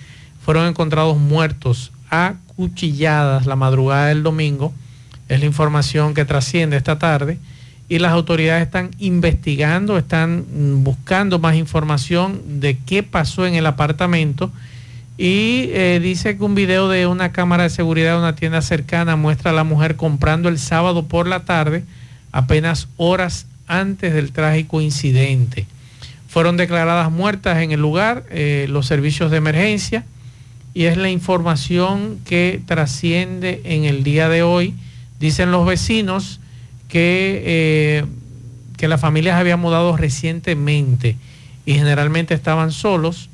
fueron 0.45 0.67
encontrados 0.67 1.17
muertos 1.17 1.93
a 2.11 2.35
cuchilladas 2.57 3.47
la 3.47 3.57
madrugada 3.57 4.09
del 4.09 4.23
domingo. 4.23 4.75
Es 5.29 5.41
la 5.41 5.47
información 5.47 6.15
que 6.15 6.25
trasciende 6.25 6.77
esta 6.77 6.99
tarde. 6.99 7.39
Y 7.89 8.01
las 8.01 8.13
autoridades 8.13 8.67
están 8.67 8.91
investigando, 8.99 9.97
están 9.97 10.45
buscando 10.83 11.39
más 11.39 11.55
información 11.55 12.61
de 12.61 12.79
qué 12.79 13.03
pasó 13.03 13.47
en 13.47 13.55
el 13.55 13.67
apartamento. 13.67 14.51
Y 15.19 15.71
eh, 15.73 16.01
dice 16.03 16.37
que 16.37 16.45
un 16.45 16.55
video 16.55 16.89
de 16.89 17.07
una 17.07 17.33
cámara 17.33 17.63
de 17.63 17.71
seguridad 17.71 18.15
de 18.15 18.19
una 18.19 18.35
tienda 18.35 18.61
cercana 18.61 19.17
muestra 19.17 19.53
a 19.53 19.55
la 19.55 19.65
mujer 19.65 19.97
comprando 19.97 20.49
el 20.49 20.59
sábado 20.59 21.05
por 21.05 21.27
la 21.27 21.45
tarde, 21.45 21.85
apenas 22.33 22.89
horas 22.97 23.47
antes 23.67 24.13
del 24.13 24.33
trágico 24.33 24.81
incidente. 24.81 25.67
Fueron 26.29 26.57
declaradas 26.57 27.11
muertas 27.11 27.63
en 27.63 27.73
el 27.73 27.81
lugar 27.81 28.25
eh, 28.31 28.67
los 28.69 28.87
servicios 28.87 29.31
de 29.31 29.39
emergencia 29.39 30.05
y 30.75 30.85
es 30.85 30.99
la 30.99 31.09
información 31.09 32.19
que 32.27 32.61
trasciende 32.67 33.63
en 33.65 33.85
el 33.85 34.05
día 34.05 34.29
de 34.29 34.43
hoy. 34.43 34.75
Dicen 35.19 35.51
los 35.51 35.67
vecinos 35.67 36.41
que, 36.89 37.43
eh, 37.45 38.05
que 38.77 38.89
las 38.89 39.01
familias 39.01 39.37
habían 39.37 39.61
mudado 39.61 39.97
recientemente 39.97 41.17
y 41.65 41.75
generalmente 41.75 42.35
estaban 42.35 42.73
solos. 42.73 43.29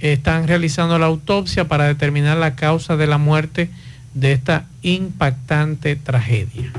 Están 0.00 0.48
realizando 0.48 0.98
la 0.98 1.06
autopsia 1.06 1.68
para 1.68 1.86
determinar 1.86 2.36
la 2.38 2.56
causa 2.56 2.96
de 2.96 3.06
la 3.06 3.18
muerte 3.18 3.70
de 4.14 4.32
esta 4.32 4.64
impactante 4.82 5.96
tragedia. 5.96 6.72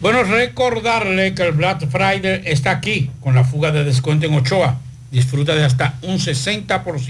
Bueno, 0.00 0.22
recordarle 0.22 1.34
que 1.34 1.44
el 1.44 1.52
Black 1.52 1.88
Friday 1.88 2.42
está 2.44 2.72
aquí 2.72 3.10
con 3.20 3.34
la 3.34 3.44
fuga 3.44 3.70
de 3.70 3.84
descuento 3.84 4.26
en 4.26 4.34
Ochoa. 4.34 4.78
Disfruta 5.10 5.54
de 5.54 5.64
hasta 5.64 5.94
un 6.02 6.18
60% 6.18 6.82
por 6.82 7.00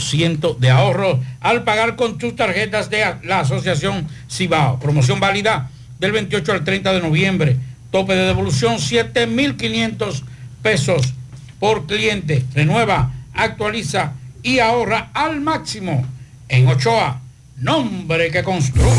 ciento 0.00 0.54
de 0.58 0.70
ahorro 0.70 1.20
al 1.40 1.64
pagar 1.64 1.96
con 1.96 2.18
tus 2.18 2.34
tarjetas 2.36 2.90
de 2.90 3.04
la 3.22 3.40
Asociación 3.40 4.06
Cibao. 4.30 4.78
Promoción 4.80 5.20
válida 5.20 5.70
del 5.98 6.12
28 6.12 6.52
al 6.52 6.64
30 6.64 6.92
de 6.92 7.00
noviembre. 7.00 7.56
Tope 7.90 8.14
de 8.14 8.26
devolución 8.26 8.76
7.500 8.76 10.22
pesos 10.62 11.14
por 11.60 11.86
cliente. 11.86 12.44
Renueva, 12.54 13.12
actualiza 13.32 14.12
y 14.42 14.58
ahorra 14.58 15.10
al 15.14 15.40
máximo 15.40 16.04
en 16.48 16.66
Ochoa. 16.68 17.20
Nombre 17.56 18.30
que 18.30 18.42
construye. 18.42 18.90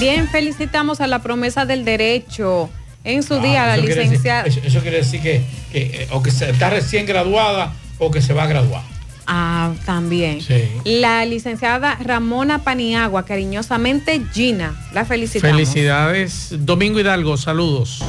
Bien, 0.00 0.28
felicitamos 0.28 1.00
a 1.00 1.06
la 1.06 1.20
promesa 1.20 1.64
del 1.64 1.84
derecho. 1.84 2.68
En 3.04 3.22
su 3.22 3.40
día, 3.40 3.66
la 3.66 3.72
Ah, 3.72 3.76
Eso 3.76 3.84
quiere 3.84 4.00
decir- 4.00 4.10
licenciada. 4.10 4.42
eso, 4.44 4.60
eso 4.64 4.80
quiere 4.80 4.96
decir 4.98 5.20
que, 5.20 5.42
que, 5.72 5.78
eh, 6.02 6.08
o 6.10 6.22
que 6.22 6.30
se- 6.30 6.50
está 6.50 6.70
recién 6.70 7.04
graduada 7.06 7.72
o 7.98 8.10
que 8.10 8.20
se 8.20 8.32
va 8.32 8.44
a 8.44 8.46
graduar. 8.46 8.82
Ah, 9.26 9.72
también. 9.86 10.40
Sí. 10.40 10.68
La 10.84 11.24
licenciada 11.24 11.96
Ramona 12.02 12.58
Paniagua, 12.64 13.24
cariñosamente 13.24 14.20
Gina. 14.32 14.74
La 14.92 15.04
felicitamos. 15.04 15.56
Felicidades. 15.56 16.48
Domingo 16.58 16.98
Hidalgo, 16.98 17.36
saludos. 17.36 18.04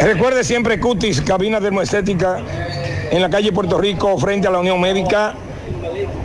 Recuerde 0.00 0.44
siempre 0.44 0.78
Cutis, 0.78 1.20
cabina 1.20 1.60
dermoestética 1.60 2.38
en 3.10 3.20
la 3.20 3.28
calle 3.28 3.52
Puerto 3.52 3.78
Rico, 3.78 4.16
frente 4.18 4.48
a 4.48 4.50
la 4.50 4.60
Unión 4.60 4.80
Médica. 4.80 5.34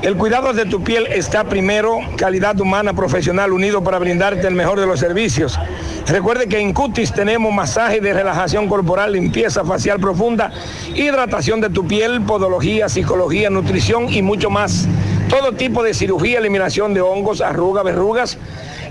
El 0.02 0.16
cuidado 0.16 0.54
de 0.54 0.66
tu 0.66 0.84
piel 0.84 1.08
está 1.08 1.44
primero, 1.44 2.00
calidad 2.16 2.60
humana 2.60 2.94
profesional 2.94 3.52
unido 3.52 3.84
para 3.84 4.00
brindarte 4.00 4.48
el 4.48 4.56
mejor 4.56 4.80
de 4.80 4.88
los 4.88 5.00
servicios. 5.00 5.60
Recuerde 6.08 6.48
que 6.48 6.60
en 6.60 6.74
Cutis 6.74 7.12
tenemos 7.12 7.54
masaje 7.54 8.00
de 8.00 8.14
relajación 8.14 8.70
corporal, 8.70 9.12
limpieza 9.14 9.66
facial 9.66 10.00
profunda, 10.00 10.52
hidratación 10.96 11.60
de 11.62 11.70
tu 11.70 11.88
piel, 11.88 12.22
podología, 12.22 12.88
psicología, 12.88 13.50
nutrición 13.50 14.14
y 14.14 14.22
mucho 14.22 14.50
más. 14.50 14.88
Todo 15.30 15.52
tipo 15.54 15.84
de 15.84 15.94
cirugía, 15.94 16.40
eliminación 16.40 16.94
de 16.94 17.02
hongos, 17.02 17.42
arrugas, 17.42 17.84
verrugas. 17.84 18.38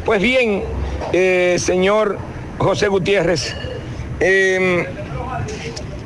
Pues 0.05 0.21
bien, 0.21 0.63
eh, 1.13 1.57
señor 1.59 2.17
José 2.57 2.87
Gutiérrez, 2.87 3.55
eh, 4.19 4.87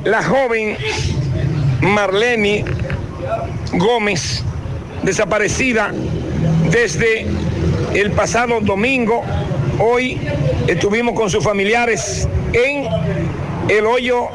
la 0.04 0.22
joven 0.22 0.76
Marlene 1.82 2.64
Gómez, 3.72 4.42
desaparecida 5.02 5.92
desde 6.70 7.26
el 7.94 8.10
pasado 8.12 8.60
domingo, 8.60 9.22
hoy 9.78 10.20
estuvimos 10.66 11.14
con 11.14 11.30
sus 11.30 11.44
familiares 11.44 12.28
en 12.52 12.86
el 13.68 13.86
hoyo 13.86 14.28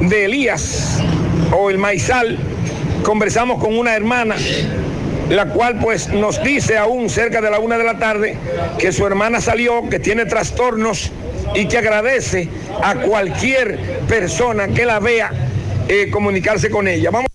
de 0.00 0.26
Elías 0.26 1.00
o 1.56 1.70
el 1.70 1.78
Maizal. 1.78 2.38
Conversamos 3.04 3.60
con 3.62 3.76
una 3.76 3.94
hermana, 3.94 4.36
la 5.28 5.46
cual 5.50 5.78
pues 5.78 6.08
nos 6.08 6.42
dice 6.42 6.78
aún 6.78 7.10
cerca 7.10 7.42
de 7.42 7.50
la 7.50 7.58
una 7.58 7.76
de 7.76 7.84
la 7.84 7.98
tarde 7.98 8.36
que 8.78 8.92
su 8.92 9.06
hermana 9.06 9.42
salió, 9.42 9.88
que 9.90 9.98
tiene 9.98 10.24
trastornos 10.24 11.12
y 11.54 11.66
que 11.66 11.78
agradece 11.78 12.48
a 12.82 12.94
cualquier 12.96 13.78
persona 14.08 14.68
que 14.68 14.86
la 14.86 15.00
vea 15.00 15.30
eh, 15.86 16.10
comunicarse 16.10 16.70
con 16.70 16.88
ella. 16.88 17.10
Vamos. 17.10 17.28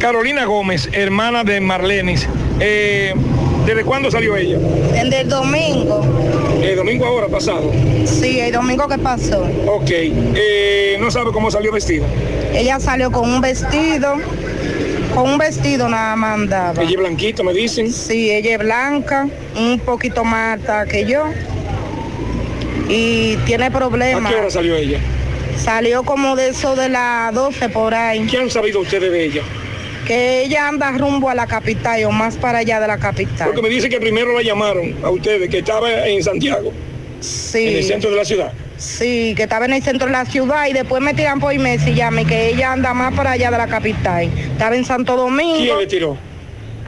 Carolina 0.00 0.44
Gómez, 0.44 0.88
hermana 0.92 1.44
de 1.44 1.60
Marlenis. 1.60 2.26
Eh, 2.58 3.14
¿Desde 3.64 3.84
cuándo 3.84 4.10
salió 4.10 4.36
ella? 4.36 4.58
Desde 4.92 5.20
el 5.20 5.28
domingo. 5.28 6.04
El 6.60 6.74
domingo 6.74 7.06
ahora 7.06 7.28
pasado. 7.28 7.70
Sí, 8.04 8.40
el 8.40 8.52
domingo 8.52 8.88
que 8.88 8.98
pasó. 8.98 9.46
Ok. 9.68 9.90
Eh, 9.90 10.96
no 10.98 11.12
sabe 11.12 11.30
cómo 11.30 11.48
salió 11.48 11.70
vestido. 11.70 12.04
Ella 12.52 12.80
salió 12.80 13.12
con 13.12 13.30
un 13.30 13.40
vestido, 13.40 14.16
con 15.14 15.30
un 15.30 15.38
vestido 15.38 15.88
nada 15.88 16.16
más 16.16 16.34
andaba. 16.34 16.82
Ella 16.82 16.90
es 16.92 16.96
blanquita, 16.98 17.42
me 17.42 17.52
dicen. 17.52 17.92
Sí, 17.92 18.30
ella 18.30 18.52
es 18.52 18.58
blanca, 18.58 19.28
un 19.56 19.78
poquito 19.80 20.24
más 20.24 20.54
alta 20.58 20.86
que 20.86 21.04
yo. 21.04 21.24
Y 22.88 23.36
tiene 23.46 23.66
¿A 23.66 23.70
problemas. 23.70 24.32
qué 24.32 24.38
hora 24.38 24.50
salió 24.50 24.76
ella? 24.76 24.98
Salió 25.56 26.02
como 26.02 26.34
de 26.36 26.48
eso 26.48 26.74
de 26.76 26.88
las 26.88 27.32
12 27.34 27.68
por 27.68 27.94
ahí. 27.94 28.26
¿Qué 28.26 28.38
han 28.38 28.50
sabido 28.50 28.80
ustedes 28.80 29.10
de 29.10 29.24
ella? 29.24 29.42
Que 30.06 30.42
ella 30.42 30.66
anda 30.68 30.90
rumbo 30.92 31.28
a 31.28 31.34
la 31.34 31.46
capital 31.46 32.02
o 32.04 32.10
más 32.10 32.36
para 32.36 32.58
allá 32.58 32.80
de 32.80 32.88
la 32.88 32.98
capital. 32.98 33.46
Porque 33.46 33.62
me 33.62 33.68
dice 33.68 33.88
que 33.88 34.00
primero 34.00 34.34
la 34.34 34.42
llamaron 34.42 34.96
a 35.04 35.10
ustedes, 35.10 35.48
que 35.48 35.58
estaba 35.58 36.06
en 36.08 36.22
Santiago, 36.22 36.72
Sí. 37.20 37.68
en 37.68 37.76
el 37.76 37.84
centro 37.84 38.10
de 38.10 38.16
la 38.16 38.24
ciudad. 38.24 38.52
Sí, 38.82 39.34
que 39.36 39.44
estaba 39.44 39.66
en 39.66 39.74
el 39.74 39.82
centro 39.82 40.08
de 40.08 40.12
la 40.12 40.24
ciudad 40.24 40.66
y 40.66 40.72
después 40.72 41.00
me 41.00 41.14
tiran 41.14 41.38
por 41.38 41.54
y 41.54 41.94
llame 41.94 42.24
que 42.24 42.48
ella 42.48 42.72
anda 42.72 42.92
más 42.92 43.14
para 43.14 43.30
allá 43.30 43.48
de 43.52 43.56
la 43.56 43.68
capital. 43.68 44.24
Estaba 44.24 44.74
en 44.74 44.84
Santo 44.84 45.16
Domingo. 45.16 45.56
¿Quién 45.56 45.78
le 45.78 45.86
tiró? 45.86 46.16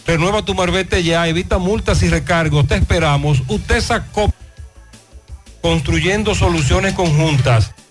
Renueva 0.06 0.46
tu 0.46 0.56
marbete 0.56 1.04
ya, 1.04 1.28
evita 1.28 1.58
multas 1.58 2.02
y 2.02 2.08
recargos. 2.08 2.66
Te 2.66 2.76
esperamos. 2.76 3.44
Usted 3.50 3.82
sacó 3.82 4.34
construyendo 5.62 6.34
soluciones 6.34 6.94
conjuntas. 6.94 7.74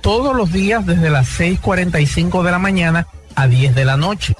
todos 0.00 0.34
los 0.34 0.52
días 0.52 0.86
desde 0.86 1.10
las 1.10 1.28
6.45 1.38 2.42
de 2.42 2.50
la 2.50 2.58
mañana 2.58 3.06
a 3.34 3.46
10 3.46 3.74
de 3.74 3.84
la 3.84 3.96
noche. 3.96 4.34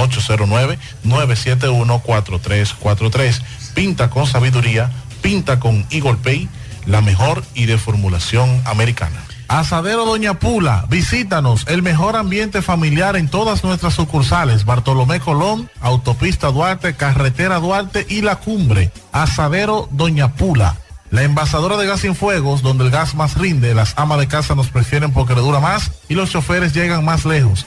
809-971-4343. 1.05 3.43
Pinta 3.75 4.11
con 4.11 4.27
sabiduría, 4.27 4.91
pinta 5.23 5.61
con 5.61 5.87
Eagle 5.91 6.19
Pay, 6.23 6.49
la 6.87 7.01
mejor 7.01 7.45
y 7.55 7.67
de 7.67 7.79
formulación 7.79 8.61
americana. 8.65 9.25
Asadero 9.49 10.05
Doña 10.05 10.35
Pula, 10.35 10.87
visítanos, 10.89 11.67
el 11.69 11.83
mejor 11.83 12.17
ambiente 12.17 12.63
familiar 12.63 13.17
en 13.17 13.29
todas 13.29 13.63
nuestras 13.63 13.95
sucursales, 13.95 14.65
Bartolomé 14.65 15.21
Colón, 15.21 15.71
Autopista 15.81 16.51
Duarte, 16.51 16.95
Carretera 16.95 17.61
Duarte 17.61 18.05
y 18.09 18.23
La 18.23 18.37
Cumbre. 18.37 18.91
Asadero 19.13 19.89
Doña 19.93 20.35
Pula. 20.35 20.77
La 21.11 21.23
envasadora 21.23 21.77
de 21.77 21.87
gas 21.87 22.01
sin 22.01 22.17
fuegos, 22.17 22.63
donde 22.63 22.85
el 22.85 22.91
gas 22.91 23.15
más 23.15 23.39
rinde, 23.39 23.75
las 23.75 23.95
amas 23.97 24.19
de 24.19 24.27
casa 24.27 24.57
nos 24.57 24.69
prefieren 24.69 25.13
porque 25.13 25.37
le 25.37 25.41
dura 25.41 25.61
más 25.61 25.93
y 26.09 26.15
los 26.15 26.31
choferes 26.31 26.75
llegan 26.75 27.05
más 27.05 27.25
lejos. 27.25 27.67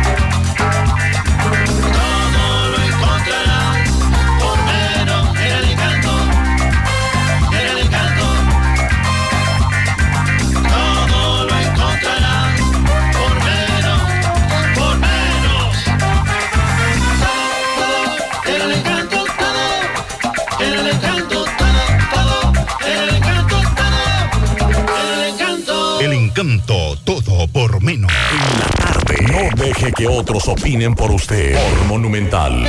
Encanto 26.41 26.97
todo 27.03 27.47
por 27.47 27.81
menos. 27.83 28.11
En 28.31 28.59
la 28.59 28.65
tarde. 28.65 29.15
No 29.31 29.49
deje 29.63 29.93
que 29.93 30.07
otros 30.07 30.47
opinen 30.47 30.95
por 30.95 31.11
usted. 31.11 31.53
Por 31.53 31.85
Monumental. 31.85 32.67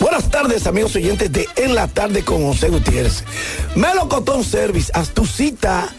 Buenas 0.00 0.30
tardes, 0.30 0.66
amigos 0.66 0.96
oyentes 0.96 1.30
de 1.30 1.46
En 1.56 1.74
la 1.74 1.88
Tarde 1.88 2.24
con 2.24 2.42
José 2.42 2.70
Gutiérrez. 2.70 3.22
Melocotón 3.74 4.44
Service, 4.44 4.90
haz 4.94 5.10
tu 5.10 5.26
cita 5.26 5.90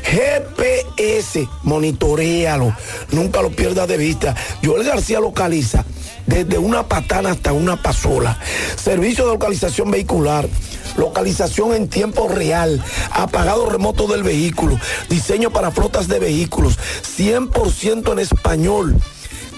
GPS, 0.06 1.48
monitorealo, 1.64 2.74
nunca 3.10 3.42
lo 3.42 3.50
pierdas 3.50 3.88
de 3.88 3.96
vista. 3.96 4.34
Joel 4.64 4.84
García 4.84 5.18
localiza 5.18 5.84
desde 6.26 6.58
una 6.58 6.88
patana 6.88 7.32
hasta 7.32 7.52
una 7.52 7.76
pasola. 7.82 8.38
Servicio 8.76 9.26
de 9.26 9.32
localización 9.32 9.90
vehicular, 9.90 10.48
localización 10.96 11.74
en 11.74 11.88
tiempo 11.88 12.28
real, 12.28 12.82
apagado 13.10 13.68
remoto 13.68 14.06
del 14.06 14.22
vehículo, 14.22 14.78
diseño 15.08 15.50
para 15.50 15.72
flotas 15.72 16.06
de 16.06 16.20
vehículos, 16.20 16.78
100% 17.18 18.12
en 18.12 18.18
español, 18.20 18.96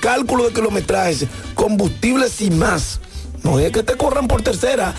cálculo 0.00 0.44
de 0.44 0.54
kilometrajes, 0.54 1.26
combustibles 1.54 2.40
y 2.40 2.50
más. 2.50 3.00
No 3.42 3.58
es 3.58 3.72
que 3.72 3.82
te 3.82 3.96
corran 3.96 4.28
por 4.28 4.42
tercera. 4.42 4.94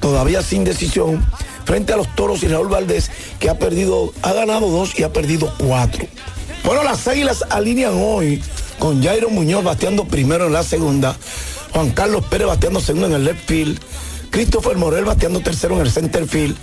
todavía 0.00 0.42
sin 0.42 0.64
decisión. 0.64 1.24
Frente 1.64 1.92
a 1.92 1.96
los 1.96 2.14
Toros 2.14 2.42
y 2.42 2.48
Raúl 2.48 2.68
Valdés, 2.68 3.10
que 3.40 3.50
ha 3.50 3.58
perdido, 3.58 4.12
ha 4.22 4.32
ganado 4.32 4.70
2 4.70 4.98
y 4.98 5.02
ha 5.02 5.12
perdido 5.12 5.52
4. 5.58 6.06
Bueno, 6.66 6.82
las 6.82 7.06
águilas 7.06 7.44
alinean 7.48 7.94
hoy 7.94 8.42
con 8.80 9.00
Jairo 9.00 9.30
Muñoz 9.30 9.62
bateando 9.62 10.04
primero 10.04 10.48
en 10.48 10.52
la 10.52 10.64
segunda, 10.64 11.16
Juan 11.72 11.90
Carlos 11.90 12.24
Pérez 12.28 12.48
bateando 12.48 12.80
segundo 12.80 13.06
en 13.06 13.12
el 13.12 13.24
left 13.24 13.46
field, 13.46 13.78
Christopher 14.30 14.76
Morel 14.76 15.04
bateando 15.04 15.38
tercero 15.38 15.76
en 15.76 15.82
el 15.82 15.92
center 15.92 16.26
field, 16.26 16.56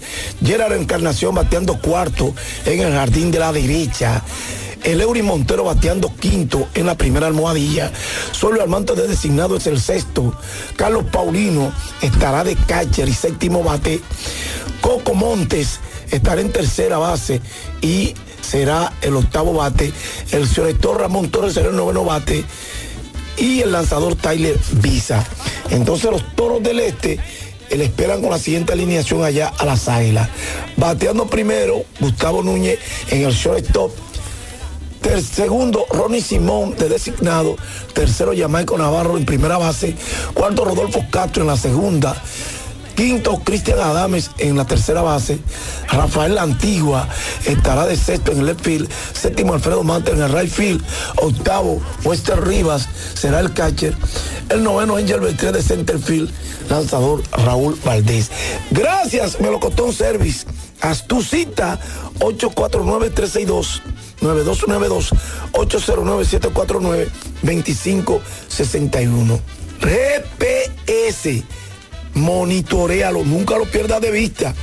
Gerard 0.44 0.74
Encarnación 0.74 1.34
bateando 1.34 1.80
cuarto 1.80 2.36
en 2.66 2.82
el 2.82 2.92
jardín 2.92 3.32
de 3.32 3.40
la 3.40 3.54
derecha. 3.54 4.22
El 4.84 5.00
Eury 5.00 5.22
Montero 5.22 5.64
bateando 5.64 6.14
quinto 6.14 6.68
en 6.74 6.86
la 6.86 6.98
primera 6.98 7.28
almohadilla. 7.28 7.90
Solo 8.34 8.62
Armando 8.62 8.96
de 8.96 9.08
designado 9.08 9.56
es 9.56 9.68
el 9.68 9.80
sexto. 9.80 10.38
Carlos 10.76 11.06
Paulino 11.14 11.72
estará 12.02 12.44
de 12.44 12.58
catcher 12.58 13.08
y 13.08 13.14
séptimo 13.14 13.64
bate. 13.64 14.02
Coco 14.82 15.14
Montes 15.14 15.80
estará 16.12 16.42
en 16.42 16.52
tercera 16.52 16.98
base 16.98 17.40
y 17.82 18.14
será 18.44 18.94
el 19.02 19.16
octavo 19.16 19.54
bate. 19.54 19.92
El 20.32 20.48
selector 20.48 21.00
Ramón 21.00 21.30
Torres 21.32 21.54
será 21.54 21.70
el 21.70 21.76
noveno 21.76 22.04
bate. 22.04 22.44
Y 23.38 23.62
el 23.62 23.72
lanzador 23.72 24.16
Tyler 24.16 24.60
Visa. 24.74 25.26
Entonces 25.72 26.12
los 26.12 26.36
toros 26.36 26.62
del 26.62 26.80
este 26.80 27.20
eh, 27.70 27.78
le 27.78 27.86
esperan 27.86 28.22
con 28.22 28.30
la 28.30 28.38
siguiente 28.38 28.74
alineación 28.74 29.24
allá 29.24 29.52
a 29.58 29.66
las 29.66 29.88
águilas. 29.88 30.30
Bateando 30.78 31.26
primero, 31.26 31.84
Gustavo 32.00 32.44
Núñez 32.44 32.78
en 33.10 33.24
el 33.24 33.34
shortstop. 33.34 33.92
Ter- 35.02 35.24
segundo, 35.24 35.86
Ronnie 35.90 36.22
Simón 36.22 36.76
de 36.78 36.90
designado. 36.90 37.56
Tercero, 37.94 38.34
Jamaico 38.38 38.78
Navarro 38.78 39.18
en 39.18 39.26
primera 39.26 39.58
base. 39.58 39.96
Cuarto, 40.34 40.64
Rodolfo 40.64 41.04
Castro 41.10 41.42
en 41.42 41.48
la 41.48 41.58
segunda. 41.58 42.16
Quinto, 42.96 43.42
Cristian 43.44 43.80
Adames 43.80 44.32
en 44.38 44.56
la 44.56 44.66
tercera 44.66 45.02
base. 45.02 45.40
Rafael 45.90 46.36
La 46.36 46.44
Antigua 46.44 47.08
estará 47.46 47.86
de 47.86 47.96
sexto 47.96 48.32
en 48.32 48.40
el 48.40 48.46
left 48.48 48.64
field. 48.64 48.90
Séptimo, 49.14 49.54
Alfredo 49.54 49.84
Mante 49.84 50.12
en 50.12 50.22
el 50.22 50.32
right 50.32 50.52
field. 50.52 50.84
Octavo, 51.22 51.82
Wester 52.04 52.46
Rivas 52.46 52.88
será 53.14 53.40
el 53.40 53.54
catcher. 53.54 53.96
El 54.50 54.64
noveno, 54.64 54.96
Angel 54.98 55.20
Beltrán 55.20 55.54
de 55.54 55.64
center 55.64 55.98
field. 56.00 56.32
Lanzador 56.70 57.24
Raúl 57.32 57.80
Valdés. 57.84 58.32
Gracias, 58.72 59.40
Melocotón 59.40 59.94
Service. 59.94 60.46
Haz 60.82 61.08
tu 61.08 61.22
cita 61.22 61.80
849-362. 62.20 63.82
9292 64.22 65.10
809 65.52 66.26
749 66.26 67.10
2561 67.42 69.40
GPS 69.82 71.44
monitorealo, 72.14 73.24
nunca 73.24 73.58
lo 73.58 73.66
pierdas 73.66 74.02
de 74.02 74.12
vista. 74.12 74.54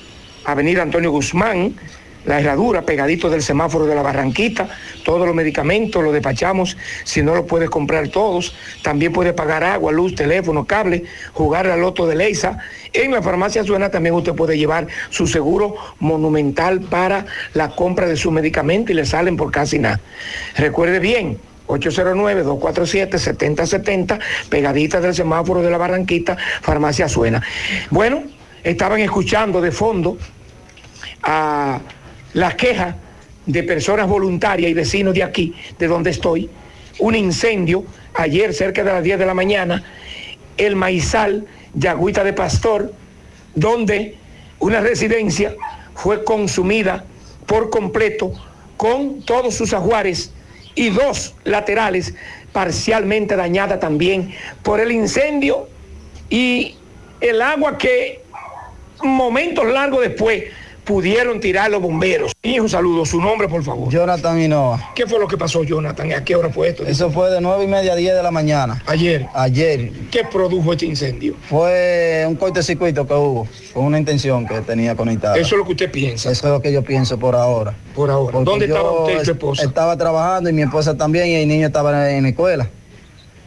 Avenida 0.45 0.83
Antonio 0.83 1.11
Guzmán, 1.11 1.75
la 2.25 2.41
herradura, 2.41 2.83
pegadito 2.83 3.31
del 3.31 3.43
semáforo 3.43 3.87
de 3.87 3.95
la 3.95 4.03
Barranquita. 4.03 4.69
Todos 5.05 5.27
los 5.27 5.35
medicamentos 5.35 6.03
los 6.03 6.13
despachamos. 6.13 6.77
Si 7.05 7.23
no 7.23 7.35
los 7.35 7.47
puedes 7.47 7.71
comprar 7.71 8.09
todos, 8.09 8.55
también 8.83 9.13
puedes 9.13 9.33
pagar 9.33 9.65
agua, 9.65 9.93
luz, 9.93 10.15
teléfono, 10.15 10.67
cable, 10.67 11.05
jugar 11.33 11.67
al 11.67 11.81
loto 11.81 12.07
de 12.07 12.17
Leisa. 12.17 12.59
En 12.93 13.13
la 13.13 13.23
farmacia 13.23 13.65
Suena 13.65 13.91
también 13.91 14.15
usted 14.15 14.35
puede 14.35 14.59
llevar 14.59 14.87
su 15.11 15.27
seguro 15.27 15.77
monumental 15.99 16.81
para 16.81 17.27
la 17.55 17.71
compra 17.71 18.07
de 18.07 18.17
su 18.17 18.31
medicamento 18.31 18.93
y 18.93 18.95
le 18.95 19.07
salen 19.07 19.37
por 19.37 19.51
casi 19.51 19.79
nada. 19.79 20.01
Recuerde 20.57 20.99
bien, 20.99 21.39
809-247-7070, 21.69 24.19
pegadita 24.49 25.01
del 25.01 25.15
semáforo 25.15 25.63
de 25.63 25.71
la 25.71 25.79
Barranquita, 25.79 26.37
Farmacia 26.63 27.09
Suena. 27.09 27.41
Bueno, 27.91 28.25
estaban 28.65 28.99
escuchando 29.01 29.61
de 29.61 29.71
fondo 29.71 30.19
a 31.23 31.79
las 32.39 32.55
quejas 32.55 32.95
de 33.47 33.65
personas 33.65 34.07
voluntarias 34.07 34.71
y 34.71 34.75
vecinos 34.75 35.13
de 35.13 35.25
aquí, 35.25 35.55
de 35.77 35.89
donde 35.89 36.11
estoy, 36.11 36.49
un 37.01 37.17
incendio 37.17 37.85
ayer 38.15 38.55
cerca 38.55 38.85
de 38.85 38.93
las 38.93 39.03
10 39.03 39.19
de 39.19 39.27
la 39.27 39.35
mañana, 39.35 39.83
el 40.57 40.77
maizal 40.77 41.49
de 41.75 41.89
Agüita 41.89 42.23
de 42.23 42.33
Pastor, 42.33 42.93
donde 43.57 44.17
una 44.61 44.81
residencia 44.81 45.57
fue 45.97 46.23
consumida 46.23 47.05
por 47.45 47.71
completo 47.71 48.33
con 48.77 49.21
todos 49.23 49.57
sus 49.57 49.73
ajuares 49.73 50.33
y 50.77 50.91
dos 50.91 51.35
laterales 51.43 52.15
parcialmente 52.53 53.35
dañadas 53.35 53.81
también 53.81 54.33
por 54.63 54.79
el 54.79 54.93
incendio 54.93 55.69
y 56.31 56.77
el 57.21 57.43
agua 57.43 57.77
que 57.77 58.23
momentos 59.03 59.67
largos 59.67 60.03
después 60.03 60.45
pudieron 60.89 61.39
tirar 61.39 61.71
los 61.71 61.83
bomberos. 61.83 62.33
Un 62.43 62.69
saludo. 62.69 63.05
Su 63.05 63.21
nombre, 63.21 63.47
por 63.47 63.63
favor. 63.63 63.93
Jonathan 63.93 64.41
Hinoa. 64.41 64.93
¿Qué 64.95 65.07
fue 65.07 65.21
lo 65.21 65.29
que 65.29 65.37
pasó, 65.37 65.63
Jonathan? 65.63 66.11
¿A 66.15 66.25
qué 66.25 66.35
hora 66.35 66.49
fue 66.49 66.71
esto? 66.71 66.87
Eso 66.87 67.11
fue 67.11 67.31
de 67.31 67.43
nueve 67.43 67.65
y 67.65 67.67
media 67.67 67.93
a 67.93 67.97
10 67.97 68.15
de 68.15 68.23
la 68.23 68.31
mañana. 68.31 68.83
Ayer. 68.87 69.27
Ayer. 69.35 69.93
¿Qué 70.11 70.25
produjo 70.25 70.73
este 70.73 70.87
incendio? 70.87 71.35
Fue 71.51 72.25
un 72.27 72.37
cortocircuito 72.37 73.07
que 73.07 73.13
hubo, 73.13 73.47
con 73.75 73.85
una 73.85 73.99
intención 73.99 74.47
que 74.47 74.63
tenía 74.63 74.97
conectada. 74.97 75.37
Eso 75.37 75.57
es 75.57 75.59
lo 75.59 75.67
que 75.67 75.73
usted 75.73 75.91
piensa. 75.91 76.31
Eso 76.31 76.47
es 76.47 76.53
lo 76.53 76.63
que 76.63 76.73
yo 76.73 76.83
pienso 76.83 77.19
por 77.19 77.37
ahora. 77.37 77.75
Por 77.95 78.11
ahora. 78.11 78.33
Porque 78.33 78.51
¿Dónde 78.51 78.65
estaba 78.65 79.03
usted 79.03 79.21
y 79.21 79.25
su 79.27 79.33
esposa? 79.33 79.65
Estaba 79.65 79.95
trabajando 79.99 80.49
y 80.49 80.55
mi 80.55 80.63
esposa 80.63 80.97
también 80.97 81.29
y 81.29 81.35
el 81.35 81.49
niño 81.49 81.67
estaba 81.67 82.11
en 82.11 82.23
la 82.23 82.29
escuela. 82.31 82.71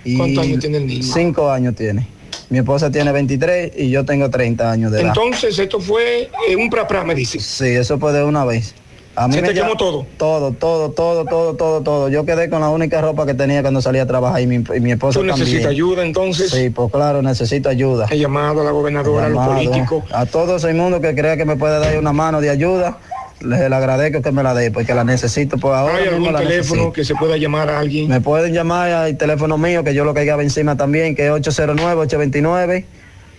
Y 0.04 0.16
¿Cuántos 0.16 0.44
años 0.44 0.60
tiene 0.60 0.78
el 0.78 0.86
niño? 0.86 1.04
Cinco 1.12 1.50
años 1.50 1.76
tiene. 1.76 2.08
Mi 2.50 2.60
esposa 2.60 2.92
tiene 2.92 3.12
23 3.12 3.72
y 3.78 3.90
yo 3.90 4.06
tengo 4.06 4.30
30 4.30 4.72
años 4.72 4.92
de 4.92 5.00
edad. 5.02 5.08
Entonces, 5.10 5.58
esto 5.58 5.80
fue 5.80 6.30
eh, 6.50 6.56
un 6.56 6.70
pra 6.70 7.04
me 7.04 7.16
dice. 7.16 7.40
Sí, 7.40 7.68
eso 7.68 7.98
fue 7.98 8.14
de 8.14 8.24
una 8.24 8.46
vez. 8.46 8.76
A 9.16 9.28
mí 9.28 9.34
¿Se 9.36 9.42
me 9.42 9.50
te 9.50 9.54
lla- 9.54 9.64
quemó 9.64 9.76
todo? 9.76 10.06
Todo, 10.18 10.54
todo, 10.54 10.92
todo, 10.92 11.26
todo, 11.26 11.56
todo, 11.56 11.82
todo. 11.82 12.10
Yo 12.10 12.26
quedé 12.26 12.50
con 12.50 12.62
la 12.62 12.70
única 12.70 13.02
ropa 13.02 13.26
que 13.26 13.34
tenía 13.34 13.62
cuando 13.62 13.82
salía 13.82 14.04
a 14.04 14.06
trabajar 14.06 14.42
y 14.42 14.48
mi, 14.48 14.56
y 14.56 14.80
mi 14.80 14.92
esposa 14.92 15.20
¿Tú 15.20 15.26
necesitas 15.26 15.68
ayuda 15.68 16.04
entonces? 16.04 16.50
Sí, 16.50 16.70
pues 16.70 16.92
claro, 16.92 17.22
necesito 17.22 17.68
ayuda. 17.68 18.08
He 18.10 18.18
llamado 18.18 18.62
a 18.62 18.64
la 18.64 18.72
gobernadora, 18.72 19.26
a 19.26 19.30
los 19.30 19.46
políticos. 19.46 20.04
A 20.14 20.26
todo 20.26 20.56
ese 20.56 20.74
mundo 20.74 21.02
que 21.02 21.14
crea 21.14 21.36
que 21.36 21.44
me 21.46 21.58
puede 21.58 21.80
dar 21.80 21.98
una 21.98 22.14
mano 22.14 22.40
de 22.40 22.50
ayuda, 22.50 23.00
les 23.42 23.70
le 23.70 23.76
agradezco 23.76 24.22
que 24.22 24.32
me 24.32 24.44
la 24.44 24.54
dé, 24.54 24.72
porque 24.72 24.94
la 24.94 25.04
necesito 25.04 25.58
por 25.58 25.76
ahora. 25.76 25.96
¿Hay 25.96 26.08
algún 26.08 26.26
teléfono 26.26 26.50
necesito. 26.50 26.94
que 26.94 27.06
se 27.06 27.16
pueda 27.16 27.38
llamar 27.38 27.70
a 27.70 27.80
alguien? 27.80 28.08
Me 28.08 28.22
pueden 28.22 28.54
llamar 28.54 28.92
al 28.92 29.18
teléfono 29.18 29.58
mío, 29.58 29.84
que 29.84 29.94
yo 29.94 30.06
lo 30.06 30.14
caigaba 30.14 30.44
encima 30.44 30.78
también, 30.78 31.16
que 31.16 31.28
es 31.28 31.32
809-829. 31.32 32.86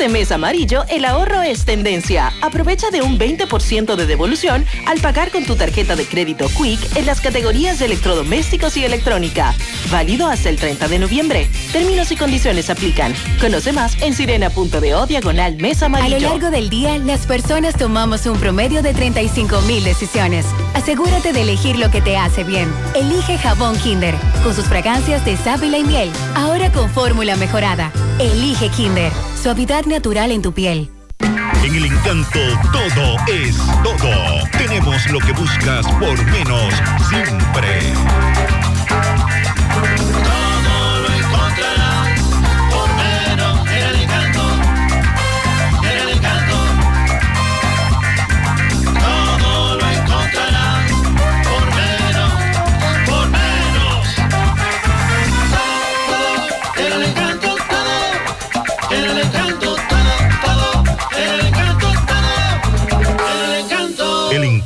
Este 0.00 0.10
mes 0.10 0.32
amarillo, 0.32 0.84
el 0.88 1.04
ahorro 1.04 1.42
es 1.42 1.66
tendencia. 1.66 2.32
Aprovecha 2.40 2.88
de 2.90 3.02
un 3.02 3.18
20% 3.18 3.96
de 3.96 4.06
devolución 4.06 4.64
al 4.86 4.98
pagar 4.98 5.30
con 5.30 5.44
tu 5.44 5.56
tarjeta 5.56 5.94
de 5.94 6.06
crédito 6.06 6.46
Quick 6.48 6.96
en 6.96 7.04
las 7.04 7.20
categorías 7.20 7.78
de 7.78 7.84
electrodomésticos 7.84 8.78
y 8.78 8.84
electrónica. 8.86 9.54
Válido 9.90 10.26
hasta 10.26 10.48
el 10.48 10.56
30 10.56 10.88
de 10.88 11.00
noviembre. 11.00 11.50
Términos 11.70 12.10
y 12.12 12.16
condiciones 12.16 12.70
aplican. 12.70 13.12
Conoce 13.42 13.74
más 13.74 14.00
en 14.00 14.14
sirena.do 14.14 15.06
diagonal 15.06 15.58
mes 15.58 15.82
A 15.82 15.86
amarillo. 15.86 16.18
lo 16.18 16.30
largo 16.30 16.50
del 16.50 16.70
día, 16.70 16.96
las 16.96 17.26
personas 17.26 17.76
tomamos 17.76 18.24
un 18.24 18.40
promedio 18.40 18.80
de 18.80 18.94
35 18.94 19.60
mil 19.68 19.84
decisiones. 19.84 20.46
Asegúrate 20.80 21.34
de 21.34 21.42
elegir 21.42 21.78
lo 21.78 21.90
que 21.90 22.00
te 22.00 22.16
hace 22.16 22.42
bien. 22.42 22.66
Elige 22.94 23.36
jabón 23.36 23.76
Kinder, 23.76 24.14
con 24.42 24.54
sus 24.54 24.64
fragancias 24.64 25.22
de 25.26 25.36
sábila 25.36 25.76
y 25.76 25.84
miel. 25.84 26.10
Ahora 26.34 26.72
con 26.72 26.88
fórmula 26.88 27.36
mejorada. 27.36 27.92
Elige 28.18 28.70
Kinder, 28.70 29.12
suavidad 29.40 29.84
natural 29.84 30.30
en 30.30 30.40
tu 30.40 30.52
piel. 30.54 30.90
En 31.62 31.74
el 31.74 31.84
encanto 31.84 32.40
todo 32.72 33.16
es 33.28 33.58
todo. 33.84 34.48
Tenemos 34.52 35.06
lo 35.10 35.18
que 35.18 35.32
buscas 35.32 35.86
por 35.86 36.24
menos 36.24 36.72
siempre. 37.10 37.92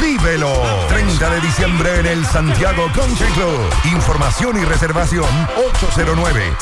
Vívelo. 0.00 0.52
30 0.88 1.30
de 1.30 1.40
diciembre 1.40 2.00
en 2.00 2.06
el 2.06 2.26
Santiago 2.26 2.90
Country 2.94 3.26
Club. 3.32 3.70
Información 3.92 4.60
y 4.60 4.64
reservación 4.64 5.26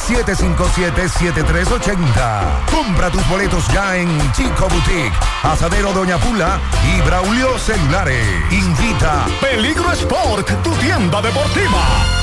809-757-7380. 0.06 2.64
Compra 2.70 3.10
tus 3.10 3.26
boletos 3.28 3.66
ya 3.68 3.96
en 3.96 4.08
Chico 4.32 4.68
Boutique, 4.68 5.12
Asadero 5.42 5.92
Doña 5.92 6.18
Pula 6.18 6.60
y 6.94 7.00
Braulio 7.02 7.58
Celulares. 7.58 8.26
Invita 8.50 9.26
Peligro 9.40 9.92
Sport, 9.92 10.50
tu 10.62 10.74
tienda 10.76 11.20
deportiva. 11.22 12.19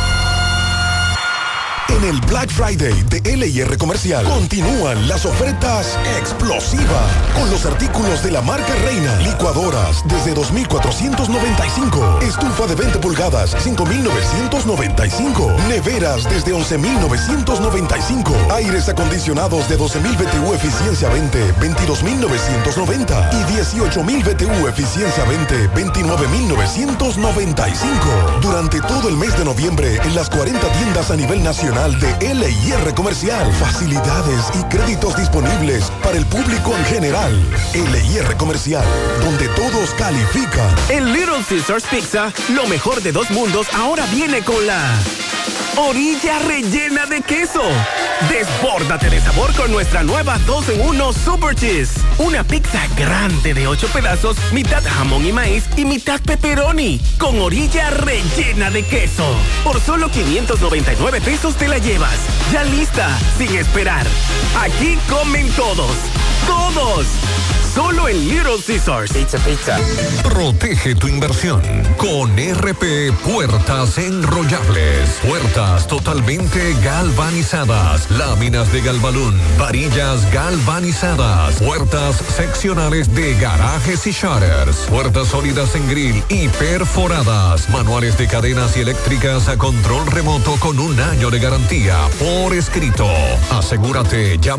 En 1.90 2.04
el 2.04 2.20
Black 2.22 2.50
Friday 2.50 3.04
de 3.04 3.22
LIR 3.38 3.78
Comercial 3.78 4.26
continúan 4.26 5.08
las 5.08 5.26
ofertas 5.26 5.98
explosivas 6.18 7.14
con 7.34 7.50
los 7.50 7.66
artículos 7.66 8.22
de 8.24 8.32
la 8.32 8.42
marca 8.42 8.76
Reina. 8.84 9.16
Licuadoras 9.22 10.04
desde 10.06 10.36
2.495. 10.36 12.22
Estufa 12.24 12.68
de 12.68 12.76
20 12.76 13.00
pulgadas 13.00 13.56
5.995. 13.66 15.56
Neveras 15.70 16.26
desde 16.26 16.54
11.995. 16.54 18.52
Aires 18.52 18.90
acondicionados 18.90 19.70
de 19.70 19.80
12.000 19.80 20.18
BTU 20.18 20.54
eficiencia 20.54 21.08
20 21.10 21.54
22.990 21.56 23.30
y 23.32 23.46
18.000 23.78 24.24
BTU 24.24 24.68
eficiencia 24.68 25.24
20 25.24 25.70
29.995. 25.70 28.42
Durante 28.42 28.82
todo 28.82 29.08
el 29.10 29.16
mes 29.16 29.38
de 29.38 29.46
noviembre 29.46 30.02
en 30.04 30.16
las 30.16 30.30
40 30.30 30.70
tiendas 30.74 31.12
a 31.12 31.16
nivel 31.16 31.42
nacional 31.44 31.77
de 31.78 32.34
LIR 32.34 32.96
Comercial. 32.96 33.54
Facilidades 33.54 34.46
y 34.60 34.64
créditos 34.64 35.16
disponibles 35.16 35.92
para 36.04 36.18
el 36.18 36.26
público 36.26 36.76
en 36.76 36.86
general. 36.86 37.32
LIR 37.74 38.36
Comercial, 38.38 38.84
donde 39.24 39.48
todos 39.50 39.92
califican. 39.92 40.76
En 40.90 41.14
Little 41.14 41.44
Caesars 41.48 41.84
Pizza, 41.86 42.34
lo 42.50 42.66
mejor 42.66 43.04
de 43.04 43.12
dos 43.12 43.30
mundos 43.30 43.68
ahora 43.76 44.08
viene 44.08 44.42
con 44.42 44.66
la 44.66 44.82
orilla 45.76 46.40
rellena 46.40 47.06
de 47.06 47.22
queso. 47.22 47.62
Desbórdate 48.30 49.10
de 49.10 49.22
sabor 49.22 49.54
con 49.54 49.72
nuestra 49.72 50.04
nueva 50.04 50.38
2 50.46 50.70
en 50.70 50.82
1 50.82 51.14
Super 51.14 51.56
Cheese. 51.56 52.00
Una 52.18 52.44
pizza 52.44 52.88
grande 52.96 53.54
de 53.54 53.68
8 53.68 53.88
pedazos, 53.94 54.38
mitad 54.52 54.84
jamón 54.84 55.26
y 55.26 55.32
maíz 55.32 55.66
y 55.76 55.86
mitad 55.86 56.20
pepperoni, 56.22 57.02
con 57.18 57.40
orilla 57.40 57.90
rellena 57.90 58.72
de 58.72 58.84
queso. 58.84 59.36
Por 59.64 59.80
solo 59.82 60.10
599 60.10 61.22
pesos 61.22 61.56
te 61.56 61.68
la 61.68 61.78
llevas. 61.78 62.18
Ya 62.52 62.64
lista, 62.64 63.10
sin 63.38 63.56
esperar. 63.56 64.06
Aquí 64.60 64.98
comen 65.10 65.50
todos. 65.52 65.92
¡Todos! 66.48 67.06
Solo 67.78 68.10
en 68.10 68.28
Little 68.28 68.58
Caesars. 68.66 69.12
Pizza, 69.14 69.38
pizza. 69.38 69.78
Protege 70.24 70.96
tu 70.96 71.08
inversión 71.08 71.62
con 71.98 72.36
RP 72.36 73.12
Puertas 73.24 74.00
Enrollables. 74.00 75.10
Puertas 75.22 75.57
totalmente 75.58 76.76
galvanizadas. 76.84 78.12
Láminas 78.12 78.72
de 78.72 78.82
galvalún. 78.82 79.36
Varillas 79.58 80.32
galvanizadas. 80.32 81.56
Puertas 81.56 82.18
seccionales 82.36 83.14
de 83.16 83.34
garajes 83.36 84.06
y 84.06 84.12
shutters. 84.12 84.86
Puertas 84.88 85.30
sólidas 85.30 85.74
en 85.74 85.88
grill 85.90 86.24
y 86.30 86.48
perforadas. 86.50 87.70
Manuales 87.70 88.20
de 88.20 88.28
cadenas 88.28 88.78
y 88.78 88.82
eléctricas 88.82 89.48
a 89.48 89.58
control 89.58 90.06
remoto 90.06 90.58
con 90.60 90.78
un 90.80 91.00
año 91.00 91.32
de 91.32 91.40
garantía. 91.40 91.98
Por 92.20 92.54
escrito. 92.54 93.08
Asegúrate. 93.50 94.38
Llama 94.38 94.56